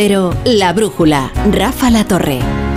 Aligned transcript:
Cero, 0.00 0.32
La 0.44 0.72
Brújula, 0.72 1.32
Rafa 1.50 1.90
La 1.90 2.04
Torre. 2.04 2.67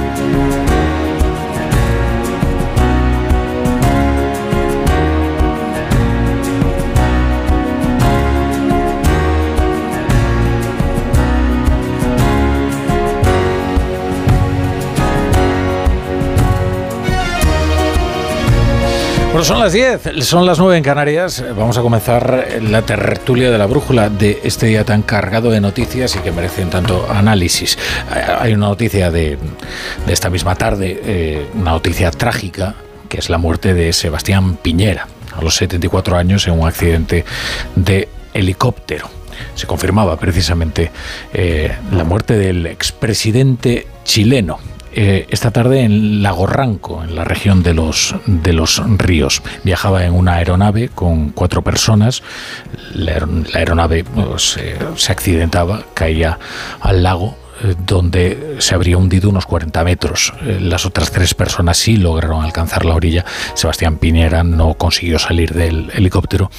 Bueno, 19.32 19.46
son 19.46 19.62
las 19.62 19.72
10, 19.72 20.26
son 20.26 20.46
las 20.46 20.60
9 20.60 20.76
en 20.76 20.84
Canarias. 20.84 21.42
Vamos 21.56 21.78
a 21.78 21.82
comenzar 21.82 22.50
la 22.64 22.82
tertulia 22.82 23.50
de 23.50 23.58
la 23.58 23.66
brújula 23.66 24.10
de 24.10 24.42
este 24.44 24.66
día 24.66 24.84
tan 24.84 25.04
cargado 25.04 25.50
de 25.50 25.62
noticias 25.62 26.18
y 26.18 26.20
que 26.20 26.34
merecen 26.34 26.70
tanto 26.70 27.10
análisis. 27.10 27.78
Hay 28.40 28.54
una 28.54 28.68
noticia 28.68 29.10
de, 29.10 29.38
de 30.06 30.14
esta 30.14 30.30
misma 30.30 30.56
tarde, 30.56 31.00
eh, 31.06 31.48
una 31.54 31.72
noticia 31.72 32.12
trágica, 32.12 32.76
que 33.08 33.20
es 33.20 33.30
la 33.30 33.38
muerte 33.38 33.74
de 33.74 33.94
Sebastián 33.94 34.58
Piñera, 34.58 35.08
a 35.34 35.42
los 35.42 35.56
74 35.56 36.18
años, 36.18 36.46
en 36.50 36.60
un 36.60 36.68
accidente 36.68 37.24
de 37.78 38.10
helicóptero. 38.34 39.10
Se 39.56 39.66
confirmaba 39.66 40.18
precisamente 40.18 40.92
eh, 41.34 41.74
la 41.94 42.04
muerte 42.04 42.38
del 42.38 42.66
expresidente 42.66 43.88
chileno, 44.04 44.60
eh, 44.94 45.26
esta 45.30 45.52
tarde 45.52 45.82
en 45.82 46.22
Lagorranco, 46.24 47.04
en 47.04 47.16
la 47.16 47.24
región 47.24 47.64
de 47.64 47.74
los, 47.74 48.16
de 48.26 48.54
los 48.54 48.82
ríos. 48.98 49.42
Viajaba 49.64 50.06
en 50.06 50.14
una 50.14 50.34
aeronave 50.36 50.90
con 50.90 51.30
cuatro 51.30 51.62
personas. 51.62 52.24
La, 52.94 53.14
aer- 53.18 53.52
la 53.54 53.60
aeronave 53.60 54.04
pues, 54.04 54.58
eh, 54.58 54.78
se 54.96 55.12
accidentaba, 55.12 55.84
caía 55.94 56.38
al 56.82 57.04
lago 57.04 57.38
eh, 57.64 57.76
donde 57.86 58.56
se 58.60 58.76
habría 58.76 58.98
hundido 58.98 59.30
unos 59.30 59.46
40 59.46 59.84
metros. 59.84 60.34
Las 60.42 60.86
otras 60.86 61.12
tres 61.12 61.34
personas 61.34 61.78
sí 61.78 61.98
lograron 61.98 62.44
alcanzar 62.44 62.86
la 62.86 62.96
orilla. 62.96 63.26
Sebastián 63.54 63.98
Piñera 63.98 64.44
no 64.44 64.74
consiguió 64.76 65.20
salir 65.20 65.54
del 65.54 65.90
helicóptero 65.94 66.50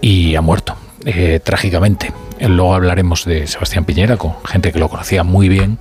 y 0.00 0.34
ha 0.36 0.40
muerto 0.40 0.76
eh, 1.04 1.40
trágicamente. 1.42 2.12
Luego 2.40 2.74
hablaremos 2.74 3.24
de 3.24 3.46
Sebastián 3.46 3.84
Piñera 3.84 4.16
con 4.16 4.34
gente 4.44 4.72
que 4.72 4.78
lo 4.78 4.88
conocía 4.88 5.22
muy 5.22 5.48
bien 5.48 5.78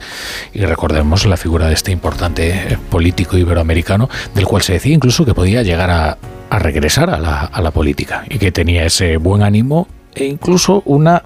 y 0.54 0.66
recordemos 0.66 1.26
la 1.26 1.38
figura 1.38 1.68
de 1.68 1.74
este 1.74 1.92
importante 1.92 2.50
eh, 2.50 2.78
político 2.90 3.38
iberoamericano 3.38 4.10
del 4.36 4.46
cual 4.46 4.62
se 4.62 4.74
decía 4.74 4.94
incluso 4.94 5.26
que 5.26 5.34
podía 5.34 5.64
llegar 5.64 5.90
a, 5.90 6.18
a 6.50 6.60
regresar 6.60 7.10
a 7.10 7.18
la, 7.18 7.42
a 7.42 7.62
la 7.62 7.72
política 7.72 8.26
y 8.30 8.38
que 8.38 8.52
tenía 8.52 8.86
ese 8.86 9.18
buen 9.18 9.42
ánimo 9.42 9.88
e 10.16 10.26
incluso 10.26 10.82
una 10.86 11.24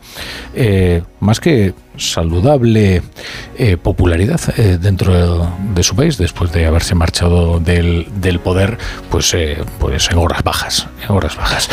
eh, 0.55 1.03
más 1.19 1.39
que 1.39 1.73
saludable 1.97 3.01
eh, 3.57 3.77
popularidad 3.77 4.39
eh, 4.57 4.77
dentro 4.79 5.47
de, 5.73 5.83
su 5.83 5.95
país 5.95 6.17
después 6.17 6.51
de 6.51 6.65
haberse 6.65 6.95
marchado 6.95 7.59
del, 7.59 8.07
del 8.21 8.39
poder 8.39 8.77
pues 9.09 9.35
pues 9.79 10.09
en 10.11 10.17
horas 10.17 10.43
bajas 10.43 10.87
en 11.03 11.15
horas 11.15 11.35
bajas. 11.35 11.69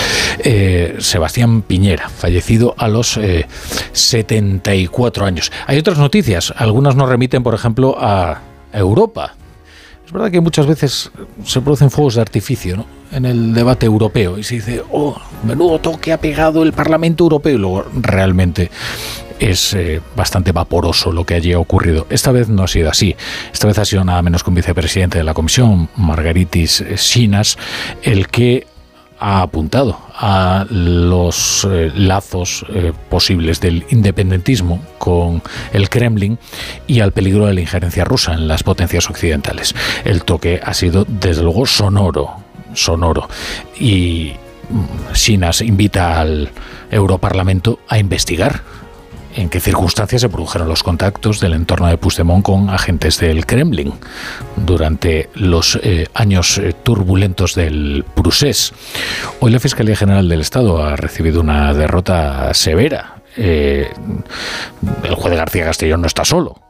Sebastián 0.98 1.62
Piñera 1.62 2.08
fallecido 2.08 2.74
a 2.78 2.88
los 2.88 3.16
eh, 3.16 3.46
74 3.92 5.26
años. 5.26 5.52
Hay 5.66 5.78
otras 5.78 5.98
noticias. 5.98 6.54
Algunas 6.56 6.96
nos 6.96 7.08
remiten 7.08 7.42
por 7.42 7.54
ejemplo 7.54 7.96
a 8.00 8.40
Europa 8.72 9.34
es 10.06 10.12
verdad 10.12 10.30
que 10.30 10.40
muchas 10.40 10.66
veces 10.66 11.10
se 11.44 11.60
producen 11.60 11.90
fuegos 11.90 12.16
de 12.16 12.20
artificio 12.20 12.84
en 13.10 13.24
el 13.24 13.54
debate 13.54 13.86
europeo 13.86 14.38
y 14.38 14.42
se 14.42 14.56
dice, 14.56 14.82
oh, 14.90 15.16
menudo 15.44 15.78
toque 15.80 16.12
ha 16.12 16.20
pegado 16.20 16.62
el 16.62 16.72
Parlamento 16.72 17.24
Europeo 17.24 17.54
y 17.54 17.58
luego 17.58 17.86
realmente 17.94 18.70
es 19.38 19.74
eh, 19.74 20.00
bastante 20.14 20.52
vaporoso 20.52 21.10
lo 21.10 21.24
que 21.24 21.34
allí 21.34 21.52
ha 21.52 21.58
ocurrido. 21.58 22.06
Esta 22.10 22.32
vez 22.32 22.48
no 22.48 22.64
ha 22.64 22.68
sido 22.68 22.90
así. 22.90 23.16
Esta 23.52 23.66
vez 23.66 23.78
ha 23.78 23.84
sido 23.84 24.04
nada 24.04 24.22
menos 24.22 24.44
que 24.44 24.50
un 24.50 24.56
vicepresidente 24.56 25.18
de 25.18 25.24
la 25.24 25.34
Comisión, 25.34 25.88
Margaritis 25.96 26.84
Sinas, 26.96 27.56
el 28.02 28.28
que 28.28 28.66
ha 29.18 29.42
apuntado 29.42 29.98
a 30.14 30.66
los 30.70 31.66
eh, 31.70 31.92
lazos 31.94 32.64
eh, 32.68 32.92
posibles 33.08 33.60
del 33.60 33.84
independentismo 33.90 34.82
con 34.98 35.42
el 35.72 35.88
Kremlin 35.88 36.38
y 36.86 37.00
al 37.00 37.12
peligro 37.12 37.46
de 37.46 37.54
la 37.54 37.60
injerencia 37.60 38.04
rusa 38.04 38.34
en 38.34 38.48
las 38.48 38.62
potencias 38.62 39.08
occidentales. 39.08 39.74
El 40.04 40.24
toque 40.24 40.60
ha 40.62 40.74
sido, 40.74 41.04
desde 41.08 41.42
luego, 41.42 41.66
sonoro, 41.66 42.30
sonoro. 42.74 43.28
Y 43.78 44.32
mm, 44.68 45.14
Sinas 45.14 45.60
invita 45.60 46.20
al 46.20 46.50
Europarlamento 46.90 47.80
a 47.88 47.98
investigar 47.98 48.62
en 49.34 49.48
qué 49.48 49.60
circunstancias 49.60 50.22
se 50.22 50.28
produjeron 50.28 50.68
los 50.68 50.82
contactos 50.82 51.40
del 51.40 51.54
entorno 51.54 51.88
de 51.88 51.98
Puigdemont 51.98 52.44
con 52.44 52.70
agentes 52.70 53.18
del 53.18 53.46
Kremlin 53.46 53.92
durante 54.56 55.30
los 55.34 55.78
eh, 55.82 56.06
años 56.14 56.58
eh, 56.58 56.74
turbulentos 56.82 57.54
del 57.54 58.04
Prusés. 58.14 58.72
Hoy 59.40 59.50
la 59.50 59.60
Fiscalía 59.60 59.96
General 59.96 60.28
del 60.28 60.40
Estado 60.40 60.84
ha 60.84 60.96
recibido 60.96 61.40
una 61.40 61.74
derrota 61.74 62.54
severa. 62.54 63.22
Eh, 63.36 63.90
el 65.02 65.14
juez 65.14 65.30
de 65.30 65.36
García 65.36 65.64
Castellón 65.64 66.02
no 66.02 66.06
está 66.06 66.24
solo. 66.24 66.60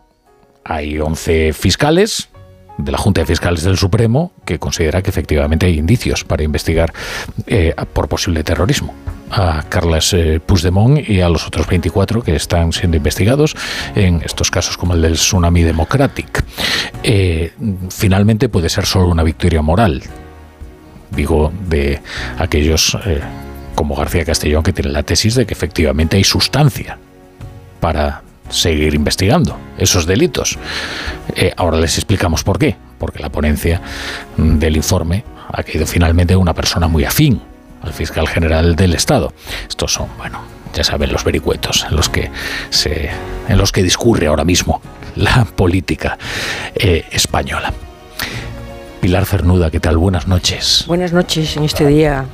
Hay 0.64 0.98
11 0.98 1.52
fiscales 1.52 2.30
de 2.78 2.92
la 2.92 2.98
Junta 2.98 3.20
de 3.20 3.26
Fiscales 3.26 3.62
del 3.62 3.76
Supremo 3.76 4.32
que 4.44 4.58
considera 4.58 5.02
que 5.02 5.10
efectivamente 5.10 5.66
hay 5.66 5.78
indicios 5.78 6.24
para 6.24 6.42
investigar 6.42 6.92
eh, 7.46 7.74
por 7.92 8.08
posible 8.08 8.42
terrorismo 8.42 8.94
a 9.30 9.64
Carles 9.68 10.12
eh, 10.12 10.40
Puigdemont 10.44 11.08
y 11.08 11.20
a 11.20 11.28
los 11.28 11.46
otros 11.46 11.66
24 11.66 12.22
que 12.22 12.36
están 12.36 12.72
siendo 12.72 12.96
investigados 12.96 13.56
en 13.94 14.22
estos 14.24 14.50
casos 14.50 14.76
como 14.76 14.94
el 14.94 15.02
del 15.02 15.14
Tsunami 15.14 15.62
Democratic. 15.62 16.44
Eh, 17.02 17.52
finalmente 17.90 18.48
puede 18.48 18.68
ser 18.68 18.86
solo 18.86 19.08
una 19.08 19.22
victoria 19.22 19.62
moral, 19.62 20.02
digo, 21.10 21.52
de 21.68 22.00
aquellos 22.38 22.96
como 23.74 23.96
García 23.96 24.24
Castellón 24.24 24.62
que 24.62 24.72
tienen 24.72 24.92
la 24.92 25.02
tesis 25.02 25.34
de 25.34 25.46
que 25.46 25.54
efectivamente 25.54 26.16
hay 26.16 26.24
sustancia 26.24 26.98
para 27.80 28.23
seguir 28.48 28.94
investigando 28.94 29.58
esos 29.78 30.06
delitos. 30.06 30.58
Eh, 31.36 31.52
ahora 31.56 31.78
les 31.78 31.96
explicamos 31.96 32.44
por 32.44 32.58
qué. 32.58 32.76
Porque 32.98 33.18
la 33.18 33.28
ponencia 33.28 33.80
del 34.36 34.76
informe 34.76 35.24
ha 35.52 35.62
caído 35.62 35.86
finalmente 35.86 36.36
una 36.36 36.54
persona 36.54 36.88
muy 36.88 37.04
afín 37.04 37.40
al 37.82 37.92
fiscal 37.92 38.28
general 38.28 38.76
del 38.76 38.94
Estado. 38.94 39.32
Estos 39.68 39.92
son, 39.92 40.08
bueno, 40.16 40.40
ya 40.72 40.84
saben, 40.84 41.12
los 41.12 41.24
vericuetos 41.24 41.86
en 41.88 41.96
los 41.96 42.08
que 42.08 42.30
se, 42.70 43.10
en 43.48 43.58
los 43.58 43.72
que 43.72 43.82
discurre 43.82 44.26
ahora 44.26 44.44
mismo 44.44 44.80
la 45.16 45.44
política 45.44 46.16
eh, 46.74 47.04
española. 47.10 47.72
Pilar 49.00 49.26
Cernuda, 49.26 49.70
¿qué 49.70 49.80
tal? 49.80 49.98
Buenas 49.98 50.26
noches. 50.26 50.84
Buenas 50.86 51.12
noches 51.12 51.56
en 51.56 51.64
este 51.64 51.86
día 51.86 52.24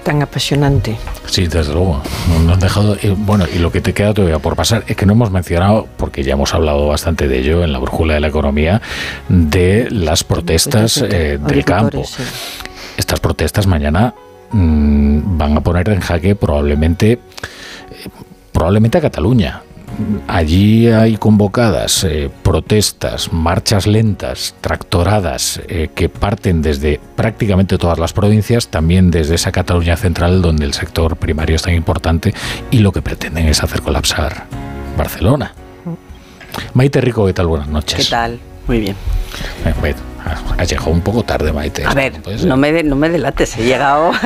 tan 0.00 0.22
apasionante. 0.22 0.96
Sí, 1.26 1.46
desde 1.46 1.72
luego. 1.72 2.02
Nos 2.44 2.54
han 2.54 2.60
dejado. 2.60 2.96
eh, 3.02 3.14
bueno, 3.16 3.46
y 3.52 3.58
lo 3.58 3.70
que 3.70 3.80
te 3.80 3.92
queda 3.92 4.12
todavía 4.14 4.38
por 4.38 4.56
pasar 4.56 4.84
es 4.86 4.96
que 4.96 5.06
no 5.06 5.12
hemos 5.12 5.30
mencionado, 5.30 5.86
porque 5.96 6.22
ya 6.22 6.32
hemos 6.32 6.52
hablado 6.54 6.86
bastante 6.88 7.28
de 7.28 7.38
ello 7.38 7.64
en 7.64 7.72
la 7.72 7.78
brújula 7.78 8.14
de 8.14 8.20
la 8.20 8.28
economía, 8.28 8.82
de 9.28 9.88
las 9.90 10.24
protestas 10.24 10.98
eh, 10.98 11.38
del 11.40 11.64
campo. 11.64 12.04
Sí. 12.04 12.22
Estas 12.96 13.20
protestas 13.20 13.66
mañana 13.66 14.14
mm, 14.52 15.38
van 15.38 15.56
a 15.56 15.60
poner 15.60 15.88
en 15.90 16.00
jaque 16.00 16.34
probablemente, 16.34 17.12
eh, 17.12 17.18
probablemente 18.52 18.98
a 18.98 19.00
Cataluña. 19.00 19.62
Allí 20.28 20.88
hay 20.88 21.16
convocadas 21.16 22.04
eh, 22.04 22.30
protestas, 22.42 23.32
marchas 23.32 23.86
lentas, 23.86 24.54
tractoradas 24.60 25.60
eh, 25.68 25.90
que 25.94 26.08
parten 26.08 26.62
desde 26.62 27.00
prácticamente 27.16 27.78
todas 27.78 27.98
las 27.98 28.12
provincias, 28.12 28.68
también 28.68 29.10
desde 29.10 29.34
esa 29.34 29.52
Cataluña 29.52 29.96
central 29.96 30.42
donde 30.42 30.64
el 30.64 30.72
sector 30.72 31.16
primario 31.16 31.56
es 31.56 31.62
tan 31.62 31.74
importante 31.74 32.34
y 32.70 32.78
lo 32.78 32.92
que 32.92 33.02
pretenden 33.02 33.48
es 33.48 33.62
hacer 33.62 33.82
colapsar 33.82 34.46
Barcelona. 34.96 35.52
Maite 36.74 37.00
Rico, 37.00 37.26
¿qué 37.26 37.32
tal? 37.32 37.46
Buenas 37.46 37.68
noches. 37.68 38.04
¿Qué 38.04 38.10
tal? 38.10 38.38
Muy 38.66 38.80
bien. 38.80 38.96
Eh, 39.64 39.74
has 40.58 40.68
llegado 40.68 40.90
un 40.90 41.00
poco 41.00 41.22
tarde, 41.22 41.52
Maite. 41.52 41.84
A 41.84 41.94
ver, 41.94 42.14
no 42.44 42.56
me, 42.56 42.72
de- 42.72 42.82
no 42.84 42.96
me 42.96 43.08
delates, 43.08 43.56
he 43.58 43.64
llegado. 43.64 44.12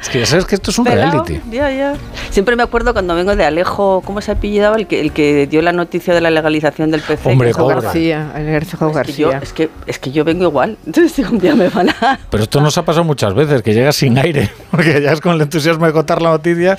Es 0.00 0.08
que 0.08 0.20
ya 0.20 0.26
sabes 0.26 0.44
que 0.44 0.54
esto 0.54 0.70
es 0.70 0.78
un 0.78 0.84
pelao, 0.84 1.10
reality. 1.24 1.40
Ya, 1.50 1.70
ya. 1.70 1.94
Siempre 2.30 2.56
me 2.56 2.62
acuerdo 2.62 2.92
cuando 2.92 3.14
vengo 3.14 3.34
de 3.36 3.44
Alejo, 3.44 4.02
¿cómo 4.04 4.20
se 4.20 4.32
apellidaba? 4.32 4.76
El 4.76 4.86
que, 4.86 5.00
el 5.00 5.12
que 5.12 5.46
dio 5.46 5.62
la 5.62 5.72
noticia 5.72 6.14
de 6.14 6.20
la 6.20 6.30
legalización 6.30 6.90
del 6.90 7.00
PC. 7.00 7.30
Hombre, 7.30 7.52
Gorga. 7.52 7.80
García, 7.80 8.32
el 8.36 8.46
García 8.46 8.72
Es 8.72 8.78
que, 8.78 8.84
yo, 8.86 8.92
García. 9.30 9.38
es, 9.42 9.52
que, 9.52 9.70
es 9.86 9.98
que 9.98 10.12
yo 10.12 10.24
vengo 10.24 10.44
igual. 10.44 10.76
Entonces 10.86 11.18
un 11.28 11.38
día 11.38 11.54
me 11.54 11.68
van 11.68 11.90
a... 11.90 12.18
Pero 12.30 12.42
esto 12.44 12.60
nos 12.60 12.76
ha 12.78 12.84
pasado 12.84 13.04
muchas 13.04 13.34
veces, 13.34 13.62
que 13.62 13.74
llegas 13.74 13.96
sin 13.96 14.18
aire, 14.18 14.50
porque 14.70 15.00
ya 15.02 15.12
es 15.12 15.20
con 15.20 15.34
el 15.34 15.40
entusiasmo 15.40 15.86
de 15.86 15.92
contar 15.92 16.22
la 16.22 16.30
noticia. 16.30 16.76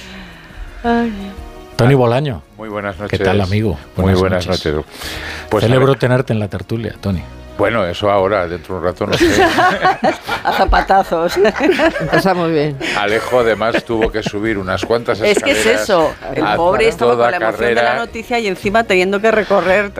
Ay. 0.83 1.11
Tony 1.75 1.93
Bolaño, 1.93 2.41
Muy 2.57 2.69
buenas 2.69 2.97
noches. 2.97 3.19
¿qué 3.19 3.23
tal, 3.23 3.39
amigo? 3.41 3.77
Muy 3.97 4.13
buenas 4.15 4.47
noches. 4.47 4.73
Pues 5.49 5.63
a 5.63 5.67
Celebro 5.67 5.93
tenerte 5.95 6.33
en 6.33 6.39
la 6.39 6.47
tertulia, 6.47 6.95
Tony. 6.99 7.21
Bueno, 7.57 7.85
eso 7.85 8.09
ahora, 8.11 8.47
dentro 8.47 8.75
de 8.75 8.79
un 8.81 8.85
rato, 8.85 9.05
no 9.07 9.13
sé. 9.17 9.41
a 10.43 10.51
zapatazos. 10.53 11.37
Muy 12.35 12.51
bien. 12.51 12.77
Alejo 12.97 13.39
además 13.39 13.83
tuvo 13.83 14.11
que 14.11 14.21
subir 14.23 14.57
unas 14.57 14.85
cuantas 14.85 15.19
Es 15.21 15.41
que 15.41 15.51
escaleras. 15.51 15.65
es 15.65 15.81
eso. 15.83 16.13
El 16.35 16.45
pobre 16.55 16.87
estaba 16.87 17.11
con 17.17 17.31
la 17.31 17.37
emoción 17.37 17.69
de 17.69 17.75
la 17.75 17.95
noticia 17.95 18.39
y 18.39 18.47
encima 18.47 18.83
teniendo 18.83 19.19
que 19.19 19.31
recorrer. 19.31 19.91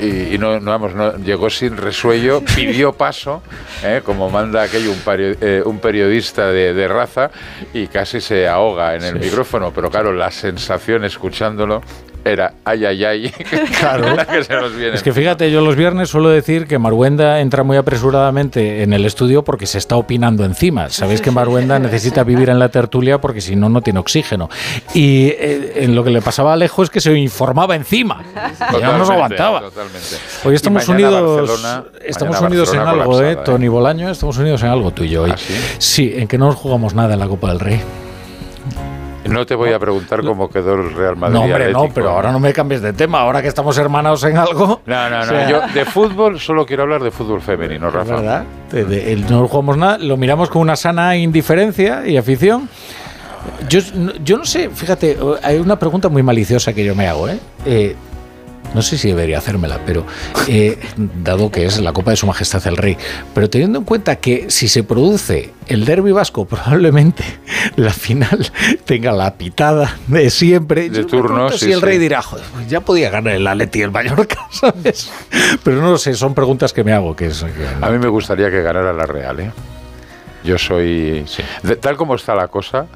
Y, 0.00 0.34
y 0.34 0.38
no, 0.38 0.60
no, 0.60 0.70
vamos, 0.70 0.94
no, 0.94 1.16
llegó 1.16 1.50
sin 1.50 1.76
resuello, 1.76 2.42
pidió 2.54 2.92
paso, 2.92 3.42
¿eh? 3.82 4.00
como 4.04 4.30
manda 4.30 4.62
aquello 4.62 4.90
un, 4.90 4.98
pari- 5.04 5.36
eh, 5.40 5.62
un 5.64 5.78
periodista 5.80 6.46
de, 6.48 6.74
de 6.74 6.88
raza, 6.88 7.30
y 7.72 7.86
casi 7.88 8.20
se 8.20 8.46
ahoga 8.48 8.94
en 8.94 9.02
el 9.04 9.18
micrófono. 9.18 9.72
Pero 9.74 9.90
claro, 9.90 10.12
la 10.12 10.30
sensación 10.30 11.04
escuchándolo 11.04 11.82
era 12.24 12.54
ay, 12.64 12.84
ay, 12.86 13.04
ay, 13.04 13.30
Claro. 13.80 14.14
la 14.16 14.24
que 14.26 14.42
se 14.44 14.54
nos 14.54 14.74
viene. 14.74 14.94
Es 14.94 15.02
que 15.02 15.12
fíjate, 15.12 15.50
yo 15.50 15.60
los 15.60 15.76
viernes 15.76 16.08
suelo 16.08 16.28
decir 16.30 16.66
que 16.66 16.78
Maruenda 16.78 17.40
entra 17.40 17.62
muy 17.62 17.76
apresuradamente 17.76 18.82
en 18.82 18.92
el 18.92 19.04
estudio 19.04 19.44
porque 19.44 19.66
se 19.66 19.78
está 19.78 19.96
opinando 19.96 20.44
encima. 20.44 20.88
Sabéis 20.90 21.20
que 21.20 21.30
Maruenda 21.30 21.78
necesita 21.78 22.24
vivir 22.24 22.48
en 22.50 22.58
la 22.58 22.68
tertulia 22.70 23.20
porque 23.20 23.40
si 23.40 23.56
no, 23.56 23.68
no 23.68 23.80
tiene 23.82 23.98
oxígeno. 24.00 24.48
Y 24.94 25.26
eh, 25.28 25.72
en 25.76 25.94
lo 25.94 26.02
que 26.04 26.10
le 26.10 26.22
pasaba 26.22 26.50
a 26.50 26.54
Alejo 26.54 26.82
es 26.82 26.90
que 26.90 27.00
se 27.00 27.12
informaba 27.18 27.74
encima. 27.76 28.22
Ya 28.80 28.92
no 28.92 28.98
nos 28.98 29.10
aguantaba. 29.10 29.60
totalmente. 29.60 30.16
Hoy 30.44 30.54
estamos 30.54 30.88
unidos, 30.88 31.48
Barcelona- 31.48 31.84
estamos 32.04 32.40
unidos 32.40 32.72
en 32.74 32.80
algo, 32.80 33.02
¿eh? 33.02 33.04
colapsada, 33.34 33.44
Tony 33.44 33.68
Bolaño, 33.68 34.10
estamos 34.10 34.36
unidos 34.38 34.62
en 34.62 34.68
algo 34.70 34.90
tú 34.92 35.04
y 35.04 35.10
yo 35.10 35.22
hoy. 35.24 35.30
¿Ah, 35.32 35.36
sí? 35.36 35.54
Sí, 35.78 36.12
en 36.16 36.26
que 36.28 36.38
no 36.38 36.46
nos 36.46 36.56
jugamos 36.56 36.94
nada 36.94 37.14
en 37.14 37.20
la 37.20 37.28
Copa 37.28 37.48
del 37.48 37.60
Rey. 37.60 37.80
No 39.24 39.46
te 39.46 39.54
voy 39.54 39.72
a 39.72 39.78
preguntar 39.78 40.22
cómo 40.22 40.48
quedó 40.50 40.74
el 40.74 40.94
Real 40.94 41.16
Madrid. 41.16 41.34
No, 41.36 41.42
hombre, 41.44 41.72
no, 41.72 41.88
pero 41.94 42.10
ahora 42.10 42.30
no 42.32 42.38
me 42.40 42.52
cambies 42.52 42.82
de 42.82 42.92
tema. 42.92 43.20
Ahora 43.20 43.40
que 43.42 43.48
estamos 43.48 43.76
hermanados 43.78 44.22
en 44.24 44.36
algo. 44.36 44.80
No, 44.86 45.10
no, 45.10 45.16
no. 45.18 45.22
O 45.22 45.26
sea, 45.26 45.48
Yo 45.50 45.60
de 45.72 45.84
fútbol 45.84 46.38
solo 46.40 46.66
quiero 46.66 46.82
hablar 46.84 47.02
de 47.02 47.10
fútbol 47.10 47.40
femenino, 47.40 47.90
Rafa. 47.90 48.16
verdad. 48.16 48.44
De- 48.70 49.16
no 49.28 49.46
jugamos 49.48 49.76
nada, 49.76 49.98
lo 49.98 50.16
miramos 50.16 50.48
con 50.50 50.62
una 50.62 50.76
sana 50.76 51.16
indiferencia 51.16 52.06
y 52.06 52.16
afición. 52.16 52.68
Yo, 53.68 53.80
no- 53.94 54.12
yo 54.24 54.38
no 54.38 54.44
sé, 54.44 54.70
fíjate, 54.70 55.18
hay 55.42 55.58
una 55.58 55.78
pregunta 55.78 56.08
muy 56.08 56.22
maliciosa 56.22 56.72
que 56.72 56.84
yo 56.84 56.94
me 56.94 57.06
hago, 57.06 57.28
¿eh? 57.28 57.38
Eh, 57.66 57.96
no 58.74 58.82
sé 58.82 58.98
si 58.98 59.08
debería 59.08 59.38
hacérmela, 59.38 59.80
pero 59.86 60.04
eh, 60.48 60.78
dado 60.96 61.50
que 61.50 61.64
es 61.64 61.80
la 61.80 61.92
Copa 61.92 62.10
de 62.10 62.16
Su 62.16 62.26
Majestad 62.26 62.66
el 62.66 62.76
Rey, 62.76 62.96
pero 63.34 63.48
teniendo 63.48 63.78
en 63.78 63.84
cuenta 63.84 64.16
que 64.16 64.46
si 64.50 64.68
se 64.68 64.82
produce 64.82 65.52
el 65.68 65.84
derby 65.84 66.12
vasco, 66.12 66.44
probablemente 66.46 67.24
la 67.76 67.92
final 67.92 68.50
tenga 68.84 69.12
la 69.12 69.34
pitada 69.34 69.96
de 70.08 70.28
siempre. 70.30 70.90
De 70.90 70.96
Yo 70.98 71.02
me 71.04 71.08
turno, 71.08 71.28
pregunto 71.34 71.58
sí, 71.58 71.66
si 71.66 71.72
el 71.72 71.80
Rey 71.80 71.98
dirá, 71.98 72.20
"Joder, 72.22 72.44
pues 72.52 72.68
ya 72.68 72.80
podía 72.80 73.08
ganar 73.10 73.34
el 73.34 73.46
Atleti 73.46 73.78
y 73.78 73.82
el 73.82 73.90
Mallorca, 73.90 74.36
¿sabes? 74.50 75.10
Pero 75.62 75.80
no 75.80 75.90
lo 75.92 75.98
sé, 75.98 76.14
son 76.14 76.34
preguntas 76.34 76.72
que 76.72 76.84
me 76.84 76.92
hago. 76.92 77.14
Que 77.16 77.26
es, 77.26 77.42
que- 77.44 77.84
A 77.84 77.90
mí 77.90 77.98
me 77.98 78.08
gustaría 78.08 78.50
que 78.50 78.60
ganara 78.62 78.92
la 78.92 79.06
Real, 79.06 79.40
¿eh? 79.40 79.50
Yo 80.44 80.58
soy... 80.58 81.24
Sí. 81.26 81.42
de- 81.62 81.76
tal 81.76 81.96
como 81.96 82.14
está 82.16 82.34
la 82.34 82.48
cosa, 82.48 82.86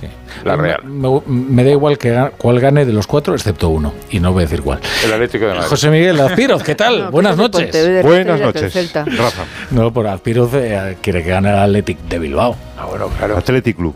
Sí. 0.00 0.08
La 0.44 0.56
Real. 0.56 0.84
Me, 0.84 1.22
me 1.26 1.64
da 1.64 1.70
igual 1.70 1.98
que 1.98 2.30
cuál 2.38 2.60
gane 2.60 2.84
de 2.84 2.92
los 2.92 3.06
cuatro, 3.06 3.34
excepto 3.34 3.68
uno. 3.68 3.92
Y 4.10 4.20
no 4.20 4.32
voy 4.32 4.42
a 4.42 4.46
decir 4.46 4.62
cuál. 4.62 4.80
el 5.04 5.12
Atlético 5.12 5.46
de 5.46 5.54
Madrid. 5.54 5.68
José 5.68 5.90
Miguel 5.90 6.20
Azpiroz, 6.20 6.62
¿qué 6.62 6.74
tal? 6.74 6.94
No, 7.04 7.10
Buenas 7.10 7.36
noches. 7.36 8.02
Buenas 8.02 8.40
noches. 8.40 8.92
Rafa. 8.94 9.44
No, 9.70 9.92
por 9.92 10.06
Azpiroz 10.06 10.52
eh, 10.54 10.96
quiere 11.00 11.22
que 11.22 11.30
gane 11.30 11.50
el 11.50 11.58
Athletic 11.58 11.98
de 12.08 12.18
Bilbao. 12.18 12.56
Ah, 12.78 12.86
bueno, 12.86 13.08
claro. 13.18 13.36
Athletic 13.36 13.76
Club. 13.76 13.94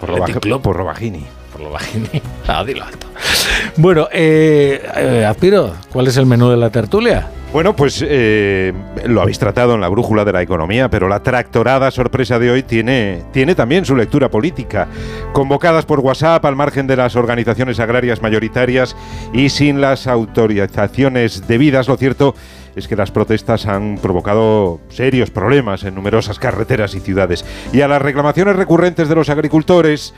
Por, 0.00 0.10
Athletic 0.10 0.40
Club. 0.40 0.62
por 0.62 0.76
Robagini. 0.76 1.24
Por 1.58 1.66
lo 1.66 1.72
bajini. 1.72 2.22
Ah, 2.46 2.64
dilo 2.64 2.84
alto. 2.84 3.08
Bueno, 3.76 4.08
eh, 4.12 4.80
eh, 4.96 5.26
Azpiroz, 5.28 5.74
¿cuál 5.92 6.06
es 6.06 6.16
el 6.16 6.24
menú 6.24 6.48
de 6.50 6.56
la 6.56 6.70
tertulia? 6.70 7.28
Bueno, 7.52 7.74
pues 7.74 8.04
eh, 8.06 8.72
lo 9.06 9.22
habéis 9.22 9.38
tratado 9.38 9.74
en 9.74 9.80
la 9.80 9.88
brújula 9.88 10.24
de 10.24 10.32
la 10.32 10.42
economía, 10.42 10.88
pero 10.88 11.08
la 11.08 11.22
tractorada 11.22 11.90
sorpresa 11.90 12.38
de 12.38 12.50
hoy 12.50 12.62
tiene, 12.62 13.24
tiene 13.32 13.54
también 13.54 13.84
su 13.84 13.96
lectura 13.96 14.30
política. 14.30 14.86
Convocadas 15.32 15.84
por 15.84 16.00
WhatsApp 16.00 16.44
al 16.44 16.56
margen 16.56 16.86
de 16.86 16.96
las 16.96 17.16
organizaciones 17.16 17.80
agrarias 17.80 18.22
mayoritarias 18.22 18.94
y 19.32 19.48
sin 19.48 19.80
las 19.80 20.06
autorizaciones 20.06 21.48
debidas, 21.48 21.88
lo 21.88 21.96
cierto 21.96 22.34
es 22.76 22.86
que 22.86 22.96
las 22.96 23.10
protestas 23.10 23.66
han 23.66 23.98
provocado 24.00 24.80
serios 24.88 25.30
problemas 25.30 25.82
en 25.84 25.94
numerosas 25.94 26.38
carreteras 26.38 26.94
y 26.94 27.00
ciudades. 27.00 27.44
Y 27.72 27.80
a 27.80 27.88
las 27.88 28.00
reclamaciones 28.00 28.56
recurrentes 28.56 29.08
de 29.08 29.14
los 29.14 29.28
agricultores, 29.30 30.14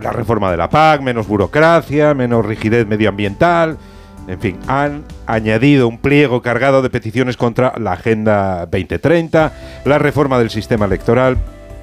la 0.00 0.10
reforma 0.10 0.50
de 0.50 0.56
la 0.56 0.68
PAC, 0.68 1.00
menos 1.00 1.26
burocracia, 1.26 2.14
menos 2.14 2.44
rigidez 2.44 2.86
medioambiental, 2.86 3.78
en 4.26 4.40
fin, 4.40 4.58
han 4.66 5.04
añadido 5.26 5.86
un 5.86 5.98
pliego 5.98 6.40
cargado 6.40 6.82
de 6.82 6.90
peticiones 6.90 7.36
contra 7.36 7.74
la 7.78 7.92
Agenda 7.92 8.66
2030, 8.66 9.52
la 9.84 9.98
reforma 9.98 10.38
del 10.38 10.50
sistema 10.50 10.86
electoral, 10.86 11.36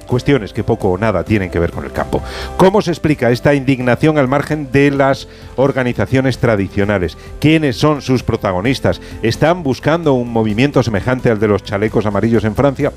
cuestiones 0.06 0.52
que 0.52 0.64
poco 0.64 0.90
o 0.90 0.98
nada 0.98 1.24
tienen 1.24 1.50
que 1.50 1.60
ver 1.60 1.70
con 1.70 1.84
el 1.84 1.92
campo. 1.92 2.20
¿Cómo 2.56 2.82
se 2.82 2.90
explica 2.90 3.30
esta 3.30 3.54
indignación 3.54 4.18
al 4.18 4.28
margen 4.28 4.70
de 4.72 4.90
las 4.90 5.28
organizaciones 5.56 6.38
tradicionales? 6.38 7.16
¿Quiénes 7.40 7.76
son 7.76 8.02
sus 8.02 8.24
protagonistas? 8.24 9.00
¿Están 9.22 9.62
buscando 9.62 10.14
un 10.14 10.32
movimiento 10.32 10.82
semejante 10.82 11.30
al 11.30 11.38
de 11.38 11.48
los 11.48 11.62
chalecos 11.62 12.06
amarillos 12.06 12.44
en 12.44 12.56
Francia? 12.56 12.92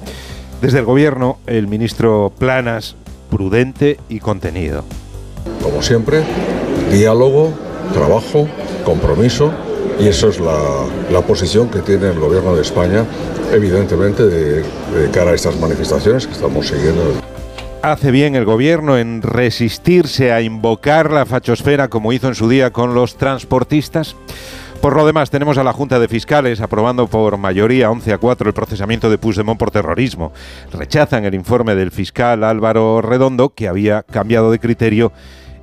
Desde 0.61 0.79
el 0.79 0.85
gobierno, 0.85 1.37
el 1.45 1.67
ministro 1.67 2.33
Planas, 2.37 2.95
prudente 3.29 3.99
y 4.09 4.19
contenido. 4.19 4.83
Como 5.61 5.81
siempre, 5.81 6.23
diálogo, 6.91 7.53
trabajo, 7.93 8.47
compromiso 8.83 9.51
y 9.99 10.07
eso 10.07 10.29
es 10.29 10.39
la, 10.39 10.85
la 11.11 11.21
posición 11.21 11.69
que 11.69 11.79
tiene 11.79 12.09
el 12.09 12.19
gobierno 12.19 12.55
de 12.55 12.61
España, 12.61 13.05
evidentemente, 13.51 14.23
de, 14.23 14.61
de 14.61 15.11
cara 15.11 15.31
a 15.31 15.35
estas 15.35 15.59
manifestaciones 15.59 16.27
que 16.27 16.33
estamos 16.33 16.67
siguiendo. 16.67 17.01
Hace 17.81 18.09
bien 18.11 18.35
el 18.35 18.45
gobierno 18.45 18.97
en 18.97 19.21
resistirse 19.21 20.31
a 20.31 20.41
invocar 20.41 21.11
la 21.11 21.25
fachosfera 21.25 21.87
como 21.87 22.13
hizo 22.13 22.27
en 22.27 22.35
su 22.35 22.49
día 22.49 22.71
con 22.71 22.95
los 22.95 23.15
transportistas. 23.15 24.15
Por 24.85 24.95
lo 24.95 25.07
demás, 25.07 25.31
tenemos 25.31 25.57
a 25.57 25.63
la 25.63 25.73
Junta 25.73 25.97
de 25.97 26.07
Fiscales 26.07 26.61
aprobando 26.61 27.07
por 27.07 27.37
mayoría 27.37 27.89
11 27.89 28.13
a 28.13 28.17
4 28.19 28.49
el 28.49 28.53
procesamiento 28.53 29.09
de 29.09 29.17
Puigdemont 29.17 29.57
por 29.57 29.71
terrorismo. 29.71 30.31
Rechazan 30.71 31.25
el 31.25 31.33
informe 31.33 31.73
del 31.73 31.89
fiscal 31.89 32.43
Álvaro 32.43 33.01
Redondo, 33.01 33.55
que 33.55 33.67
había 33.67 34.03
cambiado 34.03 34.51
de 34.51 34.59
criterio 34.59 35.11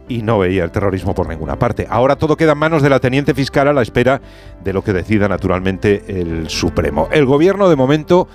y 0.08 0.22
no 0.22 0.40
veía 0.40 0.64
el 0.64 0.72
terrorismo 0.72 1.14
por 1.14 1.28
ninguna 1.28 1.56
parte. 1.56 1.86
Ahora 1.88 2.16
todo 2.16 2.36
queda 2.36 2.52
en 2.52 2.58
manos 2.58 2.82
de 2.82 2.90
la 2.90 2.98
teniente 2.98 3.32
fiscal 3.32 3.68
a 3.68 3.72
la 3.72 3.82
espera 3.82 4.20
de 4.64 4.72
lo 4.72 4.82
que 4.82 4.92
decida 4.92 5.28
naturalmente 5.28 6.02
el 6.08 6.48
Supremo. 6.50 7.08
El 7.12 7.24
gobierno 7.24 7.68
de 7.68 7.76
momento 7.76 8.26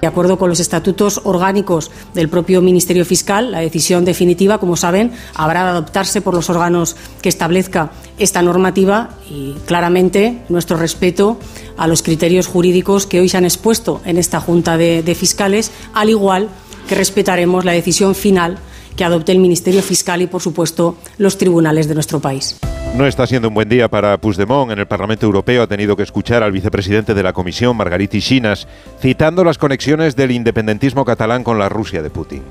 De 0.00 0.06
acuerdo 0.06 0.38
con 0.38 0.48
los 0.48 0.60
estatutos 0.60 1.20
orgánicos 1.24 1.90
del 2.14 2.28
propio 2.28 2.60
Ministerio 2.62 3.04
Fiscal, 3.04 3.50
la 3.50 3.60
decisión 3.60 4.04
definitiva, 4.04 4.58
como 4.58 4.76
saben, 4.76 5.12
habrá 5.34 5.64
de 5.64 5.70
adoptarse 5.70 6.20
por 6.20 6.34
los 6.34 6.48
órganos 6.50 6.96
que 7.20 7.28
establezca 7.28 7.90
esta 8.18 8.42
normativa 8.42 9.10
y 9.28 9.54
claramente 9.66 10.42
nuestro 10.48 10.76
respeto 10.76 11.38
a 11.76 11.86
los 11.86 12.02
criterios 12.02 12.46
jurídicos 12.46 13.06
que 13.06 13.20
hoy 13.20 13.28
se 13.28 13.36
han 13.36 13.44
expuesto 13.44 14.00
en 14.04 14.18
esta 14.18 14.40
Junta 14.40 14.76
de 14.76 15.16
Fiscales, 15.18 15.72
al 15.94 16.10
igual 16.10 16.48
que 16.88 16.94
respetaremos 16.94 17.64
la 17.64 17.72
decisión 17.72 18.14
final 18.14 18.58
que 18.96 19.04
adopte 19.04 19.32
el 19.32 19.38
Ministerio 19.38 19.82
Fiscal 19.82 20.22
y, 20.22 20.26
por 20.26 20.40
supuesto, 20.40 20.96
los 21.18 21.38
tribunales 21.38 21.88
de 21.88 21.94
nuestro 21.94 22.20
país. 22.20 22.58
No 22.96 23.06
está 23.06 23.26
siendo 23.26 23.48
un 23.48 23.54
buen 23.54 23.68
día 23.68 23.88
para 23.88 24.18
Puigdemont. 24.18 24.70
En 24.70 24.78
el 24.78 24.86
Parlamento 24.86 25.24
Europeo 25.24 25.62
ha 25.62 25.66
tenido 25.66 25.96
que 25.96 26.02
escuchar 26.02 26.42
al 26.42 26.52
vicepresidente 26.52 27.14
de 27.14 27.22
la 27.22 27.32
Comisión, 27.32 27.76
Margariti 27.76 28.20
Chinas, 28.20 28.68
citando 29.00 29.44
las 29.44 29.56
conexiones 29.56 30.14
del 30.14 30.30
independentismo 30.30 31.04
catalán 31.04 31.42
con 31.42 31.58
la 31.58 31.68
Rusia 31.70 32.02
de 32.02 32.10
Putin. 32.10 32.42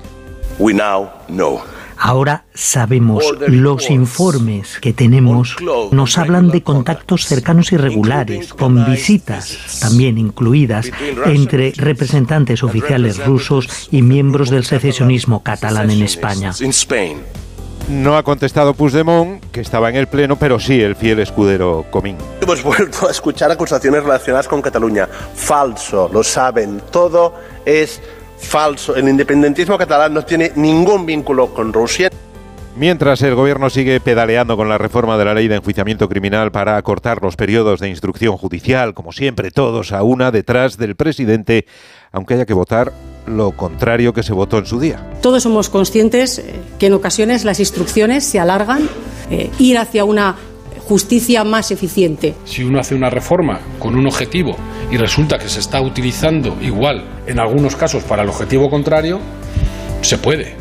We 0.57 0.73
now 0.73 1.09
know. 1.27 1.61
Ahora 2.03 2.45
sabemos, 2.55 3.23
los 3.47 3.91
informes 3.91 4.79
que 4.81 4.91
tenemos 4.91 5.55
nos 5.91 6.17
hablan 6.17 6.49
de 6.49 6.63
contactos 6.63 7.27
cercanos 7.27 7.71
y 7.73 7.77
regulares, 7.77 8.55
con 8.55 8.83
visitas 8.85 9.77
también 9.79 10.17
incluidas 10.17 10.89
entre 11.25 11.73
representantes 11.77 12.63
oficiales 12.63 13.23
rusos 13.23 13.87
y 13.91 14.01
miembros 14.01 14.49
del 14.49 14.65
secesionismo 14.65 15.43
catalán 15.43 15.91
en 15.91 16.01
España. 16.01 16.51
In 16.59 16.71
Spain. 16.71 17.19
No 17.87 18.17
ha 18.17 18.23
contestado 18.23 18.73
Puigdemont, 18.73 19.43
que 19.51 19.61
estaba 19.61 19.89
en 19.89 19.95
el 19.95 20.07
Pleno, 20.07 20.37
pero 20.37 20.59
sí 20.59 20.81
el 20.81 20.95
fiel 20.95 21.19
escudero 21.19 21.85
Comín. 21.91 22.17
Hemos 22.41 22.63
vuelto 22.63 23.07
a 23.07 23.11
escuchar 23.11 23.51
acusaciones 23.51 24.01
relacionadas 24.01 24.47
con 24.47 24.61
Cataluña. 24.61 25.07
Falso, 25.35 26.09
lo 26.11 26.23
saben. 26.23 26.81
Todo 26.91 27.35
es 27.65 28.01
falso. 28.41 28.95
El 28.95 29.07
independentismo 29.07 29.77
catalán 29.77 30.13
no 30.13 30.25
tiene 30.25 30.51
ningún 30.55 31.05
vínculo 31.05 31.53
con 31.53 31.71
Rusia. 31.71 32.09
Mientras 32.75 33.21
el 33.21 33.35
gobierno 33.35 33.69
sigue 33.69 33.99
pedaleando 33.99 34.55
con 34.55 34.69
la 34.69 34.77
reforma 34.77 35.17
de 35.17 35.25
la 35.25 35.33
ley 35.33 35.49
de 35.49 35.55
enjuiciamiento 35.55 36.07
criminal 36.07 36.51
para 36.51 36.77
acortar 36.77 37.21
los 37.21 37.35
periodos 37.35 37.81
de 37.81 37.89
instrucción 37.89 38.37
judicial, 38.37 38.93
como 38.93 39.11
siempre, 39.11 39.51
todos 39.51 39.91
a 39.91 40.03
una 40.03 40.31
detrás 40.31 40.77
del 40.77 40.95
presidente, 40.95 41.65
aunque 42.13 42.35
haya 42.35 42.45
que 42.45 42.53
votar 42.53 42.93
lo 43.27 43.51
contrario 43.51 44.13
que 44.13 44.23
se 44.23 44.31
votó 44.31 44.57
en 44.57 44.65
su 44.65 44.79
día. 44.79 45.05
Todos 45.21 45.43
somos 45.43 45.69
conscientes 45.69 46.39
eh, 46.39 46.55
que 46.79 46.87
en 46.87 46.93
ocasiones 46.93 47.43
las 47.43 47.59
instrucciones 47.59 48.23
se 48.23 48.39
alargan, 48.39 48.89
eh, 49.29 49.49
ir 49.59 49.77
hacia 49.77 50.05
una 50.05 50.37
justicia 50.91 51.45
más 51.45 51.71
eficiente. 51.71 52.35
Si 52.43 52.65
uno 52.65 52.77
hace 52.77 52.95
una 52.95 53.09
reforma 53.09 53.61
con 53.79 53.95
un 53.95 54.07
objetivo 54.07 54.57
y 54.91 54.97
resulta 54.97 55.37
que 55.37 55.47
se 55.47 55.61
está 55.61 55.79
utilizando 55.79 56.57
igual 56.61 57.05
en 57.27 57.39
algunos 57.39 57.77
casos 57.77 58.03
para 58.03 58.23
el 58.23 58.27
objetivo 58.27 58.69
contrario, 58.69 59.21
se 60.01 60.17
puede 60.17 60.53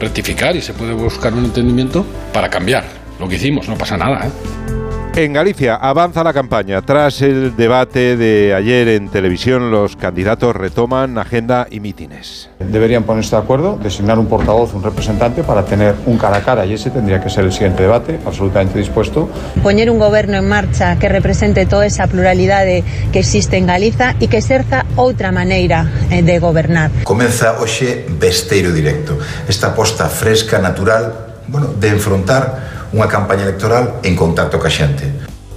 rectificar 0.00 0.56
y 0.56 0.60
se 0.60 0.72
puede 0.72 0.92
buscar 0.92 1.34
un 1.34 1.44
entendimiento 1.44 2.04
para 2.32 2.50
cambiar. 2.50 2.82
Lo 3.20 3.28
que 3.28 3.36
hicimos, 3.36 3.68
no 3.68 3.78
pasa 3.78 3.96
nada. 3.96 4.26
¿eh? 4.26 4.79
En 5.16 5.32
Galicia 5.32 5.74
avanza 5.74 6.22
la 6.22 6.32
campaña. 6.32 6.82
Tras 6.82 7.20
el 7.20 7.56
debate 7.56 8.16
de 8.16 8.54
ayer 8.54 8.86
en 8.88 9.08
televisión, 9.08 9.72
los 9.72 9.96
candidatos 9.96 10.54
retoman 10.54 11.18
agenda 11.18 11.66
y 11.68 11.80
mítines. 11.80 12.48
Deberían 12.60 13.02
ponerse 13.02 13.34
de 13.34 13.42
acuerdo, 13.42 13.76
designar 13.82 14.20
un 14.20 14.26
portavoz, 14.26 14.72
un 14.72 14.84
representante 14.84 15.42
para 15.42 15.64
tener 15.64 15.96
un 16.06 16.16
cara 16.16 16.36
a 16.36 16.42
cara 16.42 16.64
y 16.64 16.74
ese 16.74 16.90
tendría 16.90 17.20
que 17.20 17.28
ser 17.28 17.44
el 17.44 17.52
siguiente 17.52 17.82
debate, 17.82 18.20
absolutamente 18.24 18.78
dispuesto. 18.78 19.28
Poner 19.64 19.90
un 19.90 19.98
gobierno 19.98 20.36
en 20.36 20.48
marcha 20.48 20.96
que 20.96 21.08
represente 21.08 21.66
toda 21.66 21.86
esa 21.86 22.06
pluralidad 22.06 22.64
que 22.64 23.18
existe 23.18 23.56
en 23.56 23.66
Galiza 23.66 24.14
y 24.20 24.28
que 24.28 24.38
exerza 24.38 24.86
otra 24.94 25.32
manera 25.32 25.90
eh, 26.10 26.22
de 26.22 26.38
gobernar. 26.38 26.90
Comienza 27.02 27.60
hoxe 27.60 28.06
Besteiro 28.08 28.70
Directo, 28.72 29.18
esta 29.48 29.68
aposta 29.68 30.08
fresca, 30.08 30.58
natural, 30.60 31.12
bueno, 31.48 31.66
de 31.78 31.88
enfrentar 31.88 32.79
unha 32.90 33.06
campaña 33.06 33.46
electoral 33.46 34.02
en 34.02 34.18
contacto 34.18 34.58
ca. 34.58 34.70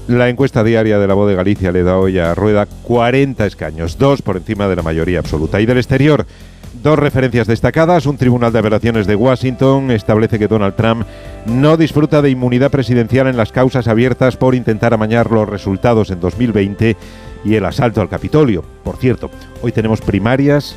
La 0.08 0.28
encuesta 0.28 0.64
diaria 0.64 1.00
de 1.00 1.08
la 1.08 1.14
voz 1.14 1.30
de 1.30 1.36
Galicia 1.36 1.72
le 1.72 1.84
da 1.84 1.98
hoy 1.98 2.20
a 2.20 2.36
Rueda 2.36 2.68
40 2.84 3.46
escaños, 3.46 3.98
dos 3.98 4.22
por 4.22 4.38
encima 4.38 4.68
de 4.68 4.76
la 4.76 4.84
mayoría 4.84 5.20
absoluta. 5.20 5.62
Y 5.62 5.66
del 5.66 5.78
exterior, 5.78 6.28
dos 6.84 7.00
referencias 7.00 7.48
destacadas. 7.48 8.06
Un 8.06 8.18
tribunal 8.18 8.52
de 8.52 8.60
apelaciones 8.60 9.08
de 9.08 9.16
Washington 9.16 9.92
establece 9.92 10.38
que 10.38 10.48
Donald 10.48 10.76
Trump 10.76 11.06
no 11.46 11.78
disfruta 11.78 12.22
de 12.22 12.30
inmunidad 12.30 12.70
presidencial 12.70 13.28
en 13.28 13.38
las 13.38 13.52
causas 13.52 13.88
abiertas 13.88 14.36
por 14.36 14.56
intentar 14.56 14.94
amañar 14.94 15.32
los 15.32 15.48
resultados 15.48 16.12
en 16.12 16.20
2020 16.20 16.98
y 17.46 17.56
el 17.56 17.66
asalto 17.66 18.02
al 18.02 18.10
Capitolio. 18.10 18.64
Por 18.84 18.98
cierto, 18.98 19.32
hoy 19.62 19.72
tenemos 19.72 20.02
primarias 20.02 20.76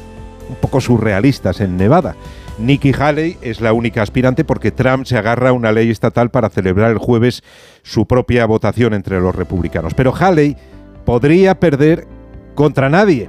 un 0.48 0.56
poco 0.56 0.80
surrealistas 0.80 1.60
en 1.60 1.76
Nevada. 1.76 2.14
Nikki 2.58 2.92
Haley 2.98 3.36
es 3.42 3.60
la 3.60 3.72
única 3.72 4.02
aspirante 4.02 4.44
porque 4.44 4.70
Trump 4.70 5.04
se 5.04 5.18
agarra 5.18 5.50
a 5.50 5.52
una 5.52 5.72
ley 5.72 5.90
estatal 5.90 6.30
para 6.30 6.48
celebrar 6.48 6.90
el 6.90 6.98
jueves 6.98 7.42
su 7.82 8.06
propia 8.06 8.46
votación 8.46 8.94
entre 8.94 9.20
los 9.20 9.34
republicanos. 9.34 9.94
Pero 9.94 10.14
Haley 10.14 10.56
podría 11.04 11.60
perder 11.60 12.06
contra 12.54 12.88
nadie, 12.88 13.28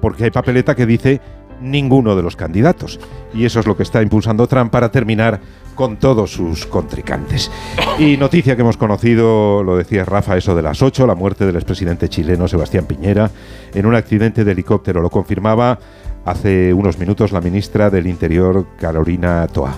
porque 0.00 0.24
hay 0.24 0.30
papeleta 0.30 0.74
que 0.74 0.86
dice 0.86 1.20
ninguno 1.60 2.16
de 2.16 2.22
los 2.22 2.34
candidatos. 2.34 2.98
Y 3.34 3.44
eso 3.44 3.60
es 3.60 3.66
lo 3.66 3.76
que 3.76 3.82
está 3.82 4.02
impulsando 4.02 4.46
Trump 4.46 4.70
para 4.72 4.90
terminar 4.90 5.40
con 5.74 5.96
todos 5.96 6.32
sus 6.32 6.66
contrincantes. 6.66 7.50
Y 7.98 8.16
noticia 8.16 8.56
que 8.56 8.62
hemos 8.62 8.76
conocido, 8.76 9.62
lo 9.62 9.76
decía 9.76 10.04
Rafa, 10.04 10.36
eso 10.36 10.54
de 10.54 10.62
las 10.62 10.82
8, 10.82 11.06
la 11.06 11.14
muerte 11.14 11.46
del 11.46 11.56
expresidente 11.56 12.08
chileno 12.08 12.48
Sebastián 12.48 12.86
Piñera 12.86 13.30
en 13.74 13.86
un 13.86 13.94
accidente 13.94 14.44
de 14.44 14.52
helicóptero. 14.52 15.00
Lo 15.00 15.10
confirmaba 15.10 15.78
hace 16.24 16.72
unos 16.72 16.98
minutos 16.98 17.32
la 17.32 17.40
ministra 17.40 17.90
del 17.90 18.06
Interior, 18.06 18.66
Carolina 18.78 19.46
Toa. 19.48 19.76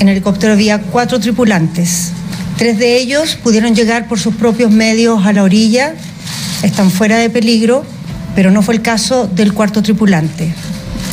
En 0.00 0.08
el 0.08 0.16
helicóptero 0.16 0.52
había 0.52 0.80
cuatro 0.80 1.18
tripulantes. 1.18 2.12
Tres 2.56 2.78
de 2.78 2.96
ellos 2.96 3.36
pudieron 3.36 3.74
llegar 3.74 4.08
por 4.08 4.18
sus 4.18 4.34
propios 4.34 4.70
medios 4.70 5.24
a 5.26 5.32
la 5.32 5.42
orilla, 5.42 5.94
están 6.62 6.90
fuera 6.90 7.18
de 7.18 7.30
peligro, 7.30 7.84
pero 8.34 8.50
no 8.50 8.62
fue 8.62 8.74
el 8.74 8.82
caso 8.82 9.26
del 9.26 9.54
cuarto 9.54 9.82
tripulante, 9.82 10.52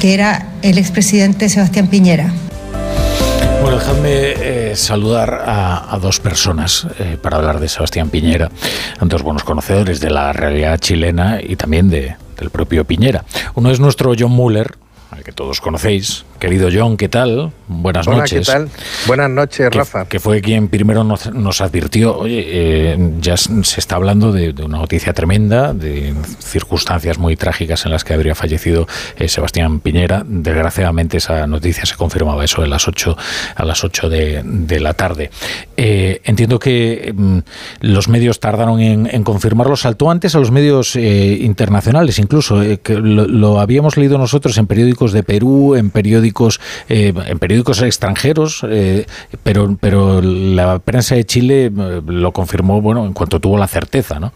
que 0.01 0.13
era 0.13 0.47
el 0.61 0.77
expresidente 0.77 1.49
Sebastián 1.49 1.87
Piñera. 1.87 2.31
Bueno, 3.61 3.79
dejadme 3.79 4.09
eh, 4.11 4.75
saludar 4.75 5.43
a, 5.45 5.97
dos 5.99 6.19
personas 6.19 6.85
eh, 6.99 7.17
para 7.19 7.37
hablar 7.37 7.59
de 7.59 7.67
Sebastián 7.67 8.09
Piñera, 8.09 8.51
dos 9.01 9.23
buenos 9.23 9.43
conocedores 9.43 9.99
de 9.99 10.11
la 10.11 10.33
realidad 10.33 10.77
chilena 10.77 11.39
y 11.41 11.55
también 11.55 11.89
de, 11.89 12.15
del 12.37 12.49
propio 12.49 12.85
Piñera. 12.85 13.25
Uno 13.55 13.71
es 13.71 13.79
nuestro 13.79 14.13
John 14.17 14.31
Muller, 14.31 14.75
al 15.11 15.23
que 15.23 15.31
todos 15.31 15.61
conocéis. 15.61 16.25
Querido 16.39 16.67
John, 16.71 16.97
¿qué 16.97 17.07
tal? 17.07 17.51
Buenas 17.67 18.07
Hola, 18.07 18.17
noches. 18.17 18.45
¿qué 18.45 18.53
tal? 18.53 18.69
Buenas 19.07 19.29
noches, 19.29 19.73
Rafa. 19.73 20.05
Que 20.05 20.19
fue 20.19 20.41
quien 20.41 20.67
primero 20.67 21.03
nos, 21.03 21.61
advirtió, 21.61 22.17
oye, 22.17 22.43
eh, 22.45 23.13
ya 23.21 23.37
se 23.37 23.79
está 23.79 23.95
hablando 23.95 24.33
de, 24.33 24.53
una 24.63 24.79
noticia 24.79 25.13
tremenda, 25.13 25.73
de 25.73 26.13
circunstancias 26.39 27.17
muy 27.17 27.37
trágicas 27.37 27.85
en 27.85 27.91
las 27.91 28.03
que 28.03 28.13
habría 28.13 28.35
fallecido 28.35 28.85
eh, 29.17 29.29
Sebastián 29.29 29.79
Piñera. 29.79 30.23
Desgraciadamente 30.27 31.17
esa 31.17 31.47
noticia 31.47 31.85
se 31.85 31.95
confirmaba 31.95 32.43
eso 32.43 32.61
a 32.61 32.67
las 32.67 32.87
8, 32.87 33.17
a 33.55 33.65
las 33.65 33.83
8 33.83 34.09
de, 34.09 34.79
la 34.79 34.93
tarde. 34.93 35.31
Eh, 35.77 36.21
entiendo 36.25 36.59
que 36.59 37.13
mm, 37.15 37.39
los 37.79 38.09
medios 38.09 38.41
tardaron 38.41 38.81
en, 38.81 39.23
confirmarlo. 39.23 39.77
Saltó 39.77 40.11
antes 40.11 40.35
a 40.35 40.39
los 40.39 40.51
medios 40.51 40.95
internacionales, 40.97 42.19
incluso. 42.19 42.61
que 42.83 42.95
lo 42.95 43.59
habíamos 43.59 43.95
leído 43.95 44.17
nosotros 44.17 44.57
en 44.57 44.67
periódicos 44.67 45.13
de 45.13 45.23
Perú, 45.23 45.75
en 45.75 45.89
periódicos 45.89 46.24
eh, 46.89 47.13
en 47.15 47.39
periódicos 47.39 47.81
extranjeros, 47.81 48.65
eh, 48.69 49.05
pero, 49.43 49.77
pero 49.79 50.21
la 50.21 50.79
prensa 50.79 51.15
de 51.15 51.25
Chile 51.25 51.65
eh, 51.65 52.01
lo 52.05 52.31
confirmó, 52.31 52.81
bueno, 52.81 53.05
en 53.05 53.13
cuanto 53.13 53.39
tuvo 53.39 53.57
la 53.57 53.67
certeza, 53.67 54.19
¿no? 54.19 54.33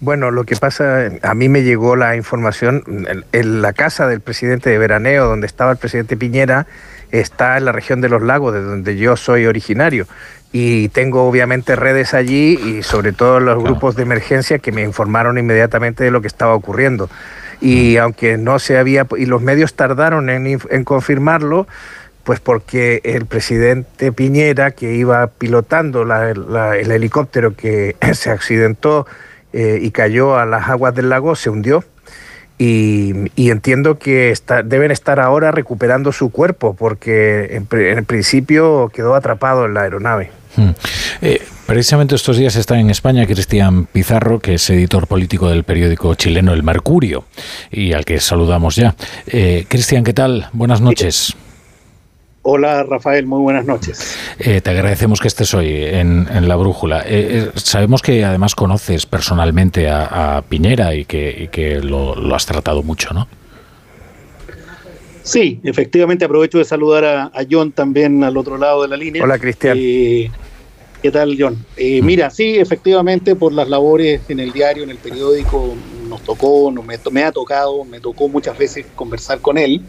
Bueno, 0.00 0.32
lo 0.32 0.44
que 0.44 0.56
pasa, 0.56 1.12
a 1.22 1.34
mí 1.34 1.48
me 1.48 1.62
llegó 1.62 1.94
la 1.94 2.16
información, 2.16 3.06
en 3.30 3.62
la 3.62 3.72
casa 3.72 4.08
del 4.08 4.20
presidente 4.20 4.68
de 4.68 4.78
Veraneo, 4.78 5.28
donde 5.28 5.46
estaba 5.46 5.70
el 5.70 5.76
presidente 5.76 6.16
Piñera, 6.16 6.66
está 7.12 7.56
en 7.56 7.66
la 7.66 7.72
región 7.72 8.00
de 8.00 8.08
los 8.08 8.20
lagos, 8.20 8.52
de 8.52 8.62
donde 8.62 8.96
yo 8.96 9.16
soy 9.16 9.46
originario. 9.46 10.06
Y 10.50 10.88
tengo 10.88 11.28
obviamente 11.28 11.76
redes 11.76 12.14
allí 12.14 12.58
y 12.58 12.82
sobre 12.82 13.12
todo 13.12 13.38
los 13.38 13.62
grupos 13.62 13.94
de 13.94 14.02
emergencia 14.02 14.58
que 14.58 14.72
me 14.72 14.82
informaron 14.82 15.38
inmediatamente 15.38 16.02
de 16.02 16.10
lo 16.10 16.20
que 16.20 16.26
estaba 16.26 16.54
ocurriendo 16.54 17.08
y 17.62 17.96
aunque 17.96 18.36
no 18.38 18.58
se 18.58 18.76
había, 18.76 19.06
y 19.16 19.26
los 19.26 19.40
medios 19.40 19.74
tardaron 19.74 20.28
en, 20.28 20.84
confirmarlo, 20.84 21.68
pues 22.24 22.40
porque 22.40 23.00
el 23.04 23.26
presidente 23.26 24.10
Piñera, 24.10 24.72
que 24.72 24.94
iba 24.94 25.28
pilotando 25.28 26.02
el 26.02 26.90
helicóptero 26.90 27.54
que 27.54 27.94
se 28.14 28.30
accidentó 28.30 29.06
eh, 29.52 29.78
y 29.80 29.92
cayó 29.92 30.36
a 30.36 30.44
las 30.44 30.68
aguas 30.68 30.94
del 30.94 31.08
lago, 31.08 31.36
se 31.36 31.50
hundió. 31.50 31.84
Y, 32.64 33.50
entiendo 33.50 33.98
que 33.98 34.32
deben 34.64 34.92
estar 34.92 35.18
ahora 35.18 35.50
recuperando 35.50 36.12
su 36.12 36.30
cuerpo, 36.30 36.74
porque 36.74 37.56
en, 37.56 37.66
en 37.72 38.04
principio 38.04 38.88
quedó 38.94 39.16
atrapado 39.16 39.66
en 39.66 39.74
la 39.74 39.82
aeronave. 39.82 40.30
Hmm. 40.56 40.70
Eh, 41.22 41.42
precisamente 41.66 42.14
estos 42.14 42.36
días 42.36 42.54
está 42.54 42.78
en 42.78 42.90
España 42.90 43.26
Cristian 43.26 43.86
Pizarro, 43.86 44.38
que 44.38 44.54
es 44.54 44.70
editor 44.70 45.08
político 45.08 45.48
del 45.48 45.64
periódico 45.64 46.14
chileno 46.14 46.52
El 46.52 46.62
Mercurio, 46.62 47.24
y 47.70 47.94
al 47.94 48.04
que 48.04 48.20
saludamos 48.20 48.76
ya. 48.76 48.94
Eh, 49.26 49.64
Cristian, 49.66 50.04
¿qué 50.04 50.12
tal? 50.12 50.48
Buenas 50.52 50.80
noches. 50.80 51.34
Hola 52.42 52.82
Rafael, 52.82 53.26
muy 53.26 53.40
buenas 53.40 53.64
noches. 53.64 54.16
Eh, 54.38 54.60
te 54.60 54.70
agradecemos 54.70 55.20
que 55.20 55.28
estés 55.28 55.54
hoy 55.54 55.84
en, 55.84 56.48
La 56.48 56.56
Brújula. 56.56 57.04
sabemos 57.54 58.02
que 58.02 58.24
además 58.24 58.54
conoces 58.54 59.06
personalmente 59.06 59.88
a, 59.88 60.42
Piñera 60.48 60.94
y 60.94 61.04
que, 61.04 61.80
lo, 61.82 62.34
has 62.34 62.46
tratado 62.46 62.82
mucho, 62.82 63.14
¿no? 63.14 63.28
Sí, 65.22 65.60
efectivamente 65.62 66.24
aprovecho 66.24 66.58
de 66.58 66.64
saludar 66.64 67.04
a, 67.04 67.30
John 67.48 67.70
también 67.70 68.24
al 68.24 68.36
otro 68.36 68.58
lado 68.58 68.82
de 68.82 68.88
la 68.88 68.96
línea. 68.96 69.22
Hola 69.22 69.38
Cristian. 69.38 69.78
¿Qué 71.02 71.10
tal, 71.10 71.36
John? 71.38 71.64
Eh, 71.76 72.00
mm. 72.00 72.06
Mira, 72.06 72.30
sí, 72.30 72.58
efectivamente, 72.58 73.34
por 73.34 73.52
las 73.52 73.68
labores 73.68 74.20
en 74.28 74.38
el 74.38 74.52
diario, 74.52 74.84
en 74.84 74.90
el 74.90 74.98
periódico, 74.98 75.74
nos 76.08 76.22
tocó, 76.22 76.70
me, 76.70 77.24
ha 77.24 77.32
tocado, 77.32 77.84
me 77.84 77.98
tocó 77.98 78.28
muchas 78.28 78.56
veces 78.56 78.86
conversar 78.94 79.40
con 79.40 79.58
él, 79.58 79.82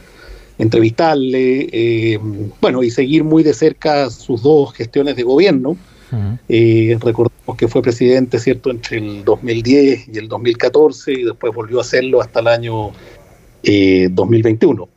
entrevistarle, 0.57 1.69
eh, 1.72 2.19
bueno, 2.62 2.83
y 2.83 2.89
seguir 2.89 3.24
muy 3.24 3.43
de 3.43 3.53
cerca 3.53 4.10
sus 4.10 4.43
dos 4.43 4.74
gestiones 4.74 5.15
de 5.15 5.24
gobierno. 5.24 5.77
Eh, 6.48 6.95
recordemos 7.01 7.57
que 7.57 7.67
fue 7.67 7.81
presidente, 7.81 8.38
¿cierto?, 8.38 8.69
entre 8.69 8.98
el 9.00 9.25
2010 9.25 10.10
y 10.13 10.17
el 10.19 10.27
2014, 10.27 11.12
y 11.12 11.24
después 11.24 11.55
volvió 11.55 11.79
a 11.79 11.81
hacerlo 11.81 12.22
hasta 12.22 12.39
el 12.39 12.48
año 12.48 12.91
2021. 13.63 14.89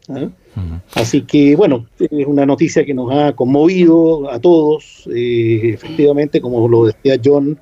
Así 0.94 1.22
que, 1.22 1.54
bueno, 1.56 1.86
es 1.98 2.26
una 2.26 2.46
noticia 2.46 2.84
que 2.84 2.94
nos 2.94 3.12
ha 3.12 3.34
conmovido 3.34 4.30
a 4.30 4.38
todos. 4.38 5.08
Eh, 5.14 5.72
efectivamente, 5.74 6.40
como 6.40 6.66
lo 6.68 6.86
decía 6.86 7.20
John, 7.22 7.58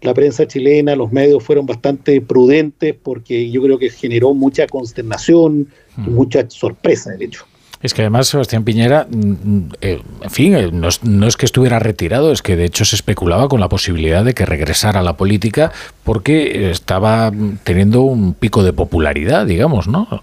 la 0.00 0.14
prensa 0.14 0.46
chilena, 0.46 0.94
los 0.94 1.12
medios 1.12 1.42
fueron 1.42 1.66
bastante 1.66 2.20
prudentes 2.20 2.94
porque 3.02 3.50
yo 3.50 3.62
creo 3.62 3.78
que 3.78 3.90
generó 3.90 4.34
mucha 4.34 4.66
consternación 4.66 5.68
y 5.96 6.10
mucha 6.10 6.48
sorpresa, 6.48 7.10
de 7.12 7.24
hecho. 7.24 7.44
Es 7.80 7.94
que 7.94 8.02
además 8.02 8.26
Sebastián 8.26 8.64
Piñera, 8.64 9.06
mm, 9.08 9.16
mm, 9.16 9.68
eh, 9.80 10.02
en 10.22 10.30
fin, 10.30 10.54
eh, 10.56 10.70
no 10.72 10.88
es, 10.88 11.04
no 11.04 11.26
es, 11.28 11.36
que 11.36 11.46
estuviera 11.46 11.78
retirado, 11.78 12.32
es 12.32 12.42
que 12.42 12.56
de 12.56 12.64
hecho 12.64 12.84
se 12.84 12.96
especulaba 12.96 13.48
con 13.48 13.60
la 13.60 13.68
posibilidad 13.68 14.24
de 14.24 14.34
que 14.34 14.44
regresara 14.44 15.00
a 15.00 15.02
la 15.04 15.16
política 15.16 15.72
porque 16.02 16.70
estaba 16.70 17.32
teniendo 17.62 18.02
un 18.02 18.34
pico 18.34 18.64
de 18.64 18.72
popularidad, 18.72 19.46
digamos, 19.46 19.86
¿no? 19.86 20.22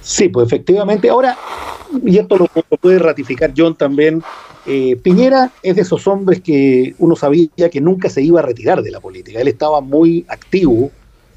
Sí, 0.00 0.28
pues 0.28 0.46
efectivamente. 0.48 1.08
Ahora, 1.08 1.36
y 2.04 2.18
esto 2.18 2.36
lo, 2.36 2.46
puede 2.78 2.98
ratificar 2.98 3.52
John 3.56 3.74
también, 3.76 4.22
eh, 4.66 4.96
Piñera 4.96 5.52
es 5.62 5.76
de 5.76 5.82
esos 5.82 6.06
hombres 6.06 6.40
que 6.40 6.94
uno 6.98 7.16
sabía 7.16 7.70
que 7.70 7.80
nunca 7.80 8.08
se 8.08 8.22
iba 8.22 8.40
a 8.40 8.42
retirar 8.42 8.82
de 8.82 8.90
la 8.90 9.00
política. 9.00 9.40
Él 9.40 9.48
estaba 9.48 9.80
muy 9.80 10.24
activo 10.28 10.90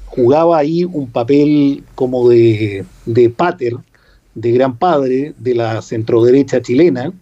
jugaba 0.08 0.58
ahí 0.58 0.84
un 0.84 1.10
papel 1.10 1.84
como 1.94 2.28
de, 2.28 2.84
de 3.06 3.30
pater, 3.30 3.74
de 4.34 4.52
gran 4.52 4.76
padre 4.76 5.34
de 5.38 5.54
la 5.54 5.82
centroderecha 5.82 6.60
chilena. 6.62 7.12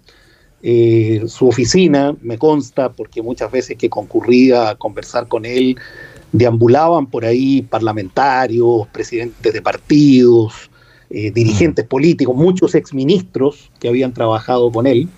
Eh, 0.63 1.25
su 1.27 1.49
oficina, 1.49 2.17
me 2.23 2.39
consta, 2.39 2.93
porque 2.93 3.23
muchas 3.23 3.51
veces 3.51 3.77
que 3.77 3.91
concurría 3.91 4.71
a 4.71 4.75
conversar 4.77 5.29
con 5.29 5.45
él, 5.45 5.77
deambulaban 6.33 7.07
por 7.07 7.25
ahí 7.25 7.63
parlamentarios, 7.63 8.87
presidentes 8.89 9.53
de 9.53 9.63
partidos, 9.63 10.71
eh, 11.11 11.31
dirigentes 11.31 11.85
políticos, 11.85 12.35
muchos 12.35 12.75
exministros 12.75 13.71
que 13.79 13.89
habían 13.89 14.13
trabajado 14.13 14.73
con 14.73 14.87
él. 14.87 15.09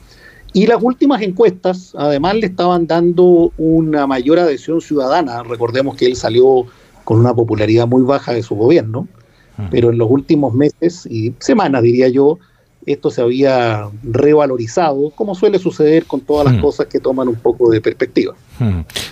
Y 0.52 0.66
las 0.66 0.82
últimas 0.82 1.22
encuestas, 1.22 1.92
además, 1.96 2.34
le 2.36 2.46
estaban 2.46 2.86
dando 2.86 3.52
una 3.58 4.06
mayor 4.06 4.38
adhesión 4.38 4.80
ciudadana. 4.80 5.42
Recordemos 5.42 5.94
que 5.96 6.06
él 6.06 6.16
salió 6.16 6.64
con 7.04 7.20
una 7.20 7.34
popularidad 7.34 7.86
muy 7.86 8.02
baja 8.02 8.32
de 8.32 8.42
su 8.42 8.54
gobierno, 8.54 9.06
pero 9.70 9.90
en 9.90 9.98
los 9.98 10.08
últimos 10.10 10.54
meses 10.54 11.06
y 11.10 11.34
semanas, 11.40 11.82
diría 11.82 12.08
yo, 12.08 12.38
esto 12.86 13.10
se 13.10 13.20
había 13.20 13.88
revalorizado, 14.02 15.10
como 15.10 15.34
suele 15.34 15.58
suceder 15.58 16.04
con 16.06 16.20
todas 16.20 16.46
las 16.50 16.62
cosas 16.62 16.86
que 16.86 17.00
toman 17.00 17.28
un 17.28 17.34
poco 17.34 17.68
de 17.70 17.80
perspectiva. 17.80 18.34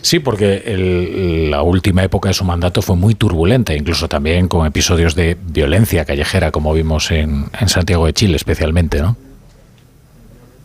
Sí, 0.01 0.19
porque 0.21 0.63
el- 0.65 1.51
la 1.51 1.63
última 1.63 2.03
época 2.05 2.29
de 2.29 2.35
su 2.35 2.45
mandato 2.45 2.81
fue 2.81 2.97
muy 2.97 3.15
turbulenta, 3.15 3.75
incluso 3.75 4.09
también 4.09 4.49
con 4.49 4.67
episodios 4.67 5.15
de 5.15 5.37
violencia 5.53 6.05
callejera, 6.05 6.51
como 6.53 6.73
vimos 6.73 7.11
en, 7.11 7.47
en 7.61 7.69
Santiago 7.69 8.07
de 8.07 8.13
Chile 8.15 8.37
especialmente, 8.37 9.01
¿no? 9.03 9.17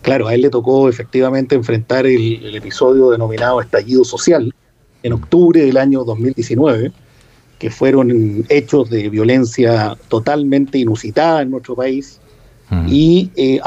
Claro, 0.01 0.27
a 0.27 0.33
él 0.33 0.41
le 0.41 0.49
tocó 0.49 0.89
efectivamente 0.89 1.55
enfrentar 1.55 2.05
el, 2.07 2.43
el 2.45 2.55
episodio 2.55 3.11
denominado 3.11 3.61
estallido 3.61 4.03
social 4.03 4.53
en 5.03 5.13
octubre 5.13 5.61
del 5.61 5.77
año 5.77 6.03
2019, 6.03 6.91
que 7.59 7.69
fueron 7.69 8.45
hechos 8.49 8.89
de 8.89 9.09
violencia 9.09 9.95
totalmente 10.07 10.77
inusitada 10.79 11.41
en 11.43 11.51
nuestro 11.51 11.75
país 11.75 12.19
y 12.87 13.29
eh, 13.35 13.59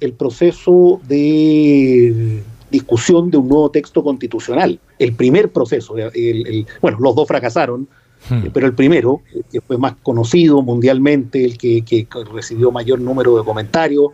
el 0.00 0.12
proceso 0.14 1.00
de 1.06 2.42
discusión 2.70 3.30
de 3.30 3.36
un 3.36 3.48
nuevo 3.48 3.70
texto 3.70 4.02
constitucional, 4.02 4.78
el 4.98 5.12
primer 5.14 5.50
proceso, 5.50 5.96
el- 5.96 6.10
el- 6.14 6.66
bueno, 6.80 6.98
los 7.00 7.14
dos 7.14 7.28
fracasaron, 7.28 7.86
eh, 8.30 8.50
pero 8.52 8.66
el 8.66 8.74
primero, 8.74 9.20
que 9.52 9.60
fue 9.60 9.76
más 9.76 9.94
conocido 10.02 10.62
mundialmente, 10.62 11.44
el 11.44 11.58
que, 11.58 11.82
que 11.82 12.06
recibió 12.32 12.70
mayor 12.70 13.00
número 13.00 13.36
de 13.36 13.44
comentarios, 13.44 14.12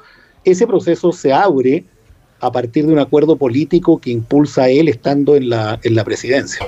ese 0.50 0.66
proceso 0.66 1.12
se 1.12 1.32
abre 1.32 1.84
a 2.38 2.52
partir 2.52 2.86
de 2.86 2.92
un 2.92 2.98
acuerdo 2.98 3.36
político 3.36 3.98
que 3.98 4.10
impulsa 4.10 4.64
a 4.64 4.68
él 4.68 4.88
estando 4.88 5.36
en 5.36 5.48
la, 5.48 5.78
en 5.82 5.94
la 5.94 6.04
presidencia. 6.04 6.66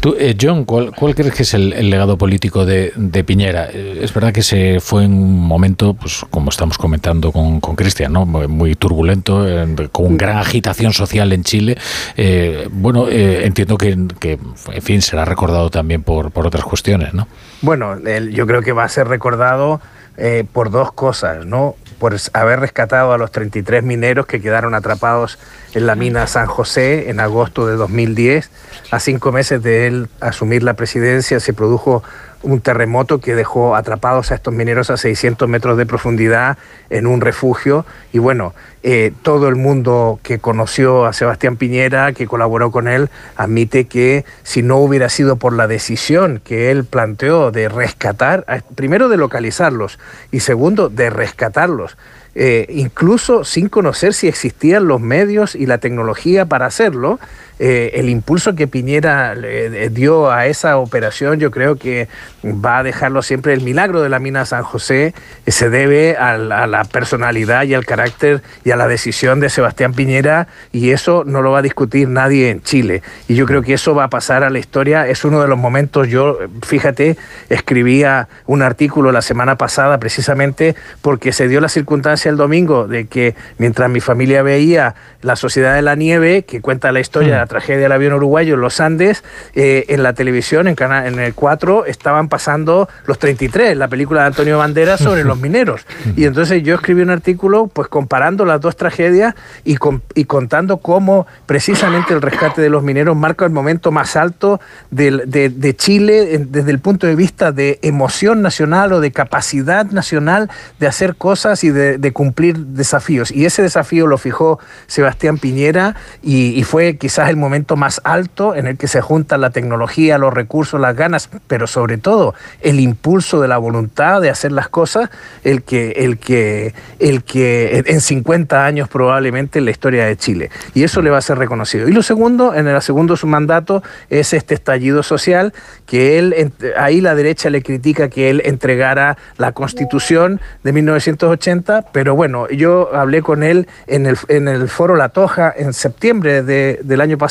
Tú, 0.00 0.14
eh, 0.18 0.36
John, 0.40 0.64
¿cuál, 0.64 0.92
cuál 0.94 1.14
crees 1.14 1.34
que 1.34 1.42
es 1.42 1.54
el, 1.54 1.72
el 1.72 1.90
legado 1.90 2.16
político 2.18 2.64
de, 2.66 2.92
de 2.94 3.24
Piñera? 3.24 3.68
Eh, 3.72 3.98
es 4.02 4.12
verdad 4.14 4.32
que 4.32 4.42
se 4.42 4.78
fue 4.80 5.04
en 5.04 5.12
un 5.14 5.40
momento, 5.40 5.94
pues 5.94 6.24
como 6.30 6.50
estamos 6.50 6.78
comentando 6.78 7.32
con 7.32 7.60
con 7.60 7.74
Cristian, 7.76 8.12
¿no? 8.12 8.24
muy, 8.26 8.46
muy 8.46 8.74
turbulento, 8.76 9.48
eh, 9.48 9.88
con 9.90 10.16
gran 10.18 10.36
agitación 10.36 10.92
social 10.92 11.32
en 11.32 11.42
Chile. 11.44 11.76
Eh, 12.16 12.68
bueno, 12.70 13.08
eh, 13.08 13.46
entiendo 13.46 13.76
que, 13.76 13.96
que, 14.20 14.38
en 14.72 14.82
fin, 14.82 15.02
será 15.02 15.24
recordado 15.24 15.70
también 15.70 16.02
por, 16.02 16.30
por 16.30 16.46
otras 16.46 16.64
cuestiones, 16.64 17.12
¿no? 17.14 17.26
Bueno, 17.62 17.94
él- 17.94 18.32
yo 18.32 18.46
creo 18.46 18.62
que 18.62 18.72
va 18.72 18.84
a 18.84 18.88
ser 18.88 19.08
recordado 19.08 19.80
eh, 20.20 20.44
por 20.52 20.70
dos 20.70 20.90
cosas, 20.92 21.46
¿no? 21.46 21.76
Por 22.00 22.16
haber 22.32 22.58
rescatado 22.58 23.12
a 23.12 23.18
los 23.18 23.30
33 23.30 23.84
mineros 23.84 24.26
que 24.26 24.40
quedaron 24.40 24.74
atrapados 24.74 25.38
en 25.74 25.86
la 25.86 25.94
mina 25.94 26.26
San 26.26 26.46
José 26.46 27.08
en 27.08 27.20
agosto 27.20 27.68
de 27.68 27.76
2010. 27.76 28.50
A 28.90 28.98
cinco 28.98 29.30
meses 29.30 29.62
de 29.62 29.86
él 29.86 30.08
asumir 30.20 30.64
la 30.64 30.74
presidencia 30.74 31.38
se 31.38 31.52
produjo 31.52 32.02
un 32.42 32.60
terremoto 32.60 33.20
que 33.20 33.34
dejó 33.34 33.74
atrapados 33.74 34.30
a 34.30 34.34
estos 34.34 34.54
mineros 34.54 34.90
a 34.90 34.96
600 34.96 35.48
metros 35.48 35.76
de 35.76 35.86
profundidad 35.86 36.58
en 36.90 37.06
un 37.06 37.20
refugio. 37.20 37.84
Y 38.12 38.18
bueno, 38.18 38.54
eh, 38.82 39.12
todo 39.22 39.48
el 39.48 39.56
mundo 39.56 40.20
que 40.22 40.38
conoció 40.38 41.06
a 41.06 41.12
Sebastián 41.12 41.56
Piñera, 41.56 42.12
que 42.12 42.26
colaboró 42.26 42.70
con 42.70 42.86
él, 42.86 43.10
admite 43.36 43.86
que 43.86 44.24
si 44.44 44.62
no 44.62 44.76
hubiera 44.78 45.08
sido 45.08 45.36
por 45.36 45.52
la 45.52 45.66
decisión 45.66 46.40
que 46.44 46.70
él 46.70 46.84
planteó 46.84 47.50
de 47.50 47.68
rescatar, 47.68 48.44
primero 48.74 49.08
de 49.08 49.16
localizarlos 49.16 49.98
y 50.30 50.40
segundo 50.40 50.88
de 50.88 51.10
rescatarlos, 51.10 51.96
eh, 52.34 52.66
incluso 52.70 53.42
sin 53.42 53.68
conocer 53.68 54.14
si 54.14 54.28
existían 54.28 54.86
los 54.86 55.00
medios 55.00 55.56
y 55.56 55.66
la 55.66 55.78
tecnología 55.78 56.46
para 56.46 56.66
hacerlo, 56.66 57.18
eh, 57.58 57.90
el 57.94 58.08
impulso 58.08 58.54
que 58.54 58.66
Piñera 58.66 59.34
le- 59.34 59.84
eh, 59.84 59.88
dio 59.90 60.30
a 60.30 60.46
esa 60.46 60.76
operación, 60.78 61.38
yo 61.40 61.50
creo 61.50 61.76
que 61.76 62.08
va 62.44 62.78
a 62.78 62.82
dejarlo 62.82 63.22
siempre. 63.22 63.52
El 63.52 63.62
milagro 63.62 64.00
de 64.02 64.08
la 64.08 64.18
mina 64.18 64.44
San 64.44 64.62
José 64.62 65.14
eh, 65.46 65.50
se 65.50 65.68
debe 65.70 66.16
a, 66.16 66.36
la 66.38 66.84
personalidad 66.84 67.64
y 67.64 67.74
al 67.74 67.84
carácter 67.84 68.42
y 68.64 68.70
a 68.70 68.76
la 68.76 68.86
decisión 68.88 69.40
de 69.40 69.48
Sebastián 69.50 69.92
Piñera, 69.92 70.46
y 70.72 70.90
eso 70.90 71.24
no 71.26 71.42
lo 71.42 71.50
va 71.50 71.58
a 71.58 71.62
discutir 71.62 72.08
nadie 72.08 72.50
en 72.50 72.62
Chile. 72.62 73.02
Y 73.26 73.34
yo 73.34 73.46
creo 73.46 73.62
que 73.62 73.74
eso 73.74 73.94
va 73.94 74.04
a 74.04 74.10
pasar 74.10 74.44
a 74.44 74.50
la 74.50 74.58
historia. 74.58 75.08
Es 75.08 75.24
uno 75.24 75.40
de 75.42 75.48
los 75.48 75.58
momentos, 75.58 76.08
yo, 76.08 76.38
fíjate, 76.64 77.16
escribía 77.48 78.28
un 78.46 78.62
artículo 78.62 79.10
la 79.12 79.22
semana 79.22 79.56
pasada 79.56 79.98
precisamente 79.98 80.76
porque 81.02 81.32
se 81.32 81.48
dio 81.48 81.60
la 81.60 81.68
circunstancia 81.68 82.30
el 82.30 82.36
domingo 82.36 82.86
de 82.86 83.06
que 83.06 83.34
mientras 83.58 83.90
mi 83.90 84.00
familia 84.00 84.42
veía 84.42 84.94
La 85.22 85.34
Sociedad 85.36 85.74
de 85.74 85.82
la 85.82 85.94
Nieve, 85.96 86.44
que 86.44 86.60
cuenta 86.60 86.92
la 86.92 87.00
historia 87.00 87.38
la 87.38 87.46
tragedia 87.48 87.82
del 87.82 87.92
avión 87.92 88.12
uruguayo 88.12 88.54
en 88.54 88.60
los 88.60 88.80
Andes, 88.80 89.24
eh, 89.54 89.84
en 89.88 90.02
la 90.02 90.12
televisión, 90.12 90.68
en, 90.68 90.74
cana- 90.76 91.06
en 91.06 91.18
el 91.18 91.34
4, 91.34 91.86
estaban 91.86 92.28
pasando 92.28 92.88
los 93.06 93.18
33, 93.18 93.76
la 93.76 93.88
película 93.88 94.20
de 94.22 94.26
Antonio 94.28 94.58
Banderas 94.58 95.00
sobre 95.00 95.24
los 95.24 95.38
mineros. 95.40 95.86
Y 96.16 96.24
entonces 96.24 96.62
yo 96.62 96.74
escribí 96.76 97.02
un 97.02 97.10
artículo 97.10 97.66
pues 97.66 97.88
comparando 97.88 98.44
las 98.44 98.60
dos 98.60 98.76
tragedias 98.76 99.34
y, 99.64 99.76
con- 99.76 100.02
y 100.14 100.24
contando 100.24 100.76
cómo 100.78 101.26
precisamente 101.46 102.14
el 102.14 102.22
rescate 102.22 102.62
de 102.62 102.70
los 102.70 102.82
mineros 102.82 103.16
marca 103.16 103.44
el 103.44 103.50
momento 103.50 103.90
más 103.90 104.14
alto 104.16 104.60
de, 104.90 105.74
Chile 105.76 106.44
desde 106.48 106.70
el 106.70 106.78
punto 106.80 107.06
de 107.06 107.14
vista 107.14 107.52
de 107.52 107.78
emoción 107.82 108.42
nacional 108.42 108.92
o 108.92 109.00
de 109.00 109.12
capacidad 109.12 109.86
nacional 109.86 110.50
de 110.78 110.86
hacer 110.86 111.16
cosas 111.16 111.64
y 111.64 111.70
de, 111.70 111.98
de 111.98 112.12
cumplir 112.12 112.56
desafíos. 112.58 113.30
Y 113.30 113.44
ese 113.46 113.62
desafío 113.62 114.06
lo 114.06 114.18
fijó 114.18 114.58
Sebastián 114.86 115.38
Piñera 115.38 115.94
y, 116.22 116.50
y 116.58 116.64
fue 116.64 116.96
quizás 116.96 117.28
el 117.30 117.36
momento 117.38 117.76
más 117.76 118.00
alto 118.04 118.54
en 118.54 118.66
el 118.66 118.76
que 118.76 118.88
se 118.88 119.00
juntan 119.00 119.40
la 119.40 119.50
tecnología, 119.50 120.18
los 120.18 120.32
recursos, 120.34 120.80
las 120.80 120.94
ganas, 120.96 121.30
pero 121.46 121.66
sobre 121.66 121.98
todo 121.98 122.34
el 122.60 122.80
impulso 122.80 123.40
de 123.40 123.48
la 123.48 123.58
voluntad 123.58 124.20
de 124.20 124.30
hacer 124.30 124.52
las 124.52 124.68
cosas, 124.68 125.10
el 125.44 125.62
que, 125.62 125.90
el 125.92 126.18
que, 126.18 126.74
el 126.98 127.22
que 127.24 127.82
en 127.86 128.00
50 128.00 128.64
años 128.64 128.88
probablemente 128.88 129.58
en 129.58 129.64
la 129.64 129.70
historia 129.70 130.04
de 130.06 130.16
Chile. 130.16 130.50
Y 130.74 130.82
eso 130.84 131.02
le 131.02 131.10
va 131.10 131.18
a 131.18 131.22
ser 131.22 131.38
reconocido. 131.38 131.88
Y 131.88 131.92
lo 131.92 132.02
segundo, 132.02 132.54
en 132.54 132.66
el 132.68 132.80
segundo 132.82 133.16
su 133.16 133.26
mandato, 133.26 133.82
es 134.10 134.32
este 134.32 134.54
estallido 134.54 135.02
social, 135.02 135.52
que 135.86 136.18
él, 136.18 136.52
ahí 136.76 137.00
la 137.00 137.14
derecha 137.14 137.50
le 137.50 137.62
critica 137.62 138.08
que 138.08 138.30
él 138.30 138.42
entregara 138.44 139.16
la 139.36 139.52
constitución 139.52 140.40
de 140.62 140.72
1980, 140.72 141.86
pero 141.92 142.14
bueno, 142.14 142.48
yo 142.48 142.94
hablé 142.94 143.22
con 143.22 143.42
él 143.42 143.68
en 143.86 144.06
el, 144.06 144.16
en 144.28 144.48
el 144.48 144.68
foro 144.68 144.96
La 144.96 145.08
Toja 145.10 145.52
en 145.56 145.72
septiembre 145.72 146.42
de- 146.42 146.80
del 146.82 147.00
año 147.00 147.18
pasado, 147.18 147.27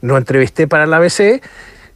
lo 0.00 0.16
entrevisté 0.16 0.66
para 0.66 0.86
la 0.86 0.96
ABC. 0.96 1.42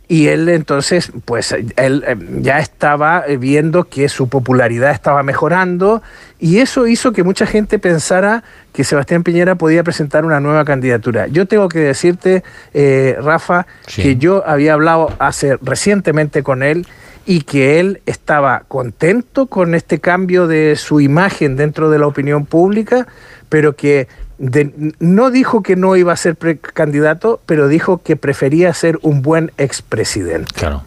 Y 0.09 0.29
él 0.29 0.49
entonces, 0.51 1.11
pues 1.25 1.53
él 1.53 2.05
eh, 2.07 2.17
ya 2.41 2.59
estaba 2.59 3.25
eh, 3.27 3.39
viendo 3.39 3.85
que 3.85 4.11
su 4.11 4.29
popularidad 4.29 4.91
estaba 4.91 5.23
mejorando 5.23 6.03
y 6.39 6.59
eso 6.59 6.87
hizo 6.87 7.13
que 7.13 7.23
mucha 7.23 7.47
gente 7.47 7.79
pensara 7.79 8.43
que 8.75 8.85
Sebastián 8.85 9.23
Piñera 9.23 9.55
podía 9.55 9.83
presentar 9.85 10.27
una 10.27 10.41
nueva 10.41 10.65
candidatura. 10.67 11.29
Yo 11.29 11.47
tengo 11.47 11.69
que 11.69 11.79
decirte, 11.79 12.43
eh, 12.75 13.17
Rafa, 13.23 13.67
que 13.87 14.17
yo 14.17 14.47
había 14.47 14.75
hablado 14.75 15.15
hace 15.19 15.57
recientemente 15.63 16.43
con 16.43 16.63
él 16.63 16.87
y 17.25 17.43
que 17.43 17.81
él 17.81 18.03
estaba 18.05 18.65
contento 18.69 19.47
con 19.47 19.75
este 19.75 20.01
cambio 20.01 20.47
de 20.47 20.77
su 20.77 21.01
imagen 21.01 21.57
dentro 21.57 21.91
de 21.91 21.99
la 21.99 22.07
opinión 22.07 22.45
pública, 22.45 23.07
pero 23.49 23.77
que 23.77 24.09
de- 24.45 24.93
no 24.99 25.31
dijo 25.31 25.63
que 25.63 25.77
no 25.77 25.95
iba 25.95 26.13
a 26.13 26.17
ser 26.17 26.35
precandidato, 26.35 27.41
pero 27.47 27.69
dijo 27.69 27.99
que 28.03 28.17
prefería 28.17 28.75
ser 28.75 28.99
un 29.03 29.23
buen 29.23 29.53
expresidente. 29.57 30.53
Claro. 30.53 30.83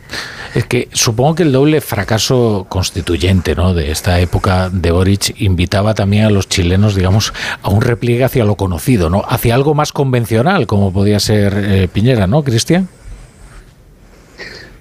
Es 0.53 0.65
que 0.65 0.89
supongo 0.91 1.35
que 1.35 1.43
el 1.43 1.53
doble 1.53 1.79
fracaso 1.79 2.65
constituyente 2.67 3.55
¿no? 3.55 3.73
de 3.73 3.91
esta 3.91 4.19
época 4.19 4.69
de 4.69 4.91
Boric 4.91 5.39
invitaba 5.41 5.93
también 5.93 6.25
a 6.25 6.29
los 6.29 6.49
chilenos, 6.49 6.95
digamos, 6.95 7.33
a 7.61 7.69
un 7.69 7.81
repliegue 7.81 8.25
hacia 8.25 8.43
lo 8.43 8.55
conocido, 8.55 9.09
¿no? 9.09 9.23
hacia 9.27 9.55
algo 9.55 9.73
más 9.73 9.93
convencional, 9.93 10.67
como 10.67 10.91
podía 10.91 11.19
ser 11.21 11.53
eh, 11.57 11.87
Piñera, 11.91 12.27
¿no, 12.27 12.43
Cristian? 12.43 12.89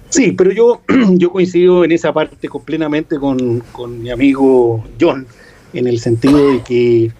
Sí, 0.08 0.32
pero 0.32 0.50
yo, 0.52 0.80
yo 1.12 1.30
coincido 1.30 1.84
en 1.84 1.92
esa 1.92 2.12
parte 2.12 2.48
con- 2.48 2.62
plenamente 2.64 3.18
con, 3.18 3.60
con 3.72 4.02
mi 4.02 4.10
amigo 4.10 4.84
John, 5.00 5.26
en 5.72 5.86
el 5.86 5.98
sentido 6.00 6.50
de 6.52 6.60
que 6.62 7.12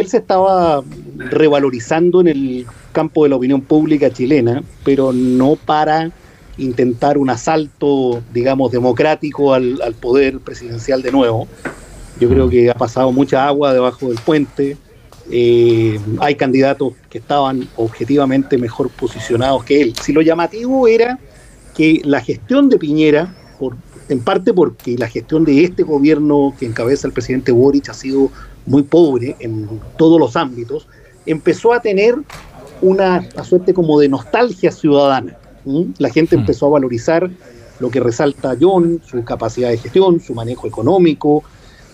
él 0.00 0.08
se 0.08 0.18
estaba 0.18 0.82
revalorizando 1.16 2.20
en 2.20 2.28
el 2.28 2.66
campo 2.92 3.24
de 3.24 3.30
la 3.30 3.36
opinión 3.36 3.60
pública 3.60 4.10
chilena, 4.10 4.62
pero 4.84 5.12
no 5.12 5.56
para 5.56 6.10
intentar 6.58 7.18
un 7.18 7.30
asalto, 7.30 8.22
digamos, 8.32 8.72
democrático 8.72 9.54
al, 9.54 9.80
al 9.82 9.94
poder 9.94 10.40
presidencial 10.40 11.02
de 11.02 11.12
nuevo. 11.12 11.48
Yo 12.20 12.28
creo 12.28 12.48
que 12.48 12.70
ha 12.70 12.74
pasado 12.74 13.10
mucha 13.12 13.46
agua 13.46 13.72
debajo 13.72 14.08
del 14.08 14.18
puente. 14.18 14.76
Eh, 15.30 15.98
hay 16.20 16.34
candidatos 16.34 16.92
que 17.08 17.18
estaban 17.18 17.66
objetivamente 17.76 18.58
mejor 18.58 18.90
posicionados 18.90 19.64
que 19.64 19.80
él. 19.80 19.94
Si 20.00 20.12
lo 20.12 20.22
llamativo 20.22 20.86
era 20.86 21.18
que 21.74 22.00
la 22.04 22.20
gestión 22.20 22.68
de 22.68 22.78
Piñera, 22.78 23.34
en 24.08 24.20
parte 24.20 24.52
porque 24.52 24.96
la 24.98 25.08
gestión 25.08 25.44
de 25.44 25.64
este 25.64 25.82
gobierno 25.82 26.54
que 26.58 26.66
encabeza 26.66 27.06
el 27.06 27.12
presidente 27.12 27.52
Boric 27.52 27.88
ha 27.88 27.94
sido 27.94 28.30
muy 28.66 28.82
pobre 28.82 29.36
en 29.40 29.68
todos 29.98 30.18
los 30.18 30.36
ámbitos, 30.36 30.86
empezó 31.26 31.72
a 31.72 31.80
tener 31.80 32.16
una, 32.80 33.26
una 33.34 33.44
suerte 33.44 33.72
como 33.74 33.98
de 34.00 34.08
nostalgia 34.08 34.70
ciudadana. 34.70 35.36
¿m? 35.66 35.86
La 35.98 36.10
gente 36.10 36.34
empezó 36.36 36.66
a 36.66 36.70
valorizar 36.70 37.30
lo 37.80 37.90
que 37.90 38.00
resalta 38.00 38.56
John, 38.60 39.00
su 39.04 39.22
capacidad 39.24 39.70
de 39.70 39.78
gestión, 39.78 40.20
su 40.20 40.34
manejo 40.34 40.66
económico 40.66 41.42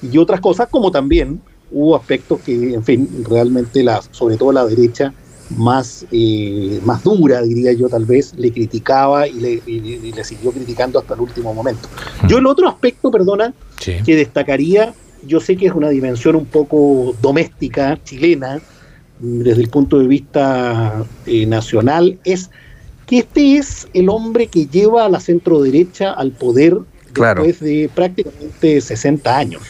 y 0.03 0.19
otras 0.19 0.41
cosas, 0.41 0.69
como 0.69 0.91
también 0.91 1.41
hubo 1.73 1.95
aspectos 1.97 2.41
que, 2.41 2.75
en 2.75 2.83
fin, 2.85 3.25
realmente 3.29 3.83
la, 3.83 4.03
sobre 4.11 4.37
todo 4.37 4.53
la 4.53 4.67
derecha 4.67 5.13
más, 5.57 6.05
eh, 6.13 6.81
más 6.85 7.03
dura, 7.03 7.43
diría 7.43 7.73
yo 7.73 7.89
tal 7.89 8.05
vez, 8.05 8.35
le 8.37 8.53
criticaba 8.53 9.27
y 9.27 9.33
le, 9.35 9.53
y- 9.67 9.99
y 10.03 10.13
le 10.13 10.23
siguió 10.25 10.53
criticando 10.53 10.99
hasta 10.99 11.15
el 11.15 11.21
último 11.21 11.53
momento. 11.55 11.89
Yo 12.29 12.39
el 12.39 12.47
otro 12.47 12.69
aspecto, 12.69 13.11
perdona, 13.11 13.53
que 14.05 14.15
destacaría, 14.17 14.95
yo 15.27 15.41
sé 15.41 15.57
que 15.57 15.67
es 15.67 15.73
una 15.73 15.89
dimensión 15.89 16.37
un 16.37 16.47
poco 16.47 17.15
doméstica, 17.21 17.99
chilena, 18.03 18.61
mm, 19.21 19.41
desde 19.41 19.63
el 19.63 19.69
punto 19.69 19.99
de 19.99 20.07
vista 20.07 21.05
eh, 21.27 21.47
nacional, 21.47 22.19
es 22.25 22.51
que 23.07 23.19
este 23.19 23.57
es 23.57 23.89
el 23.93 24.09
hombre 24.09 24.47
que 24.47 24.67
lleva 24.67 25.05
a 25.05 25.09
la 25.09 25.21
centro 25.21 25.63
derecha 25.63 26.13
al 26.13 26.33
poder 26.33 26.79
Claro. 27.13 27.43
después 27.43 27.69
de 27.69 27.91
prácticamente 27.93 28.81
60 28.81 29.37
años. 29.37 29.63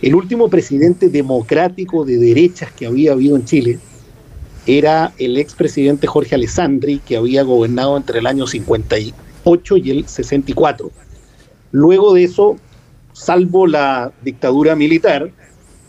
El 0.00 0.14
último 0.14 0.48
presidente 0.48 1.08
democrático 1.10 2.04
de 2.04 2.16
derechas 2.16 2.72
que 2.72 2.86
había 2.86 3.12
habido 3.12 3.36
en 3.36 3.44
Chile 3.44 3.78
era 4.66 5.12
el 5.18 5.36
expresidente 5.36 6.06
Jorge 6.06 6.36
Alessandri, 6.36 7.00
que 7.00 7.16
había 7.16 7.42
gobernado 7.42 7.96
entre 7.96 8.20
el 8.20 8.26
año 8.26 8.46
58 8.46 9.76
y 9.78 9.90
el 9.90 10.08
64. 10.08 10.90
Luego 11.72 12.14
de 12.14 12.24
eso, 12.24 12.56
salvo 13.18 13.66
la 13.66 14.12
dictadura 14.22 14.76
militar, 14.76 15.30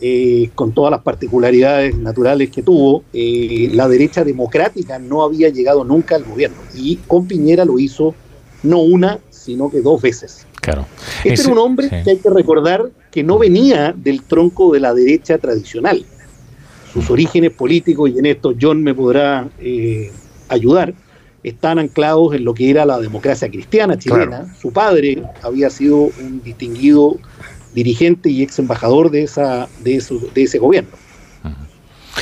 eh, 0.02 0.50
con 0.56 0.72
todas 0.72 0.92
las 0.92 1.02
particularidades 1.02 1.96
naturales 1.98 2.50
que 2.50 2.64
tuvo, 2.64 3.04
eh, 3.14 3.70
la 3.74 3.88
derecha 3.88 4.24
democrática 4.24 4.98
no 4.98 5.24
había 5.24 5.50
llegado 5.50 5.84
nunca 5.84 6.16
al 6.16 6.24
gobierno. 6.24 6.58
Y 6.76 6.98
con 7.08 7.28
Piñera 7.28 7.66
lo 7.66 7.78
hizo 7.80 8.16
no 8.64 8.80
una, 8.80 9.20
sino 9.30 9.70
que 9.70 9.82
dos 9.82 10.02
veces. 10.02 10.46
Claro. 10.62 10.86
Este 11.18 11.34
Ese- 11.34 11.44
era 11.44 11.52
un 11.54 11.60
hombre 11.60 11.90
sí. 11.90 11.96
que 12.04 12.10
hay 12.12 12.18
que 12.18 12.30
recordar 12.30 12.90
que 13.12 13.24
no 13.24 13.38
venía 13.38 13.94
del 13.96 14.24
tronco 14.24 14.72
de 14.72 14.80
la 14.80 14.94
derecha 14.94 15.38
tradicional. 15.38 16.06
Sus 16.94 17.10
orígenes 17.10 17.52
políticos, 17.52 18.10
y 18.14 18.20
en 18.20 18.26
esto 18.26 18.54
John 18.60 18.82
me 18.82 18.94
podrá 18.96 19.48
eh, 19.60 20.12
ayudar, 20.48 20.94
están 21.44 21.80
anclados 21.80 22.34
en 22.36 22.44
lo 22.44 22.54
que 22.54 22.70
era 22.70 22.86
la 22.86 23.00
democracia 23.00 23.50
cristiana 23.50 23.98
chilena. 23.98 24.54
Su 24.60 24.72
padre 24.74 25.24
había 25.42 25.70
sido 25.70 26.12
un 26.18 26.42
distinguido 26.42 27.18
dirigente 27.72 28.30
y 28.30 28.42
ex 28.44 28.60
embajador 28.60 29.12
de, 29.12 29.24
esa, 29.24 29.70
de, 29.78 29.96
eso- 29.96 30.20
de 30.34 30.44
ese 30.44 30.58
gobierno. 30.60 30.98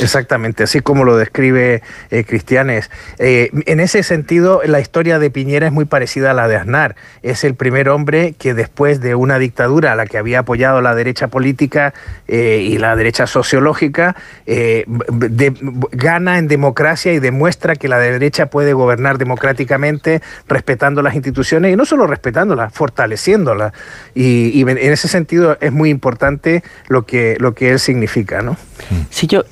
Exactamente, 0.02 0.64
así 0.64 0.80
como 0.80 1.04
lo 1.04 1.18
describe 1.18 1.82
eh, 2.12 2.24
Cristianes. 2.24 2.90
Eh, 3.20 3.50
en 3.66 3.80
ese 3.80 4.04
sentido, 4.04 4.62
la 4.66 4.80
historia 4.80 5.20
de 5.20 5.30
Piñera 5.30 5.68
es 5.68 5.74
muy 5.74 5.86
parecida 5.86 6.32
a 6.32 6.34
la 6.34 6.48
de 6.48 6.56
Aznar. 6.56 6.96
Es 7.24 7.44
el 7.44 7.56
primer 7.56 7.90
hombre 7.90 8.36
que 8.38 8.54
después 8.54 9.02
de 9.02 9.16
una 9.16 9.40
dictadura 9.40 9.94
a 9.94 9.96
la 9.96 10.06
que 10.06 10.18
había 10.18 10.40
apoyado 10.40 10.82
la 10.82 10.96
derecha 10.96 11.28
política 11.28 11.94
eh, 12.28 12.60
y 12.64 12.78
la 12.78 12.96
derecha 12.96 13.28
sociológica, 13.28 14.16
eh, 14.46 14.86
de- 14.88 15.54
gana 15.92 16.38
en 16.38 16.48
democracia 16.48 17.14
y 17.14 17.20
demuestra 17.20 17.76
que 17.76 17.88
la 17.88 18.00
derecha 18.00 18.48
puede 18.48 18.74
gobernar 18.74 19.18
democráticamente, 19.18 20.22
respetando 20.48 21.02
las 21.02 21.16
instituciones 21.16 21.74
y 21.74 21.76
no 21.76 21.86
solo 21.86 22.08
respetándolas, 22.08 22.74
fortaleciéndolas. 22.74 23.74
Y, 24.16 24.62
en 24.68 24.78
ese 24.78 25.08
sentido 25.08 25.58
es 25.62 25.72
muy 25.72 25.90
importante 25.90 26.64
lo 26.88 27.06
que, 27.06 27.38
lo 27.40 27.54
que 27.54 27.72
él 27.72 27.80
significa, 27.80 28.42
¿no? 28.42 28.58
Sí, 29.10 29.28
yo, 29.28 29.44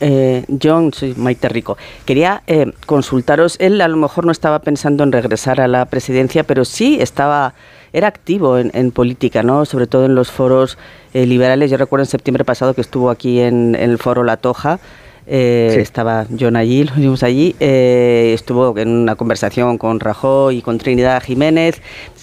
John, 0.62 0.92
soy 0.94 1.14
Maite 1.16 1.48
Rico. 1.50 1.78
Quería 2.06 2.42
eh, 2.48 2.72
consultaros, 2.86 3.56
él 3.60 3.80
a 3.82 3.88
lo 3.88 3.98
mejor 3.98 4.26
no 4.26 4.32
estaba 4.32 4.60
pensando 4.60 5.04
en 5.04 5.12
regresar 5.12 5.62
a 5.62 5.68
la 5.68 5.86
presidencia, 5.86 6.44
pero 6.44 6.66
sí 6.66 6.98
estaba, 7.00 7.54
era 7.94 8.08
activo 8.08 8.58
en, 8.58 8.72
en 8.74 8.92
política, 8.92 9.44
¿no? 9.44 9.66
Sobre 9.66 9.88
todo 9.88 10.06
en 10.06 10.16
los 10.16 10.32
foros 10.32 10.78
eh, 11.14 11.26
liberales. 11.26 11.72
Yo 11.72 11.78
recuerdo 11.78 12.04
en 12.04 12.10
septiembre 12.10 12.44
pasado 12.44 12.74
que 12.74 12.82
estuvo 12.82 13.10
aquí 13.10 13.40
en, 13.40 13.76
en 13.76 13.90
el 13.92 13.98
foro 13.98 14.24
La 14.24 14.38
Toja. 14.38 14.80
eh, 15.28 15.72
Sí. 15.74 15.80
Estaba 15.82 16.26
John 16.40 16.56
allí, 16.56 16.84
lo 16.84 16.94
vimos 16.96 17.24
allí, 17.24 17.56
eh, 17.60 18.32
estuvo 18.36 18.78
en 18.78 18.90
una 18.90 19.16
conversación 19.16 19.78
con 19.80 20.00
Rajoy 20.00 20.58
y 20.58 20.62
con 20.62 20.78
Trinidad 20.78 21.24
Jiménez 21.24 21.82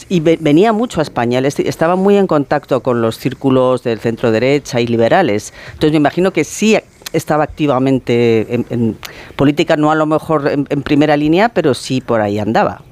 y 0.08 0.20
ve- 0.20 0.38
venía 0.40 0.72
mucho 0.72 1.00
a 1.00 1.02
España, 1.02 1.40
estaba 1.40 1.96
muy 1.96 2.16
en 2.16 2.28
contacto 2.28 2.80
con 2.80 3.02
los 3.02 3.18
círculos 3.18 3.82
del 3.82 3.98
centro 3.98 4.30
derecha 4.30 4.80
y 4.80 4.86
liberales. 4.86 5.52
Entonces 5.72 5.90
me 5.92 5.96
imagino 5.96 6.30
que 6.32 6.44
sí 6.44 6.76
estaba 7.12 7.44
activamente 7.44 8.54
en, 8.70 8.96
política, 9.36 9.76
no 9.76 9.90
a 9.90 9.94
lo 9.94 10.06
mejor 10.06 10.48
en 10.48 10.82
primera 10.82 11.16
línea, 11.16 11.48
pero 11.48 11.74
sí 11.74 12.00
por 12.00 12.20
ahí 12.20 12.38
andaba. 12.38 12.82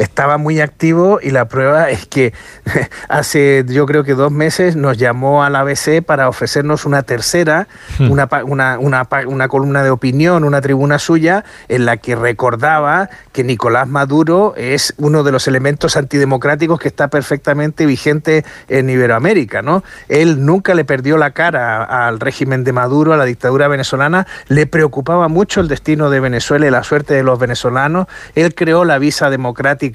Estaba 0.00 0.38
muy 0.38 0.60
activo 0.60 1.20
y 1.22 1.30
la 1.30 1.46
prueba 1.46 1.90
es 1.90 2.06
que 2.06 2.32
hace 3.08 3.64
yo 3.68 3.86
creo 3.86 4.04
que 4.04 4.14
dos 4.14 4.32
meses 4.32 4.76
nos 4.76 4.98
llamó 4.98 5.44
al 5.44 5.56
ABC 5.56 6.02
para 6.04 6.28
ofrecernos 6.28 6.84
una 6.84 7.02
tercera, 7.02 7.68
Hmm. 7.98 8.10
una, 8.10 8.28
una, 8.44 8.78
una, 8.78 9.08
una 9.26 9.48
columna 9.48 9.82
de 9.82 9.90
opinión, 9.90 10.44
una 10.44 10.60
tribuna 10.60 10.98
suya 10.98 11.44
en 11.68 11.84
la 11.84 11.96
que 11.96 12.16
recordaba 12.16 13.10
que 13.32 13.44
Nicolás 13.44 13.88
Maduro 13.88 14.54
es 14.56 14.94
uno 14.98 15.22
de 15.22 15.32
los 15.32 15.48
elementos 15.48 15.96
antidemocráticos 15.96 16.78
que 16.78 16.88
está 16.88 17.08
perfectamente 17.08 17.86
vigente 17.86 18.44
en 18.68 18.88
Iberoamérica. 18.90 19.62
¿no? 19.62 19.82
Él 20.08 20.44
nunca 20.44 20.74
le 20.74 20.84
perdió 20.84 21.16
la 21.16 21.32
cara 21.32 21.82
al 22.06 22.20
régimen 22.20 22.64
de 22.64 22.72
Maduro, 22.72 23.12
a 23.12 23.16
la 23.16 23.24
dictadura 23.24 23.68
venezolana, 23.68 24.26
le 24.48 24.66
preocupaba 24.66 25.28
mucho 25.28 25.60
el 25.60 25.68
destino 25.68 26.10
de 26.10 26.20
Venezuela 26.20 26.66
y 26.66 26.70
la 26.70 26.84
suerte 26.84 27.14
de 27.14 27.22
los 27.22 27.38
venezolanos. 27.38 28.06
Él 28.34 28.54
creó 28.54 28.84
la 28.84 28.98
visa 28.98 29.30
democrática 29.30 29.89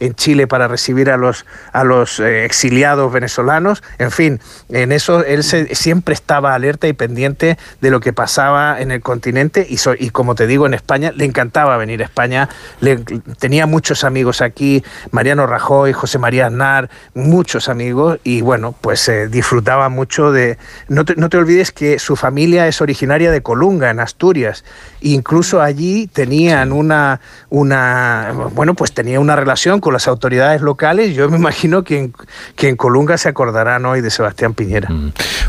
en 0.00 0.14
Chile 0.14 0.46
para 0.46 0.68
recibir 0.68 1.10
a 1.10 1.16
los, 1.16 1.46
a 1.72 1.84
los 1.84 2.20
eh, 2.20 2.44
exiliados 2.44 3.12
venezolanos. 3.12 3.82
En 3.98 4.10
fin, 4.10 4.40
en 4.68 4.92
eso 4.92 5.24
él 5.24 5.42
se- 5.44 5.74
siempre 5.74 6.14
estaba 6.14 6.54
alerta 6.54 6.86
y 6.88 6.92
pendiente 6.92 7.58
de 7.80 7.90
lo 7.90 8.00
que 8.00 8.12
pasaba 8.12 8.80
en 8.80 8.90
el 8.90 9.00
continente 9.00 9.66
y, 9.68 9.78
so- 9.78 9.94
y 9.98 10.10
como 10.10 10.34
te 10.34 10.46
digo, 10.46 10.66
en 10.66 10.74
España 10.74 11.12
le 11.14 11.24
encantaba 11.24 11.76
venir 11.76 12.02
a 12.02 12.04
España. 12.04 12.48
Le, 12.80 12.98
tenía 13.38 13.66
muchos 13.66 14.04
amigos 14.04 14.40
aquí, 14.40 14.82
Mariano 15.10 15.46
Rajoy, 15.46 15.92
José 15.92 16.18
María 16.18 16.46
Aznar, 16.46 16.90
muchos 17.14 17.68
amigos 17.68 18.18
y 18.24 18.40
bueno, 18.40 18.74
pues 18.80 19.08
eh, 19.08 19.28
disfrutaba 19.28 19.88
mucho 19.88 20.32
de... 20.32 20.58
No 20.88 21.04
te, 21.04 21.14
no 21.16 21.28
te 21.28 21.36
olvides 21.36 21.72
que 21.72 21.98
su 21.98 22.16
familia 22.16 22.66
es 22.68 22.80
originaria 22.80 23.30
de 23.30 23.42
Colunga, 23.42 23.90
en 23.90 24.00
Asturias. 24.00 24.64
Incluso 25.00 25.60
allí 25.62 26.06
tenían 26.06 26.72
una, 26.72 27.20
una, 27.50 28.32
bueno, 28.54 28.74
pues 28.74 28.92
tenía 28.92 29.20
una 29.20 29.27
relación 29.36 29.80
con 29.80 29.92
las 29.92 30.08
autoridades 30.08 30.60
locales. 30.60 31.14
Yo 31.14 31.28
me 31.28 31.36
imagino 31.38 31.84
que 31.84 31.98
en, 31.98 32.12
que 32.56 32.68
en 32.68 32.76
Colunga 32.76 33.16
se 33.18 33.28
acordarán 33.28 33.84
hoy 33.86 34.00
de 34.00 34.10
Sebastián 34.10 34.54
Piñera. 34.54 34.88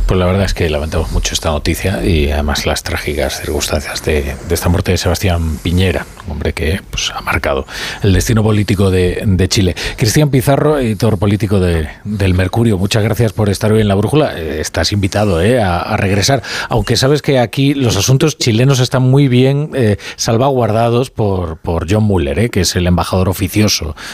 Pues 0.06 0.20
la 0.20 0.26
verdad 0.26 0.44
es 0.46 0.54
que 0.54 0.70
lamentamos 0.70 1.12
mucho 1.12 1.34
esta 1.34 1.50
noticia 1.50 2.04
y 2.04 2.32
además 2.32 2.65
las 2.65 2.84
trágicas 2.84 3.39
circunstancias 3.42 4.04
de, 4.04 4.36
de 4.48 4.56
esta 4.56 4.70
muerte 4.70 4.92
de 4.92 4.98
Sebastián 4.98 5.58
Piñera, 5.62 6.06
hombre 6.30 6.54
que 6.54 6.82
pues, 6.89 7.12
ha 7.15 7.22
marcado 7.22 7.65
el 8.02 8.13
destino 8.13 8.42
político 8.44 8.89
de, 8.89 9.22
de 9.26 9.48
Chile. 9.48 9.76
Cristian 9.98 10.30
Pizarro, 10.30 10.80
editor 10.80 11.18
político 11.20 11.60
de- 11.60 11.88
del 12.04 12.34
Mercurio, 12.34 12.78
muchas 12.78 13.04
gracias 13.04 13.34
por 13.34 13.50
estar 13.50 13.72
hoy 13.72 13.82
en 13.82 13.88
la 13.88 13.96
brújula. 13.96 14.34
Eh, 14.39 14.60
Estás 14.62 14.92
invitado 14.92 15.42
eh, 15.42 15.62
a, 15.62 15.80
a 15.80 15.98
regresar, 15.98 16.42
aunque 16.70 16.96
sabes 16.98 17.22
que 17.22 17.39
aquí 17.39 17.74
los 17.74 17.96
asuntos 17.98 18.38
chilenos 18.38 18.80
están 18.80 19.04
muy 19.04 19.28
bien 19.28 19.72
eh, 19.74 19.98
salvaguardados 20.15 21.10
por, 21.12 21.58
por 21.58 21.86
John 21.92 22.04
Muller, 22.04 22.39
eh, 22.39 22.50
que 22.50 22.62
es 22.62 22.76
el 22.76 22.88
embajador 22.88 23.30
oficioso. 23.30 23.69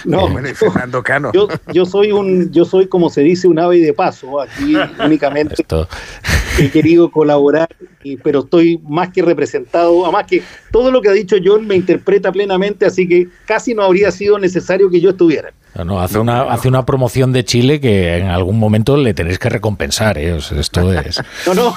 No, 0.05 0.27
Eh, 0.39 0.53
Fernando 0.53 1.01
Cano. 1.03 1.31
Yo, 1.33 1.47
yo 1.73 1.85
soy 1.85 2.11
un, 2.11 2.51
yo 2.51 2.65
soy 2.65 2.87
como 2.87 3.09
se 3.09 3.21
dice 3.21 3.47
un 3.47 3.59
ave 3.59 3.79
de 3.79 3.93
paso. 3.93 4.39
Aquí 4.41 4.75
únicamente 5.03 5.55
he 6.59 6.69
querido 6.69 7.09
colaborar, 7.11 7.67
y- 8.03 8.17
pero 8.17 8.39
estoy 8.41 8.79
más 8.87 9.09
que 9.09 9.21
representado. 9.21 10.03
Además 10.03 10.25
que 10.27 10.41
todo 10.71 10.91
lo 10.91 11.01
que 11.01 11.09
ha 11.09 11.13
dicho 11.13 11.35
John 11.43 11.65
me 11.67 11.75
interpreta 11.75 12.31
plenamente, 12.31 12.85
así 12.85 13.07
que 13.07 13.27
casi 13.45 13.73
no 13.73 13.83
habría 13.83 14.11
sido 14.11 14.37
necesario 14.39 14.89
que 14.89 15.01
yo 15.01 15.09
estuviera. 15.11 15.53
No, 15.83 15.99
hace, 15.99 16.19
una, 16.19 16.43
hace 16.43 16.69
una 16.69 16.85
promoción 16.85 17.33
de 17.33 17.43
Chile 17.43 17.81
que 17.81 18.17
en 18.17 18.27
algún 18.27 18.57
momento 18.57 18.95
le 18.95 19.13
tenéis 19.13 19.39
que 19.39 19.49
recompensar. 19.49 20.17
¿eh? 20.17 20.31
O 20.33 20.39
sea, 20.39 20.59
esto 20.59 20.93
es. 21.01 21.21
No, 21.45 21.53
no. 21.53 21.75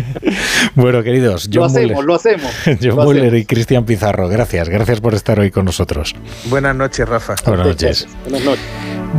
bueno, 0.74 1.02
queridos, 1.02 1.48
lo 1.52 1.60
John 1.62 1.70
hacemos, 1.70 1.90
Muller, 1.92 2.04
lo 2.04 2.14
hacemos. 2.14 2.52
John 2.64 2.96
lo 2.96 2.96
Muller 3.04 3.22
hacemos. 3.26 3.40
y 3.42 3.44
Cristian 3.44 3.84
Pizarro, 3.84 4.28
gracias. 4.28 4.68
Gracias 4.68 5.00
por 5.00 5.14
estar 5.14 5.38
hoy 5.38 5.50
con 5.50 5.64
nosotros. 5.66 6.14
Buenas 6.46 6.74
noches, 6.74 7.08
Rafa. 7.08 7.34
Buenas 7.44 7.66
noches. 7.66 8.08
Buenas 8.24 8.44
noches. 8.44 8.64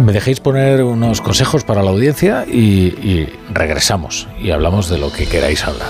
Me 0.03 0.13
dejéis 0.13 0.39
poner 0.39 0.83
unos 0.83 1.21
consejos 1.21 1.63
para 1.63 1.83
la 1.83 1.91
audiencia 1.91 2.45
y, 2.47 2.59
y 3.03 3.29
regresamos 3.53 4.27
y 4.41 4.51
hablamos 4.51 4.89
de 4.89 4.97
lo 4.97 5.11
que 5.11 5.25
queráis 5.27 5.63
hablar. 5.65 5.89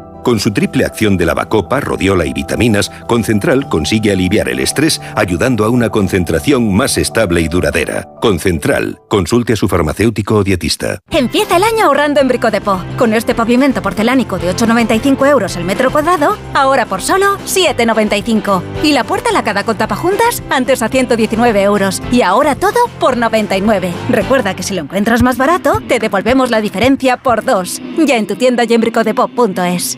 Con 0.23 0.39
su 0.39 0.51
triple 0.51 0.85
acción 0.85 1.17
de 1.17 1.25
lavacopa, 1.25 1.79
rodiola 1.79 2.25
y 2.25 2.33
vitaminas, 2.33 2.91
Concentral 3.07 3.67
consigue 3.67 4.11
aliviar 4.11 4.49
el 4.49 4.59
estrés 4.59 5.01
ayudando 5.15 5.65
a 5.65 5.69
una 5.69 5.89
concentración 5.89 6.73
más 6.73 6.97
estable 6.97 7.41
y 7.41 7.47
duradera. 7.47 8.07
Concentral. 8.21 8.99
Consulte 9.09 9.53
a 9.53 9.55
su 9.55 9.67
farmacéutico 9.67 10.35
o 10.35 10.43
dietista. 10.43 10.99
Empieza 11.09 11.57
el 11.57 11.63
año 11.63 11.85
ahorrando 11.85 12.21
en 12.21 12.27
Brico 12.27 12.51
Depot. 12.51 12.79
Con 12.97 13.13
este 13.13 13.33
pavimento 13.33 13.81
porcelánico 13.81 14.37
de 14.37 14.55
8,95 14.55 15.27
euros 15.27 15.55
el 15.55 15.65
metro 15.65 15.91
cuadrado, 15.91 16.37
ahora 16.53 16.85
por 16.85 17.01
solo 17.01 17.37
7,95. 17.45 18.61
Y 18.83 18.93
la 18.93 19.03
puerta 19.03 19.31
lacada 19.31 19.63
con 19.63 19.77
tapajuntas, 19.77 20.43
antes 20.51 20.83
a 20.83 20.89
119 20.89 21.63
euros. 21.63 22.01
Y 22.11 22.21
ahora 22.21 22.55
todo 22.55 22.79
por 22.99 23.17
99. 23.17 23.91
Recuerda 24.09 24.55
que 24.55 24.63
si 24.63 24.75
lo 24.75 24.81
encuentras 24.81 25.23
más 25.23 25.37
barato, 25.37 25.81
te 25.87 25.97
devolvemos 25.97 26.51
la 26.51 26.61
diferencia 26.61 27.17
por 27.17 27.43
dos. 27.43 27.81
Ya 28.05 28.17
en 28.17 28.27
tu 28.27 28.35
tienda 28.35 28.65
y 28.65 28.73
en 28.73 28.81
bricodepot.es. 28.81 29.97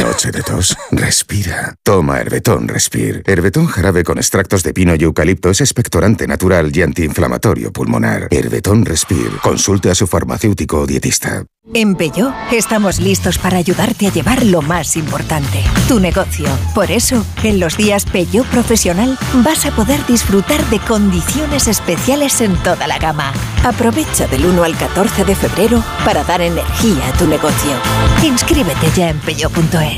Noche 0.11 0.31
de 0.31 0.43
tos. 0.43 0.75
Respira. 0.91 1.73
Toma 1.83 2.19
Herbetón 2.19 2.67
Respir. 2.67 3.23
Herbetón 3.25 3.67
jarabe 3.67 4.03
con 4.03 4.17
extractos 4.17 4.61
de 4.61 4.73
pino 4.73 4.93
y 4.93 5.03
eucalipto 5.03 5.49
es 5.49 5.61
expectorante 5.61 6.27
natural 6.27 6.69
y 6.75 6.81
antiinflamatorio 6.81 7.71
pulmonar. 7.71 8.27
Herbetón 8.29 8.83
Respir. 8.83 9.31
Consulte 9.41 9.89
a 9.89 9.95
su 9.95 10.07
farmacéutico 10.07 10.79
o 10.79 10.85
dietista. 10.85 11.45
En 11.73 11.95
Peugeot 11.95 12.33
estamos 12.51 12.99
listos 12.99 13.37
para 13.37 13.57
ayudarte 13.57 14.07
a 14.07 14.11
llevar 14.11 14.43
lo 14.43 14.63
más 14.63 14.97
importante, 14.97 15.63
tu 15.87 15.99
negocio. 15.99 16.47
Por 16.73 16.89
eso, 16.89 17.23
en 17.43 17.59
los 17.59 17.77
días 17.77 18.05
Peugeot 18.05 18.47
Profesional 18.47 19.17
vas 19.45 19.67
a 19.67 19.71
poder 19.71 20.03
disfrutar 20.07 20.67
de 20.71 20.79
condiciones 20.79 21.67
especiales 21.67 22.41
en 22.41 22.55
toda 22.63 22.87
la 22.87 22.97
gama. 22.97 23.31
Aprovecha 23.63 24.25
del 24.27 24.47
1 24.47 24.63
al 24.63 24.75
14 24.75 25.23
de 25.23 25.35
febrero 25.35 25.83
para 26.03 26.23
dar 26.23 26.41
energía 26.41 27.07
a 27.07 27.13
tu 27.13 27.27
negocio. 27.27 27.71
Inscríbete 28.23 28.87
ya 28.95 29.11
en 29.11 29.19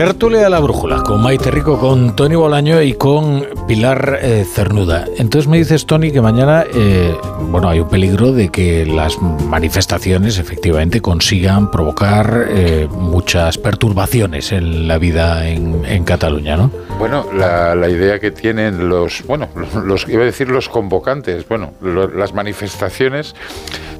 Tertulia 0.00 0.40
de 0.40 0.48
la 0.48 0.60
brújula 0.60 1.02
con 1.02 1.22
Maite 1.22 1.50
Rico, 1.50 1.78
con 1.78 2.16
Tony 2.16 2.34
Bolaño 2.34 2.80
y 2.80 2.94
con 2.94 3.46
Pilar 3.68 4.18
eh, 4.22 4.46
Cernuda. 4.50 5.04
Entonces 5.18 5.46
me 5.46 5.58
dices, 5.58 5.84
Tony, 5.84 6.10
que 6.10 6.22
mañana 6.22 6.64
eh, 6.74 7.14
bueno, 7.50 7.68
hay 7.68 7.80
un 7.80 7.88
peligro 7.90 8.32
de 8.32 8.48
que 8.48 8.86
las 8.86 9.20
manifestaciones 9.20 10.38
efectivamente 10.38 11.02
consigan 11.02 11.70
provocar 11.70 12.46
eh, 12.48 12.88
muchas 12.90 13.58
perturbaciones 13.58 14.52
en 14.52 14.88
la 14.88 14.96
vida 14.96 15.46
en, 15.46 15.84
en 15.84 16.02
Cataluña, 16.04 16.56
¿no? 16.56 16.70
Bueno, 16.98 17.26
la, 17.34 17.74
la, 17.74 17.90
idea 17.90 18.18
que 18.18 18.30
tienen 18.30 18.88
los, 18.88 19.22
bueno, 19.26 19.50
los, 19.84 20.08
iba 20.08 20.22
a 20.22 20.24
decir 20.24 20.48
los 20.48 20.70
convocantes, 20.70 21.46
bueno, 21.46 21.74
lo, 21.82 22.08
las 22.08 22.32
manifestaciones 22.32 23.34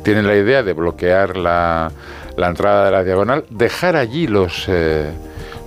tienen 0.02 0.26
la 0.26 0.34
idea 0.34 0.62
de 0.62 0.72
bloquear 0.72 1.36
la, 1.36 1.92
la 2.38 2.48
entrada 2.48 2.86
de 2.86 2.90
la 2.90 3.04
diagonal, 3.04 3.44
dejar 3.50 3.96
allí 3.96 4.26
los 4.26 4.66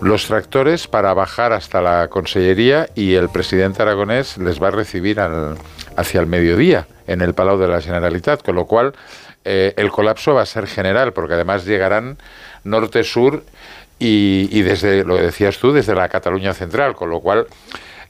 los 0.03 0.27
tractores 0.27 0.87
para 0.87 1.13
bajar 1.13 1.53
hasta 1.53 1.81
la 1.81 2.09
consellería 2.09 2.89
y 2.93 3.13
el 3.13 3.29
presidente 3.29 3.81
aragonés 3.81 4.37
les 4.37 4.61
va 4.61 4.67
a 4.67 4.71
recibir 4.71 5.19
al, 5.19 5.57
hacia 5.95 6.19
el 6.19 6.27
mediodía 6.27 6.87
en 7.07 7.21
el 7.21 7.33
Palau 7.33 7.57
de 7.57 7.69
la 7.69 7.81
Generalitat, 7.81 8.43
con 8.43 8.55
lo 8.55 8.65
cual 8.65 8.93
eh, 9.45 9.73
el 9.77 9.91
colapso 9.91 10.33
va 10.33 10.41
a 10.41 10.45
ser 10.45 10.67
general, 10.67 11.13
porque 11.13 11.35
además 11.35 11.65
llegarán 11.65 12.17
norte-sur 12.65 13.43
y, 13.97 14.49
y, 14.51 14.61
desde, 14.63 15.05
lo 15.05 15.15
decías 15.15 15.57
tú, 15.57 15.71
desde 15.71 15.95
la 15.95 16.09
Cataluña 16.09 16.53
central, 16.53 16.95
con 16.95 17.09
lo 17.09 17.21
cual 17.21 17.47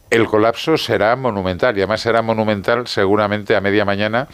el 0.10 0.25
colapso 0.25 0.77
será 0.77 1.15
monumental 1.15 1.77
y 1.77 1.82
además 1.82 2.01
será 2.01 2.23
monumental 2.23 2.88
seguramente 2.88 3.56
a 3.56 3.62
media 3.62 3.86
mañana 3.86 4.27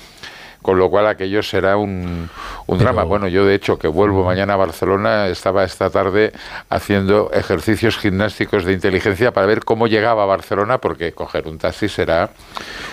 con 0.62 0.78
lo 0.78 0.90
cual 0.90 1.08
aquello 1.08 1.42
será 1.42 1.78
un, 1.78 2.30
drama. 2.68 3.04
Bueno, 3.04 3.28
yo 3.28 3.46
de 3.46 3.56
hecho 3.56 3.80
que 3.80 3.88
vuelvo 3.88 4.24
mañana 4.24 4.54
a 4.54 4.58
Barcelona, 4.58 5.28
estaba 5.28 5.64
esta 5.64 5.90
tarde 5.90 6.34
haciendo 6.70 7.32
ejercicios 7.34 7.98
gimnásticos 7.98 8.66
de 8.66 8.74
inteligencia 8.74 9.32
para 9.32 9.48
ver 9.48 9.64
cómo 9.64 9.88
llegaba 9.88 10.24
a 10.24 10.26
Barcelona, 10.26 10.80
porque 10.80 11.14
coger 11.14 11.48
un 11.48 11.58
taxi 11.58 11.88
será 11.88 12.30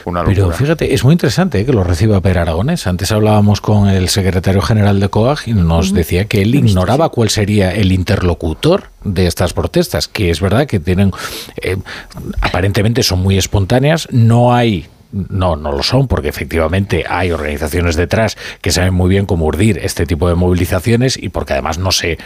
una 0.05 0.20
locura. 0.20 0.37
Pero 0.37 0.50
fíjate, 0.52 0.94
es 0.94 1.05
muy 1.05 1.12
interesante 1.12 1.61
¿eh? 1.61 1.66
que 1.66 1.72
lo 1.72 1.85
reciba 1.85 2.20
Per 2.20 2.38
Aragones. 2.38 2.87
Antes 2.87 3.12
hablábamos 3.12 3.61
con 3.61 3.88
el 3.88 4.09
secretario 4.09 4.62
general 4.62 5.00
de 5.00 5.09
COAG 5.09 5.48
y 5.48 5.55
nos 5.55 5.92
decía 5.92 6.26
que 6.26 6.42
él 6.42 6.55
ignoraba 6.55 7.09
cuál 7.09 7.31
sería 7.31 7.72
el 7.72 7.92
interlocutor 7.92 8.85
de 9.02 9.26
estas 9.26 9.52
protestas, 9.52 10.09
que 10.09 10.31
es 10.31 10.40
verdad 10.40 10.66
que 10.66 10.81
tienen, 10.81 11.12
eh, 11.61 11.76
aparentemente 12.40 13.02
son 13.02 13.20
muy 13.20 13.38
espontáneas, 13.38 14.09
no 14.11 14.55
hay 14.55 14.88
no, 15.12 15.56
no 15.56 15.72
lo 15.72 15.82
son, 15.82 16.08
porque 16.08 16.28
efectivamente 16.28 17.04
hay 17.08 17.30
organizaciones 17.30 17.96
detrás 17.96 18.36
que 18.60 18.72
saben 18.72 18.94
muy 18.94 19.08
bien 19.08 19.26
cómo 19.26 19.46
urdir 19.46 19.78
este 19.78 20.06
tipo 20.06 20.28
de 20.28 20.34
movilizaciones 20.34 21.16
y 21.16 21.28
porque 21.28 21.54
además 21.54 21.78
no 21.78 21.92
se 21.92 22.18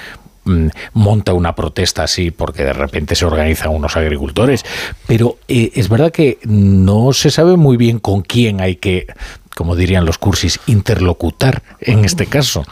mm, 0.44 0.68
monta 0.94 1.32
una 1.32 1.54
protesta 1.54 2.04
así 2.04 2.30
porque 2.30 2.64
de 2.64 2.72
repente 2.72 3.14
se 3.14 3.24
organizan 3.24 3.70
unos 3.70 3.96
agricultores. 3.96 4.64
Pero 5.06 5.38
eh, 5.48 5.70
es 5.74 5.88
verdad 5.88 6.12
que 6.12 6.38
no 6.44 7.12
se 7.12 7.30
sabe 7.30 7.56
muy 7.56 7.76
bien 7.76 7.98
con 7.98 8.22
quién 8.22 8.60
hay 8.60 8.76
que, 8.76 9.06
como 9.54 9.76
dirían 9.76 10.04
los 10.04 10.18
cursis, 10.18 10.60
interlocutar 10.66 11.62
en 11.80 12.04
este 12.04 12.26
caso. 12.26 12.64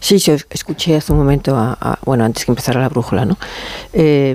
Sí, 0.00 0.18
yo 0.18 0.34
escuché 0.50 0.96
hace 0.96 1.12
un 1.12 1.18
momento, 1.18 1.56
a, 1.56 1.98
bueno, 2.04 2.24
antes 2.24 2.44
que 2.44 2.52
empezara 2.52 2.80
la 2.80 2.88
brújula, 2.88 3.24
¿no? 3.24 3.36
Eh, 3.92 4.34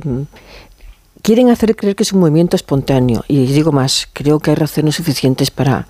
quieren 1.22 1.50
hacer 1.50 1.76
creer 1.76 1.96
que 1.96 2.04
es 2.04 2.14
un 2.14 2.20
movimiento 2.20 2.56
espontáneo. 2.56 3.24
Y 3.28 3.46
digo 3.46 3.72
más, 3.72 4.08
creo 4.14 4.40
que 4.40 4.52
hay 4.52 4.56
razones 4.56 4.96
suficientes 4.96 5.52
para, 5.52 5.88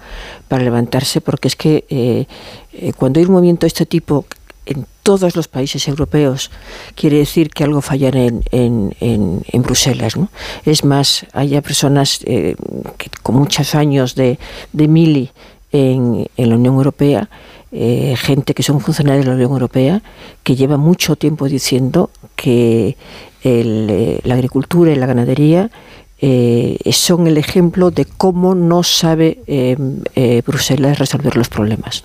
para 0.47 0.63
levantarse, 0.63 1.21
porque 1.21 1.47
es 1.47 1.55
que 1.55 1.85
eh, 1.89 2.27
eh, 2.73 2.93
cuando 2.93 3.19
hay 3.19 3.25
un 3.25 3.33
movimiento 3.33 3.61
de 3.61 3.69
este 3.69 3.85
tipo 3.85 4.25
en 4.65 4.85
todos 5.03 5.35
los 5.35 5.47
países 5.47 5.87
europeos, 5.87 6.51
quiere 6.95 7.17
decir 7.17 7.49
que 7.49 7.63
algo 7.63 7.81
falla 7.81 8.09
en, 8.09 8.43
en, 8.51 8.95
en, 8.99 9.61
Bruselas. 9.63 10.15
¿no? 10.15 10.29
Es 10.65 10.85
más, 10.85 11.25
hay 11.33 11.59
personas 11.61 12.19
eh, 12.25 12.55
que, 12.97 13.09
con 13.23 13.35
muchos 13.35 13.73
años 13.73 14.15
de, 14.15 14.37
de 14.73 14.87
mili 14.87 15.31
en 15.73 16.27
la 16.37 16.55
Unión 16.55 16.75
Europea, 16.75 17.29
gente 17.71 18.53
que 18.53 18.63
son 18.63 18.81
funcionarios 18.81 19.25
de 19.25 19.29
la 19.29 19.35
Unión 19.35 19.51
Europea, 19.51 20.01
que 20.43 20.55
lleva 20.55 20.77
mucho 20.77 21.15
tiempo 21.15 21.47
diciendo 21.47 22.09
que 22.35 22.97
eh, 23.43 24.19
la 24.23 24.33
agricultura 24.35 24.91
y 24.91 24.95
la 24.95 25.05
ganadería 25.05 25.71
eh, 26.19 26.77
son 26.91 27.27
el 27.27 27.37
ejemplo 27.37 27.89
de 27.89 28.05
cómo 28.05 28.53
no 28.53 28.83
sabe 28.83 29.39
eh, 29.47 30.43
Bruselas 30.45 30.99
resolver 30.99 31.35
los 31.37 31.49
problemas. 31.49 32.03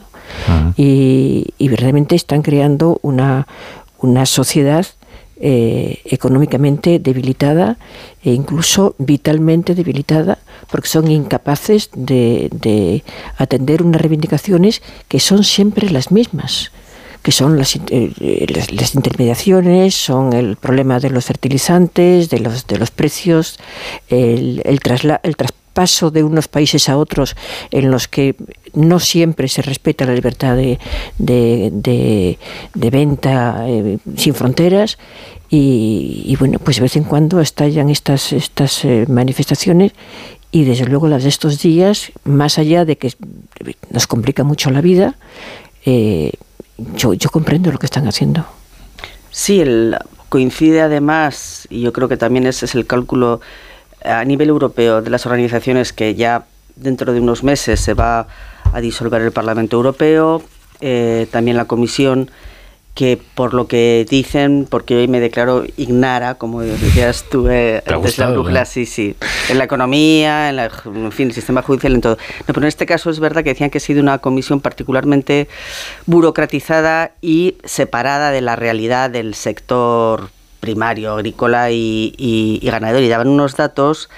y, 0.77 1.55
y, 1.59 1.69
realmente 1.69 2.15
están 2.15 2.43
creando 2.43 2.99
una, 3.03 3.47
una 3.99 4.27
sociedad 4.27 4.87
económicamente 5.38 6.99
debilitada 6.99 7.77
e 8.25 8.33
incluso 8.33 8.94
vitalmente 8.99 9.75
debilitada 9.75 10.38
porque 10.70 10.88
son 10.88 11.11
incapaces 11.11 11.90
de, 11.94 12.49
de 12.53 13.05
atender 13.37 13.83
unas 13.83 14.01
reivindicaciones 14.01 14.83
que 15.09 15.20
son 15.20 15.44
siempre 15.44 15.90
las 15.90 16.11
mismas 16.11 16.72
que 17.22 17.33
son 17.33 17.59
las, 17.59 17.75
eh, 17.90 18.46
las, 18.70 18.94
intermediaciones, 18.94 19.96
son 19.96 20.33
el 20.33 20.55
problema 20.55 21.01
de 21.01 21.11
los 21.11 21.25
fertilizantes, 21.25 22.31
de 22.31 22.38
los, 22.38 22.68
de 22.68 22.79
los 22.79 22.92
precios, 22.92 23.59
el, 24.09 24.62
el, 24.64 24.79
el 25.25 25.37
traspaso 25.77 26.11
de 26.11 26.25
unos 26.25 26.49
países 26.49 26.89
a 26.89 26.97
otros 26.97 27.37
en 27.71 27.91
los 27.91 28.09
que 28.09 28.35
no 28.73 28.99
siempre 28.99 29.49
se 29.49 29.61
respeta 29.62 30.07
la 30.07 30.15
libertad 30.15 30.57
de, 30.57 30.79
de, 31.19 32.91
venta 32.91 33.65
eh, 33.69 33.99
sin 34.17 34.35
fronteras 34.35 34.97
y, 35.51 36.35
bueno, 36.39 36.59
pues 36.59 36.77
de 36.77 36.83
vez 36.83 36.97
en 36.97 37.05
cuando 37.05 37.41
estallan 37.41 37.91
estas, 37.91 38.33
estas 38.33 38.85
eh, 38.85 39.05
manifestaciones 39.09 39.93
y 40.51 40.65
desde 40.65 40.87
luego 40.87 41.09
las 41.09 41.23
de 41.23 41.29
estos 41.29 41.61
días, 41.61 42.11
más 42.25 42.59
allá 42.59 42.85
de 42.85 42.97
que 42.97 43.12
nos 43.91 44.07
complica 44.07 44.45
mucho 44.45 44.71
la 44.71 44.81
vida, 44.81 45.17
eh, 45.85 46.33
yo, 46.97 47.12
yo 47.12 47.29
comprendo 47.31 47.71
lo 47.71 47.79
que 47.79 47.87
están 47.87 48.09
haciendo. 48.09 48.47
Sí, 49.31 49.62
coincide 50.31 50.81
además, 50.81 51.67
y 51.69 51.83
yo 51.83 51.93
creo 51.93 52.09
que 52.09 52.17
también 52.17 52.47
ese 52.47 52.65
es 52.65 52.75
el 52.75 52.87
cálculo 52.87 53.41
a 54.07 54.25
nivel 54.25 54.49
europeo 54.49 55.03
de 55.03 55.11
las 55.11 55.27
organizaciones 55.27 55.92
que 55.92 56.14
ya 56.14 56.47
dentro 56.77 57.12
de 57.12 57.21
unos 57.21 57.42
meses 57.42 57.81
se 57.81 57.95
va 57.95 58.29
a 58.73 58.81
disolver 58.81 59.23
el 59.23 59.33
Parlamento 59.33 59.77
Europeo, 59.77 60.42
eh, 60.81 61.27
también 61.31 61.57
la 61.57 61.64
Comisión 61.64 62.31
que 62.97 63.21
por 63.35 63.53
lo 63.53 63.69
que 63.69 64.07
dicen, 64.09 64.66
porque 64.69 64.97
hoy 64.97 65.07
me 65.07 65.21
declaro 65.21 65.64
ignara, 65.77 66.37
como 66.37 66.62
decías 66.62 67.27
tú 67.31 67.47
eh, 67.47 67.83
antes 67.87 68.16
la 68.16 68.31
brújula, 68.31 68.64
sí, 68.64 68.87
sí, 68.87 69.14
en 69.51 69.59
la 69.59 69.64
economía, 69.64 70.49
en, 70.49 70.57
la, 70.57 70.71
en 70.87 71.12
fin, 71.12 71.29
el 71.29 71.35
sistema 71.35 71.61
judicial, 71.61 71.95
en 71.95 72.01
todo. 72.01 72.16
No, 72.16 72.55
pero 72.55 72.61
en 72.61 72.69
este 72.69 72.87
caso 72.87 73.11
es 73.11 73.21
verdad 73.21 73.45
que 73.45 73.51
decían 73.51 73.69
que 73.69 73.79
ha 73.79 73.83
sido 73.83 74.01
una 74.01 74.16
comisión 74.16 74.62
particularmente 74.62 75.47
burocratizada 76.07 77.12
y 77.21 77.59
separada 77.64 78.31
de 78.31 78.40
la 78.40 78.57
realidad 78.57 79.11
del 79.11 79.35
sector 79.35 80.31
primario, 80.61 81.12
agrícola 81.12 81.71
y, 81.71 82.61
ganadero, 82.62 83.05
y 83.05 83.09
daban 83.09 83.29
unos 83.29 83.57
datos 83.57 84.09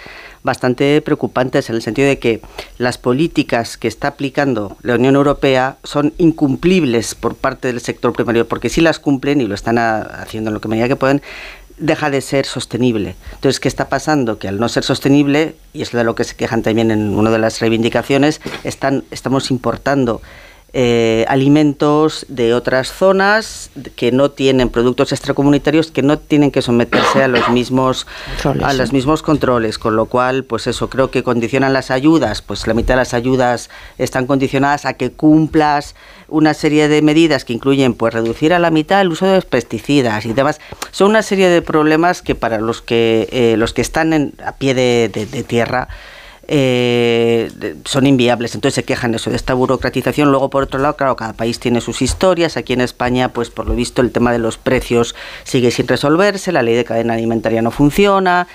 bastante 0.43 1.03
preocupantes 1.03 1.69
en 1.69 1.77
el 1.77 1.83
sentido 1.83 2.09
de 2.09 2.19
que 2.19 2.41
las 2.79 2.97
políticas 2.97 3.77
que 3.77 3.89
está 3.89 4.09
aplicando 4.09 4.77
la 4.83 4.95
Unión 4.95 5.17
Europea 5.17 5.77
son 5.83 6.15
incumplibles 6.17 7.15
por 7.15 7.35
parte 7.35 7.69
del 7.69 7.81
sector 7.81 8.13
primario, 8.13 8.47
porque 8.47 8.69
si 8.69 8.81
las 8.81 8.99
cumplen 8.99 9.41
y 9.41 9.47
lo 9.47 9.55
están 9.55 9.79
haciendo 9.79 10.51
en 10.51 10.55
lo 10.55 10.61
que 10.61 10.69
medida 10.69 10.89
que 10.89 10.97
pueden, 10.97 11.23
deja 11.79 12.11
de 12.11 12.21
ser 12.21 12.47
sostenible. 12.47 13.17
Entonces, 13.35 13.61
¿qué 13.61 13.69
está 13.69 13.89
pasando? 13.89 14.39
Que 14.39 14.49
al 14.49 14.59
no 14.59 14.69
ser 14.69 14.85
sostenible, 14.85 15.55
y 15.73 15.83
es 15.83 15.93
de 15.93 16.05
lo 16.05 16.15
que 16.15 16.25
se 16.25 16.37
quejan 16.37 16.63
también 16.63 16.91
en 16.91 17.17
una 17.17 17.31
de 17.31 17.39
las 17.39 17.61
reivindicaciones, 17.61 18.41
están, 18.65 19.05
estamos 19.11 19.51
importando 19.51 20.21
eh, 20.73 21.25
alimentos 21.29 22.27
de 22.29 22.55
otras 22.55 22.93
zonas 22.93 23.71
que 23.97 24.13
no 24.13 24.31
tienen 24.31 24.69
productos 24.69 25.13
extracomunitarios 25.13 25.91
que 25.91 26.03
no 26.03 26.19
tienen 26.19 26.51
que 26.51 26.63
someterse 26.63 27.23
a 27.23 27.29
los 27.29 27.49
mismos 27.49 28.07
a 28.63 28.73
los 28.75 28.93
mismos 28.93 29.23
controles 29.23 29.79
con 29.79 29.97
lo 29.97 30.07
cual 30.07 30.45
pues 30.45 30.67
eso 30.67 30.91
creo 30.91 31.11
que 31.11 31.23
condicionan 31.23 31.73
las 31.73 31.91
ayudas 31.91 32.43
pues 32.43 32.67
la 32.67 32.75
mitad 32.75 32.95
de 32.95 32.99
las 32.99 33.15
ayudas 33.15 33.71
están 33.97 34.27
condicionadas 34.27 34.85
a 34.85 34.95
que 34.95 35.11
cumplas 35.11 35.95
una 36.29 36.55
serie 36.55 36.89
de 36.89 37.03
medidas 37.03 37.45
que 37.45 37.55
incluyen 37.55 37.95
pues 37.95 38.13
reducir 38.13 38.53
a 38.53 38.59
la 38.59 38.71
mitad 38.71 39.01
el 39.01 39.09
uso 39.09 39.27
de 39.27 39.41
pesticidas 39.43 40.27
y 40.27 40.33
demás. 40.33 40.61
Son 40.91 41.11
una 41.11 41.23
serie 41.23 41.49
de 41.49 41.63
problemas 41.63 42.23
que 42.23 42.35
para 42.35 42.59
los 42.59 42.83
que 42.83 43.29
eh, 43.33 43.57
los 43.57 43.73
que 43.73 43.83
están 43.83 44.13
en, 44.13 44.35
a 44.45 44.53
pie 44.53 44.75
de, 44.75 45.09
de 45.09 45.43
tierra 45.43 45.89
eh, 46.51 47.77
son 47.85 48.07
inviables. 48.07 48.55
Entonces 48.55 48.75
se 48.75 48.85
quejan 48.85 49.15
eso 49.15 49.31
de 49.31 49.37
esta 49.37 49.55
burocratización. 49.55 50.31
Luego, 50.31 50.49
por 50.49 50.63
otro 50.65 50.81
lado, 50.81 50.97
claro, 50.97 51.15
cada 51.15 51.35
país 51.35 51.61
tiene 51.61 51.81
sus 51.81 52.01
historias. 52.03 52.57
Aquí 52.57 52.73
en 52.73 52.81
España, 52.81 53.29
pues 53.33 53.51
por 53.51 53.67
lo 53.67 53.75
visto, 53.75 54.01
el 54.01 54.11
tema 54.11 54.33
de 54.33 54.39
los 54.39 54.57
precios 54.57 55.15
sigue 55.45 55.71
sin 55.71 55.87
resolverse, 55.87 56.51
la 56.51 56.63
ley 56.63 56.75
de 56.75 56.85
cadena 56.85 57.13
alimentaria 57.15 57.61
no 57.61 57.71
funciona. 57.71 58.49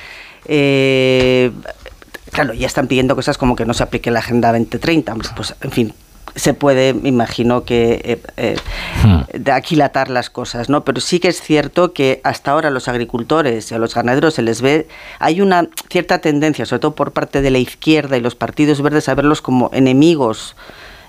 Eh, 0.45 1.51
claro, 2.31 2.53
ya 2.53 2.67
están 2.67 2.87
pidiendo 2.87 3.15
cosas 3.15 3.37
como 3.37 3.55
que 3.55 3.65
no 3.65 3.73
se 3.75 3.83
aplique 3.83 4.09
la 4.09 4.19
Agenda 4.19 4.51
2030. 4.51 5.15
Pues, 5.35 5.55
en 5.61 5.71
fin, 5.71 5.93
se 6.35 6.53
puede, 6.53 6.93
me 6.93 7.09
imagino 7.09 7.63
que 7.63 8.01
eh, 8.03 8.21
eh, 8.37 8.55
hmm. 9.03 9.37
de 9.37 9.51
aquilatar 9.51 10.09
las 10.09 10.29
cosas, 10.29 10.69
¿no? 10.69 10.83
Pero 10.83 10.99
sí 10.99 11.19
que 11.19 11.27
es 11.27 11.41
cierto 11.41 11.93
que 11.93 12.21
hasta 12.23 12.51
ahora 12.51 12.69
a 12.69 12.71
los 12.71 12.87
agricultores 12.87 13.71
y 13.71 13.75
a 13.75 13.77
los 13.77 13.93
ganaderos 13.93 14.33
se 14.33 14.41
les 14.41 14.61
ve, 14.61 14.87
hay 15.19 15.41
una 15.41 15.67
cierta 15.89 16.19
tendencia, 16.19 16.65
sobre 16.65 16.79
todo 16.79 16.95
por 16.95 17.11
parte 17.11 17.41
de 17.41 17.51
la 17.51 17.59
izquierda 17.59 18.17
y 18.17 18.21
los 18.21 18.35
partidos 18.35 18.81
verdes, 18.81 19.09
a 19.09 19.15
verlos 19.15 19.41
como 19.41 19.69
enemigos 19.73 20.55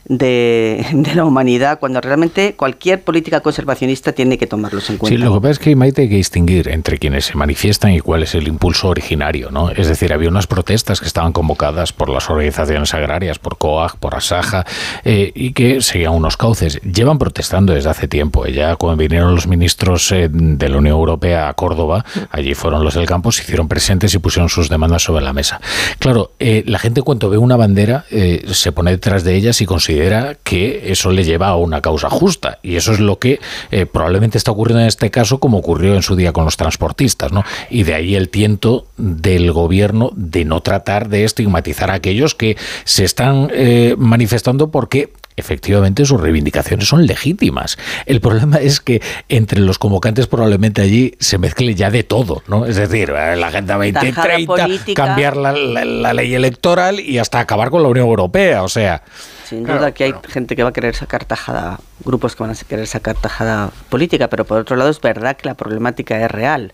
de, 0.07 0.85
la 1.15 1.25
humanidad, 1.25 1.79
cuando 1.79 2.01
realmente 2.01 2.55
cualquier 2.55 3.03
política 3.03 3.41
conservacionista 3.41 4.13
tiene 4.13 4.39
que 4.39 4.47
tomarlos 4.47 4.89
en 4.91 4.99
cuenta. 4.99 5.17
Sí, 5.17 5.23
lo 5.23 5.35
que 5.35 5.41
pasa 5.41 5.53
es 5.53 5.59
que 5.59 5.77
hay 5.81 5.93
que 5.93 6.17
distinguir 6.17 6.69
entre 6.69 6.99
quienes 6.99 7.27
se 7.27 7.37
manifiestan 7.37 7.93
y 7.93 8.01
cuál 8.01 8.23
es 8.23 8.35
el 8.35 8.49
impulso 8.49 8.89
originario, 8.89 9.51
¿no? 9.51 9.71
Es 9.71 9.89
decir, 9.89 10.13
había 10.13 10.29
unas 10.29 10.47
protestas 10.47 11.01
que 11.01 11.07
estaban 11.07 11.33
convocadas 11.33 11.93
por 11.93 12.09
las 12.09 12.29
organizaciones 12.29 12.93
agrarias, 12.95 13.39
por 13.39 13.59
COAG, 13.59 13.97
por 13.97 14.15
ASAJA, 14.15 14.65
eh, 15.05 15.33
y 15.35 15.53
que 15.53 15.81
seguían 15.81 16.13
unos 16.13 16.37
cauces. 16.37 16.81
Llevan 16.83 17.19
protestando 17.19 17.73
desde 17.73 17.91
hace 17.91 18.09
tiempo. 18.09 18.47
Ya 18.47 18.77
cuando 18.77 18.97
vinieron 18.97 19.35
los 19.35 19.47
ministros 19.47 20.11
eh, 20.13 20.29
de 20.31 20.69
la 20.69 20.79
Unión 20.79 20.97
Europea 20.97 21.49
a 21.49 21.55
Córdoba, 21.55 22.05
allí 22.31 22.55
fueron 22.55 22.85
los 22.85 22.95
del 22.95 23.07
campo, 23.07 23.33
se 23.33 23.43
hicieron 23.43 23.69
presentes 23.69 24.15
y 24.15 24.19
pusieron 24.19 24.49
sus 24.49 24.69
demandas 24.69 25.03
sobre 25.03 25.25
la 25.25 25.33
mesa. 25.33 25.61
Claro, 25.99 26.33
eh, 26.39 26.63
la 26.67 26.79
gente 26.79 27.03
cuando 27.03 27.31
ve 27.31 27.39
una 27.39 27.57
bandera 27.57 28.05
se 28.53 28.73
pone 28.73 28.91
detrás 28.91 29.25
de 29.25 29.35
ellas 29.35 29.61
y 29.61 29.67
considera 29.67 29.94
considera 29.95 30.37
que 30.43 30.91
eso 30.91 31.13
le 31.13 31.25
lleva 31.25 31.49
a 31.49 31.57
una 31.57 31.81
causa 31.81 32.11
justa. 32.11 32.59
Y 32.63 32.77
eso 32.77 32.93
es 32.93 33.01
lo 33.01 33.19
que 33.19 33.41
eh, 33.71 33.87
probablemente 33.87 34.39
está 34.39 34.51
ocurriendo 34.51 34.83
en 34.83 34.89
este 34.89 35.11
caso, 35.11 35.39
como 35.39 35.59
ocurrió 35.59 35.95
en 35.95 36.03
su 36.03 36.17
día 36.17 36.33
con 36.33 36.45
los 36.45 36.57
transportistas. 36.57 37.31
¿no? 37.33 37.45
Y 37.71 37.85
de 37.85 37.95
ahí 37.95 38.17
el 38.17 38.29
tiento 38.29 38.87
del 38.97 39.53
gobierno 39.53 40.11
de 40.17 40.45
no 40.45 40.61
tratar 40.61 41.09
de 41.09 41.25
estigmatizar 41.25 41.91
a 41.91 41.95
aquellos 41.95 42.35
que 42.35 42.57
se 42.85 43.05
están 43.05 43.51
eh, 43.53 43.95
manifestando 43.97 44.71
porque 44.71 45.13
efectivamente 45.37 46.05
sus 46.05 46.21
reivindicaciones 46.21 46.89
son 46.89 47.07
legítimas. 47.07 47.77
El 48.07 48.21
problema 48.21 48.57
es 48.59 48.81
que 48.81 49.03
entre 49.29 49.61
los 49.61 49.79
convocantes 49.79 50.27
probablemente 50.27 50.83
allí 50.83 51.15
se 51.19 51.39
mezcle 51.39 51.75
ya 51.75 51.91
de 51.91 52.05
todo, 52.05 52.43
¿no? 52.47 52.67
Es 52.67 52.77
decir, 52.77 53.11
eh, 53.11 53.37
la 53.37 53.49
Agenda 53.49 53.75
2030, 53.77 54.95
cambiar 54.95 55.37
la, 55.37 56.13
ley 56.15 56.35
electoral 56.35 57.01
y 57.01 57.19
hasta 57.19 57.41
acabar 57.41 57.71
con 57.71 57.83
la 57.83 57.89
Unión 57.89 58.07
Europea, 58.07 58.63
o 58.63 58.69
sea... 58.69 59.03
Sin 59.45 59.65
duda 59.65 59.93
que 59.93 60.05
hay 60.05 60.15
gente 60.29 60.57
que 60.57 60.63
va 60.63 60.71
a 60.71 60.73
querer 60.73 60.95
sacar 60.95 61.25
tajada, 61.25 61.79
grupos 62.05 62.35
que 62.35 62.43
van 62.43 62.53
a 62.53 62.55
querer 62.55 62.87
sacar 62.87 63.17
tajada 63.17 63.71
política, 63.89 64.29
pero 64.29 64.45
por 64.45 64.61
otro 64.61 64.77
lado 64.77 64.91
es 64.91 65.01
verdad 65.01 65.37
que 65.37 65.49
la 65.49 65.55
problemática 65.55 66.23
es 66.25 66.31
real. 66.31 66.73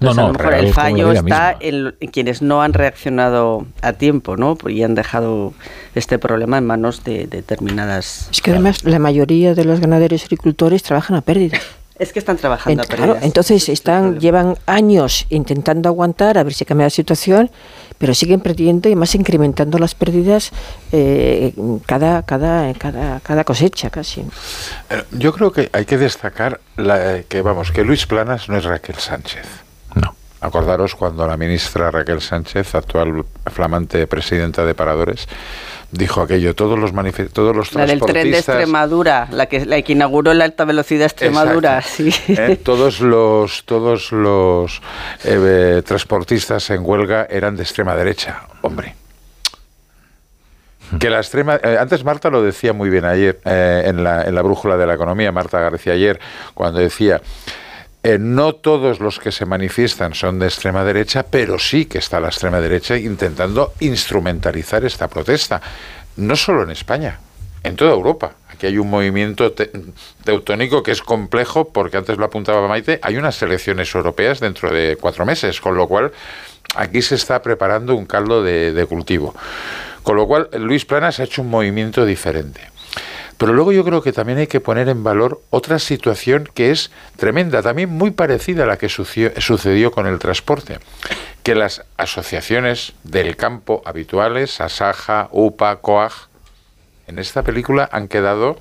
No, 0.00 0.14
no, 0.14 0.30
el 0.30 0.72
fallo 0.72 1.12
está 1.12 1.54
en, 1.60 1.94
quienes 2.10 2.40
no 2.40 2.62
han 2.62 2.72
reaccionado 2.72 3.66
a 3.82 3.92
tiempo, 3.92 4.38
¿no? 4.38 4.56
Y 4.66 4.82
han 4.82 4.94
dejado 4.94 5.52
este 5.94 6.18
problema 6.18 6.56
en 6.56 6.64
manos 6.64 7.04
de, 7.04 7.26
determinadas. 7.26 8.28
Es 8.32 8.40
que 8.40 8.50
además 8.50 8.82
la 8.84 8.98
mayoría 8.98 9.54
de 9.54 9.64
los 9.66 9.78
ganaderos 9.78 10.22
y 10.22 10.24
agricultores 10.24 10.82
trabajan 10.82 11.16
a 11.16 11.20
pérdida. 11.20 11.58
Es 12.00 12.14
que 12.14 12.18
están 12.18 12.38
trabajando 12.38 12.82
a 12.82 12.86
pérdida. 12.86 13.18
entonces 13.20 13.68
están, 13.68 14.18
llevan 14.18 14.56
años 14.64 15.26
intentando 15.28 15.90
aguantar 15.90 16.38
a 16.38 16.42
ver 16.42 16.54
si 16.54 16.64
cambia 16.64 16.86
la 16.86 16.90
situación, 16.90 17.50
pero 17.98 18.14
siguen 18.14 18.40
perdiendo 18.40 18.88
y 18.88 18.96
más 18.96 19.14
incrementando 19.14 19.76
las 19.78 19.94
pérdidas 19.94 20.50
eh, 20.92 21.52
cada, 21.84 22.22
cada, 22.22 22.72
cada, 22.72 23.20
cada 23.20 23.44
cosecha 23.44 23.90
casi. 23.90 24.22
Eh, 24.88 25.04
yo 25.10 25.34
creo 25.34 25.52
que 25.52 25.68
hay 25.74 25.84
que 25.84 25.98
destacar 25.98 26.60
la, 26.78 27.22
que 27.28 27.42
vamos 27.42 27.70
que 27.70 27.84
Luis 27.84 28.06
Planas 28.06 28.48
no 28.48 28.56
es 28.56 28.64
Raquel 28.64 28.96
Sánchez. 28.96 29.46
No. 29.94 30.14
Acordaros 30.40 30.94
cuando 30.94 31.26
la 31.26 31.36
ministra 31.36 31.90
Raquel 31.90 32.22
Sánchez, 32.22 32.74
actual 32.74 33.26
flamante 33.52 34.06
presidenta 34.06 34.64
de 34.64 34.74
Paradores, 34.74 35.28
dijo 35.92 36.22
aquello, 36.22 36.54
todos 36.54 36.78
los 36.78 36.92
todos 37.32 37.56
los 37.56 37.74
La 37.74 37.86
del 37.86 38.00
tren 38.00 38.30
de 38.30 38.38
Extremadura, 38.38 39.28
la 39.30 39.46
que, 39.46 39.66
la 39.66 39.80
que 39.82 39.92
inauguró 39.92 40.32
la 40.34 40.44
alta 40.44 40.64
velocidad 40.64 41.06
Extremadura, 41.06 41.82
sí. 41.82 42.12
Eh, 42.28 42.56
todos 42.62 43.00
los, 43.00 43.64
todos 43.64 44.12
los 44.12 44.80
eh, 45.24 45.82
transportistas 45.84 46.70
en 46.70 46.84
huelga 46.84 47.26
eran 47.28 47.56
de 47.56 47.62
extrema 47.62 47.96
derecha, 47.96 48.42
hombre. 48.62 48.94
Que 50.98 51.08
la 51.08 51.18
extrema. 51.18 51.60
Eh, 51.62 51.76
antes 51.78 52.04
Marta 52.04 52.30
lo 52.30 52.42
decía 52.42 52.72
muy 52.72 52.90
bien 52.90 53.04
ayer 53.04 53.40
en, 53.44 54.02
la, 54.02 54.24
en 54.24 54.34
la 54.34 54.42
brújula 54.42 54.76
de 54.76 54.86
la 54.86 54.94
economía, 54.94 55.30
Marta 55.30 55.60
García 55.60 55.92
ayer, 55.92 56.18
cuando 56.54 56.80
decía 56.80 57.20
eh, 58.02 58.18
no 58.18 58.54
todos 58.54 59.00
los 59.00 59.18
que 59.18 59.30
se 59.30 59.44
manifiestan 59.44 60.14
son 60.14 60.38
de 60.38 60.46
extrema 60.46 60.84
derecha, 60.84 61.24
pero 61.24 61.58
sí 61.58 61.84
que 61.84 61.98
está 61.98 62.18
la 62.18 62.28
extrema 62.28 62.60
derecha 62.60 62.96
intentando 62.96 63.74
instrumentalizar 63.80 64.84
esta 64.84 65.08
protesta. 65.08 65.60
No 66.16 66.34
solo 66.34 66.62
en 66.62 66.70
España, 66.70 67.20
en 67.62 67.76
toda 67.76 67.92
Europa. 67.92 68.32
Aquí 68.48 68.66
hay 68.66 68.78
un 68.78 68.88
movimiento 68.88 69.52
teutónico 70.24 70.82
que 70.82 70.92
es 70.92 71.02
complejo 71.02 71.68
porque 71.68 71.98
antes 71.98 72.16
lo 72.16 72.24
apuntaba 72.24 72.66
Maite, 72.68 73.00
hay 73.02 73.16
unas 73.16 73.40
elecciones 73.42 73.94
europeas 73.94 74.40
dentro 74.40 74.72
de 74.72 74.96
cuatro 74.98 75.26
meses, 75.26 75.60
con 75.60 75.76
lo 75.76 75.86
cual 75.86 76.12
aquí 76.76 77.02
se 77.02 77.16
está 77.16 77.42
preparando 77.42 77.94
un 77.94 78.06
caldo 78.06 78.42
de, 78.42 78.72
de 78.72 78.86
cultivo. 78.86 79.34
Con 80.02 80.16
lo 80.16 80.26
cual 80.26 80.48
Luis 80.58 80.86
Planas 80.86 81.20
ha 81.20 81.24
hecho 81.24 81.42
un 81.42 81.50
movimiento 81.50 82.06
diferente. 82.06 82.62
Pero 83.40 83.54
luego 83.54 83.72
yo 83.72 83.86
creo 83.86 84.02
que 84.02 84.12
también 84.12 84.36
hay 84.36 84.48
que 84.48 84.60
poner 84.60 84.90
en 84.90 85.02
valor 85.02 85.40
otra 85.48 85.78
situación 85.78 86.46
que 86.52 86.70
es 86.70 86.90
tremenda, 87.16 87.62
también 87.62 87.88
muy 87.88 88.10
parecida 88.10 88.64
a 88.64 88.66
la 88.66 88.76
que 88.76 88.90
sucedió 88.90 89.92
con 89.92 90.06
el 90.06 90.18
transporte, 90.18 90.78
que 91.42 91.54
las 91.54 91.82
asociaciones 91.96 92.92
del 93.02 93.36
campo 93.36 93.80
habituales, 93.86 94.60
Asaja, 94.60 95.30
UPA, 95.32 95.76
COAG, 95.76 96.12
en 97.06 97.18
esta 97.18 97.42
película 97.42 97.88
han 97.90 98.08
quedado 98.08 98.58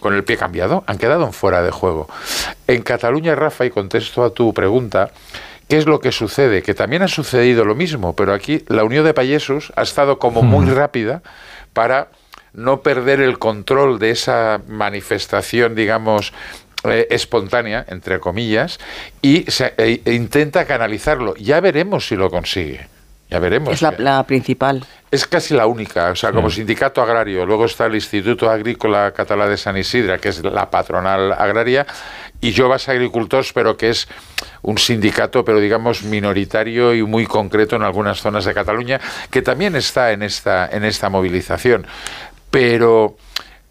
con 0.00 0.12
el 0.12 0.24
pie 0.24 0.36
cambiado, 0.36 0.82
han 0.88 0.98
quedado 0.98 1.24
en 1.24 1.32
fuera 1.32 1.62
de 1.62 1.70
juego. 1.70 2.08
En 2.66 2.82
Cataluña, 2.82 3.36
Rafa, 3.36 3.64
y 3.64 3.70
contesto 3.70 4.24
a 4.24 4.30
tu 4.30 4.52
pregunta, 4.52 5.12
¿qué 5.68 5.78
es 5.78 5.86
lo 5.86 6.00
que 6.00 6.10
sucede? 6.10 6.64
Que 6.64 6.74
también 6.74 7.02
ha 7.02 7.08
sucedido 7.08 7.64
lo 7.64 7.76
mismo, 7.76 8.16
pero 8.16 8.34
aquí 8.34 8.64
la 8.66 8.82
Unión 8.82 9.04
de 9.04 9.14
Payesos 9.14 9.72
ha 9.76 9.82
estado 9.82 10.18
como 10.18 10.42
muy 10.42 10.66
rápida 10.66 11.22
para 11.72 12.08
no 12.56 12.80
perder 12.80 13.20
el 13.20 13.38
control 13.38 13.98
de 13.98 14.10
esa 14.10 14.60
manifestación, 14.66 15.74
digamos, 15.74 16.32
eh, 16.84 17.06
espontánea, 17.10 17.84
entre 17.88 18.18
comillas, 18.18 18.78
y 19.22 19.50
se, 19.50 19.74
e, 19.76 20.00
e 20.04 20.12
intenta 20.14 20.64
canalizarlo. 20.64 21.34
Ya 21.36 21.60
veremos 21.60 22.08
si 22.08 22.16
lo 22.16 22.30
consigue. 22.30 22.88
Ya 23.28 23.40
veremos. 23.40 23.82
Es 23.82 23.82
la, 23.98 24.22
principal. 24.22 24.84
Es 25.10 25.26
casi 25.26 25.52
la 25.52 25.66
única, 25.66 26.10
o 26.10 26.16
sea, 26.16 26.30
como 26.30 26.48
sindicato 26.48 27.02
agrario. 27.02 27.44
Luego 27.44 27.64
está 27.64 27.86
el 27.86 27.96
Instituto 27.96 28.48
Agrícola 28.48 29.12
Catalá 29.12 29.48
de 29.48 29.56
San 29.56 29.76
Isidra, 29.76 30.18
que 30.18 30.28
es 30.28 30.44
la 30.44 30.70
patronal 30.70 31.32
agraria, 31.32 31.86
y 32.40 32.54
Jovas 32.54 32.88
Agricultors, 32.88 33.52
pero 33.52 33.76
que 33.76 33.90
es 33.90 34.06
un 34.62 34.78
sindicato, 34.78 35.44
pero 35.44 35.58
digamos 35.58 36.04
minoritario 36.04 36.94
y 36.94 37.02
muy 37.02 37.26
concreto 37.26 37.74
en 37.74 37.82
algunas 37.82 38.20
zonas 38.20 38.44
de 38.44 38.54
Cataluña, 38.54 39.00
que 39.30 39.42
también 39.42 39.74
está 39.74 40.12
en 40.12 40.22
esta, 40.22 40.68
en 40.68 40.84
esta 40.84 41.08
movilización 41.08 41.84
pero 42.50 43.16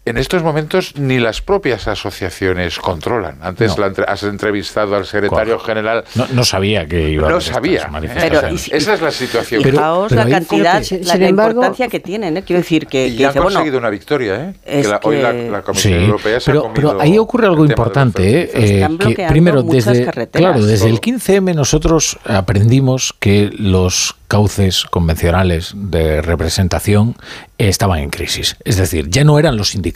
en 0.06 0.18
estos 0.18 0.44
momentos 0.44 0.94
ni 0.96 1.18
las 1.18 1.42
propias 1.42 1.88
asociaciones 1.88 2.78
controlan. 2.78 3.38
Antes 3.42 3.74
has 4.06 4.22
entrevistado 4.22 4.94
al 4.94 5.04
secretario 5.04 5.58
general. 5.58 6.04
No, 6.32 6.44
sabía 6.44 6.86
que 6.86 7.10
iba 7.10 7.28
no 7.28 7.40
sabía. 7.40 7.90
Pero, 8.14 8.46
Esa 8.46 8.94
es 8.94 9.02
la 9.02 9.10
situación. 9.10 9.64
Fijaos 9.64 10.12
la 10.12 10.28
cantidad, 10.28 10.82
la, 11.02 11.28
importancia 11.28 11.88
que 11.88 11.98
tienen. 11.98 12.36
¿eh? 12.36 12.42
Quiero 12.44 12.62
decir 12.62 12.86
que. 12.86 13.08
Y 13.08 13.24
han 13.24 13.34
conseguido 13.34 13.78
una 13.78 13.90
victoria. 13.90 14.54
¿eh? 14.64 14.84
hoy 15.02 15.16
la, 15.20 15.62
Comisión 15.62 16.00
Europea 16.00 16.38
se 16.38 16.52
pero, 16.52 16.70
pero 16.72 17.00
ahí 17.00 17.18
ocurre 17.18 17.48
algo 17.48 17.64
importante. 17.64 18.42
¿eh? 18.42 18.50
eh 18.54 18.88
que 19.16 19.26
primero, 19.28 19.64
desde, 19.64 20.06
claro, 20.30 20.64
desde 20.64 20.88
el 20.88 21.00
15M 21.00 21.52
nosotros 21.54 22.16
aprendimos 22.24 23.12
que 23.18 23.50
los 23.52 24.14
cauces 24.28 24.84
convencionales 24.84 25.72
de 25.74 26.22
representación 26.22 27.16
estaban 27.58 28.00
en 28.00 28.10
crisis. 28.10 28.56
Es 28.64 28.76
decir, 28.76 29.08
ya 29.08 29.24
no 29.24 29.38
eran 29.38 29.56
los 29.56 29.70
sindicatos 29.70 29.95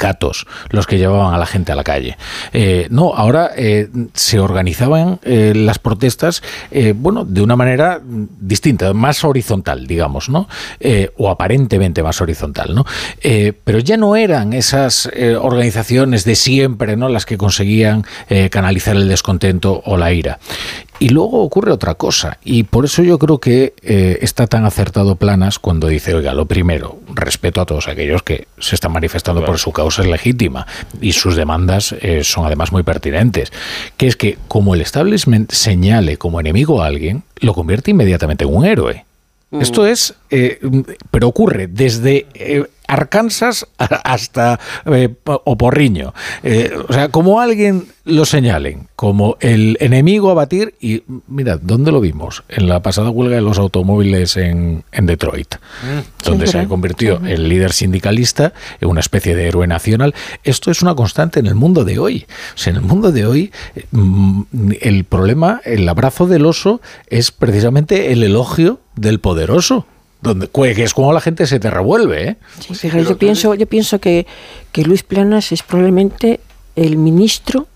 los 0.70 0.86
que 0.86 0.98
llevaban 0.98 1.34
a 1.34 1.38
la 1.38 1.46
gente 1.46 1.72
a 1.72 1.74
la 1.74 1.84
calle. 1.84 2.16
Eh, 2.52 2.88
no, 2.90 3.14
ahora 3.14 3.50
eh, 3.56 3.88
se 4.14 4.40
organizaban 4.40 5.20
eh, 5.22 5.52
las 5.54 5.78
protestas, 5.78 6.42
bueno, 6.94 7.24
de 7.24 7.42
una 7.42 7.56
manera 7.56 8.00
distinta, 8.02 8.92
más 8.92 9.24
horizontal, 9.24 9.86
digamos, 9.86 10.28
¿no? 10.28 10.48
o 11.16 11.30
aparentemente 11.30 12.02
más 12.02 12.20
horizontal, 12.20 12.74
¿no? 12.74 12.84
pero 13.64 13.78
ya 13.78 13.96
no 13.96 14.16
eran 14.16 14.52
esas 14.52 15.08
organizaciones 15.40 16.24
de 16.24 16.34
siempre, 16.34 16.96
¿no? 16.96 17.08
Las 17.08 17.26
que 17.26 17.36
conseguían 17.36 18.04
canalizar 18.50 18.96
el 18.96 19.08
descontento 19.08 19.82
o 19.84 19.96
la 19.96 20.12
ira. 20.12 20.38
Y 21.00 21.08
luego 21.08 21.42
ocurre 21.42 21.72
otra 21.72 21.94
cosa, 21.94 22.38
y 22.44 22.64
por 22.64 22.84
eso 22.84 23.02
yo 23.02 23.18
creo 23.18 23.38
que 23.38 23.72
eh, 23.80 24.18
está 24.20 24.46
tan 24.46 24.66
acertado 24.66 25.16
Planas 25.16 25.58
cuando 25.58 25.88
dice, 25.88 26.14
oiga, 26.14 26.34
lo 26.34 26.44
primero, 26.44 26.98
respeto 27.14 27.62
a 27.62 27.64
todos 27.64 27.88
aquellos 27.88 28.22
que 28.22 28.48
se 28.58 28.74
están 28.74 28.92
manifestando 28.92 29.42
por 29.42 29.58
su 29.58 29.72
causa 29.72 29.89
es 29.98 30.06
legítima 30.06 30.66
y 31.00 31.12
sus 31.12 31.36
demandas 31.36 31.94
eh, 32.00 32.22
son 32.24 32.46
además 32.46 32.72
muy 32.72 32.82
pertinentes, 32.82 33.52
que 33.96 34.06
es 34.06 34.16
que 34.16 34.38
como 34.48 34.74
el 34.74 34.80
establishment 34.80 35.50
señale 35.50 36.16
como 36.16 36.40
enemigo 36.40 36.82
a 36.82 36.86
alguien, 36.86 37.22
lo 37.36 37.54
convierte 37.54 37.90
inmediatamente 37.90 38.44
en 38.44 38.54
un 38.54 38.64
héroe. 38.64 39.04
Mm. 39.50 39.60
Esto 39.60 39.86
es, 39.86 40.14
eh, 40.30 40.60
pero 41.10 41.28
ocurre 41.28 41.66
desde 41.66 42.26
Arkansas 42.90 43.66
hasta 43.78 44.58
eh, 44.86 45.14
Oporriño. 45.24 46.12
Eh, 46.42 46.72
o 46.88 46.92
sea, 46.92 47.08
como 47.08 47.40
alguien 47.40 47.86
lo 48.04 48.24
señalen 48.24 48.88
como 48.96 49.36
el 49.40 49.76
enemigo 49.80 50.30
a 50.30 50.34
batir 50.34 50.74
y 50.80 51.02
mira, 51.28 51.56
¿dónde 51.56 51.92
lo 51.92 52.00
vimos? 52.00 52.42
En 52.48 52.68
la 52.68 52.82
pasada 52.82 53.10
huelga 53.10 53.36
de 53.36 53.42
los 53.42 53.58
automóviles 53.58 54.36
en, 54.36 54.84
Detroit, 54.90 55.54
mm. 55.54 56.28
donde 56.28 56.46
se 56.46 56.66
convirtió 56.66 57.20
el 57.24 57.48
líder 57.48 57.72
sindicalista 57.72 58.52
en 58.80 58.88
una 58.88 59.00
especie 59.00 59.36
de 59.36 59.48
héroe 59.48 59.66
nacional. 59.66 60.14
Esto 60.42 60.70
es 60.70 60.82
una 60.82 60.94
constante 60.94 61.40
en 61.40 61.46
el 61.46 61.54
mundo 61.54 61.84
de 61.84 61.98
hoy. 61.98 62.26
O 62.54 62.58
sea, 62.58 62.72
en 62.72 62.78
el 62.78 62.82
mundo 62.82 63.12
de 63.12 63.26
hoy 63.26 63.52
mm, 63.92 64.42
el 64.80 65.04
problema, 65.04 65.60
el 65.64 65.88
abrazo 65.88 66.26
del 66.26 66.44
oso 66.44 66.80
es 67.06 67.30
precisamente 67.30 68.12
el 68.12 68.22
elogio 68.22 68.80
del 68.96 69.20
poderoso 69.20 69.86
donde 70.22 70.48
que 70.48 70.82
es 70.82 70.94
como 70.94 71.12
la 71.12 71.20
gente 71.20 71.46
se 71.46 71.58
te 71.58 71.70
revuelve. 71.70 72.28
¿eh? 72.28 72.36
yo 73.06 73.16
pienso, 73.16 73.54
yo 73.54 73.66
pienso 73.66 73.98
que, 73.98 74.26
que 74.72 74.82
Luis 74.82 75.02
Planas 75.02 75.52
es 75.52 75.62
probablemente 75.62 76.40
el 76.76 76.96
ministro 76.96 77.66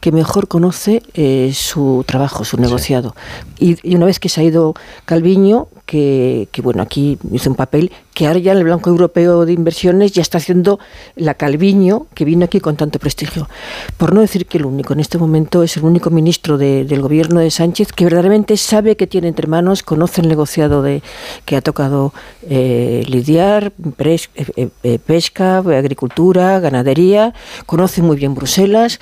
que 0.00 0.12
mejor 0.12 0.48
conoce 0.48 1.02
eh, 1.14 1.52
su 1.54 2.04
trabajo, 2.06 2.44
su 2.44 2.56
negociado. 2.58 3.14
Y, 3.58 3.76
y, 3.88 3.96
una 3.96 4.06
vez 4.06 4.20
que 4.20 4.28
se 4.28 4.40
ha 4.40 4.44
ido 4.44 4.74
Calviño, 5.04 5.68
que, 5.86 6.48
que, 6.52 6.62
bueno, 6.62 6.82
aquí 6.82 7.18
hizo 7.32 7.48
un 7.50 7.56
papel 7.56 7.92
que 8.12 8.26
ahora 8.26 8.38
ya 8.38 8.52
en 8.52 8.58
el 8.58 8.64
Banco 8.64 8.90
Europeo 8.90 9.46
de 9.46 9.52
Inversiones 9.52 10.12
ya 10.12 10.22
está 10.22 10.38
haciendo 10.38 10.78
la 11.16 11.34
Calviño, 11.34 12.06
que 12.14 12.24
vino 12.24 12.44
aquí 12.44 12.60
con 12.60 12.76
tanto 12.76 12.98
prestigio. 12.98 13.48
Por 13.96 14.14
no 14.14 14.20
decir 14.20 14.46
que 14.46 14.58
el 14.58 14.66
único, 14.66 14.94
en 14.94 15.00
este 15.00 15.18
momento 15.18 15.62
es 15.62 15.76
el 15.76 15.84
único 15.84 16.10
ministro 16.10 16.58
de, 16.58 16.84
del 16.84 17.02
gobierno 17.02 17.40
de 17.40 17.50
Sánchez 17.50 17.92
que 17.92 18.04
verdaderamente 18.04 18.56
sabe 18.56 18.96
que 18.96 19.06
tiene 19.06 19.28
entre 19.28 19.46
manos, 19.46 19.82
conoce 19.82 20.22
el 20.22 20.28
negociado 20.28 20.82
de 20.82 21.02
que 21.44 21.56
ha 21.56 21.60
tocado 21.60 22.12
eh, 22.48 23.04
lidiar, 23.06 23.72
pres, 23.96 24.30
eh, 24.34 24.98
pesca, 25.04 25.58
agricultura, 25.58 26.58
ganadería, 26.58 27.34
conoce 27.66 28.02
muy 28.02 28.16
bien 28.16 28.34
Bruselas, 28.34 28.98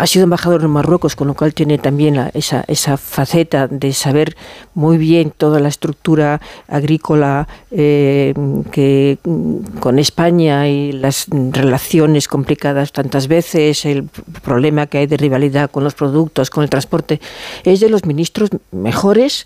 ha 0.00 0.06
sido 0.06 0.24
embajador 0.24 0.62
en 0.62 0.70
Marruecos, 0.70 1.14
con 1.14 1.28
lo 1.28 1.34
cual 1.34 1.52
tiene 1.52 1.76
también 1.76 2.30
esa, 2.32 2.64
esa 2.68 2.96
faceta 2.96 3.68
de 3.68 3.92
saber 3.92 4.34
muy 4.72 4.96
bien 4.96 5.30
toda 5.30 5.60
la 5.60 5.68
estructura 5.68 6.40
agrícola 6.68 7.46
eh, 7.70 8.32
que 8.72 9.18
con 9.78 9.98
España 9.98 10.66
y 10.68 10.92
las 10.92 11.26
relaciones 11.28 12.28
complicadas 12.28 12.92
tantas 12.92 13.28
veces, 13.28 13.84
el 13.84 14.04
problema 14.42 14.86
que 14.86 14.98
hay 14.98 15.06
de 15.06 15.18
rivalidad 15.18 15.70
con 15.70 15.84
los 15.84 15.92
productos, 15.92 16.48
con 16.48 16.64
el 16.64 16.70
transporte, 16.70 17.20
es 17.64 17.80
de 17.80 17.90
los 17.90 18.06
ministros 18.06 18.48
mejores 18.72 19.44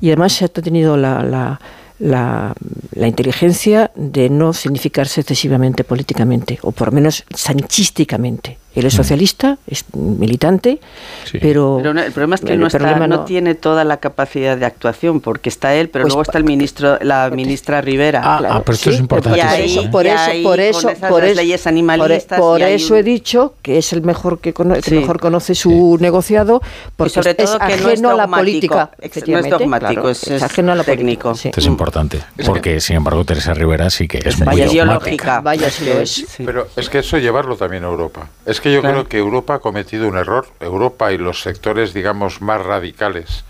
y 0.00 0.08
además 0.08 0.32
se 0.32 0.46
ha 0.46 0.48
tenido 0.48 0.96
la, 0.96 1.22
la 1.22 1.60
la, 2.02 2.52
la, 2.96 3.06
inteligencia 3.06 3.92
de 3.94 4.28
no 4.28 4.52
significarse 4.52 5.20
excesivamente 5.20 5.84
políticamente, 5.84 6.58
o 6.62 6.72
por 6.72 6.88
lo 6.88 6.94
menos 6.94 7.24
sanchísticamente. 7.32 8.58
Él 8.74 8.86
es 8.86 8.94
socialista, 8.94 9.58
es 9.66 9.84
militante, 9.94 10.80
sí. 11.24 11.38
pero, 11.40 11.76
pero 11.78 11.92
no, 11.92 12.00
el 12.00 12.10
problema 12.12 12.36
es 12.36 12.40
que 12.40 12.56
no, 12.56 12.66
está, 12.66 12.96
no, 12.96 13.06
no, 13.06 13.24
tiene 13.24 13.54
toda 13.54 13.84
la 13.84 13.98
capacidad 13.98 14.56
de 14.56 14.64
actuación, 14.64 15.20
porque 15.20 15.50
está 15.50 15.74
él, 15.74 15.90
pero 15.90 16.04
pues, 16.04 16.12
luego 16.12 16.22
está 16.22 16.38
el 16.38 16.44
ministro, 16.44 16.98
la 17.02 17.28
ministra 17.30 17.82
Rivera. 17.82 18.22
Ah, 18.24 18.38
claro, 18.38 18.54
ah 18.54 18.62
pero 18.64 18.74
esto 18.74 18.90
sí, 18.90 18.94
es 18.94 19.00
importante. 19.00 19.38
Y 19.38 19.42
ahí, 19.42 19.72
eso, 19.72 19.82
¿eh? 19.82 19.88
por 19.90 20.06
eso, 20.06 20.30
por 20.42 20.60
eso, 20.60 20.90
por 21.08 21.24
eso, 21.24 21.34
leyes 21.34 21.66
animalistas. 21.66 22.38
Por, 22.38 22.60
por 22.60 22.62
eso 22.62 22.94
un... 22.94 23.00
he 23.00 23.02
dicho 23.02 23.54
que 23.60 23.76
es 23.76 23.92
el 23.92 24.02
mejor 24.02 24.38
que, 24.38 24.54
cono 24.54 24.74
que 24.74 24.90
mejor 24.94 25.20
conoce 25.20 25.54
su 25.54 25.98
negociado, 26.00 26.62
porque 26.96 27.10
y 27.10 27.14
sobre 27.14 27.34
todo 27.34 27.52
es 27.52 27.58
que 27.58 27.74
ajeno 27.74 28.02
no 28.02 28.10
a 28.10 28.14
la 28.14 28.26
política. 28.26 28.90
No 29.26 29.38
es 29.38 29.50
dogmático, 29.50 29.90
claro, 29.92 30.08
es, 30.08 30.26
es, 30.28 30.42
ajeno 30.42 30.72
a 30.72 30.76
la 30.76 30.84
técnico. 30.84 31.28
Política, 31.28 31.48
Esto 31.50 31.60
es 31.60 31.66
importante, 31.66 32.20
porque 32.46 32.80
sin 32.80 32.96
embargo 32.96 33.24
Teresa 33.24 33.52
Rivera 33.52 33.90
sí 33.90 34.08
que 34.08 34.18
es 34.24 34.38
muy 34.38 34.46
Vaya 34.46 34.66
dogmática. 34.66 35.40
Vaya 35.40 35.70
si 35.70 35.84
lo 35.84 36.00
es. 36.00 36.26
Pero 36.38 36.68
es 36.74 36.88
que 36.88 37.00
eso 37.00 37.18
llevarlo 37.18 37.56
también 37.56 37.84
a 37.84 37.88
Europa. 37.88 38.28
Es 38.46 38.61
que 38.62 38.72
yo 38.72 38.80
creo 38.80 39.08
que 39.08 39.18
Europa 39.18 39.32
Europa 39.32 39.54
ha 39.54 39.58
cometido 39.60 40.08
un 40.08 40.16
error, 40.16 40.46
Europa 40.60 41.12
y 41.12 41.18
los 41.18 41.42
sectores, 41.42 41.92
digamos, 41.94 42.40
más 42.40 42.64
radicales 42.64 43.44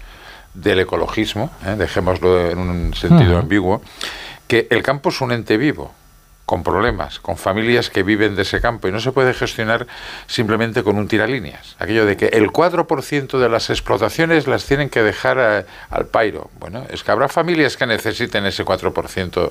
del 0.54 0.80
ecologismo, 0.80 1.50
¿eh? 1.66 1.74
dejémoslo 1.76 2.50
en 2.50 2.58
un 2.58 2.94
sentido 2.94 3.32
uh 3.32 3.36
-huh. 3.36 3.40
ambiguo, 3.40 3.82
que 4.46 4.66
el 4.70 4.82
campo 4.82 5.10
es 5.10 5.20
un 5.20 5.32
ente 5.32 5.56
vivo, 5.56 5.92
con 6.46 6.62
problemas, 6.62 7.18
con 7.20 7.36
familias 7.36 7.88
que 7.90 8.02
viven 8.02 8.36
de 8.36 8.42
ese 8.42 8.60
campo 8.60 8.88
y 8.88 8.92
no 8.92 9.00
se 9.00 9.12
puede 9.12 9.32
gestionar 9.32 9.86
simplemente 10.26 10.82
con 10.82 10.96
un 10.96 11.08
tiralíneas. 11.08 11.76
Aquello 11.78 12.04
de 12.04 12.16
que 12.16 12.26
el 12.26 12.50
4% 12.50 13.38
de 13.38 13.48
las 13.48 13.70
explotaciones 13.70 14.46
las 14.46 14.66
tienen 14.66 14.90
que 14.90 15.02
dejar 15.02 15.38
a, 15.38 15.64
al 15.90 16.06
pairo. 16.06 16.50
Bueno, 16.58 16.84
es 16.90 17.04
que 17.04 17.10
habrá 17.10 17.28
familias 17.28 17.76
que 17.76 17.86
necesiten 17.86 18.44
ese 18.44 18.64
4% 18.64 19.50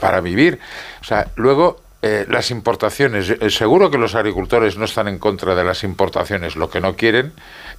para 0.00 0.20
vivir. 0.20 0.60
O 1.00 1.04
sea, 1.04 1.28
luego 1.36 1.80
eh, 2.00 2.26
las 2.28 2.52
importaciones, 2.52 3.28
eh, 3.28 3.50
seguro 3.50 3.90
que 3.90 3.98
los 3.98 4.14
agricultores 4.14 4.76
no 4.78 4.84
están 4.84 5.08
en 5.08 5.18
contra 5.18 5.56
de 5.56 5.64
las 5.64 5.82
importaciones, 5.82 6.54
lo 6.54 6.70
que 6.70 6.80
no 6.80 6.94
quieren 6.94 7.32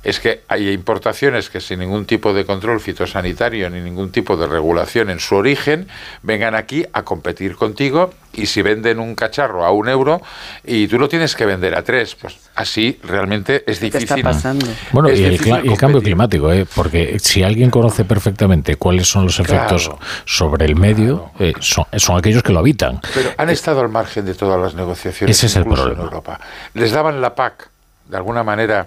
es 0.03 0.19
que 0.19 0.41
haya 0.49 0.71
importaciones 0.71 1.49
que 1.49 1.61
sin 1.61 1.79
ningún 1.79 2.05
tipo 2.05 2.33
de 2.33 2.45
control 2.45 2.81
fitosanitario 2.81 3.69
ni 3.69 3.79
ningún 3.79 4.11
tipo 4.11 4.35
de 4.35 4.47
regulación 4.47 5.09
en 5.09 5.21
su 5.21 5.35
origen 5.35 5.87
vengan 6.21 6.53
aquí 6.53 6.85
a 6.91 7.03
competir 7.03 7.55
contigo 7.55 8.13
y 8.39 8.45
si 8.45 8.61
venden 8.61 8.99
un 8.99 9.15
cacharro 9.15 9.65
a 9.65 9.71
un 9.71 9.89
euro 9.89 10.21
y 10.63 10.87
tú 10.87 10.97
lo 10.97 11.07
tienes 11.07 11.35
que 11.35 11.45
vender 11.45 11.75
a 11.75 11.83
tres, 11.83 12.15
pues 12.15 12.37
así 12.55 12.99
realmente 13.03 13.63
es 13.67 13.79
difícil. 13.79 14.07
¿Qué 14.07 14.15
está 14.15 14.29
pasando? 14.29 14.65
Bueno, 14.91 15.11
y 15.11 15.23
el, 15.23 15.77
cambio 15.77 16.01
climático, 16.01 16.51
¿eh? 16.51 16.65
porque 16.73 17.19
si 17.19 17.43
alguien 17.43 17.69
conoce 17.69 18.05
perfectamente 18.05 18.75
cuáles 18.75 19.07
son 19.07 19.25
los 19.25 19.39
efectos 19.39 19.87
claro, 19.87 19.99
sobre 20.25 20.65
el 20.65 20.75
medio, 20.75 21.31
claro. 21.37 21.51
eh, 21.51 21.53
son, 21.59 21.85
son, 21.97 22.17
aquellos 22.17 22.43
que 22.43 22.53
lo 22.53 22.59
habitan. 22.59 22.99
Pero 23.13 23.31
han 23.37 23.49
estado 23.49 23.81
al 23.81 23.89
margen 23.89 24.25
de 24.25 24.33
todas 24.35 24.59
las 24.59 24.73
negociaciones 24.75 25.37
Ese 25.37 25.47
es 25.47 25.55
el 25.55 25.63
problema. 25.63 25.93
en 25.93 25.99
Europa. 26.01 26.39
Les 26.73 26.91
daban 26.91 27.21
la 27.21 27.35
PAC, 27.35 27.69
de 28.07 28.17
alguna 28.17 28.43
manera 28.43 28.85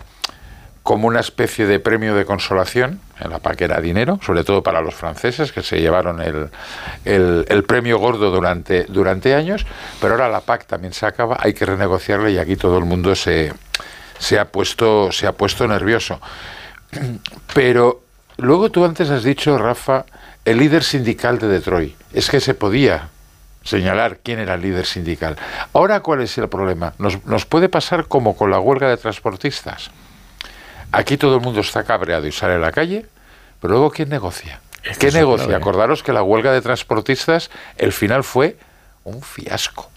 como 0.83 1.07
una 1.07 1.21
especie 1.21 1.67
de 1.67 1.79
premio 1.79 2.15
de 2.15 2.25
consolación, 2.25 3.01
en 3.21 3.31
la 3.31 3.39
PAC 3.39 3.63
era 3.63 3.81
dinero, 3.81 4.19
sobre 4.25 4.43
todo 4.43 4.63
para 4.63 4.81
los 4.81 4.95
franceses, 4.95 5.53
que 5.53 5.63
se 5.63 5.81
llevaron 5.81 6.21
el, 6.21 6.51
el, 7.05 7.45
el, 7.49 7.65
premio 7.65 7.99
gordo 7.99 8.33
durante, 8.33 8.85
durante 8.85 9.35
años, 9.35 9.65
pero 10.01 10.15
ahora 10.15 10.29
la 10.29 10.41
PAC 10.41 10.67
también 10.67 10.93
se 10.93 11.07
acaba, 11.07 11.37
hay 11.39 11.55
que 11.55 11.65
renegociarla 11.67 12.31
y 12.31 12.39
aquí 12.39 12.57
todo 12.57 12.79
el 12.79 12.85
mundo 12.85 13.15
se, 13.15 13.53
se, 14.19 14.41
ha, 14.41 14.47
puesto, 14.47 15.13
se 15.13 15.29
ha 15.29 15.33
puesto 15.33 15.69
nervioso. 15.69 16.21
Pero 17.55 18.03
luego 18.39 18.71
tú 18.71 18.85
antes 18.85 19.09
has 19.11 19.23
dicho, 19.23 19.57
Rafa, 19.59 20.05
el 20.45 20.59
líder 20.59 20.83
sindical 20.83 21.39
de 21.39 21.47
Detroit, 21.47 21.95
es 22.13 22.29
que 22.29 22.41
se 22.41 22.55
podía 22.55 23.09
señalar 23.63 24.19
quién 24.25 24.41
era 24.41 24.55
el 24.55 24.63
líder 24.63 24.87
sindical. 24.87 25.37
Ahora, 25.73 26.01
¿cuál 26.01 26.23
es 26.23 26.37
el 26.39 26.49
problema? 26.49 26.95
Nos, 26.99 27.25
nos 27.25 27.47
puede 27.47 27.69
pasar 27.69 28.07
como 28.07 28.37
con 28.37 28.51
la 28.51 28.59
huelga 28.59 28.89
de 28.89 28.97
transportistas 28.97 29.93
Aquí 30.93 31.17
todo 31.17 31.37
el 31.37 31.41
mundo 31.41 31.61
está 31.61 31.85
cabreado 31.85 32.27
y 32.27 32.33
sale 32.33 32.55
a 32.55 32.59
la 32.59 32.71
calle, 32.71 33.07
pero 33.61 33.73
luego 33.73 33.91
¿quién 33.91 34.11
negocia? 34.11 34.61
¿Qué 34.99 35.11
negocia? 35.11 35.47
Clave. 35.47 35.63
Acordaros 35.63 36.03
que 36.03 36.13
la 36.13 36.23
huelga 36.23 36.53
de 36.53 36.61
transportistas, 36.61 37.51
el 37.79 37.93
final 37.93 38.25
fue 38.25 38.57
un 39.05 39.23
fiasco. 39.23 39.91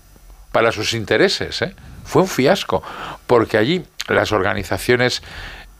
Para 0.51 0.71
sus 0.71 0.93
intereses, 0.93 1.61
¿eh? 1.61 1.75
Fue 2.05 2.21
un 2.21 2.27
fiasco. 2.27 2.81
Porque 3.27 3.57
allí 3.57 3.83
las 4.07 4.31
organizaciones 4.31 5.21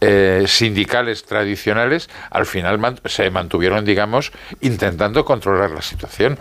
eh, 0.01 0.43
sindicales 0.47 1.26
tradicionales 1.26 2.09
al 2.30 2.45
final 2.45 2.78
man 2.80 2.99
se 3.05 3.30
mantuvieron, 3.30 3.86
digamos, 3.86 4.32
intentando 4.59 5.24
controlar 5.24 5.72
la 5.72 5.82
situación 5.82 6.38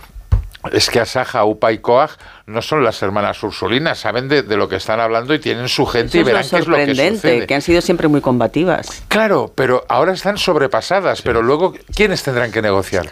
es 0.72 0.90
que 0.90 1.00
Asaja, 1.00 1.44
UPA 1.44 1.72
y 1.72 1.78
COAG 1.78 2.10
no 2.46 2.62
son 2.62 2.84
las 2.84 3.02
hermanas 3.02 3.42
ursulinas, 3.42 3.98
saben 3.98 4.28
de, 4.28 4.42
de, 4.42 4.56
lo 4.56 4.68
que 4.68 4.76
están 4.76 5.00
hablando 5.00 5.34
y 5.34 5.38
tienen 5.38 5.68
su 5.68 5.86
gente 5.86 6.08
Eso 6.08 6.20
y 6.20 6.22
verán 6.22 6.42
es 6.42 6.50
qué 6.50 6.56
es 6.58 6.66
lo 6.66 6.76
que 6.76 6.94
sucede. 6.94 7.46
que 7.46 7.54
han 7.54 7.62
sido 7.62 7.80
siempre 7.80 8.08
muy 8.08 8.20
combativas. 8.20 9.04
Claro, 9.08 9.52
pero 9.54 9.84
ahora 9.88 10.12
están 10.12 10.38
sobrepasadas, 10.38 11.18
sí. 11.18 11.24
pero 11.24 11.42
luego, 11.42 11.74
¿quiénes 11.94 12.22
tendrán 12.22 12.52
que 12.52 12.62
negociar? 12.62 13.06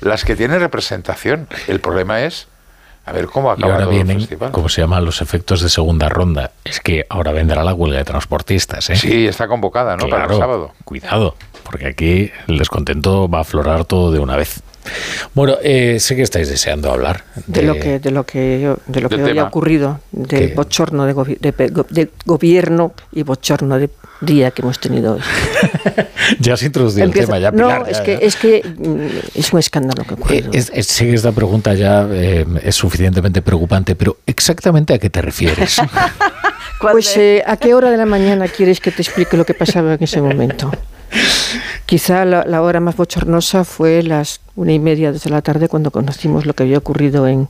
Las 0.00 0.24
que 0.24 0.36
tienen 0.36 0.60
representación. 0.60 1.48
El 1.66 1.80
problema 1.80 2.22
es 2.22 2.46
a 3.08 3.12
ver 3.12 3.26
cómo 3.26 3.50
acaba 3.50 3.68
y 3.68 3.70
ahora 3.70 3.84
todo 3.84 3.94
vienen, 3.94 4.16
el 4.16 4.22
festival. 4.22 4.52
como 4.52 4.68
se 4.68 4.82
llaman 4.82 5.04
los 5.04 5.22
efectos 5.22 5.62
de 5.62 5.70
segunda 5.70 6.10
ronda. 6.10 6.52
Es 6.64 6.80
que 6.80 7.06
ahora 7.08 7.32
vendrá 7.32 7.64
la 7.64 7.72
huelga 7.72 7.98
de 7.98 8.04
transportistas, 8.04 8.90
¿eh? 8.90 8.96
Sí, 8.96 9.26
está 9.26 9.48
convocada, 9.48 9.96
¿no? 9.96 10.06
Claro, 10.06 10.22
Para 10.24 10.34
el 10.34 10.38
sábado. 10.38 10.72
Cuidado, 10.84 11.34
porque 11.70 11.86
aquí 11.86 12.30
el 12.46 12.58
descontento 12.58 13.28
va 13.28 13.38
a 13.38 13.40
aflorar 13.42 13.84
todo 13.84 14.10
de 14.10 14.18
una 14.18 14.36
vez. 14.36 14.62
Bueno, 15.34 15.56
eh, 15.62 16.00
sé 16.00 16.16
que 16.16 16.22
estáis 16.22 16.48
deseando 16.48 16.90
hablar 16.90 17.24
de, 17.46 17.60
de 17.60 17.66
lo 17.66 17.74
que 17.74 17.98
de 17.98 18.10
lo 18.10 18.24
que 18.24 18.74
de 18.86 19.00
lo 19.02 19.08
que 19.10 19.22
hoy 19.22 19.38
ha 19.38 19.44
ocurrido, 19.44 20.00
del 20.12 20.48
¿Qué? 20.48 20.54
bochorno 20.54 21.04
de, 21.04 21.12
gobi 21.12 21.36
de, 21.38 21.52
de, 21.52 22.10
gobierno 22.24 22.94
y 23.12 23.22
bochorno 23.22 23.78
de 23.78 23.90
día 24.22 24.50
que 24.50 24.62
hemos 24.62 24.80
tenido 24.80 25.14
hoy. 25.14 25.20
ya 26.40 26.54
has 26.54 26.62
introducido 26.62 27.04
Empieza, 27.04 27.36
el 27.36 27.42
tema, 27.42 27.50
ya 27.50 27.50
No, 27.50 27.68
Pilar, 27.68 27.90
es, 27.90 27.98
ya, 27.98 28.02
que, 28.04 28.12
ya. 28.12 28.18
es 28.18 28.36
que 28.36 28.62
mm, 28.64 29.38
es 29.38 29.52
un 29.52 29.58
escándalo 29.58 30.04
que 30.04 30.10
ha 30.10 30.14
ocurrido. 30.14 30.50
Es, 30.54 30.72
es, 30.74 30.86
sé 30.86 31.04
que 31.04 31.14
esta 31.14 31.32
pregunta 31.32 31.74
ya 31.74 32.08
eh, 32.10 32.46
es 32.62 32.74
suficientemente 32.74 33.42
preocupante, 33.42 33.94
pero 33.94 34.16
¿exactamente 34.24 34.94
a 34.94 34.98
qué 34.98 35.10
te 35.10 35.20
refieres? 35.20 35.76
pues, 36.80 37.14
eh, 37.18 37.42
¿a 37.46 37.58
qué 37.58 37.74
hora 37.74 37.90
de 37.90 37.98
la 37.98 38.06
mañana 38.06 38.48
quieres 38.48 38.80
que 38.80 38.90
te 38.90 39.02
explique 39.02 39.36
lo 39.36 39.44
que 39.44 39.52
pasaba 39.52 39.94
en 39.94 40.02
ese 40.02 40.22
momento? 40.22 40.72
Quizá 41.86 42.24
la, 42.24 42.44
la, 42.44 42.62
hora 42.62 42.80
más 42.80 42.96
bochornosa 42.96 43.64
fue 43.64 44.02
las 44.02 44.40
una 44.56 44.72
y 44.72 44.78
media 44.78 45.12
de 45.12 45.30
la 45.30 45.40
tarde 45.40 45.68
cuando 45.68 45.90
conocimos 45.90 46.44
lo 46.44 46.54
que 46.54 46.64
había 46.64 46.78
ocurrido 46.78 47.26
en, 47.26 47.48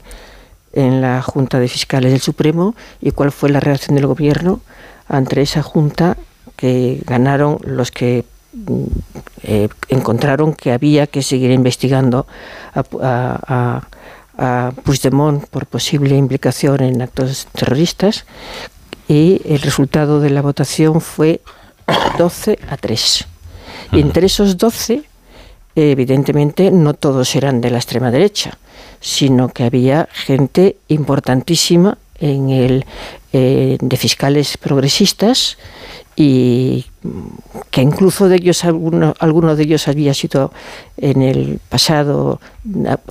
en 0.73 1.01
la 1.01 1.21
Junta 1.21 1.59
de 1.59 1.67
Fiscales 1.67 2.11
del 2.11 2.21
Supremo 2.21 2.75
y 3.01 3.11
cuál 3.11 3.31
fue 3.31 3.49
la 3.49 3.59
reacción 3.59 3.95
del 3.95 4.07
Gobierno 4.07 4.61
ante 5.07 5.41
esa 5.41 5.61
Junta 5.61 6.17
que 6.55 7.01
ganaron 7.05 7.57
los 7.63 7.91
que 7.91 8.25
eh, 9.43 9.69
encontraron 9.89 10.53
que 10.53 10.71
había 10.71 11.07
que 11.07 11.21
seguir 11.21 11.51
investigando 11.51 12.27
a, 12.73 12.83
a, 13.01 13.87
a, 14.37 14.71
Puigdemont 14.83 15.45
por 15.47 15.65
posible 15.67 16.17
implicación 16.17 16.81
en 16.81 17.01
actos 17.01 17.47
terroristas 17.53 18.25
y 19.07 19.41
el 19.45 19.61
resultado 19.61 20.19
de 20.19 20.31
la 20.31 20.41
votación 20.41 21.01
fue 21.01 21.41
12 22.17 22.59
a 22.69 22.77
3. 22.77 23.28
Entre 23.91 24.27
esos 24.27 24.57
12, 24.57 25.03
evidentemente, 25.75 26.71
no 26.71 26.93
todos 26.93 27.35
eran 27.35 27.61
de 27.61 27.71
la 27.71 27.77
extrema 27.77 28.11
derecha, 28.11 28.57
sino 28.99 29.49
que 29.49 29.63
había 29.63 30.07
gente 30.11 30.77
importantísima 30.87 31.97
en 32.19 32.49
el, 32.49 32.85
eh, 33.33 33.77
de 33.79 33.97
fiscales 33.97 34.57
progresistas 34.57 35.57
y 36.15 36.85
que 37.71 37.81
incluso 37.81 38.27
de 38.27 38.35
ellos 38.35 38.65
alguno, 38.65 39.13
alguno 39.19 39.55
de 39.55 39.63
ellos 39.63 39.87
había 39.87 40.13
sido 40.13 40.51
en 40.97 41.21
el 41.21 41.61
pasado 41.69 42.41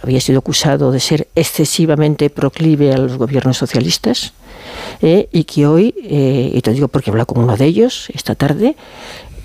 había 0.03 0.21
sido 0.21 0.41
acusado 0.41 0.93
de 0.93 1.01
ser 1.01 1.29
excesivamente 1.35 2.29
proclive 2.29 2.93
a 2.93 2.99
los 2.99 3.17
gobiernos 3.17 3.57
socialistas 3.57 4.35
eh, 5.01 5.29
y 5.33 5.45
que 5.45 5.67
hoy 5.67 5.95
eh, 6.03 6.51
y 6.53 6.61
te 6.61 6.73
digo 6.73 6.89
porque 6.89 7.09
he 7.09 7.13
hablado 7.13 7.29
con 7.29 7.43
uno 7.43 7.57
de 7.57 7.65
ellos 7.65 8.11
esta 8.13 8.35
tarde 8.35 8.77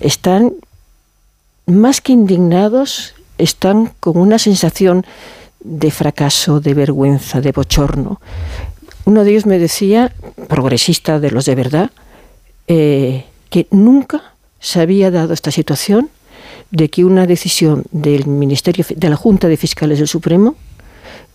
están 0.02 0.54
más 1.66 2.02
que 2.02 2.14
indignados 2.14 3.16
están 3.38 3.92
con 4.00 4.18
una 4.18 4.40
sensación 4.40 5.06
de 5.60 5.92
fracaso, 5.92 6.60
de 6.60 6.74
vergüenza, 6.74 7.42
de 7.42 7.52
bochorno. 7.52 8.20
Uno 9.06 9.24
de 9.24 9.32
ellos 9.32 9.46
me 9.46 9.60
decía, 9.60 10.14
progresista 10.48 11.20
de 11.20 11.32
los 11.32 11.46
de 11.46 11.56
verdad, 11.56 11.92
eh, 12.68 13.26
que 13.50 13.68
nunca 13.72 14.36
se 14.60 14.82
había 14.82 15.12
dado 15.12 15.34
esta 15.34 15.52
situación 15.52 16.10
de 16.72 16.90
que 16.90 17.06
una 17.06 17.28
decisión 17.28 17.84
del 17.92 18.26
Ministerio 18.28 18.86
de 18.90 19.10
la 19.10 19.16
Junta 19.16 19.48
de 19.48 19.58
Fiscales 19.58 20.00
del 20.00 20.08
Supremo 20.08 20.56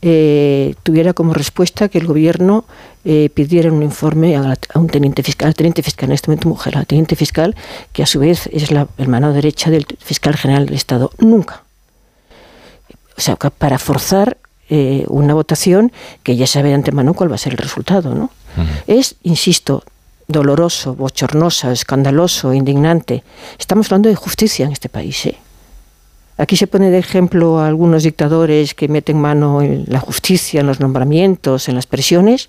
eh, 0.01 0.75
tuviera 0.83 1.13
como 1.13 1.35
respuesta 1.35 1.89
que 1.89 1.99
el 1.99 2.07
gobierno 2.07 2.65
eh, 3.05 3.31
pidiera 3.35 3.73
un 3.73 3.83
informe 3.83 4.37
a, 4.37 4.57
un 4.75 4.89
teniente 4.89 5.23
fiscal, 5.23 5.49
al 5.49 5.55
teniente 5.55 5.83
fiscal, 5.83 6.11
en 6.11 6.15
este 6.15 6.29
momento 6.31 6.49
mujer, 6.49 6.77
al 6.79 6.87
teniente 6.87 7.17
fiscal, 7.17 7.57
que 7.93 8.03
a 8.03 8.07
su 8.07 8.21
vez 8.21 8.49
es 8.53 8.71
la 8.71 8.87
mano 9.07 9.33
derecha 9.33 9.71
del 9.71 9.87
fiscal 9.99 10.37
general 10.37 10.67
del 10.67 10.75
Estado. 10.75 11.11
Nunca. 11.19 11.63
O 13.17 13.21
sea, 13.21 13.37
para 13.37 13.79
forzar 13.79 14.37
eh, 14.71 15.05
una 15.09 15.35
votación 15.35 15.91
que 16.23 16.37
ya 16.37 16.47
sabe 16.47 16.69
de 16.69 16.75
antemano 16.75 17.15
cuál 17.15 17.31
va 17.31 17.35
a 17.35 17.39
ser 17.39 17.53
el 17.55 17.59
resultado, 17.59 18.15
¿no? 18.15 18.31
Es, 18.87 19.17
insisto, 19.23 19.85
doloroso, 20.27 20.95
bochornoso, 20.95 21.71
escandaloso, 21.71 22.53
indignante. 22.53 23.23
Estamos 23.59 23.87
hablando 23.87 24.09
de 24.09 24.17
justicia 24.17 24.67
en 24.67 24.73
este 24.73 24.89
país, 24.89 25.27
¿eh? 25.27 25.39
Aquí 26.39 26.57
se 26.57 26.69
pone 26.69 26.91
de 26.91 26.99
ejemplo 26.99 27.59
a 27.59 27.67
algunos 27.67 28.05
dictadores 28.05 28.75
que 28.75 28.87
meten 28.87 29.21
mano 29.21 29.61
en 29.61 29.85
la 29.89 29.99
justicia, 29.99 30.61
en 30.61 30.69
los 30.69 30.79
nombramientos, 30.79 31.69
en 31.69 31.75
las 31.75 31.87
presiones, 31.87 32.49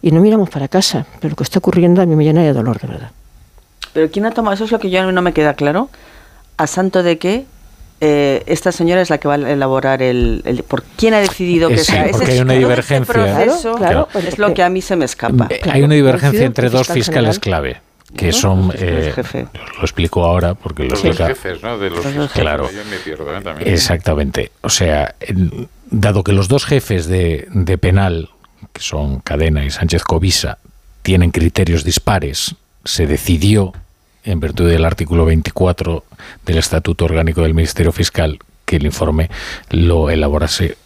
y 0.00 0.10
no 0.12 0.20
miramos 0.20 0.48
para 0.48 0.66
casa. 0.66 1.06
Pero 1.20 1.30
lo 1.30 1.36
que 1.36 1.44
está 1.44 1.58
ocurriendo 1.58 2.00
a 2.00 2.06
mí 2.06 2.16
me 2.16 2.24
llena 2.24 2.42
de 2.42 2.54
dolor, 2.54 2.80
de 2.80 2.88
verdad. 2.88 3.10
Pero 3.92 4.10
¿quién 4.10 4.24
ha 4.24 4.30
tomado? 4.30 4.54
Eso 4.54 4.64
es 4.64 4.72
lo 4.72 4.78
que 4.78 4.88
yo 4.88 5.12
no 5.12 5.22
me 5.22 5.34
queda 5.34 5.54
claro. 5.54 5.90
¿A 6.56 6.66
santo 6.66 7.02
de 7.02 7.18
qué 7.18 7.44
eh, 8.04 8.42
esta 8.46 8.72
señora 8.72 9.00
es 9.00 9.10
la 9.10 9.18
que 9.18 9.28
va 9.28 9.34
a 9.34 9.36
elaborar 9.36 10.02
el, 10.02 10.64
por 10.66 10.82
quién 10.82 11.14
ha 11.14 11.20
decidido 11.20 11.68
que 11.68 11.78
sea 11.78 12.08
porque 12.10 12.32
hay 12.32 12.40
una 12.40 12.54
este 12.54 12.66
divergencia 12.66 13.74
claro, 13.76 14.08
pues 14.12 14.24
es 14.24 14.38
lo 14.40 14.52
que 14.52 14.64
a 14.64 14.68
mí 14.68 14.82
se 14.82 14.96
me 14.96 15.04
escapa 15.04 15.46
eh, 15.48 15.60
hay 15.70 15.82
una 15.82 15.94
divergencia 15.94 16.44
entre 16.44 16.68
dos 16.68 16.88
fiscales 16.88 17.38
clave 17.38 17.80
que 18.16 18.32
son 18.32 18.72
eh, 18.76 19.12
lo 19.76 19.82
explico 19.82 20.24
ahora 20.24 20.54
porque 20.54 20.84
los 20.84 21.02
dos 21.02 21.16
jefes 21.16 21.62
¿no? 21.62 21.78
de 21.78 21.90
los, 21.90 22.32
claro. 22.32 22.70
Yo 22.70 22.84
me 22.90 22.96
pierdo, 22.98 23.34
¿eh? 23.34 23.42
exactamente. 23.64 24.52
O 24.60 24.68
sea 24.68 25.14
dado 25.90 26.24
que 26.24 26.32
los 26.32 26.48
dos 26.48 26.64
jefes 26.64 27.06
de, 27.06 27.48
de 27.50 27.78
penal 27.78 28.30
que 28.72 28.82
son 28.82 29.20
Cadena 29.20 29.64
y 29.64 29.70
Sánchez 29.70 30.02
Covisa 30.04 30.58
tienen 31.02 31.30
criterios 31.30 31.84
dispares 31.84 32.54
se 32.84 33.06
decidió 33.06 33.72
en 34.24 34.40
virtud 34.40 34.68
del 34.68 34.84
artículo 34.84 35.24
24 35.24 36.04
del 36.46 36.58
Estatuto 36.58 37.04
Orgánico 37.04 37.42
del 37.42 37.54
Ministerio 37.54 37.92
Fiscal 37.92 38.38
que 38.64 38.76
el 38.76 38.86
informe 38.86 39.30
lo 39.70 40.10
elaborase 40.10 40.76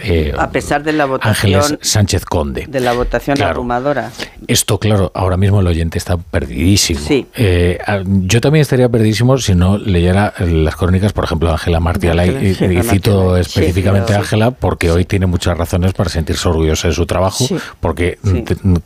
eh, 0.00 0.32
a 0.36 0.50
pesar 0.50 0.82
de 0.82 0.92
la 0.92 1.06
votación 1.06 1.54
Ángeles 1.54 1.78
Sánchez 1.80 2.24
Conde. 2.24 2.66
De 2.68 2.80
la 2.80 2.92
votación 2.92 3.40
abrumadora. 3.42 4.10
Esto, 4.46 4.78
claro, 4.78 5.10
ahora 5.14 5.36
mismo 5.36 5.60
el 5.60 5.66
oyente 5.66 5.98
está 5.98 6.16
perdidísimo. 6.16 7.00
Eh, 7.08 7.78
yo 8.04 8.40
también 8.40 8.62
estaría 8.62 8.88
perdidísimo 8.88 9.38
si 9.38 9.54
no 9.54 9.78
leyera 9.78 10.34
las 10.38 10.76
crónicas, 10.76 11.12
por 11.12 11.24
ejemplo, 11.24 11.48
de 11.48 11.54
Ángela 11.54 11.80
Martialay. 11.80 12.28
y, 12.48 12.82
cito 12.82 13.36
específicamente 13.36 14.14
a 14.14 14.18
Ángela 14.18 14.50
porque 14.50 14.90
hoy 14.90 15.04
tiene 15.04 15.26
muchas 15.26 15.56
razones 15.56 15.92
para 15.92 16.10
sentirse 16.10 16.48
orgullosa 16.48 16.88
de 16.88 16.94
su 16.94 17.06
trabajo, 17.06 17.44
porque 17.80 18.18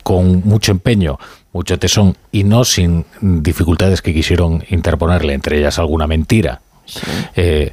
con 0.02 0.42
mucho 0.44 0.72
empeño 0.72 1.18
mucho 1.52 1.78
tesón 1.78 2.16
y 2.30 2.44
no 2.44 2.64
sin 2.64 3.04
dificultades 3.20 4.02
que 4.02 4.14
quisieron 4.14 4.64
interponerle, 4.70 5.34
entre 5.34 5.58
ellas 5.58 5.78
alguna 5.78 6.06
mentira. 6.06 6.60
Eh, 7.36 7.70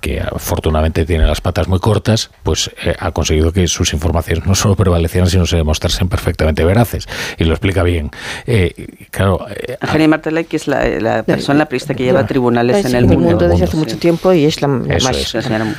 que 0.00 0.20
afortunadamente 0.20 1.04
tiene 1.04 1.26
las 1.26 1.40
patas 1.40 1.68
muy 1.68 1.78
cortas, 1.78 2.30
pues 2.42 2.70
eh, 2.84 2.94
ha 2.98 3.10
conseguido 3.12 3.52
que 3.52 3.66
sus 3.66 3.92
informaciones 3.92 4.46
no 4.46 4.54
solo 4.56 4.76
prevalecieran, 4.76 5.28
sino 5.28 5.46
se 5.46 5.56
demostrasen 5.56 6.08
perfectamente 6.08 6.64
veraces. 6.64 7.06
Y 7.38 7.44
lo 7.44 7.52
explica 7.52 7.82
bien. 7.82 8.10
Eh, 8.46 9.06
claro. 9.10 9.46
Eh, 9.48 10.08
Martelay, 10.08 10.44
que 10.44 10.56
es 10.56 10.66
la, 10.68 11.22
persona, 11.22 11.58
la 11.58 11.66
periodista 11.66 11.94
que 11.94 12.04
lleva 12.04 12.26
tribunales 12.26 12.84
en 12.84 12.94
el 12.94 13.06
mundo. 13.06 13.48
desde 13.48 13.64
hace 13.64 13.76
mucho 13.76 13.98
tiempo 13.98 14.32
y 14.32 14.44
es 14.44 14.62
la 14.62 14.68
más, 14.68 15.34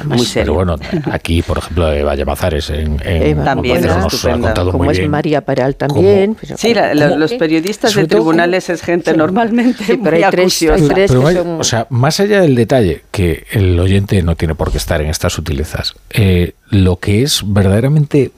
muy 0.06 0.20
seria. 0.20 0.44
Pero 0.44 0.54
bueno, 0.54 0.76
aquí, 1.12 1.42
por 1.42 1.58
ejemplo, 1.58 1.86
Vaya 2.06 2.26
Mazares 2.26 2.70
en, 2.70 3.00
en 3.04 3.44
también 3.44 3.86
nos 3.86 4.26
ha 4.26 4.32
contado 4.32 4.72
como 4.72 4.84
muy 4.86 4.94
es 4.94 5.00
bien. 5.00 5.12
María 5.12 5.42
Paral 5.42 5.76
también. 5.76 6.38
sí, 6.56 6.74
los 6.94 7.34
periodistas 7.34 7.96
de 7.96 8.08
tribunales 8.08 8.70
es 8.70 8.82
gente 8.82 9.16
normalmente 9.16 10.00
pero 10.04 10.18
hay 10.18 10.24
tres, 10.32 11.12
O 11.12 11.64
sea, 11.64 11.88
más 11.90 12.20
allá 12.20 12.42
del 12.42 12.56
detalle 12.56 13.04
que 13.12 13.46
el 13.52 13.80
oyente 13.80 14.09
no 14.24 14.36
tiene 14.36 14.56
por 14.56 14.72
qué 14.72 14.78
estar 14.78 15.02
en 15.02 15.10
estas 15.10 15.34
sutilezas. 15.34 15.96
Eh, 16.10 16.54
lo 16.70 16.98
que 16.98 17.24
es 17.24 17.42
verdaderamente, 17.46 18.32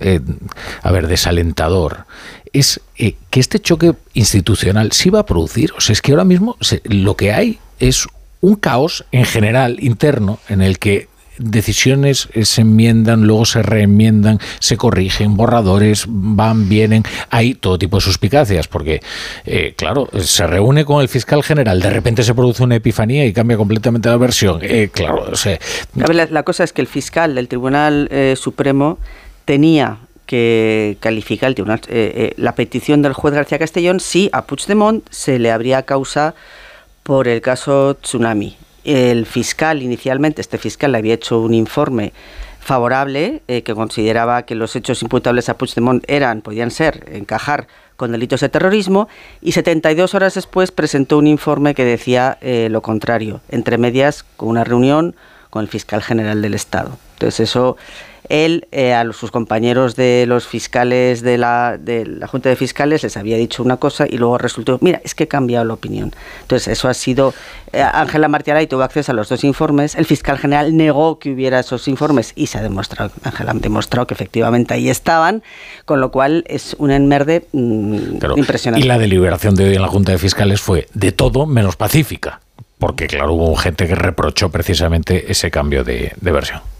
eh, 0.00 0.20
a 0.82 0.90
ver, 0.90 1.06
desalentador 1.06 2.06
es 2.52 2.80
eh, 2.98 3.16
que 3.30 3.40
este 3.40 3.60
choque 3.60 3.94
institucional 4.14 4.92
sí 4.92 5.10
va 5.10 5.20
a 5.20 5.26
producir. 5.26 5.72
O 5.76 5.80
sea, 5.80 5.92
es 5.92 6.02
que 6.02 6.12
ahora 6.12 6.24
mismo 6.24 6.56
lo 6.84 7.16
que 7.16 7.32
hay 7.32 7.58
es 7.78 8.06
un 8.40 8.56
caos 8.56 9.04
en 9.12 9.24
general 9.24 9.78
interno 9.80 10.40
en 10.48 10.60
el 10.60 10.78
que 10.78 11.08
decisiones 11.38 12.28
eh, 12.32 12.44
se 12.44 12.62
enmiendan, 12.62 13.26
luego 13.26 13.44
se 13.44 13.62
reenmiendan, 13.62 14.38
se 14.58 14.76
corrigen, 14.76 15.36
borradores 15.36 16.04
van, 16.08 16.68
vienen, 16.68 17.02
hay 17.30 17.54
todo 17.54 17.78
tipo 17.78 17.96
de 17.96 18.02
suspicacias, 18.02 18.68
porque, 18.68 19.00
eh, 19.44 19.74
claro, 19.76 20.08
se 20.20 20.46
reúne 20.46 20.84
con 20.84 21.00
el 21.00 21.08
fiscal 21.08 21.42
general, 21.42 21.80
de 21.80 21.90
repente 21.90 22.22
se 22.22 22.34
produce 22.34 22.62
una 22.62 22.76
epifanía 22.76 23.24
y 23.24 23.32
cambia 23.32 23.56
completamente 23.56 24.08
la 24.08 24.16
versión. 24.16 24.60
Eh, 24.62 24.90
claro, 24.92 25.32
la, 25.94 26.42
cosa 26.42 26.64
es 26.64 26.72
que 26.72 26.80
el 26.80 26.88
fiscal 26.88 27.34
del 27.34 27.48
Tribunal 27.48 28.10
Supremo 28.36 28.98
tenía 29.44 29.98
que 30.26 30.96
calificar 31.00 31.52
el 31.56 32.34
la 32.36 32.54
petición 32.54 33.02
del 33.02 33.12
juez 33.12 33.34
García 33.34 33.58
Castellón 33.58 34.00
si 34.00 34.28
a 34.32 34.46
Puigdemont 34.46 35.04
se 35.10 35.38
le 35.38 35.50
habría 35.50 35.82
causa 35.82 36.34
por 37.02 37.28
el 37.28 37.40
caso 37.40 37.94
Tsunami 38.00 38.56
el 38.84 39.26
fiscal 39.26 39.82
inicialmente, 39.82 40.40
este 40.40 40.58
fiscal 40.58 40.92
le 40.92 40.98
había 40.98 41.14
hecho 41.14 41.40
un 41.40 41.54
informe 41.54 42.12
favorable 42.60 43.42
eh, 43.48 43.62
que 43.62 43.74
consideraba 43.74 44.42
que 44.42 44.54
los 44.54 44.76
hechos 44.76 45.02
imputables 45.02 45.48
a 45.48 45.58
Puigdemont 45.58 46.04
eran, 46.08 46.42
podían 46.42 46.70
ser, 46.70 47.08
encajar 47.12 47.66
con 47.96 48.12
delitos 48.12 48.40
de 48.40 48.48
terrorismo 48.48 49.08
y 49.40 49.52
72 49.52 50.14
horas 50.14 50.34
después 50.34 50.70
presentó 50.70 51.18
un 51.18 51.26
informe 51.26 51.74
que 51.74 51.84
decía 51.84 52.38
eh, 52.40 52.68
lo 52.70 52.80
contrario, 52.80 53.40
entre 53.48 53.78
medias 53.78 54.24
con 54.36 54.48
una 54.48 54.64
reunión 54.64 55.14
con 55.50 55.62
el 55.62 55.68
fiscal 55.68 56.02
general 56.02 56.40
del 56.40 56.54
Estado. 56.54 56.96
Entonces 57.14 57.50
eso 57.50 57.76
él 58.32 58.66
eh, 58.72 58.94
a 58.94 59.12
sus 59.12 59.30
compañeros 59.30 59.94
de 59.94 60.24
los 60.26 60.46
fiscales 60.46 61.20
de 61.20 61.36
la, 61.36 61.76
de 61.78 62.06
la 62.06 62.26
Junta 62.26 62.48
de 62.48 62.56
Fiscales 62.56 63.02
les 63.02 63.18
había 63.18 63.36
dicho 63.36 63.62
una 63.62 63.76
cosa 63.76 64.06
y 64.08 64.16
luego 64.16 64.38
resultó, 64.38 64.78
mira, 64.80 65.02
es 65.04 65.14
que 65.14 65.24
he 65.24 65.28
cambiado 65.28 65.66
la 65.66 65.74
opinión. 65.74 66.12
Entonces, 66.40 66.68
eso 66.68 66.88
ha 66.88 66.94
sido, 66.94 67.34
eh, 67.74 67.82
Ángela 67.82 68.30
y 68.62 68.66
tuvo 68.66 68.84
acceso 68.84 69.12
a 69.12 69.14
los 69.14 69.28
dos 69.28 69.44
informes, 69.44 69.94
el 69.96 70.06
fiscal 70.06 70.38
general 70.38 70.74
negó 70.74 71.18
que 71.18 71.30
hubiera 71.30 71.60
esos 71.60 71.86
informes 71.88 72.32
y 72.34 72.46
se 72.46 72.56
ha 72.56 72.62
demostrado, 72.62 73.12
Ángela 73.22 73.50
ha 73.50 73.54
demostrado 73.54 74.06
que 74.06 74.14
efectivamente 74.14 74.72
ahí 74.72 74.88
estaban, 74.88 75.42
con 75.84 76.00
lo 76.00 76.10
cual 76.10 76.44
es 76.48 76.74
un 76.78 76.90
enmerde 76.90 77.46
mm, 77.52 78.16
impresionante. 78.36 78.82
Y 78.82 78.88
la 78.88 78.96
deliberación 78.96 79.54
de 79.56 79.68
hoy 79.68 79.74
en 79.74 79.82
la 79.82 79.88
Junta 79.88 80.12
de 80.12 80.18
Fiscales 80.18 80.62
fue 80.62 80.88
de 80.94 81.12
todo 81.12 81.44
menos 81.44 81.76
pacífica, 81.76 82.40
porque 82.78 83.08
claro, 83.08 83.34
hubo 83.34 83.54
gente 83.56 83.86
que 83.86 83.94
reprochó 83.94 84.48
precisamente 84.48 85.30
ese 85.30 85.50
cambio 85.50 85.84
de 85.84 86.14
versión. 86.18 86.71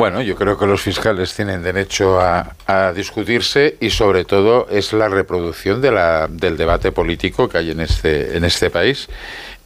Bueno, 0.00 0.22
yo 0.22 0.34
creo 0.34 0.56
que 0.56 0.64
los 0.64 0.80
fiscales 0.80 1.34
tienen 1.34 1.62
derecho 1.62 2.18
a, 2.22 2.54
discutirse 2.94 3.76
y 3.80 3.90
sobre 3.90 4.24
todo 4.24 4.66
es 4.70 4.94
la 4.94 5.10
reproducción 5.10 5.82
de 5.82 5.92
la, 5.92 6.26
del 6.26 6.56
debate 6.56 6.90
político 6.90 7.50
que 7.50 7.58
hay 7.58 7.72
en 7.72 7.80
este, 7.80 8.34
en 8.34 8.46
este 8.46 8.70
país. 8.70 9.10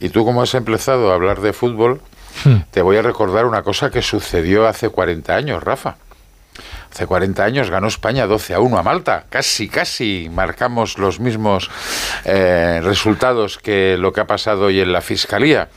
Y 0.01 0.09
tú 0.09 0.25
como 0.25 0.41
has 0.41 0.53
empezado 0.53 1.09
a 1.09 1.15
hablar 1.15 1.39
de 1.39 1.53
fútbol, 1.53 2.01
hmm. 2.43 2.55
te 2.69 2.81
voy 2.81 2.97
a 2.97 3.01
recordar 3.01 3.45
una 3.45 3.63
cosa 3.63 3.89
que 3.89 4.01
sucedió 4.01 4.67
hace 4.67 4.89
40 4.89 5.33
años, 5.33 5.63
Rafa. 5.63 5.95
Hace 6.91 7.07
40 7.07 7.41
años 7.41 7.69
ganó 7.69 7.87
España 7.87 8.27
12 8.27 8.55
a 8.55 8.59
1 8.59 8.77
a 8.77 8.83
Malta. 8.83 9.23
Casi, 9.29 9.69
casi 9.69 10.29
marcamos 10.29 10.97
los 10.97 11.21
mismos 11.21 11.69
eh, 12.25 12.81
resultados 12.83 13.57
que 13.57 13.95
lo 13.97 14.11
que 14.11 14.19
ha 14.19 14.27
pasado 14.27 14.65
hoy 14.65 14.81
en 14.81 14.91
la 14.91 14.99
Fiscalía. 14.99 15.69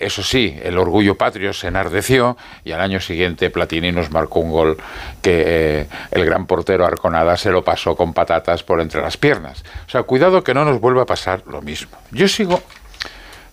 Eso 0.00 0.22
sí, 0.22 0.58
el 0.62 0.78
orgullo 0.78 1.14
patrio 1.14 1.52
se 1.52 1.68
enardeció 1.68 2.38
y 2.64 2.72
al 2.72 2.80
año 2.80 3.00
siguiente 3.00 3.50
Platini 3.50 3.92
nos 3.92 4.10
marcó 4.10 4.40
un 4.40 4.50
gol 4.50 4.78
que 5.20 5.44
eh, 5.46 5.86
el 6.10 6.24
gran 6.24 6.46
portero 6.46 6.86
Arconada 6.86 7.36
se 7.36 7.50
lo 7.50 7.62
pasó 7.62 7.94
con 7.94 8.14
patatas 8.14 8.62
por 8.62 8.80
entre 8.80 9.02
las 9.02 9.18
piernas. 9.18 9.62
O 9.86 9.90
sea, 9.90 10.04
cuidado 10.04 10.42
que 10.42 10.54
no 10.54 10.64
nos 10.64 10.80
vuelva 10.80 11.02
a 11.02 11.06
pasar 11.06 11.42
lo 11.46 11.60
mismo. 11.60 11.98
Yo 12.12 12.28
sigo 12.28 12.62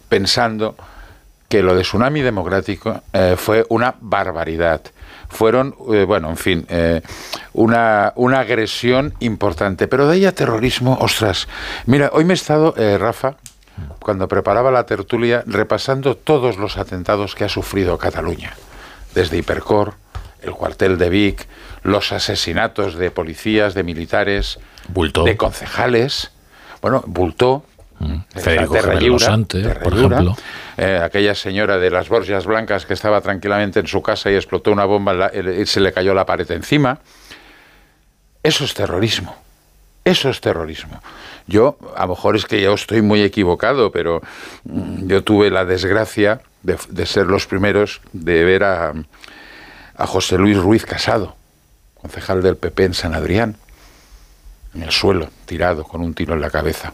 pensando 0.07 0.77
que 1.49 1.61
lo 1.61 1.75
de 1.75 1.81
Tsunami 1.81 2.21
Democrático 2.21 3.01
eh, 3.11 3.35
fue 3.37 3.65
una 3.67 3.95
barbaridad. 3.99 4.81
Fueron, 5.27 5.75
eh, 5.91 6.05
bueno, 6.05 6.29
en 6.29 6.37
fin, 6.37 6.65
una, 7.51 8.13
una 8.15 8.39
agresión 8.39 9.13
importante. 9.19 9.89
Pero 9.89 10.07
de 10.07 10.13
ahí 10.13 10.25
a 10.25 10.31
terrorismo, 10.33 10.97
ostras. 11.01 11.49
Mira, 11.85 12.09
hoy 12.13 12.23
me 12.23 12.33
he 12.33 12.35
estado, 12.35 12.73
Rafa, 12.97 13.35
cuando 13.99 14.27
preparaba 14.27 14.71
la 14.71 14.85
tertulia 14.85 15.43
repasando 15.45 16.15
todos 16.15 16.57
los 16.57 16.77
atentados 16.77 17.35
que 17.35 17.43
ha 17.43 17.49
sufrido 17.49 17.97
Cataluña, 17.97 18.53
desde 19.13 19.37
Hipercor, 19.37 19.95
el 20.41 20.51
cuartel 20.51 20.97
de 20.97 21.09
Vic, 21.09 21.47
los 21.83 22.11
asesinatos 22.11 22.95
de 22.95 23.11
policías, 23.11 23.73
de 23.73 23.83
militares, 23.83 24.59
de 24.87 25.37
concejales, 25.37 26.31
bueno, 26.81 27.03
Bultó, 27.05 27.65
mm. 27.99 28.15
Federico 28.35 28.73
por 29.83 29.93
ejemplo. 29.93 30.37
Eh, 30.77 31.01
aquella 31.03 31.33
señora 31.33 31.79
de 31.79 31.89
las 31.89 32.07
Borgias 32.07 32.45
Blancas 32.45 32.85
que 32.85 32.93
estaba 32.93 33.19
tranquilamente 33.21 33.79
en 33.79 33.87
su 33.87 34.01
casa 34.01 34.29
y 34.29 34.35
explotó 34.35 34.71
una 34.71 34.85
bomba 34.85 35.31
y 35.33 35.65
se 35.65 35.79
le 35.79 35.91
cayó 35.91 36.13
la 36.13 36.25
pared 36.25 36.49
encima. 36.51 36.99
Eso 38.43 38.63
es 38.63 38.73
terrorismo. 38.73 39.35
Eso 40.05 40.29
es 40.29 40.39
terrorismo. 40.39 41.01
Yo, 41.47 41.77
a 41.95 42.03
lo 42.03 42.09
mejor 42.09 42.35
es 42.35 42.45
que 42.45 42.61
yo 42.61 42.73
estoy 42.73 43.01
muy 43.01 43.21
equivocado, 43.21 43.91
pero 43.91 44.21
mm, 44.65 45.07
yo 45.07 45.23
tuve 45.23 45.49
la 45.49 45.65
desgracia 45.65 46.41
de, 46.63 47.05
ser 47.05 47.27
los 47.27 47.47
primeros 47.47 48.01
de 48.11 48.43
ver 48.43 48.63
a, 48.63 48.93
a 49.95 50.07
José 50.07 50.37
Luis 50.37 50.57
Ruiz 50.57 50.85
Casado, 50.85 51.35
concejal 51.95 52.43
del 52.43 52.57
PP 52.57 52.85
en 52.85 52.93
San 52.93 53.13
Adrián, 53.13 53.55
en 54.75 54.83
el 54.83 54.91
suelo, 54.91 55.29
tirado, 55.45 55.83
con 55.83 56.01
un 56.01 56.13
tiro 56.13 56.33
en 56.33 56.41
la 56.41 56.49
cabeza. 56.49 56.93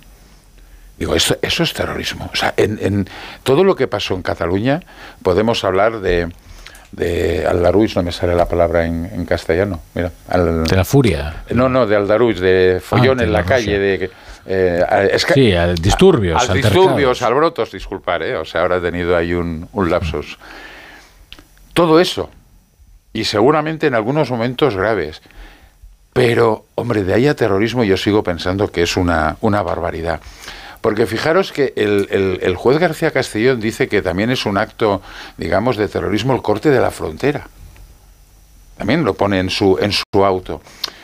Digo, 0.98 1.16
eso, 1.16 1.36
eso 1.42 1.64
es 1.64 1.74
terrorismo. 1.74 2.30
O 2.32 2.36
sea, 2.36 2.54
en, 2.56 3.08
todo 3.44 3.64
lo 3.64 3.76
que 3.76 3.88
pasó 3.88 4.14
en 4.14 4.22
Cataluña 4.22 4.82
podemos 5.24 5.64
hablar 5.64 6.00
de, 6.02 6.32
de 6.92 7.48
no 7.96 8.04
me 8.04 8.12
sale 8.12 8.36
la 8.36 8.48
palabra 8.48 8.86
en, 8.86 9.26
castellano. 9.26 9.82
Mira, 9.96 10.12
de 10.32 10.76
la 10.76 10.86
furia. 10.86 11.44
No, 11.50 11.68
no, 11.68 11.88
de 11.88 11.96
Aldaruiz, 11.96 12.40
de 12.40 12.80
follón 12.84 13.20
ah, 13.20 13.24
en 13.24 13.34
la, 13.34 13.44
calle, 13.44 13.80
de 13.80 14.12
eh, 14.46 14.84
es 15.12 15.26
que, 15.26 15.34
sí, 15.34 15.54
al 15.54 15.76
disturbios. 15.76 16.50
Al 16.50 16.56
disturbios, 16.56 17.22
albrotos, 17.22 17.72
disculpar, 17.72 18.24
¿eh? 18.24 18.36
o 18.36 18.46
sea, 18.46 18.62
ahora 18.62 18.78
he 18.78 18.82
tenido 18.82 19.16
ahí 19.16 19.34
un, 19.34 19.68
un 19.72 19.90
lapsus. 19.90 20.38
Todo 21.74 22.00
eso, 22.00 22.30
y 23.14 23.24
seguramente 23.24 23.88
en 23.88 23.96
algunos 23.96 24.30
momentos 24.30 24.76
graves, 24.76 25.22
pero, 26.14 26.66
hombre, 26.76 27.04
de 27.04 27.14
ahí 27.14 27.28
a 27.28 27.36
terrorismo 27.36 27.84
yo 27.84 27.98
sigo 27.98 28.24
pensando 28.24 28.72
que 28.72 28.84
es 28.84 28.98
una, 28.98 29.38
una 29.42 29.64
barbaridad. 29.64 30.22
Porque 30.82 31.08
fijaros 31.08 31.52
que 31.52 31.74
el, 31.76 32.08
el, 32.12 32.40
el, 32.42 32.56
juez 32.56 32.78
García 32.78 33.12
Castellón 33.12 33.62
dice 33.62 33.88
que 33.88 34.02
también 34.02 34.30
es 34.30 34.46
un 34.46 34.58
acto, 34.58 35.02
digamos, 35.38 35.78
de 35.78 35.88
terrorismo 35.88 36.36
el 36.36 36.42
corte 36.42 36.70
de 36.70 36.80
la 36.80 36.92
frontera. 36.92 37.48
También 38.78 39.06
lo 39.06 39.14
pone 39.14 39.40
en 39.40 39.50
su, 39.50 39.78
en 39.80 39.94
su 39.94 40.26
auto. 40.26 40.62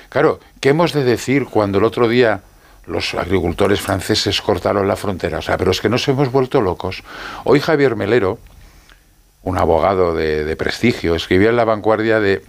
Claro, 0.09 0.39
¿qué 0.59 0.69
hemos 0.69 0.91
de 0.91 1.03
decir 1.03 1.45
cuando 1.45 1.77
el 1.77 1.85
otro 1.85 2.07
día 2.07 2.41
los 2.85 3.13
agricultores 3.13 3.81
franceses 3.81 4.41
cortaron 4.41 4.87
la 4.87 4.95
frontera. 4.95 5.39
O 5.39 5.41
sea, 5.41 5.57
pero 5.57 5.71
es 5.71 5.81
que 5.81 5.89
nos 5.89 6.07
hemos 6.07 6.31
vuelto 6.31 6.61
locos. 6.61 7.03
Hoy 7.43 7.59
Javier 7.59 7.95
Melero, 7.95 8.39
un 9.43 9.57
abogado 9.57 10.13
de, 10.13 10.55
prestigio, 10.55 11.15
escribió 11.15 11.49
en 11.49 11.55
La 11.55 11.65
Vanguardia 11.65 12.19
de, 12.19 12.41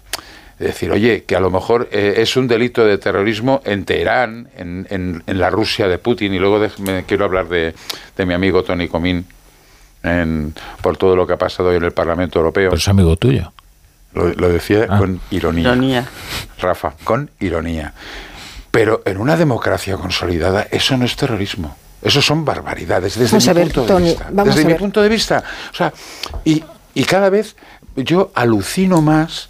decir, 0.59 0.91
oye, 0.91 1.24
que 1.24 1.37
a 1.37 1.41
lo 1.41 1.51
mejor 1.51 1.89
eh, 1.93 2.14
es 2.18 2.37
un 2.37 2.49
delito 2.49 2.85
de 2.85 2.99
terrorismo 2.99 3.62
en 3.64 3.85
Teherán, 3.85 4.49
en, 4.57 4.87
en, 4.91 5.39
la 5.39 5.51
Rusia 5.51 5.89
de 5.89 5.99
Putin, 5.99 6.35
y 6.35 6.39
luego 6.39 6.66
me 6.78 7.05
quiero 7.05 7.24
hablar 7.24 7.49
de, 7.49 7.74
de, 8.16 8.26
mi 8.26 8.35
amigo 8.35 8.62
Tony 8.62 8.89
Comín 8.89 9.26
por 10.83 10.97
todo 10.97 11.16
lo 11.16 11.26
que 11.26 11.35
ha 11.35 11.39
pasado 11.39 11.70
hoy 11.70 11.76
en 11.76 11.85
el 11.85 11.93
Parlamento 11.93 12.39
Europeo. 12.39 12.70
Pero 12.70 12.78
es 12.78 12.89
amigo 12.89 13.16
tuyo. 13.16 13.53
Lo, 14.12 14.49
decía 14.49 14.87
ah. 14.89 14.99
con 14.99 15.20
ironía. 15.31 15.62
Ironía. 15.62 16.09
Rafa, 16.59 16.95
con 17.05 17.31
ironía. 17.39 17.95
Pero 18.71 19.03
en 19.05 19.18
una 19.18 19.37
democracia 19.37 19.97
consolidada 19.97 20.66
eso 20.71 20.97
no 20.97 21.05
es 21.05 21.16
terrorismo. 21.16 21.77
Eso 22.03 22.23
son 22.23 22.45
barbaridades 22.45 23.18
desde 23.18 23.55
mi 23.55 23.71
punto 23.71 23.99
de 23.99 24.03
vista. 24.03 24.29
Desde 24.31 24.64
mi 24.64 24.75
punto 24.75 25.03
de 25.03 25.09
vista. 25.09 25.45
O 25.73 25.77
sea, 25.77 25.93
y, 26.45 26.64
y 26.95 27.05
cada 27.05 27.29
vez 27.29 27.57
yo 27.97 28.31
alucino 28.35 29.03
más, 29.03 29.49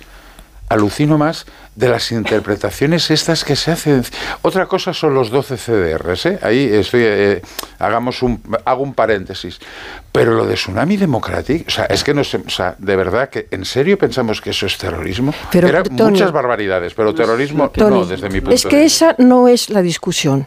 alucino 0.71 1.18
más 1.18 1.47
de 1.75 1.89
las 1.89 2.12
interpretaciones 2.12 3.11
estas 3.11 3.45
que 3.45 3.57
se 3.57 3.73
hacen. 3.73 4.05
Otra 4.43 4.66
cosa 4.66 4.95
son 4.95 5.14
los 5.14 5.31
12 5.31 5.57
CDRs, 5.57 6.27
¿eh? 6.27 6.39
ahí 6.43 6.71
estoy, 6.73 7.03
eh, 7.05 7.43
hagamos 7.79 8.23
un, 8.23 8.41
hago 8.64 8.83
un 8.83 8.95
paréntesis. 8.95 9.59
Pero 10.12 10.35
lo 10.35 10.47
de 10.47 10.55
Tsunami 10.55 10.97
Democratic, 10.97 11.66
o 11.66 11.71
sea, 11.71 11.85
es 11.87 12.05
que 12.05 12.14
no 12.14 12.25
sé, 12.25 12.41
o 12.47 12.51
sea, 12.51 12.77
de 12.79 12.97
verdad 12.97 13.29
que 13.29 13.49
en 13.51 13.64
serio 13.64 13.99
pensamos 13.99 14.41
que 14.41 14.51
eso 14.51 14.66
es 14.66 14.79
terrorismo. 14.79 15.35
Pero, 15.51 15.68
Eran 15.68 15.85
muchas 15.91 16.33
barbaridades, 16.33 16.95
pero 16.95 17.14
terrorismo 17.14 17.71
no, 17.77 18.05
desde 18.07 18.29
mi 18.29 18.41
punto 18.41 18.55
Es 18.55 18.64
que 18.64 18.85
esa 18.85 19.16
no 19.18 19.49
es 19.49 19.71
la 19.71 19.83
discusión. 19.83 20.47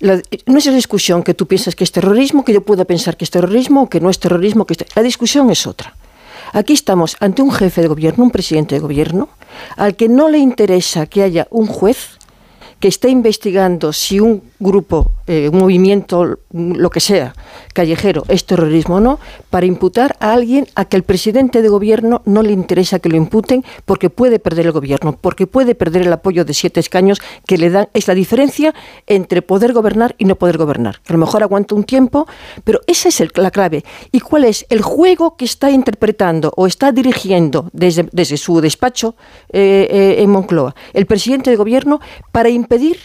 no 0.00 0.58
es 0.58 0.66
la 0.66 0.72
discusión 0.72 1.22
que 1.22 1.32
tú 1.32 1.46
piensas 1.46 1.74
que 1.74 1.84
es 1.84 1.92
terrorismo, 1.92 2.44
que 2.44 2.52
yo 2.52 2.60
pueda 2.60 2.84
pensar 2.84 3.16
que 3.16 3.24
es 3.24 3.30
terrorismo 3.30 3.82
o 3.82 3.88
que 3.88 4.00
no 4.00 4.10
es 4.10 4.20
terrorismo. 4.20 4.66
Que 4.66 4.76
la 4.94 5.02
discusión 5.02 5.48
es 5.50 5.66
otra. 5.66 5.94
Aquí 6.52 6.72
estamos 6.72 7.16
ante 7.20 7.42
un 7.42 7.52
jefe 7.52 7.82
de 7.82 7.88
gobierno, 7.88 8.24
un 8.24 8.30
presidente 8.30 8.74
de 8.76 8.80
gobierno, 8.80 9.28
al 9.76 9.96
que 9.96 10.08
no 10.08 10.28
le 10.28 10.38
interesa 10.38 11.06
que 11.06 11.22
haya 11.22 11.46
un 11.50 11.66
juez 11.66 12.18
que 12.80 12.88
esté 12.88 13.08
investigando 13.08 13.92
si 13.92 14.20
un 14.20 14.42
grupo, 14.58 15.10
eh, 15.26 15.48
un 15.50 15.58
movimiento, 15.58 16.38
lo 16.52 16.90
que 16.90 17.00
sea, 17.00 17.34
callejero, 17.76 18.24
es 18.28 18.46
terrorismo 18.46 18.96
o 18.96 19.00
no, 19.00 19.20
para 19.50 19.66
imputar 19.66 20.16
a 20.18 20.32
alguien 20.32 20.66
a 20.74 20.86
que 20.86 20.96
el 20.96 21.02
presidente 21.02 21.60
de 21.60 21.68
gobierno 21.68 22.22
no 22.24 22.42
le 22.42 22.52
interesa 22.52 23.00
que 23.00 23.10
lo 23.10 23.16
imputen 23.16 23.64
porque 23.84 24.08
puede 24.08 24.38
perder 24.38 24.64
el 24.64 24.72
gobierno, 24.72 25.16
porque 25.20 25.46
puede 25.46 25.74
perder 25.74 26.02
el 26.02 26.12
apoyo 26.12 26.46
de 26.46 26.54
siete 26.54 26.80
escaños 26.80 27.20
que 27.46 27.58
le 27.58 27.68
dan. 27.68 27.88
Es 27.92 28.08
la 28.08 28.14
diferencia 28.14 28.74
entre 29.06 29.42
poder 29.42 29.74
gobernar 29.74 30.14
y 30.16 30.24
no 30.24 30.36
poder 30.36 30.56
gobernar. 30.56 31.00
A 31.06 31.12
lo 31.12 31.18
mejor 31.18 31.42
aguanta 31.42 31.74
un 31.74 31.84
tiempo, 31.84 32.26
pero 32.64 32.80
esa 32.86 33.10
es 33.10 33.22
la 33.36 33.50
clave. 33.50 33.84
¿Y 34.10 34.20
cuál 34.20 34.44
es 34.44 34.64
el 34.70 34.80
juego 34.80 35.36
que 35.36 35.44
está 35.44 35.70
interpretando 35.70 36.52
o 36.56 36.66
está 36.66 36.92
dirigiendo 36.92 37.68
desde, 37.74 38.08
desde 38.12 38.38
su 38.38 38.62
despacho 38.62 39.14
eh, 39.52 39.86
eh, 39.90 40.22
en 40.22 40.30
Moncloa 40.30 40.74
el 40.94 41.06
presidente 41.06 41.50
de 41.50 41.56
gobierno 41.56 42.00
para 42.32 42.48
impedir 42.48 42.98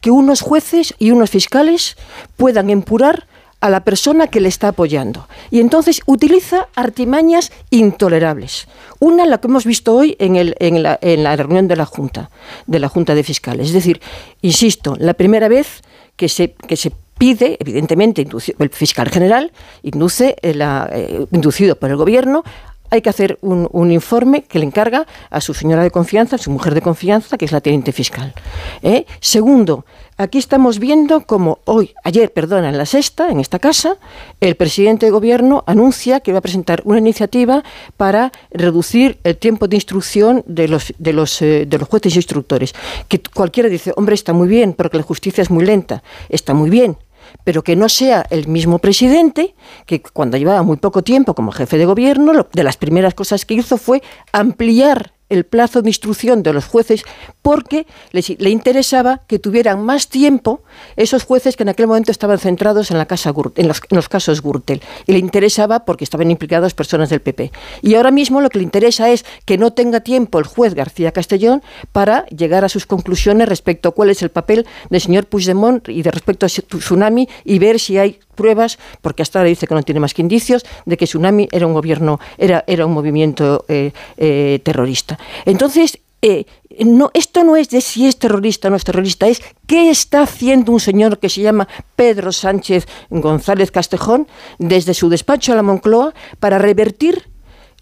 que 0.00 0.10
unos 0.10 0.40
jueces 0.40 0.94
y 0.98 1.10
unos 1.10 1.30
fiscales 1.30 1.96
puedan 2.36 2.70
empurar 2.70 3.26
a 3.60 3.70
la 3.70 3.84
persona 3.84 4.28
que 4.28 4.40
le 4.40 4.48
está 4.48 4.68
apoyando. 4.68 5.26
Y 5.50 5.60
entonces 5.60 6.00
utiliza 6.06 6.68
artimañas 6.74 7.52
intolerables. 7.70 8.68
Una, 9.00 9.26
la 9.26 9.38
que 9.38 9.48
hemos 9.48 9.64
visto 9.64 9.94
hoy 9.94 10.16
en, 10.18 10.36
el, 10.36 10.54
en, 10.60 10.82
la, 10.82 10.98
en 11.02 11.22
la 11.22 11.36
reunión 11.36 11.68
de 11.68 11.76
la 11.76 11.84
Junta, 11.84 12.30
de 12.66 12.78
la 12.78 12.88
Junta 12.88 13.14
de 13.14 13.24
Fiscales. 13.24 13.68
Es 13.68 13.72
decir, 13.72 14.00
insisto, 14.42 14.96
la 14.98 15.14
primera 15.14 15.48
vez 15.48 15.82
que 16.16 16.28
se, 16.28 16.52
que 16.52 16.76
se 16.76 16.92
pide, 17.18 17.56
evidentemente, 17.60 18.26
el 18.58 18.70
fiscal 18.70 19.08
general 19.10 19.52
induce 19.82 20.36
la, 20.42 20.88
eh, 20.92 21.26
inducido 21.32 21.76
por 21.76 21.90
el 21.90 21.96
gobierno 21.96 22.44
hay 22.90 23.02
que 23.02 23.10
hacer 23.10 23.38
un, 23.42 23.90
informe 23.90 24.42
que 24.42 24.58
le 24.58 24.66
encarga 24.66 25.06
a 25.30 25.40
su 25.40 25.54
señora 25.54 25.82
de 25.82 25.90
confianza, 25.90 26.36
a 26.36 26.38
su 26.38 26.50
mujer 26.50 26.74
de 26.74 26.82
confianza, 26.82 27.38
que 27.38 27.44
es 27.44 27.52
la 27.52 27.60
teniente 27.60 27.92
fiscal. 27.92 28.34
¿eh? 28.82 29.06
Segundo, 29.20 29.84
aquí 30.16 30.38
estamos 30.38 30.78
viendo 30.78 31.22
como 31.22 31.60
hoy, 31.64 31.94
ayer, 32.04 32.32
perdona, 32.32 32.68
en 32.68 32.76
la 32.76 32.86
sexta, 32.86 33.30
en 33.30 33.40
esta 33.40 33.58
casa, 33.58 33.96
el 34.40 34.56
presidente 34.56 35.06
de 35.06 35.12
gobierno 35.12 35.64
anuncia 35.66 36.20
que 36.20 36.32
va 36.32 36.38
a 36.38 36.42
presentar 36.42 36.82
una 36.84 36.98
iniciativa 36.98 37.64
para 37.96 38.32
reducir 38.50 39.18
el 39.24 39.36
tiempo 39.36 39.68
de 39.68 39.76
instrucción 39.76 40.44
de 40.46 40.68
los, 40.68 40.92
de 40.98 41.12
los, 41.12 41.40
eh, 41.42 41.66
de 41.66 41.78
los 41.78 41.88
jueces 41.88 42.14
e 42.14 42.18
instructores. 42.18 42.74
Que 43.08 43.20
cualquiera 43.22 43.68
dice, 43.68 43.92
hombre, 43.96 44.14
está 44.14 44.32
muy 44.32 44.48
bien, 44.48 44.74
porque 44.74 44.98
la 44.98 45.02
justicia 45.02 45.42
es 45.42 45.50
muy 45.50 45.64
lenta. 45.64 46.02
Está 46.28 46.54
muy 46.54 46.70
bien, 46.70 46.96
pero 47.44 47.62
que 47.62 47.76
no 47.76 47.88
sea 47.88 48.24
el 48.30 48.48
mismo 48.48 48.78
presidente 48.78 49.54
que 49.86 50.02
cuando 50.02 50.36
llevaba 50.36 50.62
muy 50.62 50.76
poco 50.76 51.02
tiempo 51.02 51.34
como 51.34 51.52
jefe 51.52 51.78
de 51.78 51.86
gobierno, 51.86 52.46
de 52.52 52.62
las 52.62 52.76
primeras 52.76 53.14
cosas 53.14 53.44
que 53.44 53.54
hizo 53.54 53.76
fue 53.78 54.02
ampliar 54.32 55.12
el 55.28 55.44
plazo 55.44 55.82
de 55.82 55.90
instrucción 55.90 56.42
de 56.42 56.52
los 56.52 56.66
jueces 56.66 57.04
porque 57.42 57.86
le, 58.12 58.50
interesaba 58.50 59.22
que 59.26 59.38
tuvieran 59.38 59.84
más 59.84 60.08
tiempo 60.08 60.62
esos 60.96 61.24
jueces 61.24 61.56
que 61.56 61.62
en 61.62 61.70
aquel 61.70 61.86
momento 61.86 62.10
estaban 62.10 62.38
centrados 62.38 62.90
en, 62.90 62.98
la 62.98 63.06
casa, 63.06 63.32
en, 63.56 63.68
los, 63.68 64.08
casos 64.08 64.42
Gürtel. 64.42 64.82
Y 65.06 65.12
le 65.12 65.18
interesaba 65.18 65.84
porque 65.84 66.04
estaban 66.04 66.30
implicadas 66.30 66.74
personas 66.74 67.10
del 67.10 67.20
PP. 67.20 67.52
Y 67.82 67.94
ahora 67.94 68.10
mismo 68.10 68.40
lo 68.40 68.50
que 68.50 68.58
le 68.58 68.64
interesa 68.64 69.10
es 69.10 69.24
que 69.44 69.58
no 69.58 69.72
tenga 69.72 70.00
tiempo 70.00 70.38
el 70.38 70.44
juez 70.44 70.74
García 70.74 71.12
Castellón 71.12 71.62
para 71.92 72.26
llegar 72.26 72.64
a 72.64 72.68
sus 72.68 72.86
conclusiones 72.86 73.48
respecto 73.48 73.88
a 73.88 73.92
cuál 73.92 74.10
es 74.10 74.22
el 74.22 74.30
papel 74.30 74.66
del 74.90 75.00
señor 75.00 75.26
Puigdemont 75.26 75.88
y 75.88 76.02
de 76.02 76.10
respecto 76.10 76.46
a 76.46 76.48
Tsunami 76.48 77.28
y 77.44 77.58
ver 77.58 77.78
si 77.78 77.98
hay 77.98 78.20
pruebas, 78.38 78.78
porque 79.02 79.22
hasta 79.22 79.40
ahora 79.40 79.48
dice 79.50 79.66
que 79.66 79.74
no 79.74 79.82
tiene 79.82 80.00
más 80.00 80.14
que 80.14 80.22
indicios, 80.22 80.64
de 80.86 80.96
que 80.96 81.06
Tsunami 81.06 81.48
era 81.50 81.66
un 81.66 81.74
gobierno, 81.74 82.20
era, 82.38 82.64
era 82.66 82.86
un 82.86 82.92
movimiento 82.92 83.64
eh, 83.68 83.90
eh, 84.16 84.60
terrorista. 84.62 85.18
Entonces, 85.44 85.98
eh, 86.22 86.46
no, 86.84 87.10
esto 87.14 87.44
no 87.44 87.56
es 87.56 87.68
de 87.70 87.80
si 87.80 88.06
es 88.06 88.18
terrorista 88.18 88.68
o 88.68 88.70
no 88.70 88.76
es 88.76 88.84
terrorista, 88.84 89.26
es 89.26 89.42
qué 89.66 89.90
está 89.90 90.22
haciendo 90.22 90.72
un 90.72 90.80
señor 90.80 91.18
que 91.18 91.28
se 91.28 91.42
llama 91.42 91.68
Pedro 91.96 92.30
Sánchez 92.32 92.86
González 93.10 93.70
Castejón 93.70 94.28
desde 94.58 94.94
su 94.94 95.08
despacho 95.08 95.52
a 95.52 95.56
la 95.56 95.62
Moncloa 95.62 96.14
para 96.38 96.58
revertir 96.58 97.28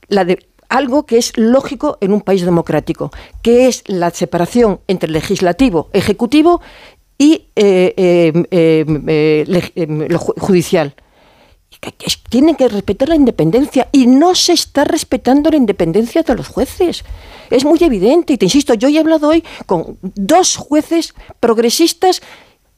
la 0.08 0.24
de, 0.24 0.38
algo 0.68 1.06
que 1.06 1.18
es 1.18 1.36
lógico 1.36 1.98
en 2.00 2.12
un 2.12 2.20
país 2.20 2.44
democrático, 2.44 3.10
que 3.42 3.68
es 3.68 3.84
la 3.86 4.10
separación 4.10 4.80
entre 4.88 5.10
legislativo, 5.10 5.88
ejecutivo 5.92 6.60
y 7.18 7.46
judicial 10.38 10.94
tienen 12.28 12.56
que 12.56 12.68
respetar 12.68 13.08
la 13.08 13.16
independencia 13.16 13.88
y 13.92 14.06
no 14.06 14.34
se 14.34 14.52
está 14.52 14.84
respetando 14.84 15.50
la 15.50 15.56
independencia 15.56 16.22
de 16.22 16.34
los 16.34 16.48
jueces. 16.48 17.04
Es 17.50 17.64
muy 17.64 17.82
evidente 17.82 18.32
y 18.32 18.38
te 18.38 18.46
insisto, 18.46 18.74
yo 18.74 18.88
he 18.88 18.98
hablado 18.98 19.28
hoy 19.28 19.44
con 19.66 19.98
dos 20.02 20.56
jueces 20.56 21.14
progresistas 21.40 22.22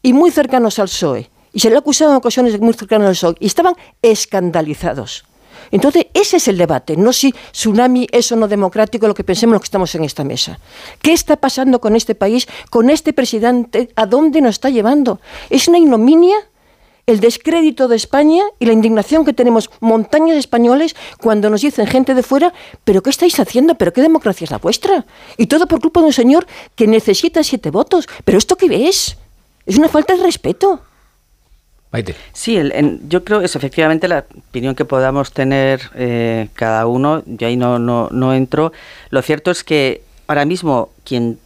y 0.02 0.12
muy 0.12 0.30
cercanos 0.30 0.78
al 0.78 0.88
PSOE 0.88 1.30
y 1.52 1.60
se 1.60 1.70
le 1.70 1.76
ha 1.76 1.78
acusado 1.78 2.10
en 2.10 2.16
ocasiones 2.18 2.58
muy 2.60 2.74
cercanos 2.74 3.06
al 3.06 3.14
PSOE 3.14 3.36
y 3.40 3.46
estaban 3.46 3.74
escandalizados. 4.02 5.24
Entonces, 5.70 6.06
ese 6.14 6.38
es 6.38 6.48
el 6.48 6.58
debate, 6.58 6.96
no 6.96 7.12
si 7.12 7.32
tsunami 7.52 8.06
es 8.10 8.30
o 8.32 8.36
no 8.36 8.48
democrático 8.48 9.06
lo 9.06 9.14
que 9.14 9.24
pensemos 9.24 9.54
los 9.54 9.62
que 9.62 9.66
estamos 9.66 9.94
en 9.94 10.04
esta 10.04 10.24
mesa. 10.24 10.58
¿Qué 11.02 11.12
está 11.12 11.36
pasando 11.36 11.80
con 11.80 11.96
este 11.96 12.14
país, 12.14 12.48
con 12.70 12.90
este 12.90 13.12
presidente? 13.12 13.90
¿A 13.96 14.06
dónde 14.06 14.40
nos 14.40 14.56
está 14.56 14.70
llevando? 14.70 15.20
¿Es 15.50 15.68
una 15.68 15.78
ignominia? 15.78 16.36
el 17.08 17.20
descrédito 17.20 17.88
de 17.88 17.96
España 17.96 18.44
y 18.58 18.66
la 18.66 18.74
indignación 18.74 19.24
que 19.24 19.32
tenemos 19.32 19.70
montañas 19.80 20.36
españoles 20.36 20.94
cuando 21.18 21.48
nos 21.48 21.62
dicen 21.62 21.86
gente 21.86 22.12
de 22.12 22.22
fuera, 22.22 22.52
pero 22.84 23.02
¿qué 23.02 23.08
estáis 23.08 23.40
haciendo? 23.40 23.76
¿Pero 23.76 23.94
qué 23.94 24.02
democracia 24.02 24.44
es 24.44 24.50
la 24.50 24.58
vuestra? 24.58 25.06
Y 25.38 25.46
todo 25.46 25.66
por 25.66 25.80
culpa 25.80 26.00
de 26.00 26.08
un 26.08 26.12
señor 26.12 26.46
que 26.76 26.86
necesita 26.86 27.42
siete 27.42 27.70
votos. 27.70 28.06
¿Pero 28.26 28.36
esto 28.36 28.56
qué 28.56 28.88
es? 28.90 29.16
Es 29.64 29.78
una 29.78 29.88
falta 29.88 30.16
de 30.16 30.22
respeto. 30.22 30.82
Sí, 32.34 32.60
yo 33.08 33.24
creo 33.24 33.40
que 33.40 33.46
es 33.46 33.56
efectivamente 33.56 34.08
la 34.08 34.26
opinión 34.36 34.74
que 34.74 34.84
podamos 34.84 35.32
tener 35.32 35.80
eh, 35.94 36.48
cada 36.54 36.86
uno. 36.86 37.22
Yo 37.26 37.46
ahí 37.46 37.56
no, 37.56 37.78
no, 37.78 38.34
entro. 38.34 38.72
Lo 39.10 39.22
cierto 39.22 39.50
es 39.50 39.64
que 39.64 40.02
ahora 40.26 40.44
mismo 40.44 40.90
quien 41.04 41.38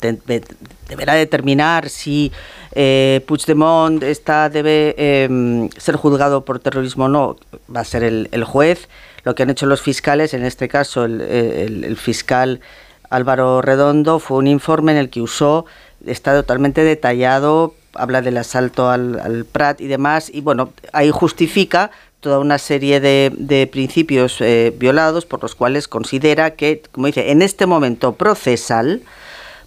deberá 0.89 1.15
determinar 1.15 1.89
si 1.89 2.33
eh, 2.75 3.21
Puigdemont 3.27 4.03
está, 4.03 4.49
debe 4.51 4.95
em, 4.99 5.69
ser 5.77 5.95
juzgado 5.95 6.45
por 6.45 6.59
terrorismo 6.59 7.05
o 7.05 7.09
no, 7.09 7.37
va 7.75 7.81
a 7.81 7.85
ser 7.85 8.03
el, 8.03 8.45
juez. 8.45 8.89
Lo 9.23 9.37
que 9.37 9.45
han 9.45 9.51
hecho 9.51 9.67
los 9.67 9.81
fiscales, 9.81 10.35
en 10.35 10.45
este 10.45 10.67
caso 10.69 11.05
el, 11.05 11.97
fiscal 11.97 12.61
Álvaro 13.11 13.63
Redondo, 13.63 14.19
fue 14.19 14.39
un 14.39 14.49
informe 14.49 14.91
en 14.91 14.99
el 14.99 15.11
que 15.11 15.21
usó, 15.21 15.67
está 16.05 16.35
totalmente 16.35 16.83
detallado, 16.83 17.75
habla 17.95 18.23
del 18.23 18.39
asalto 18.39 18.89
al, 18.89 19.47
Prat 19.51 19.81
y 19.81 19.87
demás, 19.87 20.31
y 20.33 20.41
bueno, 20.41 20.73
ahí 20.93 21.11
justifica 21.11 21.91
toda 22.21 22.39
una 22.39 22.59
serie 22.59 23.01
de, 23.01 23.69
principios 23.71 24.41
eh, 24.41 24.73
violados 24.79 25.27
por 25.27 25.43
los 25.43 25.55
cuales 25.55 25.89
considera 25.89 26.53
que, 26.53 26.83
como 26.93 27.09
dice, 27.09 27.33
en 27.33 27.43
este 27.43 27.67
momento 27.67 28.15
procesal 28.15 29.03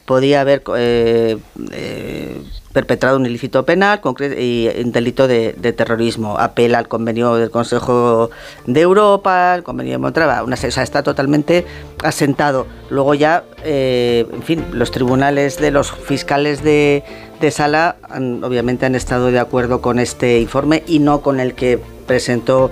podía 0.06 0.42
haber 0.42 0.64
eh, 0.78 1.38
eh, 1.72 2.42
perpetrado 2.76 3.16
un 3.16 3.26
ilícito 3.26 3.64
penal 3.64 4.02
y 4.38 4.68
un 4.84 4.92
delito 4.92 5.30
de, 5.30 5.54
terrorismo. 5.78 6.38
Apela 6.38 6.78
al 6.78 6.90
convenio 6.90 7.36
del 7.36 7.50
Consejo 7.50 8.32
de 8.68 8.82
Europa, 8.82 9.56
el 9.56 9.64
convenio 9.64 9.94
de 9.94 9.98
Montrava, 10.00 10.44
una, 10.44 10.56
o 10.56 10.58
sea, 10.58 10.84
está 10.84 11.02
totalmente 11.02 11.66
asentado. 12.04 12.68
Luego 12.90 13.14
ya, 13.14 13.46
eh, 13.64 14.28
en 14.30 14.44
fin, 14.44 14.66
los 14.74 14.92
tribunales 14.92 15.58
de 15.58 15.72
los 15.72 15.90
fiscales 15.94 16.64
de, 16.64 17.04
sala 17.50 17.96
obviamente 18.42 18.86
han 18.86 18.96
estado 18.96 19.32
de 19.32 19.40
acuerdo 19.40 19.80
con 19.80 20.00
este 20.00 20.42
informe 20.42 20.84
y 20.86 21.00
no 21.00 21.22
con 21.22 21.40
el 21.40 21.54
que 21.54 21.80
presentó 22.08 22.72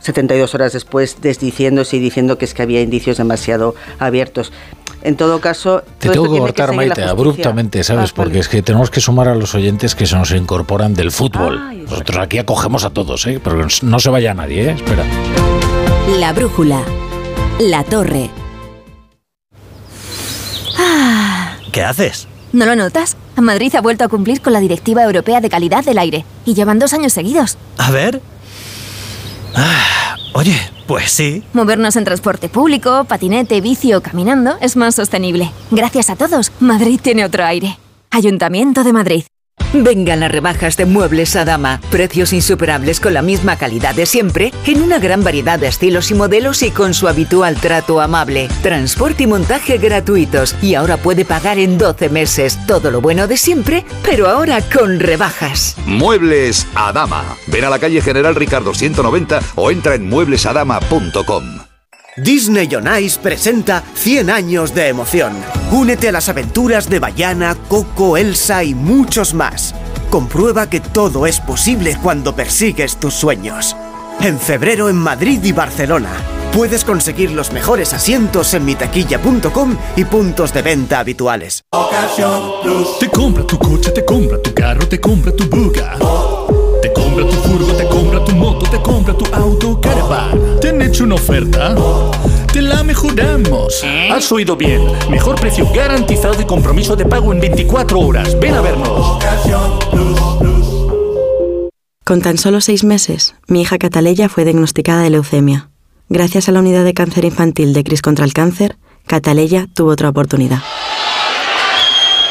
72 0.00 0.54
horas 0.54 0.72
después 0.72 1.20
desdiciéndose 1.20 1.98
y 1.98 2.00
diciendo 2.00 2.38
que 2.38 2.46
es 2.46 2.54
que 2.54 2.62
había 2.62 2.80
indicios 2.80 3.18
demasiado 3.18 3.76
abiertos. 4.00 4.50
En 5.04 5.16
todo 5.16 5.38
caso... 5.40 5.82
Te 5.98 6.08
tengo 6.08 6.32
que 6.32 6.38
cortar, 6.38 6.74
Maite, 6.74 7.04
abruptamente, 7.04 7.84
¿sabes? 7.84 8.10
Ah, 8.10 8.14
Porque 8.16 8.38
es 8.38 8.48
que 8.48 8.62
tenemos 8.62 8.90
que 8.90 9.00
sumar 9.00 9.28
a 9.28 9.34
los 9.34 9.54
oyentes 9.54 9.94
que 9.94 10.06
se 10.06 10.16
nos 10.16 10.30
incorporan 10.30 10.94
del 10.94 11.12
fútbol. 11.12 11.84
Nosotros 11.84 12.18
aquí 12.18 12.38
acogemos 12.38 12.84
a 12.84 12.90
todos, 12.90 13.26
¿eh? 13.26 13.38
Pero 13.44 13.66
no 13.82 14.00
se 14.00 14.08
vaya 14.08 14.32
nadie, 14.32 14.70
¿eh? 14.70 14.72
Espera. 14.72 15.04
La 16.18 16.32
brújula. 16.32 16.82
La 17.60 17.84
torre. 17.84 18.30
¿Qué 21.70 21.82
haces? 21.82 22.26
¿No 22.52 22.66
lo 22.66 22.74
notas? 22.74 23.16
Madrid 23.36 23.74
ha 23.74 23.80
vuelto 23.80 24.04
a 24.04 24.08
cumplir 24.08 24.40
con 24.40 24.52
la 24.52 24.60
Directiva 24.60 25.02
Europea 25.02 25.40
de 25.40 25.50
Calidad 25.50 25.84
del 25.84 25.98
Aire 25.98 26.24
y 26.46 26.54
llevan 26.54 26.78
dos 26.78 26.94
años 26.94 27.12
seguidos. 27.12 27.58
A 27.78 27.90
ver. 27.90 28.22
Ah, 29.54 29.93
oye, 30.34 30.54
pues 30.86 31.10
sí. 31.10 31.42
Movernos 31.52 31.96
en 31.96 32.04
transporte 32.04 32.48
público, 32.48 33.04
patinete, 33.04 33.60
bici 33.60 33.94
o 33.94 34.02
caminando 34.02 34.56
es 34.60 34.76
más 34.76 34.94
sostenible. 34.94 35.50
Gracias 35.70 36.10
a 36.10 36.16
todos, 36.16 36.52
Madrid 36.60 37.00
tiene 37.02 37.24
otro 37.24 37.44
aire. 37.44 37.78
Ayuntamiento 38.10 38.84
de 38.84 38.92
Madrid. 38.92 39.24
Vengan 39.82 40.20
las 40.20 40.30
rebajas 40.30 40.76
de 40.76 40.86
Muebles 40.86 41.34
a 41.34 41.44
Dama. 41.44 41.80
Precios 41.90 42.32
insuperables 42.32 43.00
con 43.00 43.12
la 43.12 43.22
misma 43.22 43.56
calidad 43.56 43.94
de 43.94 44.06
siempre, 44.06 44.52
en 44.66 44.82
una 44.82 45.00
gran 45.00 45.24
variedad 45.24 45.58
de 45.58 45.66
estilos 45.66 46.12
y 46.12 46.14
modelos 46.14 46.62
y 46.62 46.70
con 46.70 46.94
su 46.94 47.08
habitual 47.08 47.56
trato 47.56 48.00
amable. 48.00 48.48
Transporte 48.62 49.24
y 49.24 49.26
montaje 49.26 49.78
gratuitos. 49.78 50.54
Y 50.62 50.76
ahora 50.76 50.96
puede 50.96 51.24
pagar 51.24 51.58
en 51.58 51.76
12 51.76 52.08
meses. 52.08 52.58
Todo 52.68 52.92
lo 52.92 53.00
bueno 53.00 53.26
de 53.26 53.36
siempre, 53.36 53.84
pero 54.04 54.28
ahora 54.28 54.60
con 54.62 55.00
rebajas. 55.00 55.76
Muebles 55.86 56.68
a 56.76 56.92
Dama. 56.92 57.24
Ven 57.48 57.64
a 57.64 57.70
la 57.70 57.80
calle 57.80 58.00
General 58.00 58.36
Ricardo 58.36 58.74
190 58.74 59.40
o 59.56 59.70
entra 59.72 59.96
en 59.96 60.08
mueblesadama.com. 60.08 61.73
Disney 62.16 62.72
on 62.76 62.84
presenta 63.22 63.82
100 63.94 64.30
años 64.30 64.72
de 64.72 64.88
emoción. 64.88 65.32
Únete 65.72 66.08
a 66.08 66.12
las 66.12 66.28
aventuras 66.28 66.88
de 66.88 67.00
Bayana, 67.00 67.56
Coco, 67.68 68.16
Elsa 68.16 68.62
y 68.62 68.74
muchos 68.74 69.34
más. 69.34 69.74
Comprueba 70.10 70.70
que 70.70 70.78
todo 70.78 71.26
es 71.26 71.40
posible 71.40 71.98
cuando 72.00 72.36
persigues 72.36 72.98
tus 72.98 73.14
sueños. 73.14 73.76
En 74.20 74.38
febrero 74.38 74.88
en 74.88 74.96
Madrid 74.96 75.42
y 75.42 75.50
Barcelona. 75.50 76.12
Puedes 76.52 76.84
conseguir 76.84 77.32
los 77.32 77.50
mejores 77.52 77.92
asientos 77.92 78.54
en 78.54 78.64
mitaquilla.com 78.64 79.76
y 79.96 80.04
puntos 80.04 80.54
de 80.54 80.62
venta 80.62 81.00
habituales. 81.00 81.64
Te 83.00 83.08
compra 83.08 83.44
tu 83.44 83.58
coche, 83.58 83.90
te 83.90 84.04
compra 84.04 84.40
tu 84.40 84.54
carro, 84.54 84.86
te 84.86 85.00
compra 85.00 85.32
tu 85.32 85.48
buga. 85.48 86.63
Te 86.84 86.92
compra 86.92 87.26
tu 87.26 87.32
furgo, 87.36 87.72
te 87.72 87.88
compra 87.88 88.22
tu 88.22 88.32
moto, 88.32 88.70
te 88.70 88.82
compra 88.82 89.16
tu 89.16 89.24
auto, 89.34 89.80
caravan. 89.80 90.60
¿Te 90.60 90.68
han 90.68 90.82
hecho 90.82 91.04
una 91.04 91.14
oferta? 91.14 91.74
Te 92.52 92.60
la 92.60 92.82
mejoramos. 92.82 93.82
Has 94.12 94.30
oído 94.30 94.54
bien. 94.54 94.82
Mejor 95.08 95.40
precio 95.40 95.66
garantizado 95.74 96.42
y 96.42 96.44
compromiso 96.44 96.94
de 96.94 97.06
pago 97.06 97.32
en 97.32 97.40
24 97.40 97.98
horas. 97.98 98.38
Ven 98.38 98.52
a 98.52 98.60
vernos. 98.60 99.18
Con 102.04 102.20
tan 102.20 102.36
solo 102.36 102.60
seis 102.60 102.84
meses, 102.84 103.34
mi 103.48 103.62
hija 103.62 103.78
Cataleya 103.78 104.28
fue 104.28 104.44
diagnosticada 104.44 105.04
de 105.04 105.08
leucemia. 105.08 105.70
Gracias 106.10 106.50
a 106.50 106.52
la 106.52 106.60
unidad 106.60 106.84
de 106.84 106.92
cáncer 106.92 107.24
infantil 107.24 107.72
de 107.72 107.82
Cris 107.82 108.02
contra 108.02 108.26
el 108.26 108.34
cáncer, 108.34 108.76
Cataleya 109.06 109.68
tuvo 109.72 109.92
otra 109.92 110.10
oportunidad. 110.10 110.58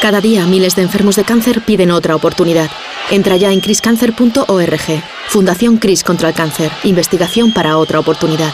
Cada 0.04 0.20
día 0.20 0.46
miles 0.46 0.76
de 0.76 0.82
enfermos 0.82 1.16
de 1.16 1.24
cáncer 1.24 1.62
piden 1.62 1.90
otra 1.90 2.14
oportunidad. 2.14 2.70
Entra 3.10 3.38
ya 3.38 3.54
en 3.54 3.62
criscancer.org. 3.62 5.04
Fundación 5.30 5.78
Cris 5.78 6.04
contra 6.04 6.28
el 6.28 6.36
cáncer. 6.36 6.74
Investigación 6.84 7.54
para 7.54 7.78
otra 7.78 8.02
oportunidad. 8.02 8.54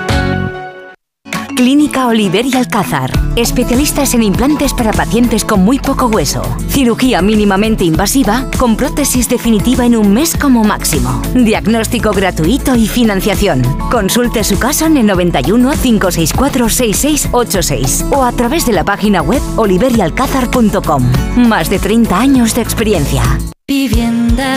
Clínica 1.61 2.07
Oliver 2.07 2.43
y 2.43 2.55
Alcázar. 2.55 3.11
Especialistas 3.35 4.15
en 4.15 4.23
implantes 4.23 4.73
para 4.73 4.91
pacientes 4.91 5.45
con 5.45 5.63
muy 5.63 5.77
poco 5.77 6.07
hueso. 6.07 6.41
Cirugía 6.69 7.21
mínimamente 7.21 7.83
invasiva 7.83 8.47
con 8.57 8.75
prótesis 8.75 9.29
definitiva 9.29 9.85
en 9.85 9.95
un 9.95 10.11
mes 10.11 10.35
como 10.35 10.63
máximo. 10.63 11.21
Diagnóstico 11.35 12.13
gratuito 12.13 12.75
y 12.75 12.87
financiación. 12.87 13.61
Consulte 13.91 14.43
su 14.43 14.57
caso 14.57 14.87
en 14.87 14.97
el 14.97 15.05
91 15.05 15.73
564 15.73 16.67
6686 16.67 18.05
o 18.09 18.23
a 18.23 18.31
través 18.31 18.65
de 18.65 18.73
la 18.73 18.83
página 18.83 19.21
web 19.21 19.43
oliverialcázar.com. 19.55 21.11
Más 21.47 21.69
de 21.69 21.77
30 21.77 22.19
años 22.19 22.55
de 22.55 22.63
experiencia. 22.63 23.21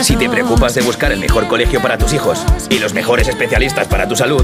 Si 0.01 0.15
te 0.15 0.27
preocupas 0.27 0.73
de 0.73 0.81
buscar 0.81 1.11
el 1.11 1.19
mejor 1.19 1.47
colegio 1.47 1.81
para 1.83 1.99
tus 1.99 2.13
hijos 2.13 2.43
y 2.71 2.79
los 2.79 2.95
mejores 2.95 3.27
especialistas 3.27 3.87
para 3.87 4.07
tu 4.07 4.15
salud, 4.15 4.43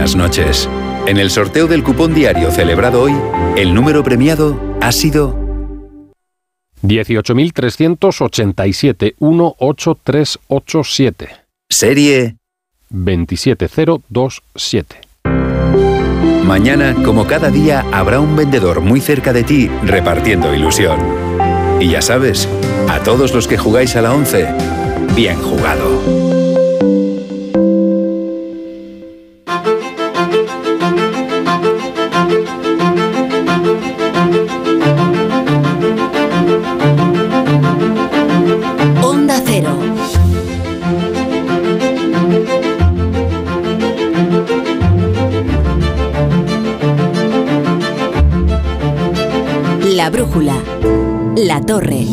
Buenas 0.00 0.16
noches. 0.16 0.66
En 1.06 1.18
el 1.18 1.28
sorteo 1.28 1.66
del 1.66 1.84
cupón 1.84 2.14
diario 2.14 2.50
celebrado 2.50 3.02
hoy, 3.02 3.12
el 3.58 3.74
número 3.74 4.02
premiado 4.02 4.58
ha 4.80 4.92
sido 4.92 5.38
18.387 6.82 9.16
18387. 9.18 11.28
Serie 11.68 12.36
27027. 12.88 14.96
Mañana, 16.44 16.94
como 17.04 17.26
cada 17.26 17.50
día, 17.50 17.84
habrá 17.92 18.20
un 18.20 18.36
vendedor 18.36 18.80
muy 18.80 19.02
cerca 19.02 19.34
de 19.34 19.42
ti 19.42 19.68
repartiendo 19.84 20.54
ilusión. 20.54 20.98
Y 21.78 21.90
ya 21.90 22.00
sabes, 22.00 22.48
a 22.88 23.00
todos 23.00 23.34
los 23.34 23.46
que 23.46 23.58
jugáis 23.58 23.96
a 23.96 24.00
la 24.00 24.14
11, 24.14 24.48
bien 25.14 25.36
jugado. 25.42 26.19
La 51.46 51.58
torre. 51.58 52.04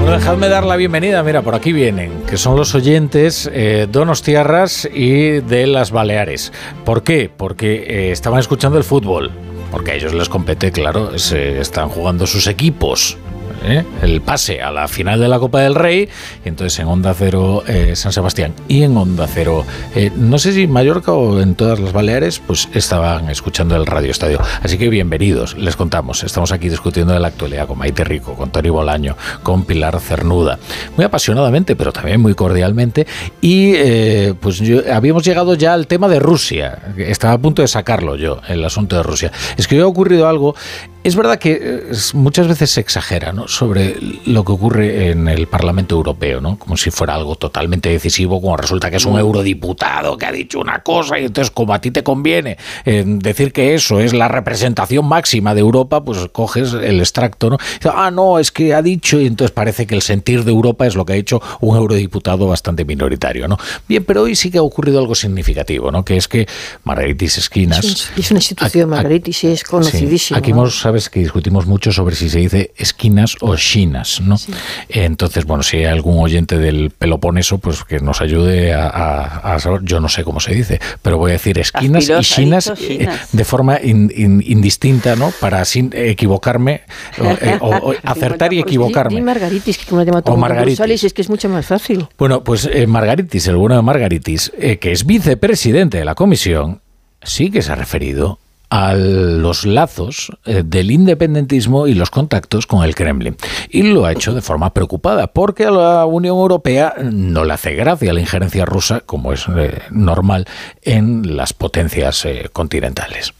Bueno, 0.00 0.18
dejadme 0.18 0.50
dar 0.50 0.66
la 0.66 0.76
bienvenida, 0.76 1.22
mira, 1.22 1.40
por 1.40 1.54
aquí 1.54 1.72
vienen, 1.72 2.12
que 2.28 2.36
son 2.36 2.58
los 2.58 2.74
oyentes 2.74 3.48
eh, 3.54 3.88
Donostiarras 3.90 4.86
y 4.92 5.40
de 5.40 5.66
las 5.66 5.92
Baleares. 5.92 6.52
¿Por 6.84 7.04
qué? 7.04 7.30
Porque 7.34 7.86
eh, 7.88 8.12
estaban 8.12 8.38
escuchando 8.38 8.76
el 8.76 8.84
fútbol, 8.84 9.30
porque 9.70 9.92
a 9.92 9.94
ellos 9.94 10.12
les 10.12 10.28
compete, 10.28 10.70
claro, 10.72 11.18
se 11.18 11.58
están 11.58 11.88
jugando 11.88 12.26
sus 12.26 12.48
equipos. 12.48 13.16
¿Eh? 13.66 13.84
el 14.02 14.20
pase 14.20 14.62
a 14.62 14.70
la 14.70 14.88
final 14.88 15.20
de 15.20 15.28
la 15.28 15.38
Copa 15.38 15.60
del 15.60 15.74
Rey, 15.74 16.08
y 16.44 16.48
entonces 16.48 16.78
en 16.78 16.86
Onda 16.86 17.14
Cero 17.14 17.62
eh, 17.66 17.92
San 17.96 18.12
Sebastián 18.12 18.54
y 18.68 18.82
en 18.82 18.96
Onda 18.96 19.26
Cero, 19.26 19.64
eh, 19.94 20.10
no 20.16 20.38
sé 20.38 20.52
si 20.52 20.66
Mallorca 20.66 21.12
o 21.12 21.40
en 21.40 21.54
todas 21.54 21.78
las 21.80 21.92
Baleares, 21.92 22.40
pues 22.46 22.68
estaban 22.74 23.28
escuchando 23.28 23.76
el 23.76 23.86
Radio 23.86 24.10
Estadio. 24.10 24.40
Así 24.62 24.78
que 24.78 24.88
bienvenidos, 24.88 25.56
les 25.58 25.76
contamos. 25.76 26.22
Estamos 26.24 26.52
aquí 26.52 26.68
discutiendo 26.68 27.12
de 27.12 27.20
la 27.20 27.28
actualidad 27.28 27.66
con 27.66 27.78
Maite 27.78 28.04
Rico, 28.04 28.34
con 28.34 28.50
Tony 28.50 28.68
Bolaño, 28.70 29.16
con 29.42 29.64
Pilar 29.64 29.98
Cernuda, 30.00 30.58
muy 30.96 31.04
apasionadamente, 31.04 31.76
pero 31.76 31.92
también 31.92 32.20
muy 32.20 32.34
cordialmente. 32.34 33.06
Y 33.40 33.74
pues 34.40 34.58
yo- 34.58 34.80
habíamos 34.92 35.24
llegado 35.24 35.54
ya 35.54 35.74
al 35.74 35.86
tema 35.86 36.08
de 36.08 36.18
Rusia. 36.20 36.78
Estaba 36.96 37.34
a 37.34 37.38
punto 37.38 37.62
de 37.62 37.68
sacarlo 37.68 38.16
yo, 38.16 38.40
el 38.48 38.64
asunto 38.64 38.96
de 38.96 39.02
Rusia. 39.02 39.32
Es 39.56 39.66
que 39.66 39.76
hoy 39.76 39.82
ha 39.82 39.86
ocurrido 39.86 40.28
algo. 40.28 40.54
Es 41.06 41.14
verdad 41.14 41.38
que 41.38 41.52
eh, 41.62 41.82
muchas 42.14 42.48
veces 42.48 42.68
se 42.72 42.80
exagera 42.80 43.32
¿no? 43.32 43.46
sobre 43.46 43.96
lo 44.24 44.44
que 44.44 44.50
ocurre 44.50 45.10
en 45.10 45.28
el 45.28 45.46
Parlamento 45.46 45.94
Europeo, 45.94 46.40
¿no? 46.40 46.58
como 46.58 46.76
si 46.76 46.90
fuera 46.90 47.14
algo 47.14 47.36
totalmente 47.36 47.90
decisivo, 47.90 48.40
como 48.40 48.56
resulta 48.56 48.90
que 48.90 48.96
es 48.96 49.04
un 49.04 49.16
eurodiputado 49.16 50.18
que 50.18 50.26
ha 50.26 50.32
dicho 50.32 50.58
una 50.58 50.80
cosa 50.82 51.16
y 51.16 51.26
entonces 51.26 51.52
como 51.52 51.74
a 51.74 51.80
ti 51.80 51.92
te 51.92 52.02
conviene 52.02 52.58
eh, 52.84 53.04
decir 53.06 53.52
que 53.52 53.74
eso 53.76 54.00
es 54.00 54.14
la 54.14 54.26
representación 54.26 55.06
máxima 55.06 55.54
de 55.54 55.60
Europa, 55.60 56.02
pues 56.02 56.26
coges 56.32 56.72
el 56.72 56.98
extracto, 56.98 57.50
¿no? 57.50 57.58
Y 57.84 57.86
ah, 57.86 58.10
no, 58.10 58.40
es 58.40 58.50
que 58.50 58.74
ha 58.74 58.82
dicho 58.82 59.20
y 59.20 59.26
entonces 59.26 59.52
parece 59.52 59.86
que 59.86 59.94
el 59.94 60.02
sentir 60.02 60.42
de 60.42 60.50
Europa 60.50 60.88
es 60.88 60.96
lo 60.96 61.06
que 61.06 61.12
ha 61.12 61.16
hecho 61.16 61.40
un 61.60 61.76
eurodiputado 61.76 62.48
bastante 62.48 62.84
minoritario, 62.84 63.46
¿no? 63.46 63.58
Bien, 63.86 64.04
pero 64.04 64.22
hoy 64.22 64.34
sí 64.34 64.50
que 64.50 64.58
ha 64.58 64.62
ocurrido 64.62 64.98
algo 64.98 65.14
significativo, 65.14 65.92
¿no? 65.92 66.04
Que 66.04 66.16
es 66.16 66.26
que 66.26 66.48
Margaritis 66.82 67.38
Esquinas... 67.38 67.84
Es, 67.84 68.10
es 68.16 68.30
una 68.32 68.38
institución, 68.38 68.90
Margaritis, 68.90 69.44
y 69.44 69.46
es 69.52 69.62
conocidísima. 69.62 70.38
Sí, 70.38 70.42
Aquí 70.42 70.50
hemos, 70.50 70.84
sabes 70.98 71.10
que 71.10 71.20
discutimos 71.20 71.66
mucho 71.66 71.92
sobre 71.92 72.14
si 72.16 72.28
se 72.28 72.38
dice 72.38 72.72
esquinas 72.76 73.36
o 73.40 73.54
chinas, 73.56 74.20
¿no? 74.20 74.36
Entonces, 74.88 75.44
bueno, 75.44 75.62
si 75.62 75.78
hay 75.78 75.84
algún 75.84 76.18
oyente 76.22 76.58
del 76.58 76.90
Peloponeso, 76.90 77.58
pues 77.58 77.84
que 77.84 78.00
nos 78.00 78.20
ayude 78.20 78.72
a, 78.72 78.86
a- 78.88 79.54
a 79.54 79.58
saber. 79.60 79.80
Yo 79.84 80.00
no 80.00 80.08
sé 80.08 80.24
cómo 80.24 80.40
se 80.40 80.54
dice, 80.54 80.80
pero 81.02 81.18
voy 81.18 81.30
a 81.30 81.34
decir 81.34 81.58
esquinas 81.58 82.08
y 82.08 82.12
Aspiros 82.12 82.28
chinas 82.28 82.66
eh, 82.68 82.74
chinas. 82.98 83.28
de 83.32 83.44
forma 83.44 83.78
in- 83.82 84.12
in- 84.14 84.42
indistinta, 84.46 85.16
¿no? 85.16 85.32
Para 85.40 85.64
sin 85.64 85.90
equivocarme, 85.94 86.82
o, 87.18 87.24
eh, 87.24 87.58
o- 87.60 87.90
o 87.90 87.94
acertar 88.02 88.52
y 88.52 88.60
equivocarme. 88.60 89.20
Margaritis, 89.22 89.78
que 89.78 89.84
como 89.86 90.04
todo 90.22 90.34
O 90.34 90.36
Margaritis. 90.36 91.04
Es 91.04 91.12
que 91.12 91.22
es 91.22 91.28
mucho 91.28 91.48
más 91.48 91.66
fácil. 91.66 92.06
Bueno, 92.18 92.42
pues 92.42 92.68
eh, 92.72 92.86
Margaritis, 92.86 93.46
el 93.48 93.56
bueno 93.56 93.76
de 93.76 93.82
Margaritis, 93.82 94.52
eh, 94.58 94.78
que 94.78 94.92
es 94.92 95.04
vicepresidente 95.06 95.98
de 95.98 96.04
la 96.04 96.14
comisión, 96.14 96.80
sí 97.22 97.50
que 97.50 97.62
se 97.62 97.72
ha 97.72 97.74
referido 97.74 98.38
a 98.70 98.94
los 98.94 99.64
lazos 99.64 100.32
eh, 100.44 100.62
del 100.64 100.90
independentismo 100.90 101.86
y 101.86 101.94
los 101.94 102.10
contactos 102.10 102.66
con 102.66 102.84
el 102.84 102.94
Kremlin. 102.94 103.36
Y 103.70 103.82
lo 103.82 104.04
ha 104.04 104.12
hecho 104.12 104.34
de 104.34 104.42
forma 104.42 104.72
preocupada, 104.72 105.28
porque 105.28 105.66
a 105.66 105.70
la 105.70 106.06
Unión 106.06 106.36
Europea 106.36 106.94
no 107.02 107.44
le 107.44 107.52
hace 107.52 107.74
gracia 107.74 108.12
la 108.12 108.20
injerencia 108.20 108.64
rusa, 108.64 109.00
como 109.00 109.32
es 109.32 109.46
eh, 109.56 109.82
normal, 109.90 110.46
en 110.82 111.36
las 111.36 111.52
potencias 111.52 112.24
eh, 112.24 112.48
continentales. 112.52 113.32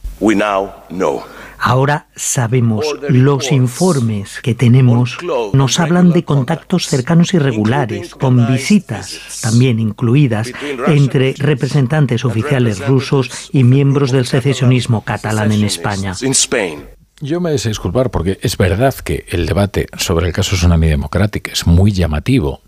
Ahora 1.59 2.09
sabemos, 2.15 2.87
los 3.09 3.53
informes 3.53 4.41
que 4.43 4.55
tenemos 4.55 5.19
nos 5.53 5.81
hablan 5.81 6.13
de 6.13 6.25
contactos 6.25 6.87
cercanos 6.89 7.35
y 7.35 7.39
regulares, 7.39 8.15
con 8.15 8.47
visitas 8.47 9.41
también 9.43 9.81
incluidas 9.81 10.53
entre 10.87 11.35
representantes 11.39 12.25
oficiales 12.25 12.87
rusos 12.87 13.51
y 13.53 13.65
miembros 13.65 14.13
del 14.13 14.27
secesionismo 14.27 15.03
catalán 15.03 15.53
en 15.53 15.65
España. 15.65 16.15
In 16.23 16.33
Spain. 16.33 16.97
Yo 17.21 17.41
me 17.41 17.51
deseo 17.51 17.71
disculpar 17.71 18.11
porque 18.11 18.39
es 18.43 18.59
verdad 18.59 18.95
que 18.95 19.25
el 19.31 19.47
debate 19.47 19.87
sobre 19.97 20.27
el 20.27 20.35
caso 20.35 20.55
Tsunami 20.55 20.87
Democratic 20.89 21.49
es 21.49 21.67
muy 21.67 21.91
llamativo 21.91 22.61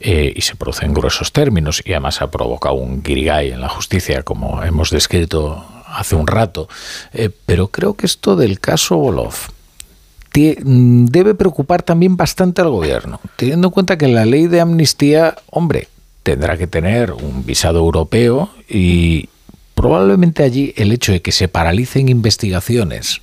eh, 0.00 0.32
y 0.34 0.40
se 0.40 0.56
produce 0.56 0.86
en 0.86 0.94
gruesos 0.94 1.32
términos 1.32 1.82
y 1.84 1.92
además 1.92 2.22
ha 2.22 2.30
provocado 2.30 2.76
un 2.76 3.02
guirigay 3.02 3.50
en 3.50 3.60
la 3.60 3.68
justicia 3.68 4.22
como 4.22 4.62
hemos 4.62 4.88
descrito 4.88 5.66
hace 5.94 6.14
un 6.16 6.26
rato. 6.26 6.68
Eh, 7.12 7.30
pero 7.46 7.68
creo 7.68 7.94
que 7.94 8.06
esto 8.06 8.36
del 8.36 8.60
caso 8.60 8.96
Volov 8.96 9.34
tie- 10.32 10.58
mm, 10.62 11.06
debe 11.06 11.34
preocupar 11.34 11.82
también 11.82 12.16
bastante 12.16 12.60
al 12.62 12.70
gobierno, 12.70 13.20
teniendo 13.36 13.68
en 13.68 13.72
cuenta 13.72 13.96
que 13.98 14.08
la 14.08 14.24
ley 14.24 14.46
de 14.46 14.60
amnistía, 14.60 15.36
hombre, 15.50 15.88
tendrá 16.22 16.56
que 16.56 16.66
tener 16.66 17.12
un 17.12 17.44
visado 17.44 17.78
europeo 17.78 18.50
y 18.68 19.28
probablemente 19.74 20.42
allí 20.42 20.72
el 20.76 20.92
hecho 20.92 21.12
de 21.12 21.20
que 21.20 21.32
se 21.32 21.48
paralicen 21.48 22.08
investigaciones 22.08 23.20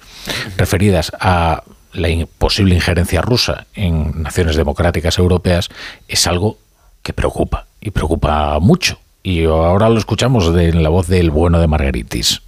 referidas 0.57 1.11
a 1.19 1.63
la 1.93 2.07
posible 2.37 2.75
injerencia 2.75 3.21
rusa 3.21 3.65
en 3.73 4.21
naciones 4.23 4.55
democráticas 4.55 5.17
europeas 5.17 5.69
es 6.07 6.27
algo 6.27 6.57
que 7.03 7.11
preocupa 7.13 7.65
y 7.81 7.91
preocupa 7.91 8.59
mucho. 8.59 8.99
Y 9.23 9.45
ahora 9.45 9.89
lo 9.89 9.97
escuchamos 9.97 10.45
en 10.55 10.83
la 10.83 10.89
voz 10.89 11.07
del 11.07 11.31
bueno 11.31 11.59
de 11.59 11.67
Margaritis. 11.67 12.41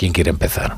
¿Quién 0.00 0.14
quiere 0.14 0.30
empezar? 0.30 0.76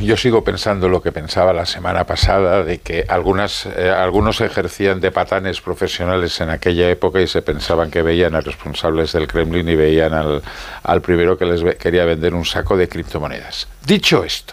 yo 0.00 0.18
sigo 0.18 0.44
pensando 0.44 0.86
lo 0.90 1.00
que 1.00 1.12
pensaba 1.12 1.54
la 1.54 1.64
semana 1.64 2.04
pasada, 2.04 2.62
de 2.62 2.78
que 2.80 3.06
algunas, 3.08 3.64
eh, 3.64 3.90
algunos 3.90 4.42
ejercían 4.42 5.00
de 5.00 5.10
patanes 5.10 5.62
profesionales 5.62 6.38
en 6.42 6.50
aquella 6.50 6.90
época 6.90 7.22
y 7.22 7.26
se 7.26 7.40
pensaban 7.40 7.90
que 7.90 8.02
veían 8.02 8.34
a 8.34 8.42
responsables 8.42 9.12
del 9.12 9.26
Kremlin 9.28 9.66
y 9.66 9.74
veían 9.76 10.12
al, 10.12 10.42
al 10.82 11.00
primero 11.00 11.38
que 11.38 11.46
les 11.46 11.62
ve- 11.62 11.76
quería 11.78 12.04
vender 12.04 12.34
un 12.34 12.44
saco 12.44 12.76
de 12.76 12.86
criptomonedas. 12.86 13.66
Dicho 13.86 14.22
esto, 14.22 14.52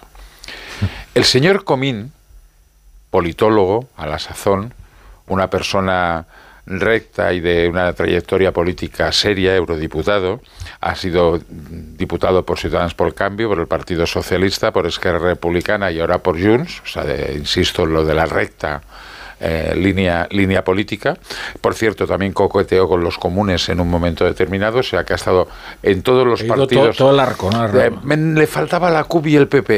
el 1.16 1.26
señor 1.26 1.66
Comín, 1.66 2.14
politólogo 3.10 3.90
a 3.98 4.08
la 4.08 4.20
sazón, 4.20 4.74
una 5.28 5.50
persona 5.50 6.26
recta 6.66 7.34
y 7.34 7.40
de 7.42 7.68
una 7.68 7.92
trayectoria 7.94 8.52
política 8.54 9.12
seria, 9.12 9.56
eurodiputado, 9.56 10.42
ha 10.80 10.96
sido 10.96 11.40
diputado 11.50 12.46
por 12.46 12.58
Ciudadanos 12.58 12.94
por 12.94 13.08
el 13.08 13.14
Cambio, 13.14 13.50
por 13.50 13.60
el 13.60 13.68
Partido 13.68 14.06
Socialista, 14.08 14.72
por 14.72 14.86
Esquerra 14.88 15.20
Republicana 15.20 15.92
y 15.92 16.00
ahora 16.00 16.20
por 16.20 16.42
Junts, 16.42 16.82
o 16.84 16.88
sea, 16.88 17.04
de- 17.04 17.34
insisto, 17.34 17.86
lo 17.86 18.06
de 18.06 18.14
la 18.14 18.26
recta 18.26 18.82
eh, 19.46 19.74
línea, 19.76 20.26
línea 20.32 20.64
política. 20.64 21.18
Por 21.60 21.74
cierto, 21.74 22.08
también 22.08 22.32
coqueteó 22.32 22.88
con 22.88 23.04
los 23.04 23.18
comunes 23.18 23.68
en 23.68 23.82
un 23.82 23.90
momento 23.90 24.24
determinado, 24.24 24.80
o 24.80 24.84
sea 24.84 25.04
que 25.04 25.12
ha 25.12 25.16
estado 25.18 25.50
en 25.82 26.02
todos 26.02 26.26
los 26.26 26.44
partidos. 26.44 26.96
todo- 26.96 27.08
todo 27.10 27.14
el 27.14 27.20
arco, 27.20 27.52
¿no? 27.52 27.78
Eh, 27.78 27.92
me- 28.04 28.16
le 28.16 28.48
faltaba 28.48 28.90
la 28.90 29.04
CUP 29.04 29.28
y 29.28 29.36
el 29.36 29.50
PP, 29.50 29.74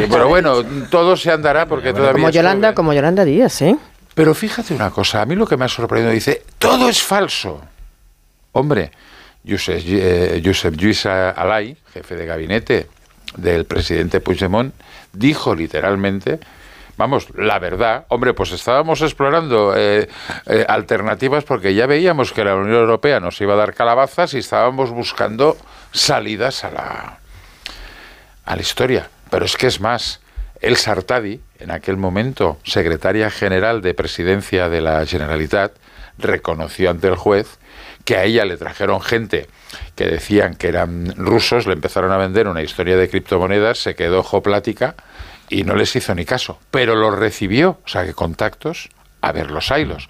eh, 0.00 0.06
pero 0.10 0.28
bueno, 0.28 0.62
todo 0.90 1.14
se 1.14 1.30
andará 1.30 1.66
porque 1.66 1.92
todavía 1.92 2.12
Como 2.22 2.30
Yolanda, 2.30 2.74
como 2.74 2.94
Yolanda 2.94 3.24
Díaz, 3.26 3.60
¿eh? 3.60 3.76
Pero 4.16 4.34
fíjate 4.34 4.72
una 4.72 4.90
cosa, 4.90 5.20
a 5.20 5.26
mí 5.26 5.34
lo 5.34 5.46
que 5.46 5.58
me 5.58 5.66
ha 5.66 5.68
sorprendido, 5.68 6.10
dice, 6.10 6.42
todo 6.56 6.88
es 6.88 7.02
falso. 7.02 7.60
Hombre, 8.52 8.90
Josep, 9.46 9.82
eh, 9.86 10.42
Josep 10.42 10.74
Lluís 10.74 11.04
Alay, 11.04 11.76
jefe 11.92 12.16
de 12.16 12.24
gabinete 12.24 12.88
del 13.36 13.66
presidente 13.66 14.20
Puigdemont, 14.20 14.74
dijo 15.12 15.54
literalmente, 15.54 16.40
vamos, 16.96 17.28
la 17.34 17.58
verdad, 17.58 18.06
hombre, 18.08 18.32
pues 18.32 18.52
estábamos 18.52 19.02
explorando 19.02 19.74
eh, 19.76 20.08
eh, 20.46 20.64
alternativas 20.66 21.44
porque 21.44 21.74
ya 21.74 21.86
veíamos 21.86 22.32
que 22.32 22.42
la 22.42 22.54
Unión 22.54 22.80
Europea 22.80 23.20
nos 23.20 23.38
iba 23.42 23.52
a 23.52 23.58
dar 23.58 23.74
calabazas 23.74 24.32
y 24.32 24.38
estábamos 24.38 24.92
buscando 24.92 25.58
salidas 25.92 26.64
a 26.64 26.70
la, 26.70 27.18
a 28.46 28.56
la 28.56 28.62
historia. 28.62 29.10
Pero 29.28 29.44
es 29.44 29.58
que 29.58 29.66
es 29.66 29.78
más, 29.78 30.22
el 30.60 30.76
Sartadi, 30.76 31.40
en 31.58 31.70
aquel 31.70 31.96
momento 31.96 32.58
secretaria 32.64 33.30
general 33.30 33.82
de 33.82 33.94
presidencia 33.94 34.68
de 34.68 34.80
la 34.80 35.04
Generalitat, 35.06 35.72
reconoció 36.18 36.90
ante 36.90 37.08
el 37.08 37.16
juez 37.16 37.58
que 38.04 38.16
a 38.16 38.24
ella 38.24 38.44
le 38.44 38.56
trajeron 38.56 39.00
gente 39.00 39.48
que 39.94 40.06
decían 40.06 40.54
que 40.54 40.68
eran 40.68 41.14
rusos, 41.16 41.66
le 41.66 41.72
empezaron 41.72 42.12
a 42.12 42.16
vender 42.16 42.48
una 42.48 42.62
historia 42.62 42.96
de 42.96 43.08
criptomonedas, 43.08 43.78
se 43.78 43.94
quedó 43.94 44.20
ojo 44.20 44.42
plática 44.42 44.94
y 45.48 45.64
no 45.64 45.74
les 45.74 45.94
hizo 45.96 46.14
ni 46.14 46.24
caso, 46.24 46.58
pero 46.70 46.94
los 46.94 47.14
recibió, 47.18 47.78
o 47.84 47.88
sea 47.88 48.04
que 48.04 48.14
contactos, 48.14 48.88
a 49.20 49.32
ver 49.32 49.50
los 49.50 49.70
hilos. 49.70 50.08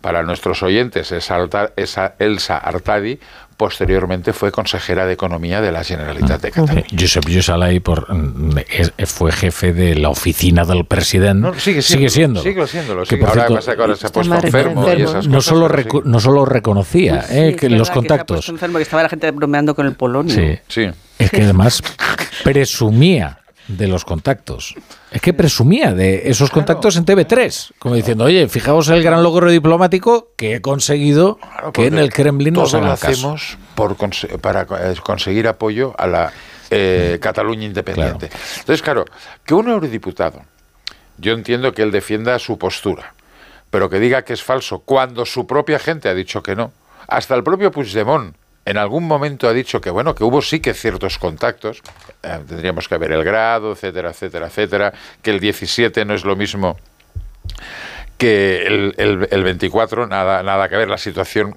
Para 0.00 0.22
nuestros 0.22 0.62
oyentes, 0.62 1.12
esa 1.12 2.14
Elsa 2.18 2.58
Artadi 2.58 3.20
posteriormente 3.60 4.32
fue 4.32 4.50
consejera 4.50 5.04
de 5.04 5.12
Economía 5.12 5.60
de 5.60 5.70
la 5.70 5.84
Generalitat 5.84 6.40
de 6.40 6.50
Cataluña. 6.50 6.86
Josep 6.98 7.26
Lluís 7.28 7.50
Alay 7.50 7.78
por, 7.80 8.10
mm, 8.10 8.56
es- 8.70 8.92
fue 9.12 9.32
jefe 9.32 9.74
de 9.74 9.96
la 9.96 10.08
oficina 10.08 10.64
del 10.64 10.86
presidente. 10.86 11.40
No, 11.46 11.52
sigue 11.60 11.82
sigue 11.82 12.08
siendo, 12.08 12.40
sigue 12.42 12.66
siéndolo, 12.66 13.02
Que, 13.02 13.08
sigue. 13.10 13.20
por 13.20 13.28
Ahora 13.28 13.40
cierto, 13.42 13.54
pasa 13.56 13.76
que 13.76 13.82
ahora 13.82 13.96
se 13.96 14.06
ha 14.06 14.10
puesto 14.10 14.34
más 14.34 14.44
enfermo, 14.44 14.80
y 14.88 14.92
enfermo. 14.92 15.10
esas 15.10 15.26
no 15.26 15.34
cosas. 15.34 15.44
solo, 15.50 15.68
pero 15.68 15.82
reco- 15.82 16.02
no 16.06 16.20
solo 16.20 16.44
reconocía 16.46 17.20
Sí, 17.20 17.34
eh, 17.36 17.54
que 17.54 17.66
verdad 17.66 17.78
los 17.80 17.88
se 17.88 17.92
ha 17.92 17.94
contactos. 17.96 18.36
puesto 18.38 18.52
enfermo, 18.52 18.78
que 18.78 18.82
estaba 18.84 19.02
la 19.02 19.10
gente 19.10 19.30
bromeando 19.30 19.74
con 19.74 19.84
el 19.86 19.92
polonio. 19.92 20.34
Sí. 20.34 20.58
Sí. 20.66 20.90
Es 21.18 21.30
que 21.30 21.42
además 21.42 21.82
presumía 22.44 23.39
de 23.76 23.88
los 23.88 24.04
contactos. 24.04 24.74
Es 25.10 25.20
que 25.20 25.32
presumía 25.32 25.92
de 25.92 26.28
esos 26.30 26.50
contactos 26.50 26.96
en 26.96 27.04
TV3, 27.04 27.72
como 27.78 27.94
diciendo, 27.94 28.24
oye, 28.24 28.48
fijaos 28.48 28.88
el 28.88 29.02
gran 29.02 29.22
logro 29.22 29.50
diplomático 29.50 30.32
que 30.36 30.56
he 30.56 30.60
conseguido 30.60 31.38
que 31.72 31.86
en 31.86 31.98
el 31.98 32.12
Kremlin 32.12 32.54
nos 32.54 32.72
lo 32.72 32.78
hagan 32.78 32.90
caso. 32.96 33.08
hacemos 33.08 33.58
por 33.74 33.96
para 34.40 34.62
eh, 34.62 34.94
conseguir 35.02 35.48
apoyo 35.48 35.94
a 35.98 36.06
la 36.06 36.32
eh, 36.70 37.18
Cataluña 37.20 37.66
independiente. 37.66 38.30
Entonces, 38.58 38.82
claro, 38.82 39.04
que 39.44 39.54
un 39.54 39.68
eurodiputado, 39.68 40.42
yo 41.18 41.32
entiendo 41.32 41.72
que 41.72 41.82
él 41.82 41.90
defienda 41.90 42.38
su 42.38 42.58
postura, 42.58 43.14
pero 43.70 43.88
que 43.88 44.00
diga 44.00 44.22
que 44.22 44.32
es 44.32 44.42
falso 44.42 44.80
cuando 44.80 45.24
su 45.26 45.46
propia 45.46 45.78
gente 45.78 46.08
ha 46.08 46.14
dicho 46.14 46.42
que 46.42 46.56
no, 46.56 46.72
hasta 47.08 47.34
el 47.34 47.42
propio 47.42 47.70
Puigdemont 47.70 48.34
en 48.64 48.76
algún 48.76 49.06
momento 49.06 49.48
ha 49.48 49.52
dicho 49.52 49.80
que 49.80 49.90
bueno, 49.90 50.14
que 50.14 50.22
hubo 50.24 50.42
sí 50.42 50.60
que 50.60 50.74
ciertos 50.74 51.18
contactos, 51.18 51.82
eh, 52.22 52.38
tendríamos 52.46 52.88
que 52.88 52.98
ver 52.98 53.12
el 53.12 53.24
grado, 53.24 53.72
etcétera, 53.72 54.10
etcétera, 54.10 54.46
etcétera, 54.46 54.92
que 55.22 55.30
el 55.30 55.40
17 55.40 56.04
no 56.04 56.14
es 56.14 56.24
lo 56.24 56.36
mismo 56.36 56.78
que 58.18 58.66
el, 58.66 58.94
el- 58.98 59.28
el 59.30 59.42
24, 59.44 60.06
nada, 60.06 60.42
nada 60.42 60.68
que 60.68 60.76
ver 60.76 60.88
la 60.88 60.98
situación 60.98 61.56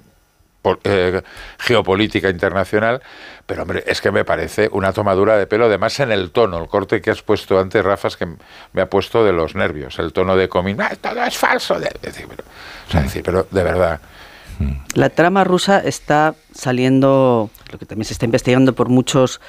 eh, 0.84 1.20
geopolítica 1.58 2.30
internacional, 2.30 3.02
pero 3.44 3.62
hombre, 3.64 3.84
es 3.86 4.00
que 4.00 4.10
me 4.10 4.24
parece 4.24 4.70
una 4.72 4.94
tomadura 4.94 5.36
de 5.36 5.46
pelo, 5.46 5.66
además 5.66 6.00
en 6.00 6.10
el 6.10 6.30
tono, 6.30 6.56
el 6.62 6.68
corte 6.68 7.02
que 7.02 7.10
has 7.10 7.20
puesto 7.20 7.58
antes, 7.60 7.84
Rafa, 7.84 8.08
que 8.18 8.26
me 8.72 8.80
ha 8.80 8.86
puesto 8.88 9.22
de 9.26 9.34
los 9.34 9.54
nervios, 9.54 9.98
el 9.98 10.14
tono 10.14 10.36
de 10.36 10.48
Comín, 10.48 10.80
"Ah, 10.80 10.92
todo 10.98 11.22
es 11.22 11.36
falso, 11.36 11.74
o 11.74 11.80
sea, 11.80 11.90
pero 13.22 13.46
de 13.50 13.62
verdad, 13.62 14.00
La 14.94 15.10
trama 15.10 15.44
rusa 15.44 15.78
está 15.78 16.34
saliendo, 16.54 17.50
lo 17.72 17.78
que 17.78 17.86
también 17.86 18.06
se 18.06 18.12
está 18.12 18.24
investigando 18.24 18.74
por 18.74 18.88
muchos 18.88 19.40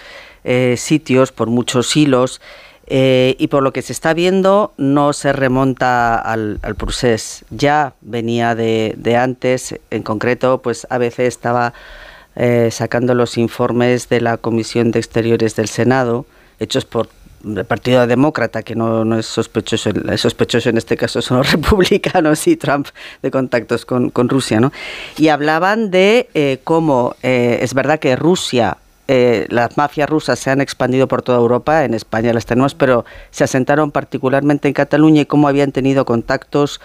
eh, 0.43 0.75
sitios, 0.77 1.31
por 1.31 1.47
muchos 1.47 1.95
hilos, 1.95 2.41
eh, 2.87 3.35
y 3.39 3.47
por 3.47 3.63
lo 3.63 3.73
que 3.73 3.81
se 3.81 3.93
está 3.93 4.13
viendo 4.13 4.73
no 4.77 5.13
se 5.13 5.33
remonta 5.33 6.15
al, 6.15 6.59
al. 6.61 6.75
Ya 7.49 7.93
venía 8.01 8.53
de, 8.53 8.93
de 8.97 9.15
antes, 9.17 9.79
en 9.89 10.03
concreto, 10.03 10.61
pues 10.61 10.85
ABC 10.89 11.19
estaba 11.19 11.73
eh, 12.35 12.69
sacando 12.71 13.15
los 13.15 13.37
informes 13.37 14.09
de 14.09 14.21
la 14.21 14.37
Comisión 14.37 14.91
de 14.91 14.99
Exteriores 14.99 15.55
del 15.55 15.67
Senado, 15.67 16.25
hechos 16.59 16.85
por 16.85 17.09
el 17.45 17.65
Partido 17.65 18.07
Demócrata, 18.07 18.63
que 18.63 18.75
no, 18.75 19.05
no 19.05 19.19
es 19.19 19.25
sospechoso, 19.25 19.89
el 19.89 20.17
sospechoso 20.17 20.69
en 20.69 20.77
este 20.77 20.97
caso 20.97 21.21
son 21.21 21.37
los 21.37 21.51
republicanos 21.53 22.47
y 22.47 22.57
Trump 22.57 22.87
de 23.21 23.31
contactos 23.31 23.85
con, 23.85 24.09
con 24.09 24.29
Rusia, 24.29 24.59
¿no? 24.59 24.71
Y 25.17 25.29
hablaban 25.29 25.91
de 25.91 26.29
eh, 26.33 26.59
cómo 26.63 27.15
eh, 27.23 27.59
es 27.61 27.73
verdad 27.73 27.99
que 27.99 28.15
Rusia, 28.15 28.77
eh, 29.07 29.45
las 29.49 29.77
mafias 29.77 30.09
rusas 30.09 30.39
se 30.39 30.49
han 30.49 30.61
expandido 30.61 31.07
por 31.07 31.21
toda 31.21 31.37
Europa, 31.37 31.85
en 31.85 31.93
España 31.93 32.33
las 32.33 32.45
tenemos, 32.45 32.73
pero 32.73 33.05
se 33.29 33.43
asentaron 33.43 33.91
particularmente 33.91 34.67
en 34.67 34.73
Cataluña 34.73 35.21
y 35.21 35.25
cómo 35.25 35.47
habían 35.47 35.71
tenido 35.71 36.05
contactos 36.05 36.81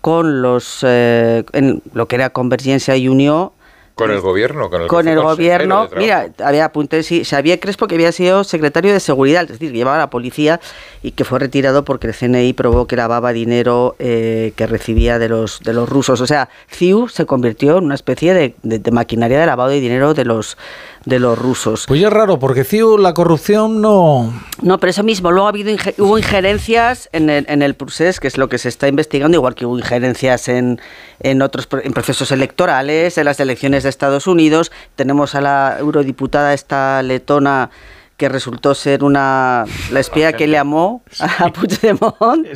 con 0.00 0.42
los, 0.42 0.84
eh, 0.86 1.44
en 1.52 1.82
lo 1.92 2.06
que 2.06 2.14
era 2.14 2.30
Convergencia 2.30 2.96
y 2.96 3.08
Unión, 3.08 3.50
con 3.96 4.10
el 4.10 4.20
gobierno, 4.20 4.68
con 4.70 4.82
el, 4.82 4.88
con 4.88 5.08
el 5.08 5.14
gobierno. 5.20 5.88
Mira, 5.98 6.28
había 6.44 6.66
apuntes, 6.66 7.06
sí, 7.06 7.24
Xavier 7.24 7.58
Crespo, 7.58 7.86
que 7.88 7.94
había 7.94 8.12
sido 8.12 8.44
secretario 8.44 8.92
de 8.92 9.00
Seguridad, 9.00 9.42
es 9.44 9.48
decir, 9.52 9.72
que 9.72 9.78
llevaba 9.78 9.96
a 9.96 10.00
la 10.00 10.10
policía 10.10 10.60
y 11.02 11.12
que 11.12 11.24
fue 11.24 11.38
retirado 11.38 11.82
porque 11.84 12.06
el 12.08 12.14
CNI 12.14 12.52
probó 12.52 12.86
que 12.86 12.94
lavaba 12.94 13.32
dinero 13.32 13.96
eh, 13.98 14.52
que 14.54 14.66
recibía 14.66 15.18
de 15.18 15.28
los, 15.30 15.60
de 15.60 15.72
los 15.72 15.88
rusos. 15.88 16.20
O 16.20 16.26
sea, 16.26 16.50
CIU 16.70 17.08
se 17.08 17.24
convirtió 17.26 17.78
en 17.78 17.84
una 17.84 17.94
especie 17.94 18.34
de, 18.34 18.54
de- 18.62 18.78
de 18.78 18.90
maquinaria 18.90 19.40
de 19.40 19.46
lavado 19.46 19.70
de 19.70 19.80
dinero 19.80 20.12
de 20.12 20.24
los, 20.26 20.58
de 21.06 21.20
los 21.20 21.38
rusos. 21.38 21.84
Pues 21.86 22.02
es 22.02 22.10
raro, 22.10 22.38
porque 22.38 22.64
CIU 22.64 22.98
la 22.98 23.14
corrupción 23.14 23.80
no... 23.80 24.34
No, 24.60 24.78
pero 24.78 24.90
eso 24.90 25.04
mismo, 25.04 25.30
luego 25.30 25.46
ha 25.46 25.50
habido 25.50 25.74
hubo 25.98 26.18
injerencias 26.18 27.08
en 27.12 27.30
el, 27.30 27.46
en 27.48 27.62
el 27.62 27.74
procés, 27.74 28.20
que 28.20 28.26
es 28.26 28.36
lo 28.36 28.48
que 28.48 28.58
se 28.58 28.68
está 28.68 28.88
investigando, 28.88 29.36
igual 29.36 29.54
que 29.54 29.64
hubo 29.66 29.78
injerencias 29.78 30.48
en, 30.48 30.80
en 31.20 31.42
otros 31.42 31.68
en 31.82 31.92
procesos 31.92 32.32
electorales, 32.32 33.16
en 33.18 33.24
las 33.24 33.38
elecciones 33.38 33.84
de 33.84 33.88
Estados 33.88 34.26
Unidos. 34.26 34.72
Tenemos 34.96 35.34
a 35.36 35.40
la 35.40 35.76
eurodiputada 35.78 36.52
esta 36.52 37.02
letona 37.02 37.70
que 38.16 38.28
resultó 38.28 38.74
ser 38.74 39.04
una 39.04 39.64
la 39.90 40.00
espía 40.00 40.32
que 40.32 40.46
le 40.46 40.56
amó 40.58 41.02
a 41.20 41.48
Puigdemont. 41.52 42.46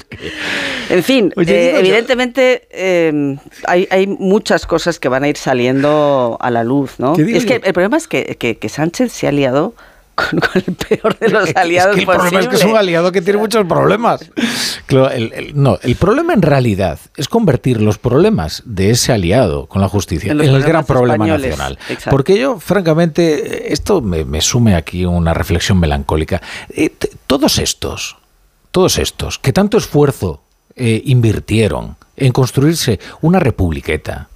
En 0.89 1.03
fin, 1.03 1.33
Oye, 1.37 1.53
eh, 1.77 1.79
evidentemente 1.79 2.67
eh, 2.71 3.37
hay, 3.67 3.87
hay 3.91 4.07
muchas 4.07 4.67
cosas 4.67 4.99
que 4.99 5.09
van 5.09 5.23
a 5.25 5.29
ir 5.29 5.37
saliendo 5.37 6.39
a 6.41 6.51
la 6.51 6.65
luz, 6.65 6.95
¿no? 6.99 7.13
¿Qué 7.14 7.25
digo 7.25 7.39
Es 7.39 7.45
que 7.45 7.61
el 7.63 7.72
problema 7.72 7.97
es 7.99 8.09
que, 8.09 8.37
que- 8.39 8.57
que 8.57 8.68
Sánchez 8.68 9.13
se 9.13 9.26
ha 9.26 9.29
aliado 9.29 9.75
con, 10.30 10.41
con 10.41 10.51
el 10.67 10.75
peor 10.75 11.18
de 11.18 11.29
los 11.29 11.51
aliados 11.57 11.97
es 11.97 12.05
que 12.05 12.11
el 12.11 12.17
problema 12.18 12.41
es 12.41 12.49
que 12.49 12.57
es 12.57 12.64
un 12.64 12.76
aliado 12.76 13.13
que 13.13 13.22
tiene 13.22 13.38
muchos 13.38 13.64
problemas. 13.67 14.21
Claro, 14.87 15.11
el- 15.11 15.33
el- 15.33 15.61
no, 15.63 15.79
el 15.83 15.97
problema 15.97 16.33
en 16.34 16.42
realidad 16.42 16.99
es 17.17 17.29
convertir 17.29 17.80
los 17.80 17.99
problemas 17.99 18.63
de 18.64 18.91
ese 18.91 19.13
aliado 19.13 19.67
con 19.67 19.80
la 19.83 19.88
justicia 19.88 20.33
En 20.33 20.41
el 20.41 20.63
gran 20.63 20.84
problema 20.84 21.25
españoles, 21.26 21.51
nacional. 21.59 21.79
exacto. 21.88 22.11
Porque 22.11 22.38
yo, 22.38 22.59
francamente, 22.59 23.72
esto 23.72 24.01
me, 24.01 24.25
me 24.25 24.41
sume 24.41 24.75
aquí 24.75 25.05
una 25.05 25.34
reflexión 25.34 25.79
melancólica. 25.79 26.41
Eh, 26.71 26.91
todos 27.26 27.59
estos, 27.59 28.17
todos 28.71 28.99
estos, 28.99 29.38
que 29.38 29.53
tanto 29.53 29.76
esfuerzo 29.79 30.42
eh, 30.76 31.03
invirtieron 31.05 31.97
en 32.17 32.33
construirse 32.33 32.99
una 33.21 33.38
republiqueta, 33.38 34.29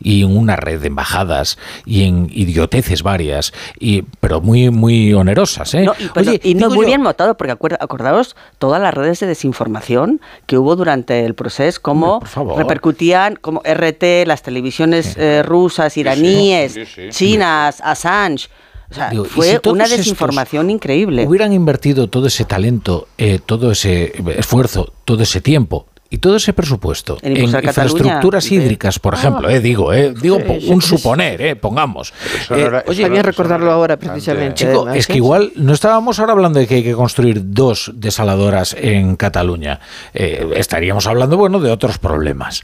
y 0.00 0.22
en 0.22 0.36
una 0.36 0.56
red 0.56 0.80
de 0.80 0.86
embajadas 0.88 1.58
y 1.84 2.04
en 2.04 2.28
idioteces 2.32 3.02
varias, 3.02 3.52
y, 3.80 4.02
pero 4.20 4.40
muy, 4.40 4.70
muy 4.70 5.12
onerosas. 5.14 5.74
¿eh? 5.74 5.82
No, 5.84 5.94
y, 5.98 6.08
pero- 6.14 6.30
Oye, 6.30 6.40
y 6.44 6.54
no 6.54 6.68
digo 6.68 6.74
muy 6.76 6.84
yo- 6.84 6.88
bien 6.88 7.02
montado, 7.02 7.36
porque 7.36 7.52
acordaos 7.80 8.36
todas 8.58 8.80
las 8.80 8.94
redes 8.94 9.20
de 9.20 9.26
desinformación 9.26 10.20
que 10.46 10.56
hubo 10.58 10.76
durante 10.76 11.24
el 11.24 11.34
proceso, 11.34 11.80
cómo 11.82 12.20
favor. 12.22 12.58
repercutían, 12.58 13.36
como 13.36 13.60
RT, 13.64 14.24
las 14.26 14.42
televisiones 14.42 15.16
eh, 15.16 15.42
rusas, 15.42 15.96
iraníes, 15.96 16.72
Sí, 16.74 16.84
sí. 16.86 17.08
chinas, 17.10 17.80
Assange. 17.82 18.48
O 18.90 18.94
sea, 18.94 19.10
Digo, 19.10 19.26
¿y 19.26 19.28
fue 19.28 19.60
si 19.62 19.68
una 19.68 19.86
desinformación 19.86 20.70
increíble. 20.70 21.26
Hubieran 21.26 21.52
invertido 21.52 22.08
todo 22.08 22.26
ese 22.28 22.46
talento, 22.46 23.06
eh, 23.18 23.38
todo 23.44 23.70
ese 23.72 24.14
esfuerzo, 24.38 24.94
todo 25.04 25.22
ese 25.22 25.42
tiempo 25.42 25.87
y 26.10 26.18
todo 26.18 26.36
ese 26.36 26.54
presupuesto 26.54 27.18
En 27.20 27.32
en, 27.32 27.36
impulsar 27.36 27.62
Cataluña, 27.62 27.92
infraestructuras 27.92 28.50
hídricas, 28.50 28.98
por 28.98 29.14
Ah. 29.14 29.18
ejemplo, 29.18 29.50
eh, 29.50 29.60
digo, 29.60 29.92
eh, 29.92 30.14
digo 30.18 30.38
Sí, 30.38 30.70
un 30.70 30.80
sí. 30.80 30.88
suponer, 30.96 31.40
eh, 31.42 31.54
pongamos. 31.56 32.14
Eh, 32.50 32.60
era- 32.62 32.82
Oye, 32.86 33.08
bien 33.10 33.22
recordarlo 33.24 33.70
ahora 33.70 33.98
precisamente. 33.98 34.54
Chico, 34.54 34.82
además, 34.82 34.96
es 34.96 35.06
que 35.06 35.12
¿eh? 35.12 35.16
igual 35.16 35.52
no 35.56 35.74
estábamos 35.74 36.18
ahora 36.18 36.32
hablando 36.32 36.58
de 36.60 36.66
que 36.66 36.76
hay 36.76 36.82
que 36.82 36.94
construir 36.94 37.42
dos 37.52 37.92
desaladoras 37.94 38.74
en 38.78 39.16
Cataluña. 39.16 39.80
Eh, 40.14 40.48
estaríamos 40.56 41.06
hablando, 41.06 41.36
bueno, 41.36 41.60
de 41.60 41.70
otros 41.70 41.98
problemas. 41.98 42.62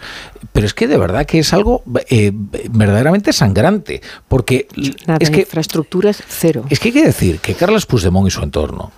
Pero 0.52 0.66
es 0.66 0.72
que 0.72 0.86
de 0.88 0.96
verdad 0.96 1.26
que 1.26 1.40
es 1.40 1.52
algo 1.52 1.82
eh, 2.08 2.32
verdaderamente 2.70 3.32
sangrante. 3.34 4.00
Porque 4.26 4.68
Nada, 5.06 5.18
es 5.20 5.28
que 5.30 5.40
infraestructuras 5.40 6.22
cero. 6.26 6.64
es 6.70 6.80
que 6.80 6.88
hay 6.88 6.94
que 6.94 7.04
decir 7.04 7.40
que 7.40 7.54
Carles 7.54 7.84
Puigdemont 7.84 8.26
y 8.26 8.30
su 8.30 8.42
entorno 8.42 8.90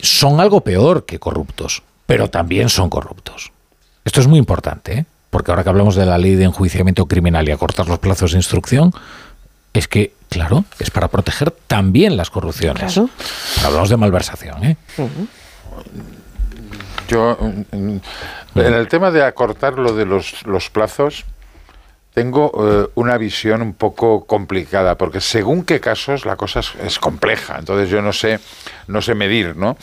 son 0.00 0.40
algo 0.40 0.60
peor 0.62 1.04
que 1.06 1.18
corruptos, 1.18 1.82
pero 2.08 2.30
también 2.30 2.70
son 2.70 2.88
corruptos. 2.88 3.52
Esto 4.02 4.22
es 4.22 4.26
muy 4.26 4.38
importante, 4.38 4.92
¿eh? 4.94 5.04
porque 5.28 5.50
ahora 5.50 5.62
que 5.62 5.68
hablamos 5.68 5.94
de 5.94 6.06
la 6.06 6.16
ley 6.16 6.36
de 6.36 6.44
enjuiciamiento 6.44 7.04
criminal 7.04 7.46
y 7.46 7.52
acortar 7.52 7.86
los 7.86 7.98
plazos 7.98 8.32
de 8.32 8.38
instrucción, 8.38 8.94
es 9.74 9.88
que, 9.88 10.14
claro, 10.30 10.64
es 10.78 10.90
para 10.90 11.08
proteger 11.08 11.50
también 11.50 12.16
las 12.16 12.30
corrupciones. 12.30 12.94
Claro. 12.94 13.10
Hablamos 13.62 13.90
de 13.90 13.98
malversación, 13.98 14.64
¿eh? 14.64 14.76
Yo, 17.08 17.36
mm, 17.72 17.96
en 18.54 18.74
el 18.74 18.88
tema 18.88 19.10
de 19.10 19.22
acortar 19.22 19.74
lo 19.74 19.92
de 19.92 20.06
los, 20.06 20.46
los 20.46 20.70
plazos, 20.70 21.26
tengo 22.14 22.50
eh, 22.58 22.90
una 22.94 23.18
visión 23.18 23.60
un 23.60 23.74
poco 23.74 24.24
complicada, 24.24 24.96
porque 24.96 25.20
según 25.20 25.62
qué 25.62 25.78
casos 25.78 26.24
la 26.24 26.36
cosa 26.36 26.60
es, 26.60 26.72
es 26.82 26.98
compleja, 26.98 27.56
entonces 27.58 27.90
yo 27.90 28.00
no 28.00 28.14
sé, 28.14 28.40
no 28.86 29.02
sé 29.02 29.14
medir, 29.14 29.54
¿no? 29.56 29.76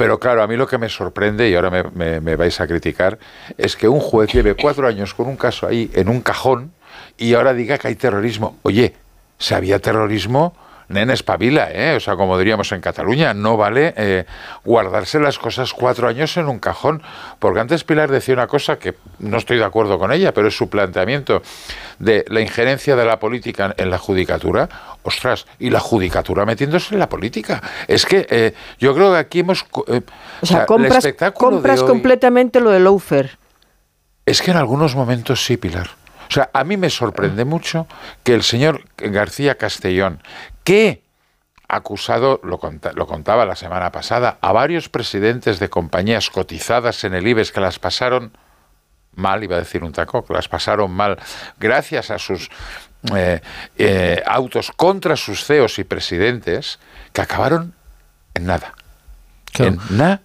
Pero 0.00 0.18
claro, 0.18 0.42
a 0.42 0.46
mí 0.46 0.56
lo 0.56 0.66
que 0.66 0.78
me 0.78 0.88
sorprende, 0.88 1.50
y 1.50 1.54
ahora 1.54 1.68
me, 1.92 2.36
vais 2.36 2.58
a 2.58 2.66
criticar, 2.66 3.18
es 3.58 3.76
que 3.76 3.86
un 3.86 4.00
juez 4.00 4.32
lleve 4.32 4.54
cuatro 4.54 4.88
años 4.88 5.12
con 5.12 5.26
un 5.26 5.36
caso 5.36 5.66
ahí 5.66 5.90
en 5.92 6.08
un 6.08 6.22
cajón 6.22 6.72
y 7.18 7.34
ahora 7.34 7.52
diga 7.52 7.76
que 7.76 7.88
hay 7.88 7.96
terrorismo. 7.96 8.56
Oye, 8.62 8.94
si 9.36 9.52
había 9.52 9.78
terrorismo, 9.78 10.54
nene, 10.88 11.12
espabila, 11.12 11.70
¿eh? 11.70 11.96
O 11.96 12.00
sea, 12.00 12.16
como 12.16 12.38
diríamos 12.38 12.72
en 12.72 12.80
Cataluña, 12.80 13.34
no 13.34 13.58
vale 13.58 13.92
eh, 13.98 14.24
guardarse 14.64 15.20
las 15.20 15.38
cosas 15.38 15.74
cuatro 15.74 16.08
años 16.08 16.34
en 16.38 16.48
un 16.48 16.60
cajón. 16.60 17.02
Porque 17.38 17.60
antes 17.60 17.84
Pilar 17.84 18.10
decía 18.10 18.32
una 18.32 18.46
cosa 18.46 18.78
que 18.78 18.94
no 19.18 19.36
estoy 19.36 19.58
de 19.58 19.64
acuerdo 19.64 19.98
con 19.98 20.12
ella, 20.12 20.32
pero 20.32 20.48
es 20.48 20.56
su 20.56 20.70
planteamiento 20.70 21.42
de 21.98 22.24
la 22.28 22.40
injerencia 22.40 22.96
de 22.96 23.04
la 23.04 23.18
política 23.20 23.74
en 23.76 23.90
la 23.90 23.98
judicatura. 23.98 24.89
Ostras, 25.02 25.46
y 25.58 25.70
la 25.70 25.80
judicatura 25.80 26.44
metiéndose 26.44 26.94
en 26.94 26.98
la 27.00 27.08
política. 27.08 27.62
Es 27.88 28.04
que 28.04 28.26
eh, 28.28 28.54
yo 28.78 28.94
creo 28.94 29.12
que 29.12 29.18
aquí 29.18 29.40
hemos... 29.40 29.64
eh, 29.86 30.02
O 30.42 30.46
sea, 30.46 30.66
compras, 30.66 31.04
hoy- 31.04 31.86
completamente 31.86 32.60
lo 32.60 32.70
de 32.70 32.80
Loafer. 32.80 33.38
es 34.26 34.42
que 34.42 34.50
en 34.50 34.58
algunos 34.58 34.94
momentos 34.94 35.44
sí, 35.44 35.56
Pilar. 35.56 35.88
O 36.28 36.32
sea, 36.32 36.50
a 36.52 36.62
mí 36.64 36.76
me 36.76 36.90
sorprende 36.90 37.44
mucho 37.44 37.86
que 38.22 38.34
el 38.34 38.42
señor 38.42 38.84
García 38.98 39.56
Castellón, 39.56 40.22
que 40.64 41.02
acusado, 41.66 42.40
lo, 42.44 42.58
conta- 42.58 42.92
lo 42.94 43.06
contaba 43.06 43.44
la 43.46 43.56
semana 43.56 43.90
pasada, 43.90 44.38
a 44.40 44.52
varios 44.52 44.88
presidentes 44.88 45.58
de 45.60 45.70
compañías 45.70 46.28
cotizadas 46.30 47.02
en 47.04 47.14
el 47.14 47.26
IBEX 47.26 47.52
que 47.52 47.60
las 47.60 47.78
pasaron 47.78 48.32
mal, 49.14 49.42
iba 49.42 49.56
a 49.56 49.60
decir 49.60 49.82
un 49.82 49.92
taco, 49.92 50.24
que 50.24 50.32
las 50.34 50.48
pasaron 50.48 50.90
mal 50.92 51.18
gracias 51.58 52.10
a 52.10 52.18
sus 52.18 52.48
eh, 53.14 53.40
eh, 53.78 54.22
autos 54.26 54.72
contra 54.76 55.16
sus 55.16 55.44
CEOs 55.44 55.78
y 55.78 55.84
presidentes, 55.84 56.78
que 57.12 57.22
acabaron 57.22 57.74
en 58.34 58.46
nada. 58.46 58.74
Claro. 59.52 59.78
En 59.90 59.96
nada. 59.96 60.20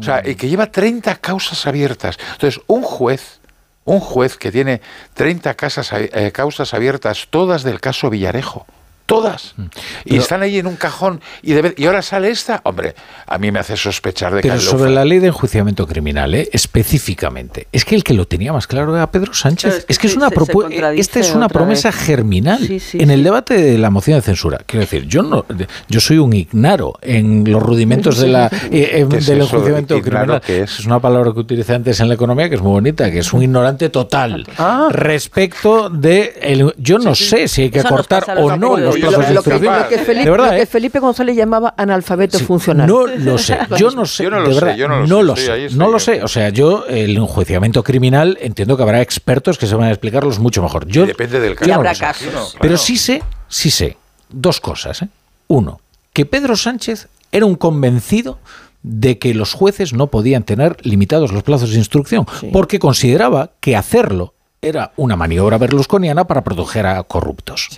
O 0.00 0.02
sea, 0.02 0.22
y 0.26 0.34
que 0.34 0.48
lleva 0.48 0.70
30 0.70 1.16
causas 1.16 1.66
abiertas. 1.66 2.18
Entonces, 2.32 2.60
un 2.66 2.82
juez, 2.82 3.40
un 3.84 4.00
juez 4.00 4.36
que 4.36 4.52
tiene 4.52 4.82
30 5.14 5.54
casas, 5.54 5.90
eh, 5.92 6.32
causas 6.32 6.74
abiertas, 6.74 7.28
todas 7.30 7.62
del 7.62 7.80
caso 7.80 8.10
Villarejo. 8.10 8.66
Todas. 9.06 9.54
Y 9.56 9.60
Mm. 9.62 9.68
Pero- 10.04 10.22
están 10.22 10.42
ahí 10.42 10.58
en 10.58 10.66
un 10.66 10.76
cajón. 10.76 11.20
Y, 11.42 11.52
de 11.52 11.62
vez- 11.62 11.74
y 11.76 11.86
ahora 11.86 12.02
sale 12.02 12.28
esta. 12.30 12.60
Hombre, 12.64 12.94
a 13.26 13.38
mí 13.38 13.52
me 13.52 13.60
hace 13.60 13.76
sospechar 13.76 14.34
de 14.34 14.42
que 14.42 14.48
Pero 14.48 14.60
sobre 14.60 14.90
la 14.90 15.04
ley 15.04 15.20
de 15.20 15.28
enjuiciamiento 15.28 15.86
criminal, 15.86 16.34
¿eh? 16.34 16.48
específicamente, 16.52 17.68
es 17.72 17.84
que 17.84 17.94
el 17.94 18.02
que 18.04 18.14
lo 18.14 18.26
tenía 18.26 18.52
más 18.52 18.66
claro 18.66 18.94
era 18.96 19.10
Pedro 19.10 19.32
Sánchez. 19.34 19.74
Es 19.74 19.84
es 19.88 19.98
que, 19.98 20.02
que 20.02 20.06
es 20.08 20.16
una 20.16 20.28
se 20.28 20.34
propu- 20.36 20.62
contradice 20.62 21.00
esta 21.00 21.20
es 21.20 21.34
una 21.34 21.48
promesa 21.48 21.90
vez. 21.90 21.98
germinal 22.00 22.58
Sí, 22.66 22.80
sí, 22.80 22.98
en 23.00 23.10
el 23.10 23.22
debate 23.22 23.54
de 23.54 23.78
la 23.78 23.90
moción 23.90 24.18
de 24.18 24.22
censura. 24.22 24.58
Quiero 24.66 24.80
decir, 24.80 25.06
yo 25.06 25.22
no, 25.22 25.44
yo 25.88 26.00
soy 26.00 26.18
un 26.18 26.32
ignaro 26.32 26.94
en 27.02 27.44
los 27.50 27.62
rudimentos 27.62 28.18
de 28.18 28.28
la 28.28 28.46
eh, 28.46 28.50
eh, 28.72 29.06
¿Qué 29.08 29.16
es 29.18 29.26
del 29.26 29.40
enjuiciamiento 29.42 30.00
criminal. 30.02 30.42
es? 30.48 30.80
una 30.86 30.98
palabra 31.00 31.32
que 31.32 31.40
utilicé 31.40 31.74
antes 31.74 32.00
en 32.00 32.08
la 32.08 32.14
economía 32.14 32.48
que 32.48 32.56
es 32.56 32.60
muy 32.62 32.72
bonita, 32.72 33.10
que 33.10 33.20
es 33.20 33.32
un 33.32 33.42
ignorante 33.42 33.88
total 33.88 34.46
Ah. 34.58 34.88
respecto 34.90 35.88
de 35.90 36.38
el- 36.42 36.74
yo 36.78 36.98
no 36.98 37.14
sé 37.14 37.48
si 37.48 37.62
hay 37.62 37.70
que 37.70 37.80
acortar 37.80 38.24
o 38.38 38.56
no 38.56 38.76
los 38.76 38.95
abuelos. 39.02 39.14
plazos 39.14 39.28
de 39.28 39.34
Lo 39.34 39.42
que, 39.42 39.50
instrucción. 39.50 39.82
lo 39.82 39.88
que 39.88 39.98
Felipe, 39.98 40.24
de 40.24 40.30
verdad, 40.30 40.46
lo 40.46 40.56
que 40.56 40.62
¿eh? 40.62 40.66
Felipe 40.66 40.98
González 40.98 41.36
llamaba 41.36 41.74
analfabeto 41.76 42.38
funcional. 42.38 42.86
No 42.86 43.06
lo 43.06 43.38
sé, 43.38 43.58
yo 43.78 43.90
no 43.90 44.06
sé, 44.06 44.24
Yo 44.24 44.30
no 44.30 44.40
lo 44.40 44.48
de 44.48 44.54
sé, 44.54 44.60
verdad, 44.60 44.76
yo 44.76 44.88
no 44.88 44.96
lo 45.00 45.06
no 45.06 45.06
sé, 45.06 45.22
lo 45.24 45.36
sé, 45.36 45.52
ahí, 45.52 45.68
no 45.74 45.88
lo 45.90 45.98
sé. 45.98 46.22
O 46.22 46.28
sea, 46.28 46.48
yo 46.50 46.86
el 46.88 47.16
enjuiciamiento 47.16 47.82
criminal 47.82 48.38
entiendo 48.40 48.76
que 48.76 48.82
habrá 48.82 49.00
expertos 49.02 49.58
que 49.58 49.66
se 49.66 49.74
van 49.74 49.88
a 49.88 49.90
explicarlos 49.90 50.38
mucho 50.38 50.62
mejor. 50.62 50.86
Yo, 50.86 51.06
Depende 51.06 51.40
del 51.40 51.54
caso. 51.56 51.72
Habrá 51.72 51.94
sé. 51.94 52.00
casos. 52.00 52.56
Pero 52.60 52.76
sí 52.76 52.96
sé, 52.96 53.22
sí 53.48 53.70
sé 53.70 53.96
dos 54.28 54.60
cosas. 54.60 55.02
¿eh? 55.02 55.08
Uno, 55.48 55.80
que 56.12 56.26
Pedro 56.26 56.56
Sánchez 56.56 57.08
era 57.32 57.46
un 57.46 57.56
convencido 57.56 58.38
de 58.82 59.18
que 59.18 59.34
los 59.34 59.52
jueces 59.52 59.92
no 59.92 60.06
podían 60.08 60.44
tener 60.44 60.76
limitados 60.86 61.32
los 61.32 61.42
plazos 61.42 61.70
de 61.72 61.78
instrucción, 61.78 62.24
porque 62.52 62.78
consideraba 62.78 63.50
que 63.60 63.74
hacerlo 63.76 64.32
era 64.62 64.92
una 64.96 65.16
maniobra 65.16 65.58
berlusconiana 65.58 66.26
para 66.26 66.44
proteger 66.44 66.86
a 66.86 67.02
corruptos. 67.02 67.68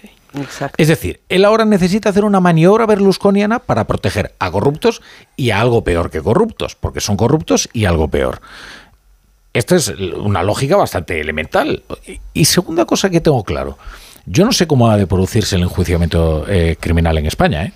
Es 0.76 0.88
decir, 0.88 1.20
él 1.28 1.44
ahora 1.44 1.64
necesita 1.64 2.10
hacer 2.10 2.24
una 2.24 2.40
maniobra 2.40 2.86
berlusconiana 2.86 3.58
para 3.58 3.86
proteger 3.86 4.34
a 4.38 4.50
corruptos 4.50 5.02
y 5.36 5.50
a 5.50 5.60
algo 5.60 5.84
peor 5.84 6.10
que 6.10 6.22
corruptos, 6.22 6.74
porque 6.74 7.00
son 7.00 7.16
corruptos 7.16 7.68
y 7.72 7.84
algo 7.84 8.08
peor. 8.08 8.40
Esta 9.52 9.76
es 9.76 9.88
una 9.88 10.42
lógica 10.42 10.76
bastante 10.76 11.20
elemental. 11.20 11.82
Y- 12.34 12.44
segunda 12.44 12.84
cosa 12.84 13.10
que 13.10 13.20
tengo 13.20 13.42
claro, 13.44 13.78
yo 14.26 14.44
no 14.44 14.52
sé 14.52 14.66
cómo 14.66 14.90
ha 14.90 14.96
de 14.96 15.06
producirse 15.06 15.56
el 15.56 15.62
enjuiciamiento 15.62 16.44
eh, 16.48 16.76
criminal 16.78 17.16
en 17.18 17.26
España, 17.26 17.64
¿eh? 17.64 17.72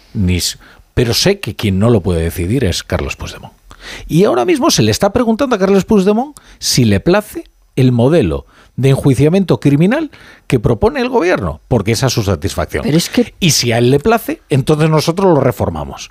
Pero 0.94 1.14
sé 1.14 1.40
que 1.40 1.56
quien 1.56 1.78
no 1.78 1.88
lo 1.88 2.02
puede 2.02 2.22
decidir 2.22 2.64
es 2.64 2.82
Carlos 2.82 3.16
Puigdemont. 3.16 3.54
Y 4.06 4.24
ahora 4.24 4.44
mismo 4.44 4.70
se 4.70 4.82
le 4.82 4.90
está 4.90 5.10
preguntando 5.12 5.56
a 5.56 5.58
Carlos 5.58 5.84
Puigdemont 5.86 6.36
si 6.58 6.84
le 6.84 7.00
place 7.00 7.44
el 7.74 7.90
modelo 7.92 8.44
de 8.76 8.90
enjuiciamiento 8.90 9.60
criminal 9.60 10.10
que 10.46 10.58
propone 10.58 11.00
el 11.00 11.08
gobierno, 11.08 11.60
porque 11.68 11.92
esa 11.92 12.06
es 12.06 12.12
su 12.12 12.22
satisfacción. 12.22 12.82
Pero 12.84 12.96
es 12.96 13.08
que- 13.10 13.34
Y 13.40 13.50
si 13.50 13.72
a 13.72 13.78
él 13.78 13.90
le 13.90 14.00
place, 14.00 14.40
entonces 14.48 14.88
nosotros 14.88 15.34
lo 15.34 15.40
reformamos. 15.40 16.10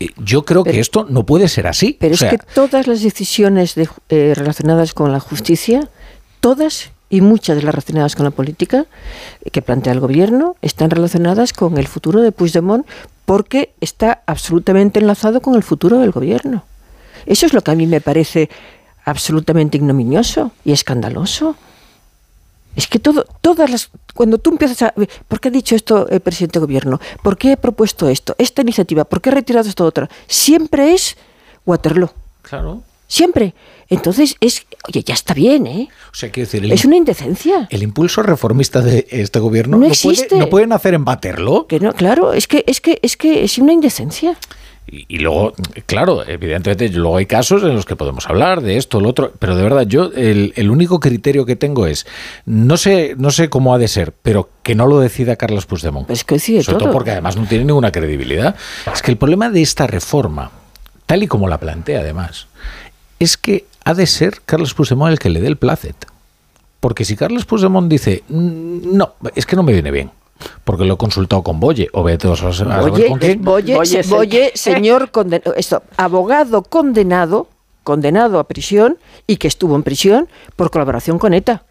Eh, 0.00 0.08
Yo 0.18 0.44
creo 0.44 0.64
que 0.64 0.80
esto 0.80 1.06
no 1.08 1.24
puede 1.24 1.46
ser 1.48 1.66
así. 1.68 1.96
Pero 2.00 2.14
O 2.14 2.16
sea, 2.18 2.30
es 2.30 2.38
que 2.40 2.46
todas 2.54 2.86
las 2.88 3.00
decisiones 3.02 3.76
de- 3.76 3.88
eh, 4.08 4.32
relacionadas 4.34 4.92
con 4.92 5.12
la 5.12 5.20
justicia, 5.20 5.88
todas 6.40 6.90
y 7.10 7.20
muchas 7.20 7.56
de 7.56 7.62
las 7.62 7.72
relacionadas 7.74 8.16
con 8.16 8.24
la 8.24 8.32
política 8.32 8.86
eh, 9.44 9.50
que 9.50 9.62
plantea 9.62 9.92
el 9.92 10.00
gobierno, 10.00 10.56
están 10.62 10.90
relacionadas 10.90 11.52
con 11.52 11.78
el 11.78 11.86
futuro 11.86 12.20
de 12.22 12.32
Puigdemont 12.32 12.84
porque 13.24 13.72
está 13.80 14.22
absolutamente 14.26 14.98
enlazado 14.98 15.40
con 15.40 15.54
el 15.54 15.62
futuro 15.62 16.00
del 16.00 16.10
gobierno. 16.10 16.64
Eso 17.26 17.46
es 17.46 17.52
lo 17.54 17.62
que 17.62 17.70
a 17.70 17.74
mí 17.76 17.86
me 17.86 18.00
parece 18.00 18.50
absolutamente 19.04 19.76
ignominioso 19.76 20.50
y 20.64 20.72
escandaloso. 20.72 21.56
Es 22.76 22.86
que 22.88 22.98
todo, 22.98 23.24
todas 23.40 23.70
las. 23.70 23.90
Cuando 24.14 24.38
tú 24.38 24.50
empiezas 24.50 24.82
a. 24.82 24.94
¿Por 25.28 25.40
qué 25.40 25.48
ha 25.48 25.50
dicho 25.50 25.74
esto 25.76 26.08
el 26.08 26.20
presidente 26.20 26.58
de 26.58 26.64
gobierno? 26.66 27.00
¿Por 27.22 27.36
qué 27.38 27.52
he 27.52 27.56
propuesto 27.56 28.08
esto? 28.08 28.34
Esta 28.38 28.62
iniciativa. 28.62 29.04
¿Por 29.04 29.20
qué 29.20 29.30
he 29.30 29.32
retirado 29.34 29.68
esta 29.68 29.84
otra? 29.84 30.08
Siempre 30.26 30.94
es 30.94 31.16
Waterloo. 31.66 32.10
Claro. 32.42 32.82
Siempre. 33.06 33.54
Entonces 33.88 34.36
es. 34.40 34.66
Oye, 34.88 35.02
ya 35.04 35.14
está 35.14 35.34
bien, 35.34 35.66
¿eh? 35.66 35.88
O 36.10 36.14
sea, 36.14 36.30
quiero 36.30 36.46
decir, 36.46 36.64
el, 36.64 36.72
Es 36.72 36.84
una 36.84 36.96
indecencia. 36.96 37.68
el 37.70 37.82
impulso 37.82 38.22
reformista 38.22 38.80
de 38.80 39.06
este 39.10 39.38
gobierno 39.38 39.76
No 39.76 39.86
no, 39.86 39.88
puede, 39.88 39.92
existe. 39.92 40.36
no 40.36 40.48
pueden 40.48 40.72
hacer 40.72 40.94
en 40.94 41.04
baterlo. 41.04 41.66
Que 41.66 41.78
no, 41.80 41.92
claro, 41.92 42.32
es 42.32 42.48
que 42.48 42.64
es 42.66 42.80
que 42.80 42.98
es 43.02 43.16
que 43.16 43.44
es 43.44 43.58
una 43.58 43.72
indecencia. 43.72 44.36
Y, 44.86 45.06
y 45.08 45.18
luego, 45.18 45.54
claro, 45.86 46.26
evidentemente, 46.28 46.88
luego 46.90 47.16
hay 47.16 47.26
casos 47.26 47.62
en 47.62 47.74
los 47.74 47.86
que 47.86 47.96
podemos 47.96 48.26
hablar 48.28 48.60
de 48.60 48.76
esto, 48.76 49.00
lo 49.00 49.08
otro, 49.08 49.32
pero 49.38 49.56
de 49.56 49.62
verdad, 49.62 49.86
yo 49.86 50.10
el, 50.14 50.52
el 50.56 50.70
único 50.70 51.00
criterio 51.00 51.46
que 51.46 51.56
tengo 51.56 51.86
es, 51.86 52.06
no 52.44 52.76
sé, 52.76 53.14
no 53.16 53.30
sé 53.30 53.48
cómo 53.48 53.74
ha 53.74 53.78
de 53.78 53.88
ser, 53.88 54.12
pero 54.22 54.50
que 54.62 54.74
no 54.74 54.86
lo 54.86 55.00
decida 55.00 55.36
Carlos 55.36 55.64
Puigdemont. 55.66 56.10
Es 56.10 56.24
que 56.24 56.34
decide 56.34 56.62
Sobre 56.62 56.76
todo 56.78 56.88
todo. 56.88 56.92
porque 56.92 57.12
además 57.12 57.36
no 57.36 57.46
tiene 57.46 57.64
ninguna 57.64 57.92
credibilidad. 57.92 58.54
Es 58.92 59.00
que 59.00 59.10
el 59.10 59.16
problema 59.16 59.48
de 59.48 59.62
esta 59.62 59.86
reforma, 59.86 60.50
tal 61.06 61.22
y 61.22 61.26
como 61.28 61.48
la 61.48 61.58
plantea 61.58 62.00
además, 62.00 62.46
es 63.18 63.36
que 63.38 63.64
ha 63.84 63.94
de 63.94 64.06
ser 64.06 64.40
Carlos 64.44 64.74
Puigdemont 64.74 65.12
el 65.12 65.18
que 65.18 65.30
le 65.30 65.40
dé 65.40 65.46
el 65.48 65.56
placet. 65.56 65.96
Porque 66.80 67.06
si 67.06 67.16
Carlos 67.16 67.46
Puigdemont 67.46 67.90
dice, 67.90 68.22
"Mm, 68.28 68.96
no, 68.96 69.14
es 69.34 69.46
que 69.46 69.56
no 69.56 69.62
me 69.62 69.72
viene 69.72 69.90
bien, 69.90 70.10
porque 70.64 70.84
lo 70.84 70.94
he 70.94 70.96
consultado 70.96 71.42
con 71.42 71.60
Boye, 71.60 71.88
o 71.92 72.02
vete 72.02 72.30
a 72.30 72.36
saber 72.36 72.90
Boye, 72.90 73.06
con 73.08 73.18
quién. 73.18 73.42
Boye, 73.42 73.74
Boye 73.76 74.02
Boye, 74.02 74.52
señor 74.54 75.10
condenado, 75.10 75.54
esto, 75.56 75.82
abogado 75.96 76.62
condenado, 76.62 77.48
condenado 77.82 78.38
a 78.38 78.44
prisión 78.44 78.98
y 79.26 79.36
que 79.36 79.48
estuvo 79.48 79.74
en 79.76 79.82
prisión 79.82 80.28
por 80.56 80.70
colaboración 80.70 81.18
con 81.18 81.34
ETA. 81.34 81.64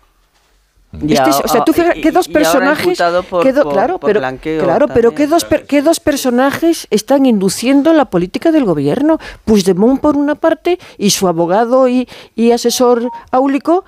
Y 1.02 1.14
Este 1.14 1.32
es- 1.32 1.42
o 1.44 1.48
sea, 1.48 1.64
tú 1.66 1.74
que 1.74 2.12
dos 2.12 2.28
personajes, 2.28 3.00
por- 3.28 3.42
que 3.42 3.52
do- 3.52 3.64
por- 3.64 3.74
claro, 3.74 3.98
por 4.00 4.12
pero 4.14 4.22
claro, 4.64 4.88
pero 4.94 5.16
que 5.16 5.26
dos 5.26 5.44
per- 5.44 5.66
que 5.66 5.82
dos 5.82 6.00
personajes 6.00 6.86
están 6.92 7.26
induciendo 7.26 7.94
la 7.94 8.06
política 8.06 8.52
del 8.52 8.64
gobierno. 8.66 9.18
Puigdemont 9.44 10.00
por 10.00 10.16
una 10.18 10.36
parte 10.36 10.78
y 11.00 11.10
su 11.10 11.28
abogado 11.28 11.88
y, 11.88 12.08
y 12.36 12.52
asesor 12.52 13.10
áulico 13.32 13.86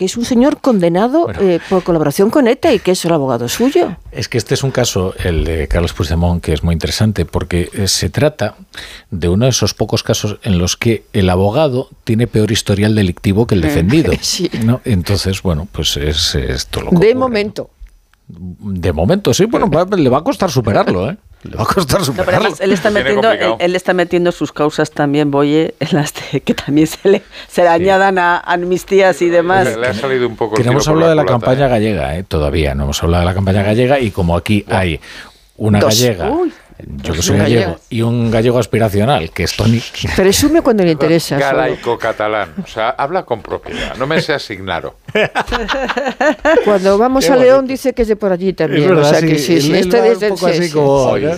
que 0.00 0.06
es 0.06 0.16
un 0.16 0.24
señor 0.24 0.62
condenado 0.62 1.28
eh, 1.42 1.60
por 1.68 1.82
colaboración 1.84 2.30
con 2.30 2.48
ETA 2.48 2.72
y 2.72 2.78
que 2.78 2.92
es 2.92 3.04
el 3.04 3.12
abogado 3.12 3.50
suyo. 3.50 3.98
Es 4.12 4.30
que 4.30 4.38
este 4.38 4.54
es 4.54 4.62
un 4.62 4.70
caso, 4.70 5.12
el 5.22 5.44
de 5.44 5.68
Carlos 5.68 5.92
Puigdemont, 5.92 6.42
que 6.42 6.54
es 6.54 6.62
muy 6.62 6.72
interesante 6.72 7.26
porque 7.26 7.68
eh, 7.74 7.86
se 7.86 8.08
trata 8.08 8.54
de 9.10 9.28
uno 9.28 9.44
de 9.44 9.50
esos 9.50 9.74
pocos 9.74 10.02
casos 10.02 10.38
en 10.42 10.56
los 10.56 10.78
que 10.78 11.02
el 11.12 11.28
abogado 11.28 11.90
tiene 12.04 12.26
peor 12.26 12.50
historial 12.50 12.94
delictivo 12.94 13.46
que 13.46 13.56
el 13.56 13.60
defendido. 13.60 14.10
Sí. 14.22 14.48
¿no? 14.64 14.80
Entonces, 14.86 15.42
bueno, 15.42 15.68
pues 15.70 15.98
es 15.98 16.34
esto 16.34 16.80
lo 16.80 16.90
que 16.92 16.96
De 16.96 17.10
ocurre. 17.10 17.14
momento. 17.16 17.68
De 18.38 18.92
momento, 18.92 19.34
sí, 19.34 19.44
bueno, 19.46 19.68
va- 19.70 19.84
le 19.96 20.08
va 20.08 20.18
a 20.18 20.24
costar 20.24 20.50
superarlo, 20.50 21.10
¿eh? 21.10 21.16
Le 21.42 21.56
va 21.56 21.62
a 21.62 21.66
costar 21.66 22.04
superarlo. 22.04 22.50
él 22.60 22.72
está 22.72 22.90
metiendo, 22.90 23.30
él, 23.32 23.74
está 23.74 23.94
metiendo 23.94 24.30
sus 24.30 24.52
causas 24.52 24.90
también, 24.90 25.30
Boye, 25.30 25.74
en 25.80 25.88
las 25.92 26.12
de 26.32 26.40
que 26.42 26.52
también 26.54 26.86
se 26.86 27.08
le, 27.08 27.22
se 27.48 27.62
le 27.62 27.68
añadan 27.68 28.18
a 28.18 28.38
amnistías 28.38 29.20
y 29.22 29.28
demás. 29.30 29.64
Le, 29.66 29.76
le 29.78 29.86
ha 29.88 29.94
salido 29.94 30.28
un 30.28 30.36
poco 30.36 30.54
Que 30.56 30.64
no 30.64 30.72
hemos 30.72 30.86
hablado 30.88 31.10
de 31.10 31.16
la 31.16 31.22
culata, 31.22 31.40
campaña 31.46 31.66
¿eh? 31.66 31.70
gallega, 31.70 32.16
¿eh? 32.18 32.22
todavía 32.24 32.74
no 32.74 32.84
hemos 32.84 33.02
hablado 33.02 33.22
de 33.22 33.26
la 33.26 33.34
campaña 33.34 33.62
gallega 33.62 33.98
y 34.00 34.10
como 34.10 34.36
aquí 34.36 34.64
hay 34.68 35.00
una 35.56 35.80
Dos. 35.80 35.98
gallega, 36.00 36.30
Uy. 36.30 36.52
Yo 36.86 37.12
que 37.12 37.16
Dos 37.18 37.24
soy 37.26 37.38
gallego, 37.38 37.78
y 37.90 38.02
un 38.02 38.30
gallego 38.30 38.58
aspiracional, 38.58 39.30
que 39.30 39.44
es 39.44 39.56
Tony. 39.56 39.80
Presume 40.16 40.62
cuando 40.62 40.84
le 40.84 40.92
interesa. 40.92 41.38
Galaico-catalán. 41.38 42.54
O 42.62 42.66
sea, 42.66 42.90
habla 42.90 43.24
con 43.24 43.42
propiedad. 43.42 43.96
No 43.96 44.06
me 44.06 44.20
seas 44.20 44.48
ignaro. 44.50 44.96
Cuando 46.64 46.98
vamos 46.98 47.24
Qué 47.24 47.30
a 47.32 47.34
bonito. 47.36 47.52
León 47.52 47.66
dice 47.66 47.92
que 47.92 48.02
es 48.02 48.08
de 48.08 48.16
por 48.16 48.32
allí 48.32 48.52
también. 48.52 48.82
Es 48.82 48.88
verdad, 48.88 49.10
o 49.10 49.14
sea 49.14 49.20
que 49.20 49.38
sí, 49.38 49.60
sí, 49.60 49.74
este 49.74 49.98
va 50.00 50.04
desde 50.06 50.26
un 50.26 50.32
el 50.32 50.38
poco 50.38 50.46
así 50.46 50.58
sí, 50.58 50.68
sí. 50.68 50.72
como- 50.72 50.90
Oye, 51.10 51.32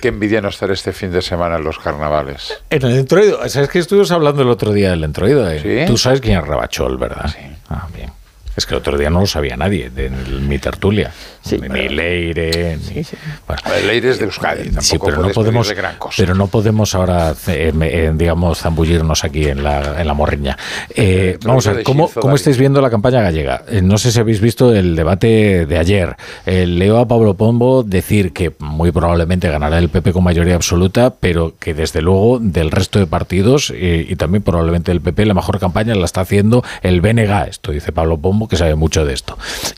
qué, 0.00 0.08
envidia 0.08 0.40
no 0.40 0.48
estar 0.48 0.70
este 0.70 0.92
fin 0.92 1.10
de 1.10 1.22
semana 1.22 1.56
en 1.56 1.64
los 1.64 1.78
carnavales. 1.78 2.54
En 2.70 2.82
el 2.84 2.96
entroido, 2.98 3.48
¿sabes 3.48 3.68
que 3.68 3.78
estuvimos 3.78 4.10
hablando 4.10 4.42
el 4.42 4.48
otro 4.48 4.72
día 4.72 4.90
del 4.90 5.04
entroido? 5.04 5.48
eh? 5.50 5.84
Tú 5.86 5.96
sabes 5.96 6.20
quién 6.20 6.38
es 6.38 6.46
Rabachol, 6.46 6.96
¿verdad? 6.98 7.28
Sí. 7.28 7.38
Ah, 7.70 7.86
bien. 7.94 8.10
Es 8.58 8.66
que 8.66 8.74
el 8.74 8.80
otro 8.80 8.98
día 8.98 9.08
no 9.08 9.20
lo 9.20 9.26
sabía 9.26 9.56
nadie 9.56 9.88
de 9.88 10.10
mi 10.10 10.58
tertulia. 10.58 11.12
ni 11.48 11.88
Leire, 11.88 12.76
ni... 12.76 13.04
Bueno, 13.46 13.62
El 13.80 13.88
aire 13.88 14.10
es 14.10 14.18
de 14.18 14.24
Euskadi. 14.24 14.64
Tampoco 14.64 14.82
Sí, 14.82 14.98
pero 14.98 15.22
no 15.22 15.28
podemos, 15.28 15.68
pedirle 15.68 15.82
gran 15.82 15.96
cosa. 15.96 16.16
pero 16.18 16.34
no 16.34 16.48
podemos 16.48 16.92
ahora, 16.96 17.36
eh, 17.46 17.72
eh, 17.80 18.12
digamos, 18.16 18.58
zambullirnos 18.58 19.22
aquí 19.22 19.44
en 19.46 19.62
la, 19.62 20.00
en 20.00 20.08
la 20.08 20.12
morriña. 20.12 20.58
Eh, 20.92 21.38
vamos 21.44 21.68
a 21.68 21.72
ver, 21.74 21.84
¿cómo, 21.84 22.10
estáis 22.34 22.58
viendo 22.58 22.80
la 22.80 22.90
campaña 22.90 23.22
gallega? 23.22 23.62
Eh, 23.68 23.80
no 23.80 23.96
sé 23.96 24.10
si 24.10 24.18
habéis 24.18 24.40
visto 24.40 24.74
el 24.74 24.96
debate 24.96 25.64
de 25.64 25.78
ayer. 25.78 26.16
Eh, 26.44 26.66
leo 26.66 26.98
a 26.98 27.06
Pablo 27.06 27.34
Pombo 27.34 27.84
decir 27.84 28.32
que 28.32 28.52
muy 28.58 28.90
probablemente 28.90 29.48
ganará 29.48 29.78
el 29.78 29.88
PP 29.88 30.12
con 30.12 30.24
mayoría 30.24 30.56
absoluta, 30.56 31.14
pero 31.14 31.54
que 31.60 31.74
desde 31.74 32.02
luego 32.02 32.40
del 32.40 32.72
resto 32.72 32.98
de 32.98 33.06
partidos 33.06 33.72
y 33.72 34.16
también 34.16 34.42
probablemente 34.42 34.90
el 34.90 35.00
PP 35.00 35.26
la 35.26 35.34
mejor 35.34 35.60
campaña 35.60 35.94
la 35.94 36.06
está 36.06 36.22
haciendo 36.22 36.64
el 36.82 37.00
BNG. 37.00 37.48
Esto 37.48 37.70
dice 37.70 37.92
Pablo 37.92 38.18
Pombo, 38.18 38.47
que 38.48 38.56
sabe 38.56 38.74
mucho 38.74 39.04
de 39.04 39.14
esto. 39.14 39.36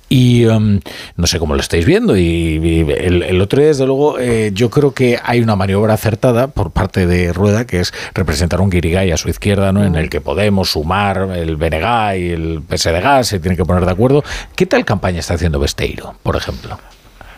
Y 0.09 0.45
em, 0.45 0.81
no 1.17 1.27
sé 1.27 1.39
cómo 1.39 1.55
lo 1.55 1.61
estáis 1.61 1.85
viendo. 1.85 2.17
Y, 2.17 2.23
y 2.23 2.81
el, 2.93 3.23
el 3.23 3.41
otro 3.41 3.59
día, 3.59 3.69
desde 3.69 3.87
luego, 3.87 4.19
eh, 4.19 4.51
yo 4.55 4.71
creo 4.71 4.93
que 4.95 5.19
hay 5.23 5.41
una 5.41 5.57
maniobra 5.57 5.95
acertada 5.95 6.49
por 6.49 6.71
parte 6.71 7.07
de 7.07 7.33
Rueda, 7.33 7.67
que 7.67 7.81
es 7.81 7.93
representar 8.15 8.61
un 8.61 8.71
Guirigay 8.71 9.11
a 9.13 9.17
su 9.17 9.29
izquierda, 9.29 9.73
¿no? 9.73 9.85
en 9.85 9.95
el 9.97 10.09
que 10.09 10.21
Podemos 10.21 10.71
sumar 10.71 11.31
el 11.35 11.57
BNG 11.57 12.17
y 12.19 12.31
el 12.31 12.63
PSDG, 12.69 13.25
se 13.25 13.41
tienen 13.41 13.57
que 13.57 13.65
poner 13.65 13.85
de 13.85 13.91
acuerdo. 13.91 14.23
¿Qué 14.55 14.65
tal 14.67 14.85
campaña 14.85 15.19
está 15.21 15.35
haciendo 15.35 15.59
Besteiro, 15.59 16.15
por 16.23 16.37
ejemplo? 16.37 16.79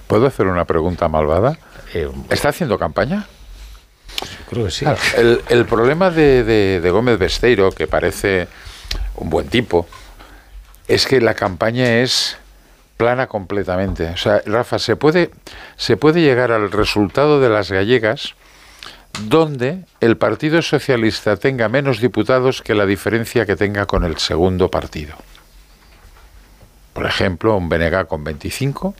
¿Puedo 0.06 0.26
hacer 0.26 0.46
una 0.46 0.66
pregunta 0.66 1.08
malvada? 1.08 1.56
Eh, 1.94 2.08
¿Está 2.28 2.50
haciendo 2.50 2.78
campaña? 2.78 3.26
creo 4.50 4.66
que 4.66 4.70
sí. 4.70 4.84
Claro, 4.84 4.98
el, 5.16 5.40
el 5.48 5.64
problema 5.64 6.10
de, 6.10 6.44
de- 6.44 6.80
de 6.80 6.90
Gómez 6.90 7.18
Besteiro, 7.18 7.70
que 7.70 7.86
parece 7.86 8.46
un 9.16 9.30
buen 9.30 9.48
tipo, 9.48 9.86
es 10.92 11.06
que 11.06 11.22
la 11.22 11.34
campaña 11.34 12.00
es 12.00 12.36
plana 12.98 13.26
completamente. 13.26 14.08
O 14.08 14.16
sea, 14.18 14.42
Rafa, 14.44 14.78
se 14.78 14.94
puede, 14.94 15.30
se 15.76 15.96
puede 15.96 16.20
llegar 16.20 16.52
al 16.52 16.70
resultado 16.70 17.40
de 17.40 17.48
las 17.48 17.72
gallegas 17.72 18.34
donde 19.20 19.84
el 20.00 20.18
Partido 20.18 20.60
Socialista 20.60 21.36
tenga 21.36 21.70
menos 21.70 22.00
diputados 22.00 22.60
que 22.60 22.74
la 22.74 22.84
diferencia 22.84 23.46
que 23.46 23.56
tenga 23.56 23.86
con 23.86 24.04
el 24.04 24.18
segundo 24.18 24.70
partido. 24.70 25.16
Por 26.92 27.06
ejemplo, 27.06 27.56
un 27.56 27.70
BNG 27.70 28.06
con 28.06 28.22
25 28.22 28.94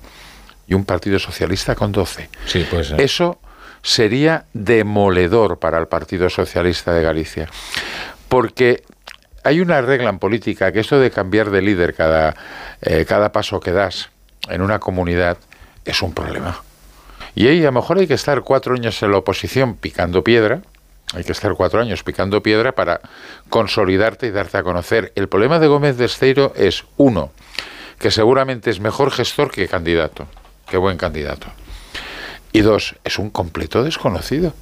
y 0.69 0.75
un 0.75 0.87
Partido 0.87 1.19
Socialista 1.19 1.75
con 1.75 1.93
12. 1.93 2.31
Sí, 2.47 2.67
pues. 2.71 2.93
Eso 2.93 3.39
sería 3.83 4.47
demoledor 4.55 5.59
para 5.59 5.79
el 5.79 5.89
Partido 5.89 6.31
Socialista 6.31 6.95
de 6.95 7.03
Galicia. 7.03 7.49
Porque 8.29 8.83
hay 9.45 9.61
una 9.61 9.81
regla 9.81 10.11
en 10.11 10.19
política 10.19 10.73
que 10.73 10.81
esto 10.81 10.99
de 10.99 11.11
cambiar 11.11 11.51
de 11.51 11.63
líder 11.63 11.95
cada, 11.95 12.35
eh, 12.81 13.05
cada 13.07 13.33
paso 13.33 13.61
que 13.61 13.73
das 13.73 14.11
en 14.49 14.63
una 14.63 14.79
comunidad 14.79 15.39
es 15.85 16.03
un 16.03 16.13
problema. 16.13 16.63
Y 17.35 17.49
ahí 17.49 17.63
a 17.63 17.67
lo 17.67 17.73
mejor 17.73 17.99
hay 17.99 18.07
que 18.07 18.15
estar 18.15 18.43
cuatro 18.43 18.75
años 18.75 19.03
en 19.03 19.11
la 19.11 19.19
oposición 19.19 19.75
picando 19.75 20.23
piedra, 20.23 20.63
hay 21.15 21.25
que 21.25 21.33
estar 21.33 21.55
cuatro 21.55 21.81
años 21.81 22.03
picando 22.03 22.43
piedra 22.43 22.73
para 22.73 23.01
consolidarte 23.49 24.27
y 24.27 24.31
darte 24.31 24.59
a 24.59 24.63
conocer. 24.63 25.13
El 25.15 25.29
problema 25.29 25.59
de 25.59 25.67
Gómez 25.67 25.97
de 25.97 26.07
Esteiro 26.07 26.53
es, 26.57 26.85
uno, 26.97 27.33
que 27.99 28.11
seguramente 28.11 28.71
es 28.71 28.81
mejor 28.81 29.11
gestor 29.11 29.51
que 29.51 29.69
candidato, 29.69 30.27
que 30.69 30.77
buen 30.77 30.97
candidato. 30.97 31.49
Y 32.53 32.61
dos, 32.61 32.97
es 33.05 33.19
un 33.19 33.31
completo 33.31 33.83
desconocido. 33.83 34.55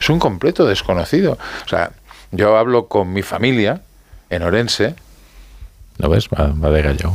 Es 0.00 0.08
un 0.08 0.18
completo 0.18 0.66
desconocido. 0.66 1.38
O 1.64 1.68
sea, 1.68 1.92
yo 2.30 2.56
hablo 2.56 2.86
con 2.86 3.12
mi 3.12 3.22
familia 3.22 3.82
en 4.30 4.42
Orense. 4.42 4.94
¿No 5.98 6.08
ves? 6.08 6.28
Va, 6.28 6.46
va 6.52 6.70
de 6.70 6.82
gallo. 6.82 7.12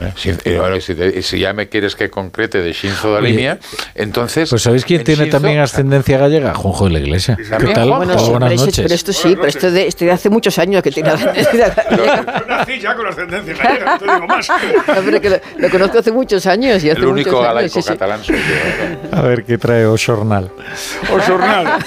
¿Eh? 0.00 0.12
Si, 0.16 0.32
y 0.44 0.54
ahora, 0.56 0.80
si, 0.80 0.94
te- 0.94 1.22
si 1.22 1.38
ya 1.40 1.52
me 1.52 1.68
quieres 1.68 1.94
que 1.96 2.10
concrete 2.10 2.62
de 2.62 2.72
Shinzo 2.72 3.20
Limia, 3.20 3.58
entonces. 3.94 4.48
Pues 4.50 4.62
¿sabéis 4.62 4.84
quién 4.84 5.00
en 5.00 5.06
tiene 5.06 5.24
Shinzo- 5.26 5.30
también 5.30 5.58
ascendencia 5.58 6.18
gallega? 6.18 6.54
Juanjo 6.54 6.84
de 6.86 6.90
la 6.92 6.98
Iglesia. 7.00 7.36
¿Qué 7.36 7.72
tal? 7.74 7.90
Bueno, 7.90 8.18
sí, 8.18 8.30
buenas 8.30 8.50
pero, 8.50 8.60
noches. 8.66 8.78
pero 8.82 8.94
esto 8.94 9.12
sí, 9.12 9.34
pero 9.36 9.46
esto 9.48 9.70
de, 9.70 9.86
este 9.86 10.04
de 10.06 10.12
hace 10.12 10.30
muchos 10.30 10.58
años 10.58 10.82
que 10.82 10.90
tiene 10.90 11.10
Yo 11.10 12.46
nací 12.46 12.78
ya 12.80 12.94
con 12.94 13.06
ascendencia 13.06 13.54
gallega, 13.56 13.84
no 13.92 13.98
te 13.98 14.04
digo 14.04 14.26
más. 14.26 14.48
No, 14.88 14.94
pero 15.04 15.20
que 15.20 15.30
lo, 15.30 15.36
lo 15.58 15.70
conozco 15.70 15.98
hace 15.98 16.12
muchos 16.12 16.46
años 16.46 16.82
y 16.82 16.90
hace 16.90 17.00
El 17.00 17.06
único 17.06 17.40
galaico 17.40 17.74
sí, 17.74 17.82
sí. 17.82 17.88
catalán 17.88 18.22
soy 18.24 18.36
yo. 18.36 18.42
¿eh? 18.42 18.98
A 19.12 19.22
ver 19.22 19.44
qué 19.44 19.58
trae 19.58 19.84
Osornal. 19.86 20.50
O 21.12 21.18
jornal. 21.20 21.78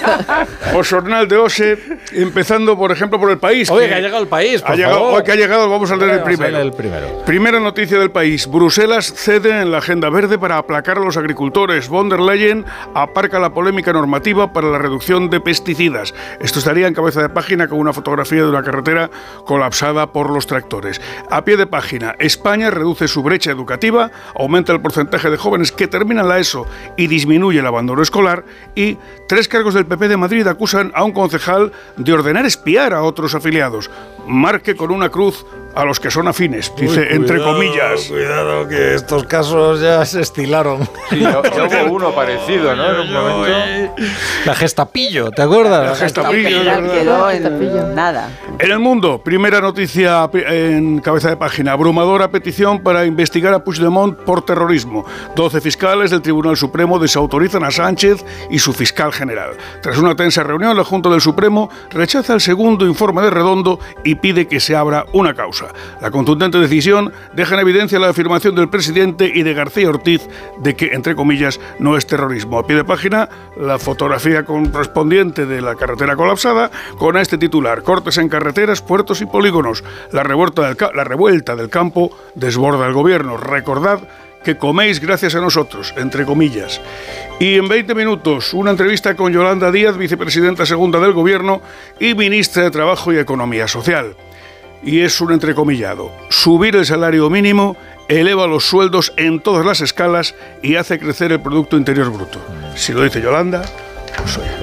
O 0.74 0.82
jornal 0.84 1.28
de 1.28 1.36
Ose, 1.36 1.78
empezando, 2.12 2.76
por 2.76 2.92
ejemplo, 2.92 3.18
por 3.18 3.30
el 3.30 3.38
país. 3.38 3.70
Oye, 3.70 3.88
que 3.88 3.94
ha 3.94 4.00
llegado 4.00 4.22
el 4.22 4.28
país, 4.28 4.62
por 4.62 4.72
ha 4.72 4.76
llegado, 4.76 4.94
favor. 4.96 5.14
Hoy 5.14 5.22
que 5.24 5.32
ha 5.32 5.36
llegado, 5.36 5.68
vamos 5.68 5.90
a 5.90 5.96
leer 5.96 6.10
el 6.12 6.22
primero. 6.22 6.50
leer 6.52 6.64
el 6.66 6.72
primero. 6.72 7.22
Primera 7.24 7.60
noticia 7.60 7.98
del 8.02 8.10
país. 8.10 8.48
Bruselas 8.48 9.12
cede 9.14 9.62
en 9.62 9.70
la 9.70 9.78
agenda 9.78 10.10
verde 10.10 10.36
para 10.38 10.58
aplacar 10.58 10.98
a 10.98 11.04
los 11.04 11.16
agricultores. 11.16 11.88
Von 11.88 12.08
der 12.08 12.20
Leyen 12.20 12.66
aparca 12.94 13.38
la 13.38 13.54
polémica 13.54 13.92
normativa 13.92 14.52
para 14.52 14.68
la 14.68 14.78
reducción 14.78 15.30
de 15.30 15.40
pesticidas. 15.40 16.12
Esto 16.40 16.58
estaría 16.58 16.88
en 16.88 16.94
cabeza 16.94 17.22
de 17.22 17.28
página 17.28 17.68
con 17.68 17.78
una 17.78 17.92
fotografía 17.92 18.42
de 18.42 18.48
una 18.48 18.64
carretera 18.64 19.08
colapsada 19.46 20.12
por 20.12 20.30
los 20.30 20.46
tractores. 20.46 21.00
A 21.30 21.44
pie 21.44 21.56
de 21.56 21.66
página, 21.66 22.16
España 22.18 22.70
reduce 22.70 23.06
su 23.06 23.22
brecha 23.22 23.52
educativa, 23.52 24.10
aumenta 24.34 24.72
el 24.72 24.80
porcentaje 24.80 25.30
de 25.30 25.36
jóvenes 25.36 25.70
que 25.70 25.86
terminan 25.86 26.28
la 26.28 26.40
ESO 26.40 26.66
y 26.96 27.06
disminuye 27.06 27.60
el 27.60 27.66
abandono 27.66 28.02
escolar. 28.02 28.44
Y 28.74 28.98
tres 29.28 29.46
cargos 29.46 29.74
del 29.74 29.86
PP 29.86 30.08
de 30.08 30.16
Madrid 30.16 30.46
acusan 30.48 30.90
a 30.94 31.04
un 31.04 31.12
concejal 31.12 31.70
de 31.96 32.12
ordenar 32.12 32.44
espiar 32.46 32.94
a 32.94 33.02
otros 33.02 33.36
afiliados. 33.36 33.90
Marque 34.26 34.74
con 34.74 34.90
una 34.90 35.08
cruz 35.08 35.46
a 35.74 35.84
los 35.84 36.00
que 36.00 36.10
son 36.10 36.28
afines, 36.28 36.72
dice 36.76 37.00
Uy, 37.00 37.06
entre 37.10 37.38
comillas. 37.42 38.06
Cuidado, 38.08 38.68
que 38.68 38.94
estos 38.94 39.24
casos 39.24 39.80
ya 39.80 40.04
se 40.04 40.20
estilaron. 40.20 40.88
Sí, 41.10 41.20
ya, 41.20 41.42
ya 41.42 41.84
hubo 41.84 41.92
uno 41.96 42.14
parecido, 42.14 42.74
¿no? 42.76 42.90
En 42.90 43.00
un 43.00 43.12
momento. 43.12 43.94
La 44.44 44.54
gestapillo, 44.54 45.30
¿te 45.30 45.42
acuerdas? 45.42 45.90
La 45.90 45.96
gestapillo, 45.96 46.62
quedó 46.92 47.30
en 47.30 47.94
nada. 47.94 48.30
En 48.58 48.70
el 48.70 48.78
mundo, 48.78 49.20
primera 49.24 49.60
noticia 49.60 50.30
en 50.32 51.00
cabeza 51.00 51.30
de 51.30 51.36
página. 51.36 51.72
Abrumadora 51.72 52.30
petición 52.30 52.80
para 52.80 53.04
investigar 53.04 53.52
a 53.54 53.64
Puigdemont 53.64 54.16
por 54.20 54.42
terrorismo. 54.42 55.04
12 55.34 55.60
fiscales 55.60 56.12
del 56.12 56.22
Tribunal 56.22 56.56
Supremo 56.56 57.00
desautorizan 57.00 57.64
a 57.64 57.72
Sánchez 57.72 58.24
y 58.50 58.60
su 58.60 58.72
fiscal 58.72 59.12
general. 59.12 59.56
Tras 59.82 59.98
una 59.98 60.14
tensa 60.14 60.44
reunión, 60.44 60.76
la 60.76 60.84
Junta 60.84 61.08
del 61.08 61.20
Supremo 61.20 61.70
rechaza 61.90 62.34
el 62.34 62.40
segundo 62.40 62.86
informe 62.86 63.22
de 63.22 63.30
Redondo 63.30 63.80
y 64.04 64.14
pide 64.14 64.46
que 64.46 64.60
se 64.60 64.76
abra 64.76 65.06
una 65.12 65.34
causa. 65.34 65.66
La 66.00 66.12
contundente 66.12 66.58
decisión 66.58 67.12
deja 67.34 67.54
en 67.54 67.62
evidencia 67.62 67.98
la 67.98 68.10
afirmación 68.10 68.54
del 68.54 68.68
presidente 68.68 69.32
y 69.34 69.42
de 69.42 69.54
García 69.54 69.88
Ortiz 69.88 70.28
de 70.58 70.76
que, 70.76 70.92
entre 70.92 71.16
comillas, 71.16 71.58
no 71.80 71.96
es 71.96 72.06
terrorismo. 72.06 72.58
A 72.58 72.66
pie 72.66 72.76
de 72.76 72.84
página, 72.84 73.28
la 73.56 73.78
fotografía 73.78 74.44
correspondiente 74.44 75.46
de 75.46 75.60
la 75.60 75.74
carretera 75.74 76.14
colapsada 76.14 76.70
con 76.96 77.16
este 77.16 77.38
titular: 77.38 77.82
Cortes 77.82 78.18
en 78.18 78.28
carreteras, 78.42 78.82
puertos 78.82 79.20
y 79.20 79.26
polígonos. 79.26 79.84
La 80.10 80.24
revuelta 80.24 81.54
del, 81.54 81.70
campo 81.70 82.10
desborda 82.34 82.88
el 82.88 82.92
gobierno. 82.92 83.36
Recordad 83.36 84.00
que 84.42 84.58
coméis 84.58 84.98
gracias 84.98 85.36
a 85.36 85.40
nosotros, 85.40 85.94
entre 85.96 86.24
comillas. 86.24 86.80
Y 87.38 87.54
en 87.54 87.68
20 87.68 87.94
minutos, 87.94 88.52
una 88.52 88.72
entrevista 88.72 89.14
con 89.14 89.32
Yolanda 89.32 89.70
Díaz, 89.70 89.96
vicepresidenta 89.96 90.66
segunda 90.66 90.98
del 90.98 91.12
Gobierno 91.12 91.62
y 92.00 92.14
ministra 92.14 92.64
de 92.64 92.72
Trabajo 92.72 93.12
y 93.12 93.18
Economía 93.18 93.68
Social. 93.68 94.16
Y 94.82 95.02
es 95.02 95.20
un 95.20 95.30
entrecomillado. 95.30 96.10
Subir 96.28 96.74
el 96.74 96.84
salario 96.84 97.30
mínimo 97.30 97.76
eleva 98.08 98.48
los 98.48 98.64
sueldos 98.64 99.12
en 99.16 99.38
todas 99.38 99.64
las 99.64 99.80
escalas 99.80 100.34
y 100.64 100.74
hace 100.74 100.98
crecer 100.98 101.30
el 101.30 101.40
Producto 101.40 101.76
Interior 101.76 102.10
Bruto. 102.10 102.40
Si 102.74 102.92
lo 102.92 103.04
dice 103.04 103.22
Yolanda, 103.22 103.62
pues 104.16 104.36
oye, 104.38 104.61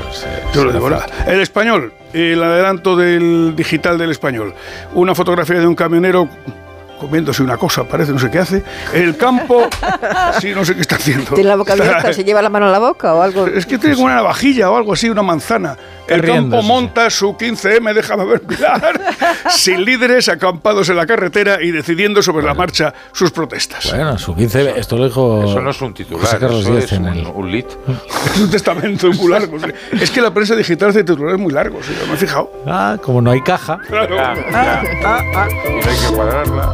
yo 0.53 0.65
lo 0.65 0.71
digo. 0.71 0.89
nada. 0.89 1.07
El 1.27 1.41
español, 1.41 1.93
el 2.13 2.41
adelanto 2.41 2.95
del 2.95 3.53
digital 3.55 3.97
del 3.97 4.11
español. 4.11 4.53
Una 4.93 5.15
fotografía 5.15 5.59
de 5.59 5.67
un 5.67 5.75
camionero 5.75 6.29
comiéndose 6.99 7.41
una 7.41 7.57
cosa, 7.57 7.83
parece, 7.85 8.11
no 8.11 8.19
sé 8.19 8.29
qué 8.29 8.39
hace. 8.39 8.63
El 8.93 9.17
campo, 9.17 9.67
sí, 10.39 10.51
no 10.53 10.63
sé 10.63 10.75
qué 10.75 10.81
está 10.81 10.97
haciendo. 10.97 11.33
¿Tiene 11.33 11.49
la 11.49 11.55
boca 11.55 11.73
abierta? 11.73 12.13
¿Se 12.13 12.23
lleva 12.23 12.41
la 12.41 12.49
mano 12.49 12.67
a 12.67 12.71
la 12.71 12.79
boca 12.79 13.13
o 13.15 13.21
algo? 13.21 13.47
Es 13.47 13.65
que 13.65 13.77
tiene 13.77 13.95
como 13.95 14.05
una 14.05 14.15
navajilla 14.15 14.69
o 14.69 14.77
algo 14.77 14.93
así, 14.93 15.09
una 15.09 15.23
manzana. 15.23 15.77
El 16.07 16.21
riendo, 16.21 16.57
campo 16.57 16.61
sí, 16.61 16.67
monta 16.67 17.09
su 17.09 17.33
15M, 17.33 17.93
déjame 17.93 18.25
ver 18.25 18.41
mirar, 18.47 18.99
sin 19.49 19.85
líderes 19.85 20.27
acampados 20.27 20.89
en 20.89 20.95
la 20.95 21.05
carretera 21.05 21.61
y 21.61 21.71
decidiendo 21.71 22.23
sobre 22.23 22.45
la 22.45 22.55
marcha 22.55 22.93
sus 23.11 23.31
protestas. 23.31 23.89
Bueno, 23.89 24.17
su 24.17 24.35
15, 24.35 24.79
esto 24.79 24.97
lo 24.97 25.05
dijo. 25.05 25.43
Eso 25.43 25.61
no 25.61 25.69
es 25.69 25.81
un 25.81 25.93
titular, 25.93 26.25
José 26.25 26.39
Carlos 26.39 26.61
eso 26.61 26.71
Díaz 26.71 26.85
es 26.85 26.91
en 26.93 27.03
un, 27.03 27.09
el. 27.09 27.27
un 27.27 27.51
lit. 27.51 27.67
Es 28.33 28.39
un 28.41 28.49
testamento 28.49 29.11
muy 29.11 29.31
largo. 29.31 29.57
Es 29.91 30.09
que 30.09 30.21
la 30.21 30.33
prensa 30.33 30.55
digital 30.55 30.89
hace 30.89 31.03
titulares 31.03 31.39
muy 31.39 31.53
largos, 31.53 31.85
¿sí? 31.85 31.93
me 32.07 32.15
he 32.15 32.17
fijado. 32.17 32.51
Ah, 32.65 32.97
como 33.01 33.21
no 33.21 33.31
hay 33.31 33.41
caja. 33.41 33.77
Claro. 33.87 34.15
Ya, 34.15 34.33
ya. 34.51 34.81
Y 34.83 35.71
no 35.73 35.91
hay 35.91 35.97
que 35.97 36.15
cuadrarla. 36.15 36.73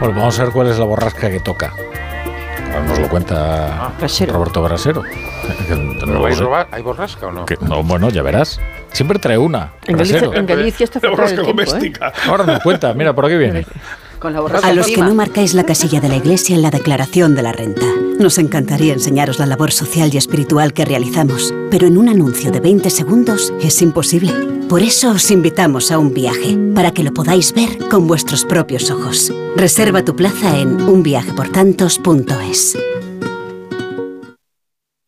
Bueno, 0.00 0.14
vamos 0.18 0.38
a 0.38 0.44
ver 0.44 0.52
cuál 0.52 0.68
es 0.68 0.78
la 0.78 0.84
borrasca 0.84 1.30
que 1.30 1.40
toca. 1.40 1.72
Ahora 2.72 2.84
nos 2.86 2.98
lo 2.98 3.08
cuenta 3.08 3.92
Roberto 4.32 4.62
Brasero. 4.62 5.02
No 5.02 5.94
¿Pero 6.00 6.06
lo 6.20 6.26
hay, 6.26 6.34
sé. 6.34 6.40
roba- 6.42 6.66
¿Hay 6.70 6.82
borrasca 6.82 7.26
o 7.26 7.32
no? 7.32 7.44
Que- 7.44 7.56
no, 7.60 7.82
bueno, 7.82 8.08
ya 8.10 8.22
verás. 8.22 8.60
Siempre 8.92 9.18
trae 9.18 9.38
una. 9.38 9.72
En 9.86 9.96
Galicia, 9.96 10.20
en 10.32 10.46
Galicia 10.46 10.84
está 10.84 10.98
el 10.98 11.14
tiempo, 11.42 11.62
¿eh? 11.62 11.92
Ahora 12.28 12.44
nos 12.44 12.60
cuenta, 12.62 12.92
mira, 12.94 13.14
por 13.14 13.26
aquí 13.26 13.36
viene. 13.36 13.66
Con 14.22 14.32
la 14.32 14.40
borrasca 14.40 14.68
A 14.68 14.72
los 14.72 14.86
que 14.86 14.98
no 14.98 15.16
marcáis 15.16 15.52
la 15.52 15.64
casilla 15.64 16.00
de 16.00 16.08
la 16.08 16.16
iglesia 16.16 16.54
en 16.54 16.62
la 16.62 16.70
declaración 16.70 17.34
de 17.34 17.42
la 17.42 17.50
renta. 17.50 17.84
Nos 18.20 18.38
encantaría 18.38 18.92
enseñaros 18.92 19.40
la 19.40 19.46
labor 19.46 19.72
social 19.72 20.14
y 20.14 20.16
espiritual 20.16 20.72
que 20.72 20.84
realizamos, 20.84 21.52
pero 21.72 21.88
en 21.88 21.98
un 21.98 22.08
anuncio 22.08 22.52
de 22.52 22.60
20 22.60 22.88
segundos 22.88 23.52
es 23.60 23.82
imposible. 23.82 24.32
Por 24.68 24.82
eso 24.82 25.10
os 25.10 25.28
invitamos 25.32 25.90
a 25.90 25.98
un 25.98 26.14
viaje, 26.14 26.56
para 26.72 26.92
que 26.92 27.02
lo 27.02 27.12
podáis 27.12 27.52
ver 27.52 27.88
con 27.88 28.06
vuestros 28.06 28.44
propios 28.44 28.92
ojos. 28.92 29.32
Reserva 29.56 30.04
tu 30.04 30.14
plaza 30.14 30.56
en 30.56 30.80
unviajeportantos.es. 30.80 32.78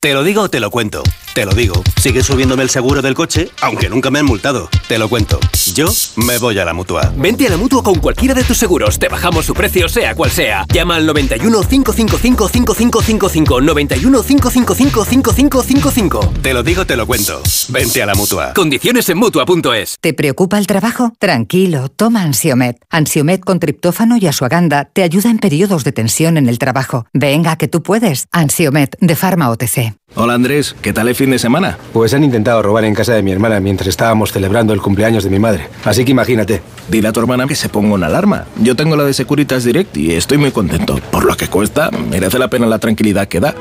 Te 0.00 0.12
lo 0.12 0.24
digo 0.24 0.42
o 0.42 0.48
te 0.48 0.58
lo 0.58 0.72
cuento. 0.72 1.04
Te 1.34 1.46
lo 1.46 1.54
digo. 1.54 1.82
Sigue 2.00 2.24
subiéndome 2.24 2.64
el 2.64 2.70
seguro 2.70 3.00
del 3.00 3.14
coche, 3.14 3.48
aunque 3.62 3.88
nunca 3.88 4.10
me 4.10 4.18
han 4.18 4.26
multado. 4.26 4.68
Te 4.88 4.98
lo 4.98 5.08
cuento. 5.08 5.38
Yo 5.74 5.88
me 6.14 6.38
voy 6.38 6.56
a 6.60 6.64
la 6.64 6.72
mutua. 6.72 7.12
Vente 7.16 7.48
a 7.48 7.50
la 7.50 7.56
mutua 7.56 7.82
con 7.82 7.96
cualquiera 7.96 8.32
de 8.32 8.44
tus 8.44 8.56
seguros. 8.56 8.96
Te 8.96 9.08
bajamos 9.08 9.44
su 9.44 9.54
precio, 9.54 9.88
sea 9.88 10.14
cual 10.14 10.30
sea. 10.30 10.64
Llama 10.72 10.94
al 10.94 11.04
91 11.04 11.62
555 11.62 12.48
5555. 12.48 13.60
91 13.60 14.22
555 14.22 15.04
5555. 15.04 16.32
Te 16.42 16.54
lo 16.54 16.62
digo, 16.62 16.86
te 16.86 16.94
lo 16.94 17.08
cuento. 17.08 17.42
Vente 17.70 18.04
a 18.04 18.06
la 18.06 18.14
mutua. 18.14 18.54
Condiciones 18.54 19.08
en 19.08 19.18
mutua.es. 19.18 19.96
¿Te 20.00 20.14
preocupa 20.14 20.58
el 20.58 20.68
trabajo? 20.68 21.12
Tranquilo, 21.18 21.88
toma 21.88 22.22
Ansiomet. 22.22 22.76
Ansiomet 22.88 23.40
con 23.40 23.58
triptófano 23.58 24.16
y 24.16 24.28
asuaganda 24.28 24.84
te 24.84 25.02
ayuda 25.02 25.28
en 25.28 25.38
periodos 25.38 25.82
de 25.82 25.90
tensión 25.90 26.36
en 26.36 26.48
el 26.48 26.60
trabajo. 26.60 27.06
Venga, 27.12 27.56
que 27.56 27.66
tú 27.66 27.82
puedes. 27.82 28.28
Ansiomet 28.30 28.96
de 29.00 29.16
Pharma 29.16 29.50
OTC. 29.50 29.92
Hola 30.16 30.34
Andrés, 30.34 30.76
¿qué 30.80 30.92
tal 30.92 31.08
el 31.08 31.16
fin 31.16 31.30
de 31.30 31.40
semana? 31.40 31.76
Pues 31.92 32.14
han 32.14 32.22
intentado 32.22 32.62
robar 32.62 32.84
en 32.84 32.94
casa 32.94 33.14
de 33.14 33.22
mi 33.24 33.32
hermana 33.32 33.58
mientras 33.58 33.88
estábamos 33.88 34.30
celebrando 34.30 34.72
el 34.72 34.80
cumpleaños 34.80 35.24
de 35.24 35.30
mi 35.30 35.40
madre. 35.40 35.63
Así 35.84 36.04
que 36.04 36.12
imagínate. 36.12 36.62
Dile 36.88 37.08
a 37.08 37.12
tu 37.12 37.20
hermana 37.20 37.46
que 37.46 37.56
se 37.56 37.68
ponga 37.68 37.94
una 37.94 38.06
alarma. 38.06 38.44
Yo 38.60 38.76
tengo 38.76 38.96
la 38.96 39.04
de 39.04 39.14
Securitas 39.14 39.64
Direct 39.64 39.96
y 39.96 40.12
estoy 40.12 40.38
muy 40.38 40.50
contento. 40.50 41.00
Por 41.10 41.24
lo 41.24 41.36
que 41.36 41.48
cuesta, 41.48 41.90
merece 41.90 42.38
la 42.38 42.48
pena 42.48 42.66
la 42.66 42.78
tranquilidad 42.78 43.28
que 43.28 43.40
da. 43.40 43.54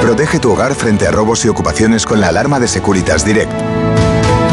Protege 0.00 0.38
tu 0.38 0.52
hogar 0.52 0.74
frente 0.74 1.06
a 1.06 1.12
robos 1.12 1.44
y 1.44 1.48
ocupaciones 1.48 2.06
con 2.06 2.20
la 2.20 2.28
alarma 2.28 2.60
de 2.60 2.68
Securitas 2.68 3.24
Direct. 3.24 3.52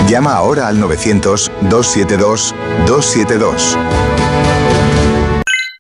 Llama 0.07 0.34
ahora 0.34 0.67
al 0.67 0.81
900-272-272. 0.81 3.77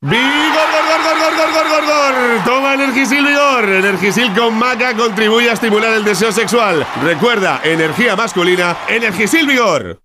¡Vigor, 0.00 0.22
gor, 0.22 0.84
gor, 0.86 1.18
gor, 1.18 1.36
gor, 1.36 1.52
gor, 1.52 1.68
gor, 1.68 1.84
gor! 1.84 2.44
Toma 2.44 2.74
Energisil 2.74 3.26
Vigor. 3.26 3.68
Energisil 3.68 4.32
con 4.32 4.54
maca 4.56 4.94
contribuye 4.94 5.50
a 5.50 5.54
estimular 5.54 5.92
el 5.94 6.04
deseo 6.04 6.30
sexual. 6.30 6.86
Recuerda, 7.02 7.60
energía 7.64 8.14
masculina, 8.14 8.76
Energisil 8.86 9.44
Vigor. 9.48 10.00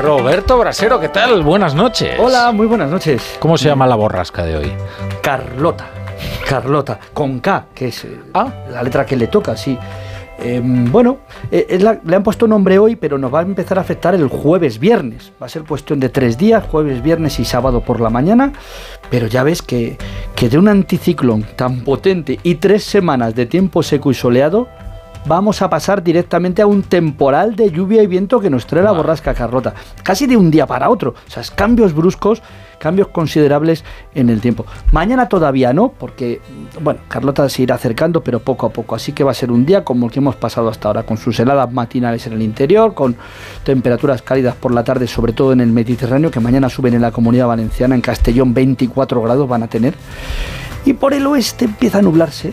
Roberto 0.00 0.56
Brasero, 0.56 0.98
¿qué 1.00 1.10
tal? 1.10 1.42
Buenas 1.42 1.74
noches. 1.74 2.18
Hola, 2.18 2.50
muy 2.50 2.66
buenas 2.66 2.90
noches. 2.90 3.36
¿Cómo 3.40 3.58
se 3.58 3.68
llama 3.68 3.86
la 3.86 3.96
borrasca 3.96 4.42
de 4.44 4.56
hoy? 4.56 4.72
Carlota. 5.20 6.05
Carlota, 6.48 6.98
con 7.12 7.40
K, 7.40 7.66
que 7.74 7.88
es 7.88 8.04
eh, 8.04 8.18
la 8.70 8.82
letra 8.82 9.04
que 9.06 9.16
le 9.16 9.26
toca, 9.26 9.56
sí. 9.56 9.78
Eh, 10.38 10.60
bueno, 10.62 11.18
eh, 11.50 11.78
la- 11.80 11.98
le 12.04 12.14
han 12.16 12.22
puesto 12.22 12.46
nombre 12.46 12.78
hoy, 12.78 12.94
pero 12.94 13.16
nos 13.16 13.32
va 13.32 13.38
a 13.38 13.42
empezar 13.42 13.78
a 13.78 13.80
afectar 13.80 14.14
el 14.14 14.28
jueves 14.28 14.78
viernes. 14.78 15.32
Va 15.40 15.46
a 15.46 15.48
ser 15.48 15.62
cuestión 15.62 15.98
de 15.98 16.10
tres 16.10 16.36
días, 16.36 16.62
jueves, 16.64 17.02
viernes 17.02 17.38
y 17.40 17.44
sábado 17.46 17.80
por 17.80 18.00
la 18.00 18.10
mañana. 18.10 18.52
Pero 19.10 19.28
ya 19.28 19.42
ves 19.44 19.62
que, 19.62 19.96
que 20.34 20.48
de 20.50 20.58
un 20.58 20.68
anticiclón 20.68 21.44
tan 21.56 21.80
potente 21.80 22.38
y 22.42 22.56
tres 22.56 22.84
semanas 22.84 23.34
de 23.34 23.46
tiempo 23.46 23.82
seco 23.82 24.10
y 24.10 24.14
soleado, 24.14 24.68
vamos 25.26 25.62
a 25.62 25.70
pasar 25.70 26.02
directamente 26.02 26.60
a 26.60 26.66
un 26.66 26.82
temporal 26.82 27.56
de 27.56 27.70
lluvia 27.70 28.02
y 28.02 28.06
viento 28.06 28.38
que 28.38 28.50
nos 28.50 28.66
trae 28.66 28.82
la 28.82 28.92
borrasca 28.92 29.32
Carlota. 29.32 29.72
Casi 30.02 30.26
de 30.26 30.36
un 30.36 30.50
día 30.50 30.66
para 30.66 30.90
otro. 30.90 31.14
O 31.26 31.30
sea, 31.30 31.40
es 31.40 31.50
cambios 31.50 31.94
bruscos, 31.94 32.42
cambios 32.78 33.08
considerables 33.08 33.84
en 34.14 34.30
el 34.30 34.40
tiempo. 34.40 34.66
Mañana 34.92 35.28
todavía 35.28 35.72
no, 35.72 35.88
porque, 35.88 36.40
bueno, 36.80 37.00
Carlota 37.08 37.48
se 37.48 37.62
irá 37.62 37.74
acercando, 37.76 38.22
pero 38.22 38.40
poco 38.40 38.66
a 38.66 38.70
poco. 38.70 38.94
Así 38.94 39.12
que 39.12 39.24
va 39.24 39.30
a 39.30 39.34
ser 39.34 39.50
un 39.50 39.64
día 39.66 39.84
como 39.84 40.06
el 40.06 40.12
que 40.12 40.18
hemos 40.18 40.36
pasado 40.36 40.68
hasta 40.68 40.88
ahora, 40.88 41.02
con 41.04 41.16
sus 41.16 41.38
heladas 41.40 41.72
matinales 41.72 42.26
en 42.26 42.34
el 42.34 42.42
interior, 42.42 42.94
con 42.94 43.16
temperaturas 43.64 44.22
cálidas 44.22 44.54
por 44.54 44.72
la 44.74 44.84
tarde, 44.84 45.06
sobre 45.06 45.32
todo 45.32 45.52
en 45.52 45.60
el 45.60 45.72
Mediterráneo, 45.72 46.30
que 46.30 46.40
mañana 46.40 46.68
suben 46.68 46.94
en 46.94 47.02
la 47.02 47.10
comunidad 47.12 47.46
valenciana, 47.46 47.94
en 47.94 48.00
Castellón 48.00 48.54
24 48.54 49.20
grados 49.22 49.48
van 49.48 49.62
a 49.62 49.68
tener. 49.68 49.94
Y 50.84 50.92
por 50.92 51.14
el 51.14 51.26
oeste 51.26 51.64
empieza 51.64 51.98
a 51.98 52.02
nublarse. 52.02 52.52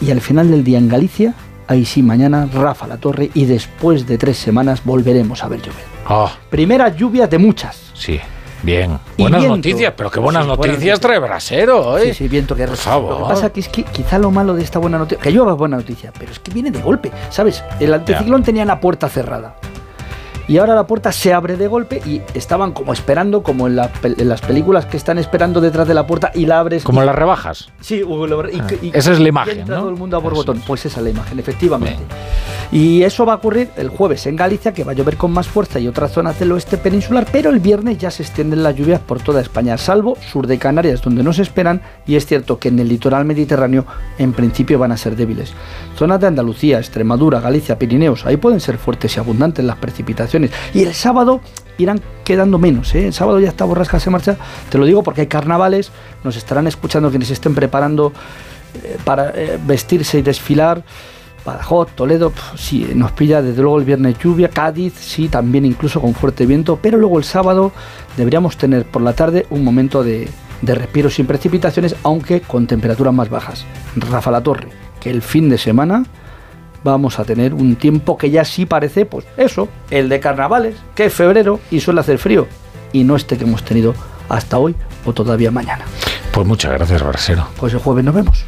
Y 0.00 0.10
al 0.10 0.20
final 0.20 0.50
del 0.50 0.64
día 0.64 0.78
en 0.78 0.88
Galicia, 0.88 1.34
ahí 1.68 1.84
sí, 1.84 2.02
mañana 2.02 2.48
Rafa 2.52 2.86
la 2.86 2.96
Torre 2.96 3.30
y 3.34 3.44
después 3.44 4.06
de 4.06 4.16
tres 4.18 4.38
semanas 4.38 4.82
volveremos 4.84 5.44
a 5.44 5.48
ver 5.48 5.60
llover. 5.60 5.84
Ah, 6.06 6.32
Primeras 6.48 6.96
lluvias 6.96 7.28
de 7.30 7.38
muchas. 7.38 7.90
sí. 7.94 8.18
Bien. 8.62 8.98
Y 9.16 9.22
Buenas 9.22 9.40
viento. 9.40 9.56
noticias, 9.56 9.94
pero 9.96 10.10
qué 10.10 10.20
buenas 10.20 10.42
Sí, 10.44 10.48
buenas 10.48 10.66
noticias 10.76 11.00
trae 11.00 11.18
Brasero, 11.18 11.98
¿eh? 11.98 12.06
Sí, 12.08 12.14
sí, 12.14 12.28
viento 12.28 12.54
que 12.54 12.66
Por 12.66 12.76
Lo 13.02 13.18
que 13.18 13.22
pasa 13.24 13.50
que 13.50 13.60
es 13.60 13.68
que 13.68 13.84
quizá 13.84 14.18
lo 14.18 14.30
malo 14.30 14.54
de 14.54 14.62
esta 14.62 14.78
buena 14.78 14.98
noticia, 14.98 15.22
que 15.22 15.30
llueva 15.30 15.52
es 15.52 15.58
buena 15.58 15.76
noticia, 15.78 16.12
pero 16.18 16.30
es 16.30 16.38
que 16.38 16.52
viene 16.52 16.70
de 16.70 16.80
golpe, 16.82 17.10
¿sabes? 17.30 17.64
El 17.78 17.94
anticiclón 17.94 18.42
tenía 18.42 18.64
la 18.64 18.80
puerta 18.80 19.08
cerrada. 19.08 19.56
Y 20.50 20.58
ahora 20.58 20.74
la 20.74 20.84
puerta 20.84 21.12
se 21.12 21.32
abre 21.32 21.56
de 21.56 21.68
golpe 21.68 22.02
y 22.04 22.22
estaban 22.34 22.72
como 22.72 22.92
esperando, 22.92 23.44
como 23.44 23.68
en, 23.68 23.76
la 23.76 23.92
pel- 23.92 24.20
en 24.20 24.28
las 24.28 24.40
películas 24.40 24.84
que 24.84 24.96
están 24.96 25.16
esperando 25.18 25.60
detrás 25.60 25.86
de 25.86 25.94
la 25.94 26.08
puerta 26.08 26.32
y 26.34 26.44
la 26.46 26.58
abres. 26.58 26.82
Como 26.82 27.04
y- 27.04 27.06
las 27.06 27.14
rebajas. 27.14 27.68
Sí, 27.80 28.02
y- 28.52 28.58
Ah, 28.60 28.66
y- 28.82 28.90
esa 28.92 29.12
es 29.12 29.20
la 29.20 29.28
imagen, 29.28 29.64
todo 29.64 29.88
el 29.88 29.94
mundo 29.94 30.16
a 30.16 30.20
por 30.20 30.34
botón. 30.34 30.60
Pues 30.66 30.84
esa 30.86 30.98
es 30.98 31.04
la 31.04 31.10
imagen, 31.10 31.38
efectivamente. 31.38 32.00
Y 32.72 33.02
eso 33.04 33.24
va 33.24 33.34
a 33.34 33.36
ocurrir 33.36 33.70
el 33.76 33.88
jueves 33.90 34.26
en 34.26 34.34
Galicia, 34.34 34.72
que 34.74 34.82
va 34.82 34.90
a 34.92 34.94
llover 34.94 35.16
con 35.16 35.30
más 35.32 35.46
fuerza 35.46 35.78
y 35.78 35.86
otras 35.86 36.10
zonas 36.12 36.38
del 36.40 36.50
oeste 36.52 36.78
peninsular, 36.78 37.26
pero 37.30 37.50
el 37.50 37.60
viernes 37.60 37.98
ya 37.98 38.10
se 38.10 38.22
extienden 38.24 38.62
las 38.64 38.74
lluvias 38.74 39.00
por 39.00 39.20
toda 39.20 39.40
España, 39.40 39.76
salvo 39.78 40.16
sur 40.32 40.46
de 40.48 40.58
Canarias, 40.58 41.00
donde 41.02 41.22
no 41.22 41.32
se 41.32 41.42
esperan, 41.42 41.80
y 42.06 42.16
es 42.16 42.26
cierto 42.26 42.58
que 42.58 42.68
en 42.68 42.78
el 42.80 42.88
litoral 42.88 43.24
mediterráneo 43.24 43.86
en 44.18 44.32
principio 44.32 44.78
van 44.80 44.90
a 44.92 44.96
ser 44.96 45.14
débiles. 45.14 45.52
Zonas 45.96 46.20
de 46.20 46.26
Andalucía, 46.28 46.78
Extremadura, 46.78 47.40
Galicia, 47.40 47.78
Pirineos, 47.78 48.24
ahí 48.26 48.36
pueden 48.36 48.60
ser 48.60 48.78
fuertes 48.78 49.16
y 49.16 49.20
abundantes 49.20 49.64
las 49.64 49.76
precipitaciones. 49.76 50.39
Y 50.74 50.82
el 50.82 50.94
sábado 50.94 51.40
irán 51.78 52.00
quedando 52.24 52.58
menos. 52.58 52.94
¿eh? 52.94 53.06
El 53.06 53.12
sábado 53.12 53.40
ya 53.40 53.48
esta 53.48 53.64
borrasca 53.64 53.98
se 53.98 54.10
marcha, 54.10 54.36
te 54.68 54.78
lo 54.78 54.84
digo 54.84 55.02
porque 55.02 55.22
hay 55.22 55.26
carnavales, 55.26 55.90
nos 56.24 56.36
estarán 56.36 56.66
escuchando 56.66 57.10
quienes 57.10 57.30
estén 57.30 57.54
preparando 57.54 58.12
eh, 58.82 58.98
para 59.04 59.30
eh, 59.34 59.58
vestirse 59.66 60.18
y 60.18 60.22
desfilar. 60.22 60.84
Badajoz, 61.44 61.92
Toledo, 61.96 62.30
pf, 62.30 62.58
sí, 62.58 62.86
nos 62.94 63.12
pilla 63.12 63.40
desde 63.40 63.62
luego 63.62 63.78
el 63.78 63.84
viernes 63.86 64.18
lluvia, 64.18 64.50
Cádiz, 64.50 64.92
sí, 64.94 65.28
también 65.28 65.64
incluso 65.64 65.98
con 65.98 66.12
fuerte 66.14 66.44
viento, 66.44 66.78
pero 66.80 66.98
luego 66.98 67.16
el 67.16 67.24
sábado 67.24 67.72
deberíamos 68.18 68.58
tener 68.58 68.84
por 68.84 69.00
la 69.00 69.14
tarde 69.14 69.46
un 69.48 69.64
momento 69.64 70.04
de, 70.04 70.28
de 70.60 70.74
respiro 70.74 71.08
sin 71.08 71.26
precipitaciones, 71.26 71.96
aunque 72.02 72.42
con 72.42 72.66
temperaturas 72.66 73.14
más 73.14 73.30
bajas. 73.30 73.64
Rafa 73.96 74.30
La 74.30 74.42
Torre, 74.42 74.68
que 75.00 75.08
el 75.08 75.22
fin 75.22 75.48
de 75.48 75.56
semana 75.56 76.04
vamos 76.84 77.18
a 77.18 77.24
tener 77.24 77.54
un 77.54 77.76
tiempo 77.76 78.16
que 78.16 78.30
ya 78.30 78.44
sí 78.44 78.66
parece, 78.66 79.06
pues 79.06 79.26
eso, 79.36 79.68
el 79.90 80.08
de 80.08 80.20
carnavales, 80.20 80.76
que 80.94 81.06
es 81.06 81.14
febrero 81.14 81.60
y 81.70 81.80
suele 81.80 82.00
hacer 82.00 82.18
frío, 82.18 82.46
y 82.92 83.04
no 83.04 83.16
este 83.16 83.36
que 83.36 83.44
hemos 83.44 83.64
tenido 83.64 83.94
hasta 84.28 84.58
hoy 84.58 84.74
o 85.04 85.12
todavía 85.12 85.50
mañana. 85.50 85.84
Pues 86.32 86.46
muchas 86.46 86.72
gracias, 86.72 87.02
Brasero. 87.02 87.46
Pues 87.58 87.72
el 87.72 87.80
jueves 87.80 88.04
nos 88.04 88.14
vemos. 88.14 88.44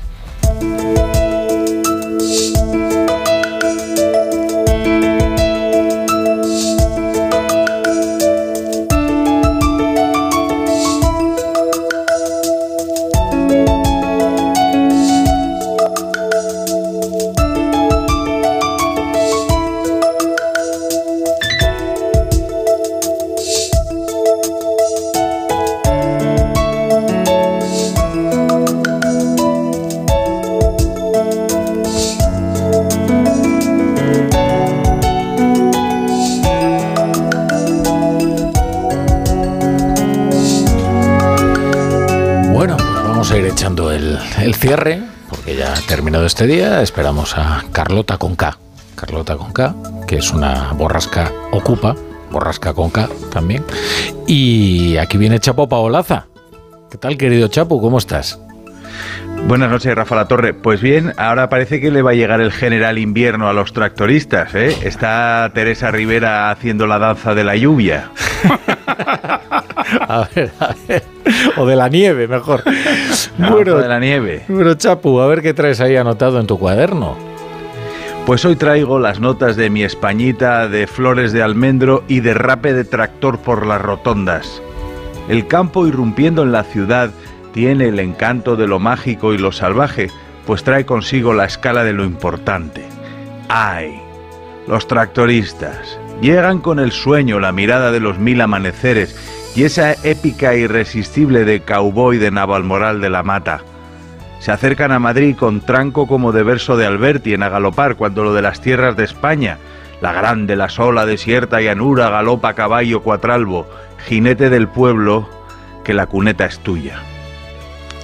Cierre, 44.72 45.02
porque 45.28 45.54
ya 45.54 45.74
ha 45.74 45.80
terminado 45.82 46.24
este 46.24 46.46
día. 46.46 46.80
Esperamos 46.80 47.36
a 47.36 47.62
Carlota 47.72 48.16
con 48.16 48.36
K. 48.36 48.56
Carlota 48.94 49.36
con 49.36 49.52
K, 49.52 49.74
que 50.08 50.16
es 50.16 50.32
una 50.32 50.72
borrasca 50.72 51.30
ocupa, 51.50 51.94
borrasca 52.30 52.72
con 52.72 52.88
K 52.88 53.06
también. 53.30 53.62
Y 54.26 54.96
aquí 54.96 55.18
viene 55.18 55.40
Chapo 55.40 55.68
Paolaza. 55.68 56.24
¿Qué 56.90 56.96
tal, 56.96 57.18
querido 57.18 57.48
Chapo? 57.48 57.82
¿Cómo 57.82 57.98
estás? 57.98 58.40
Buenas 59.46 59.70
noches, 59.70 59.94
Rafa 59.94 60.16
La 60.16 60.26
Torre. 60.26 60.54
Pues 60.54 60.80
bien, 60.80 61.12
ahora 61.18 61.50
parece 61.50 61.78
que 61.78 61.90
le 61.90 62.00
va 62.00 62.12
a 62.12 62.14
llegar 62.14 62.40
el 62.40 62.50
general 62.50 62.96
invierno 62.96 63.50
a 63.50 63.52
los 63.52 63.74
tractoristas. 63.74 64.54
¿eh? 64.54 64.74
Está 64.84 65.50
Teresa 65.52 65.90
Rivera 65.90 66.50
haciendo 66.50 66.86
la 66.86 66.98
danza 66.98 67.34
de 67.34 67.44
la 67.44 67.56
lluvia. 67.56 68.10
A 70.00 70.28
ver, 70.34 70.50
a 70.60 70.74
ver. 70.88 71.02
O 71.56 71.66
de 71.66 71.76
la 71.76 71.88
nieve, 71.88 72.26
mejor. 72.26 72.62
La 73.38 73.50
danza 73.50 73.76
de 73.76 73.88
la 73.88 74.00
nieve. 74.00 74.44
Bueno, 74.48 74.74
Chapu, 74.74 75.20
a 75.20 75.26
ver 75.26 75.42
qué 75.42 75.54
traes 75.54 75.80
ahí 75.80 75.96
anotado 75.96 76.40
en 76.40 76.46
tu 76.46 76.58
cuaderno. 76.58 77.16
Pues 78.26 78.44
hoy 78.44 78.56
traigo 78.56 78.98
las 78.98 79.20
notas 79.20 79.56
de 79.56 79.68
mi 79.68 79.82
Españita, 79.82 80.68
de 80.68 80.86
flores 80.86 81.32
de 81.32 81.42
almendro 81.42 82.04
y 82.08 82.20
derrape 82.20 82.72
de 82.72 82.84
tractor 82.84 83.38
por 83.38 83.66
las 83.66 83.82
rotondas. 83.82 84.62
El 85.28 85.46
campo 85.46 85.86
irrumpiendo 85.86 86.42
en 86.42 86.52
la 86.52 86.64
ciudad 86.64 87.10
tiene 87.52 87.88
el 87.88 87.98
encanto 87.98 88.56
de 88.56 88.66
lo 88.66 88.78
mágico 88.78 89.34
y 89.34 89.38
lo 89.38 89.52
salvaje, 89.52 90.08
pues 90.46 90.62
trae 90.62 90.86
consigo 90.86 91.34
la 91.34 91.44
escala 91.44 91.84
de 91.84 91.92
lo 91.92 92.04
importante. 92.04 92.84
¡Ay! 93.48 94.00
Los 94.68 94.86
tractoristas 94.86 95.98
llegan 96.22 96.60
con 96.60 96.78
el 96.78 96.92
sueño, 96.92 97.40
la 97.40 97.52
mirada 97.52 97.90
de 97.90 97.98
los 98.00 98.18
mil 98.18 98.40
amaneceres 98.40 99.14
y 99.56 99.64
esa 99.64 99.92
épica 100.04 100.54
irresistible 100.54 101.44
de 101.44 101.60
cowboy 101.60 102.16
de 102.16 102.30
Navalmoral 102.30 103.00
de 103.00 103.10
la 103.10 103.24
Mata. 103.24 103.62
Se 104.38 104.52
acercan 104.52 104.92
a 104.92 105.00
Madrid 105.00 105.36
con 105.36 105.60
tranco 105.60 106.06
como 106.06 106.32
de 106.32 106.44
verso 106.44 106.76
de 106.76 106.86
Alberti 106.86 107.34
en 107.34 107.42
A 107.42 107.48
Galopar 107.48 107.96
cuando 107.96 108.22
lo 108.22 108.32
de 108.34 108.42
las 108.42 108.60
tierras 108.60 108.96
de 108.96 109.04
España, 109.04 109.58
la 110.00 110.12
grande, 110.12 110.56
la 110.56 110.68
sola, 110.68 111.06
desierta 111.06 111.60
llanura, 111.60 112.08
galopa 112.08 112.54
caballo 112.54 113.02
cuatralbo, 113.02 113.66
jinete 114.06 114.48
del 114.48 114.68
pueblo, 114.68 115.28
que 115.84 115.92
la 115.92 116.06
cuneta 116.06 116.46
es 116.46 116.60
tuya. 116.60 117.00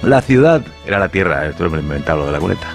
La 0.03 0.21
ciudad, 0.21 0.61
era 0.85 0.99
la 0.99 1.09
tierra, 1.09 1.45
esto 1.45 1.67
lo 1.67 1.75
he 1.75 1.81
inventado 1.81 2.19
lo 2.19 2.25
de 2.27 2.31
la 2.33 2.39
cuneta. 2.39 2.67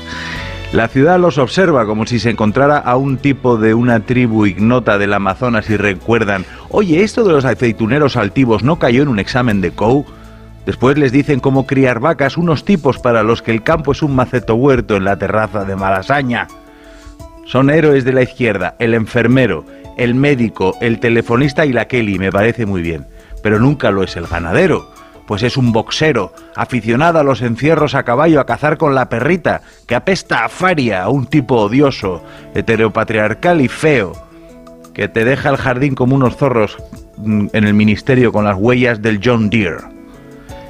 La 0.74 0.88
ciudad 0.88 1.20
los 1.20 1.38
observa 1.38 1.86
como 1.86 2.04
si 2.04 2.18
se 2.18 2.30
encontrara 2.30 2.78
a 2.78 2.96
un 2.96 3.18
tipo 3.18 3.56
de 3.58 3.74
una 3.74 4.00
tribu 4.00 4.44
ignota 4.44 4.98
del 4.98 5.12
Amazonas 5.12 5.70
y 5.70 5.76
recuerdan, 5.76 6.44
oye, 6.68 7.04
esto 7.04 7.22
de 7.22 7.32
los 7.32 7.44
aceituneros 7.44 8.16
altivos 8.16 8.64
no 8.64 8.80
cayó 8.80 9.04
en 9.04 9.08
un 9.08 9.20
examen 9.20 9.60
de 9.60 9.70
COU. 9.70 10.04
Después 10.66 10.98
les 10.98 11.12
dicen 11.12 11.38
cómo 11.38 11.64
criar 11.64 12.00
vacas 12.00 12.36
unos 12.36 12.64
tipos 12.64 12.98
para 12.98 13.22
los 13.22 13.40
que 13.40 13.52
el 13.52 13.62
campo 13.62 13.92
es 13.92 14.02
un 14.02 14.16
maceto 14.16 14.56
huerto 14.56 14.96
en 14.96 15.04
la 15.04 15.16
terraza 15.16 15.64
de 15.64 15.76
Malasaña. 15.76 16.48
Son 17.46 17.70
héroes 17.70 18.04
de 18.04 18.12
la 18.12 18.22
izquierda, 18.22 18.74
el 18.80 18.94
enfermero, 18.94 19.64
el 19.96 20.16
médico, 20.16 20.76
el 20.80 20.98
telefonista 20.98 21.64
y 21.66 21.72
la 21.72 21.86
Kelly, 21.86 22.18
me 22.18 22.32
parece 22.32 22.66
muy 22.66 22.82
bien. 22.82 23.06
Pero 23.44 23.60
nunca 23.60 23.92
lo 23.92 24.02
es 24.02 24.16
el 24.16 24.26
ganadero, 24.26 24.92
pues 25.26 25.42
es 25.42 25.56
un 25.56 25.72
boxero, 25.72 26.32
aficionado 26.54 27.18
a 27.18 27.24
los 27.24 27.42
encierros 27.42 27.94
a 27.94 28.02
caballo 28.02 28.40
a 28.40 28.46
cazar 28.46 28.76
con 28.76 28.94
la 28.94 29.08
perrita, 29.08 29.62
que 29.86 29.94
apesta 29.94 30.44
a 30.44 30.48
faria, 30.48 31.02
a 31.02 31.08
un 31.08 31.26
tipo 31.26 31.56
odioso, 31.56 32.22
heteropatriarcal 32.54 33.60
y 33.60 33.68
feo, 33.68 34.12
que 34.92 35.08
te 35.08 35.24
deja 35.24 35.50
el 35.50 35.56
jardín 35.56 35.94
como 35.94 36.14
unos 36.14 36.36
zorros 36.36 36.76
mm, 37.16 37.46
en 37.52 37.64
el 37.64 37.74
ministerio 37.74 38.32
con 38.32 38.44
las 38.44 38.56
huellas 38.56 39.02
del 39.02 39.20
John 39.22 39.50
Deere. 39.50 39.94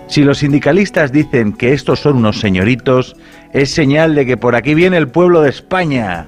Si 0.07 0.23
los 0.23 0.39
sindicalistas 0.39 1.13
dicen 1.13 1.53
que 1.53 1.73
estos 1.73 2.01
son 2.01 2.17
unos 2.17 2.39
señoritos, 2.41 3.17
es 3.53 3.71
señal 3.71 4.15
de 4.15 4.27
que 4.27 4.37
por 4.37 4.55
aquí 4.55 4.75
viene 4.75 4.97
el 4.97 5.09
pueblo 5.09 5.41
de 5.41 5.51
España, 5.51 6.27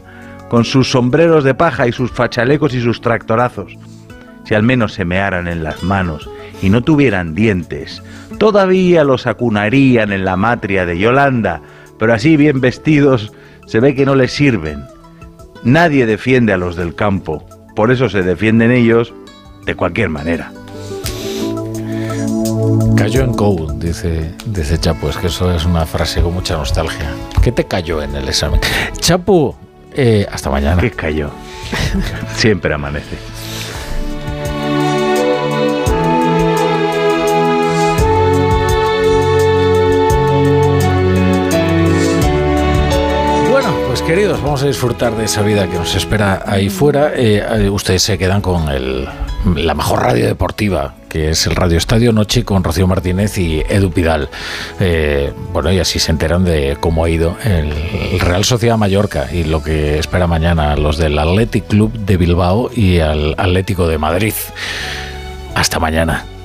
con 0.49 0.65
sus 0.65 0.91
sombreros 0.91 1.45
de 1.45 1.55
paja 1.55 1.87
y 1.87 1.93
sus 1.93 2.11
fachalecos 2.11 2.75
y 2.75 2.81
sus 2.81 3.01
tractorazos. 3.01 3.77
Si 4.47 4.55
al 4.55 4.63
menos 4.63 4.95
se 4.95 5.05
mearan 5.05 5.49
en 5.49 5.65
las 5.65 5.83
manos 5.83 6.31
y 6.63 6.71
no 6.71 6.83
tuvieran 6.83 7.35
dientes, 7.35 8.03
todavía 8.39 9.03
los 9.03 9.27
acunarían 9.27 10.13
en 10.13 10.25
la 10.25 10.37
matria 10.37 10.87
de 10.87 10.99
Yolanda, 10.99 11.61
pero 11.99 12.15
así 12.15 12.37
bien 12.37 12.61
vestidos 12.61 13.33
se 13.67 13.81
ve 13.81 13.95
que 13.95 14.07
no 14.07 14.15
les 14.15 14.33
sirven. 14.33 14.85
Nadie 15.65 16.07
defiende 16.07 16.53
a 16.53 16.57
los 16.57 16.77
del 16.77 16.95
campo, 16.95 17.45
por 17.75 17.91
eso 17.91 18.09
se 18.09 18.23
defienden 18.23 18.71
ellos 18.71 19.13
de 19.65 19.75
cualquier 19.75 20.11
manera. 20.11 20.53
Cayó 22.97 23.23
en 23.23 23.35
code, 23.35 23.75
dice, 23.85 24.33
dice 24.47 24.79
Chapu, 24.79 25.09
es 25.09 25.17
que 25.17 25.27
eso 25.27 25.53
es 25.53 25.65
una 25.65 25.87
frase 25.87 26.23
con 26.23 26.35
mucha 26.35 26.57
nostalgia. 26.57 27.11
¿Qué 27.43 27.51
te 27.51 27.65
cayó 27.65 28.01
en 28.01 28.15
el 28.15 28.29
examen? 28.29 28.61
Chapu, 28.99 29.55
eh, 29.93 30.27
hasta 30.31 30.51
mañana. 30.51 30.81
¿Qué 30.81 30.91
cayó? 30.93 31.31
Siempre 32.37 32.73
amanece. 32.75 33.17
Queridos, 44.07 44.41
vamos 44.41 44.63
a 44.63 44.67
disfrutar 44.67 45.17
de 45.17 45.25
esa 45.25 45.43
vida 45.43 45.69
que 45.69 45.75
nos 45.75 45.97
espera 45.97 46.45
ahí 46.47 46.71
fuera. 46.71 47.13
Eh, 47.17 47.45
eh, 47.45 47.69
ustedes 47.69 48.03
se 48.03 48.17
quedan 48.17 48.41
con 48.41 48.69
el, 48.69 49.09
la 49.57 49.75
mejor 49.75 50.01
radio 50.01 50.27
deportiva, 50.27 50.95
que 51.09 51.31
es 51.31 51.45
el 51.49 51.57
Radio 51.57 51.77
Estadio 51.77 52.13
Noche 52.13 52.45
con 52.45 52.63
Rocío 52.63 52.87
Martínez 52.87 53.37
y 53.37 53.65
Edu 53.69 53.91
Pidal. 53.91 54.29
Eh, 54.79 55.33
bueno, 55.53 55.73
y 55.73 55.81
así 55.81 55.99
se 55.99 56.13
enteran 56.13 56.45
de 56.45 56.77
cómo 56.79 57.05
ha 57.05 57.11
ido 57.11 57.37
el, 57.43 58.21
Real 58.21 58.45
Sociedad 58.45 58.79
Mallorca 58.79 59.27
y 59.33 59.43
lo 59.43 59.61
que 59.61 59.99
espera 59.99 60.29
mañana 60.29 60.77
los 60.77 60.99
del 60.99 61.19
Athletic 61.19 61.67
Club 61.67 61.93
de 61.93 62.17
Bilbao 62.17 62.71
y 62.73 63.01
al 63.01 63.35
Atlético 63.37 63.89
de 63.89 63.99
Madrid. 63.99 64.35
Hasta 65.57 65.81
mañana. 65.81 66.36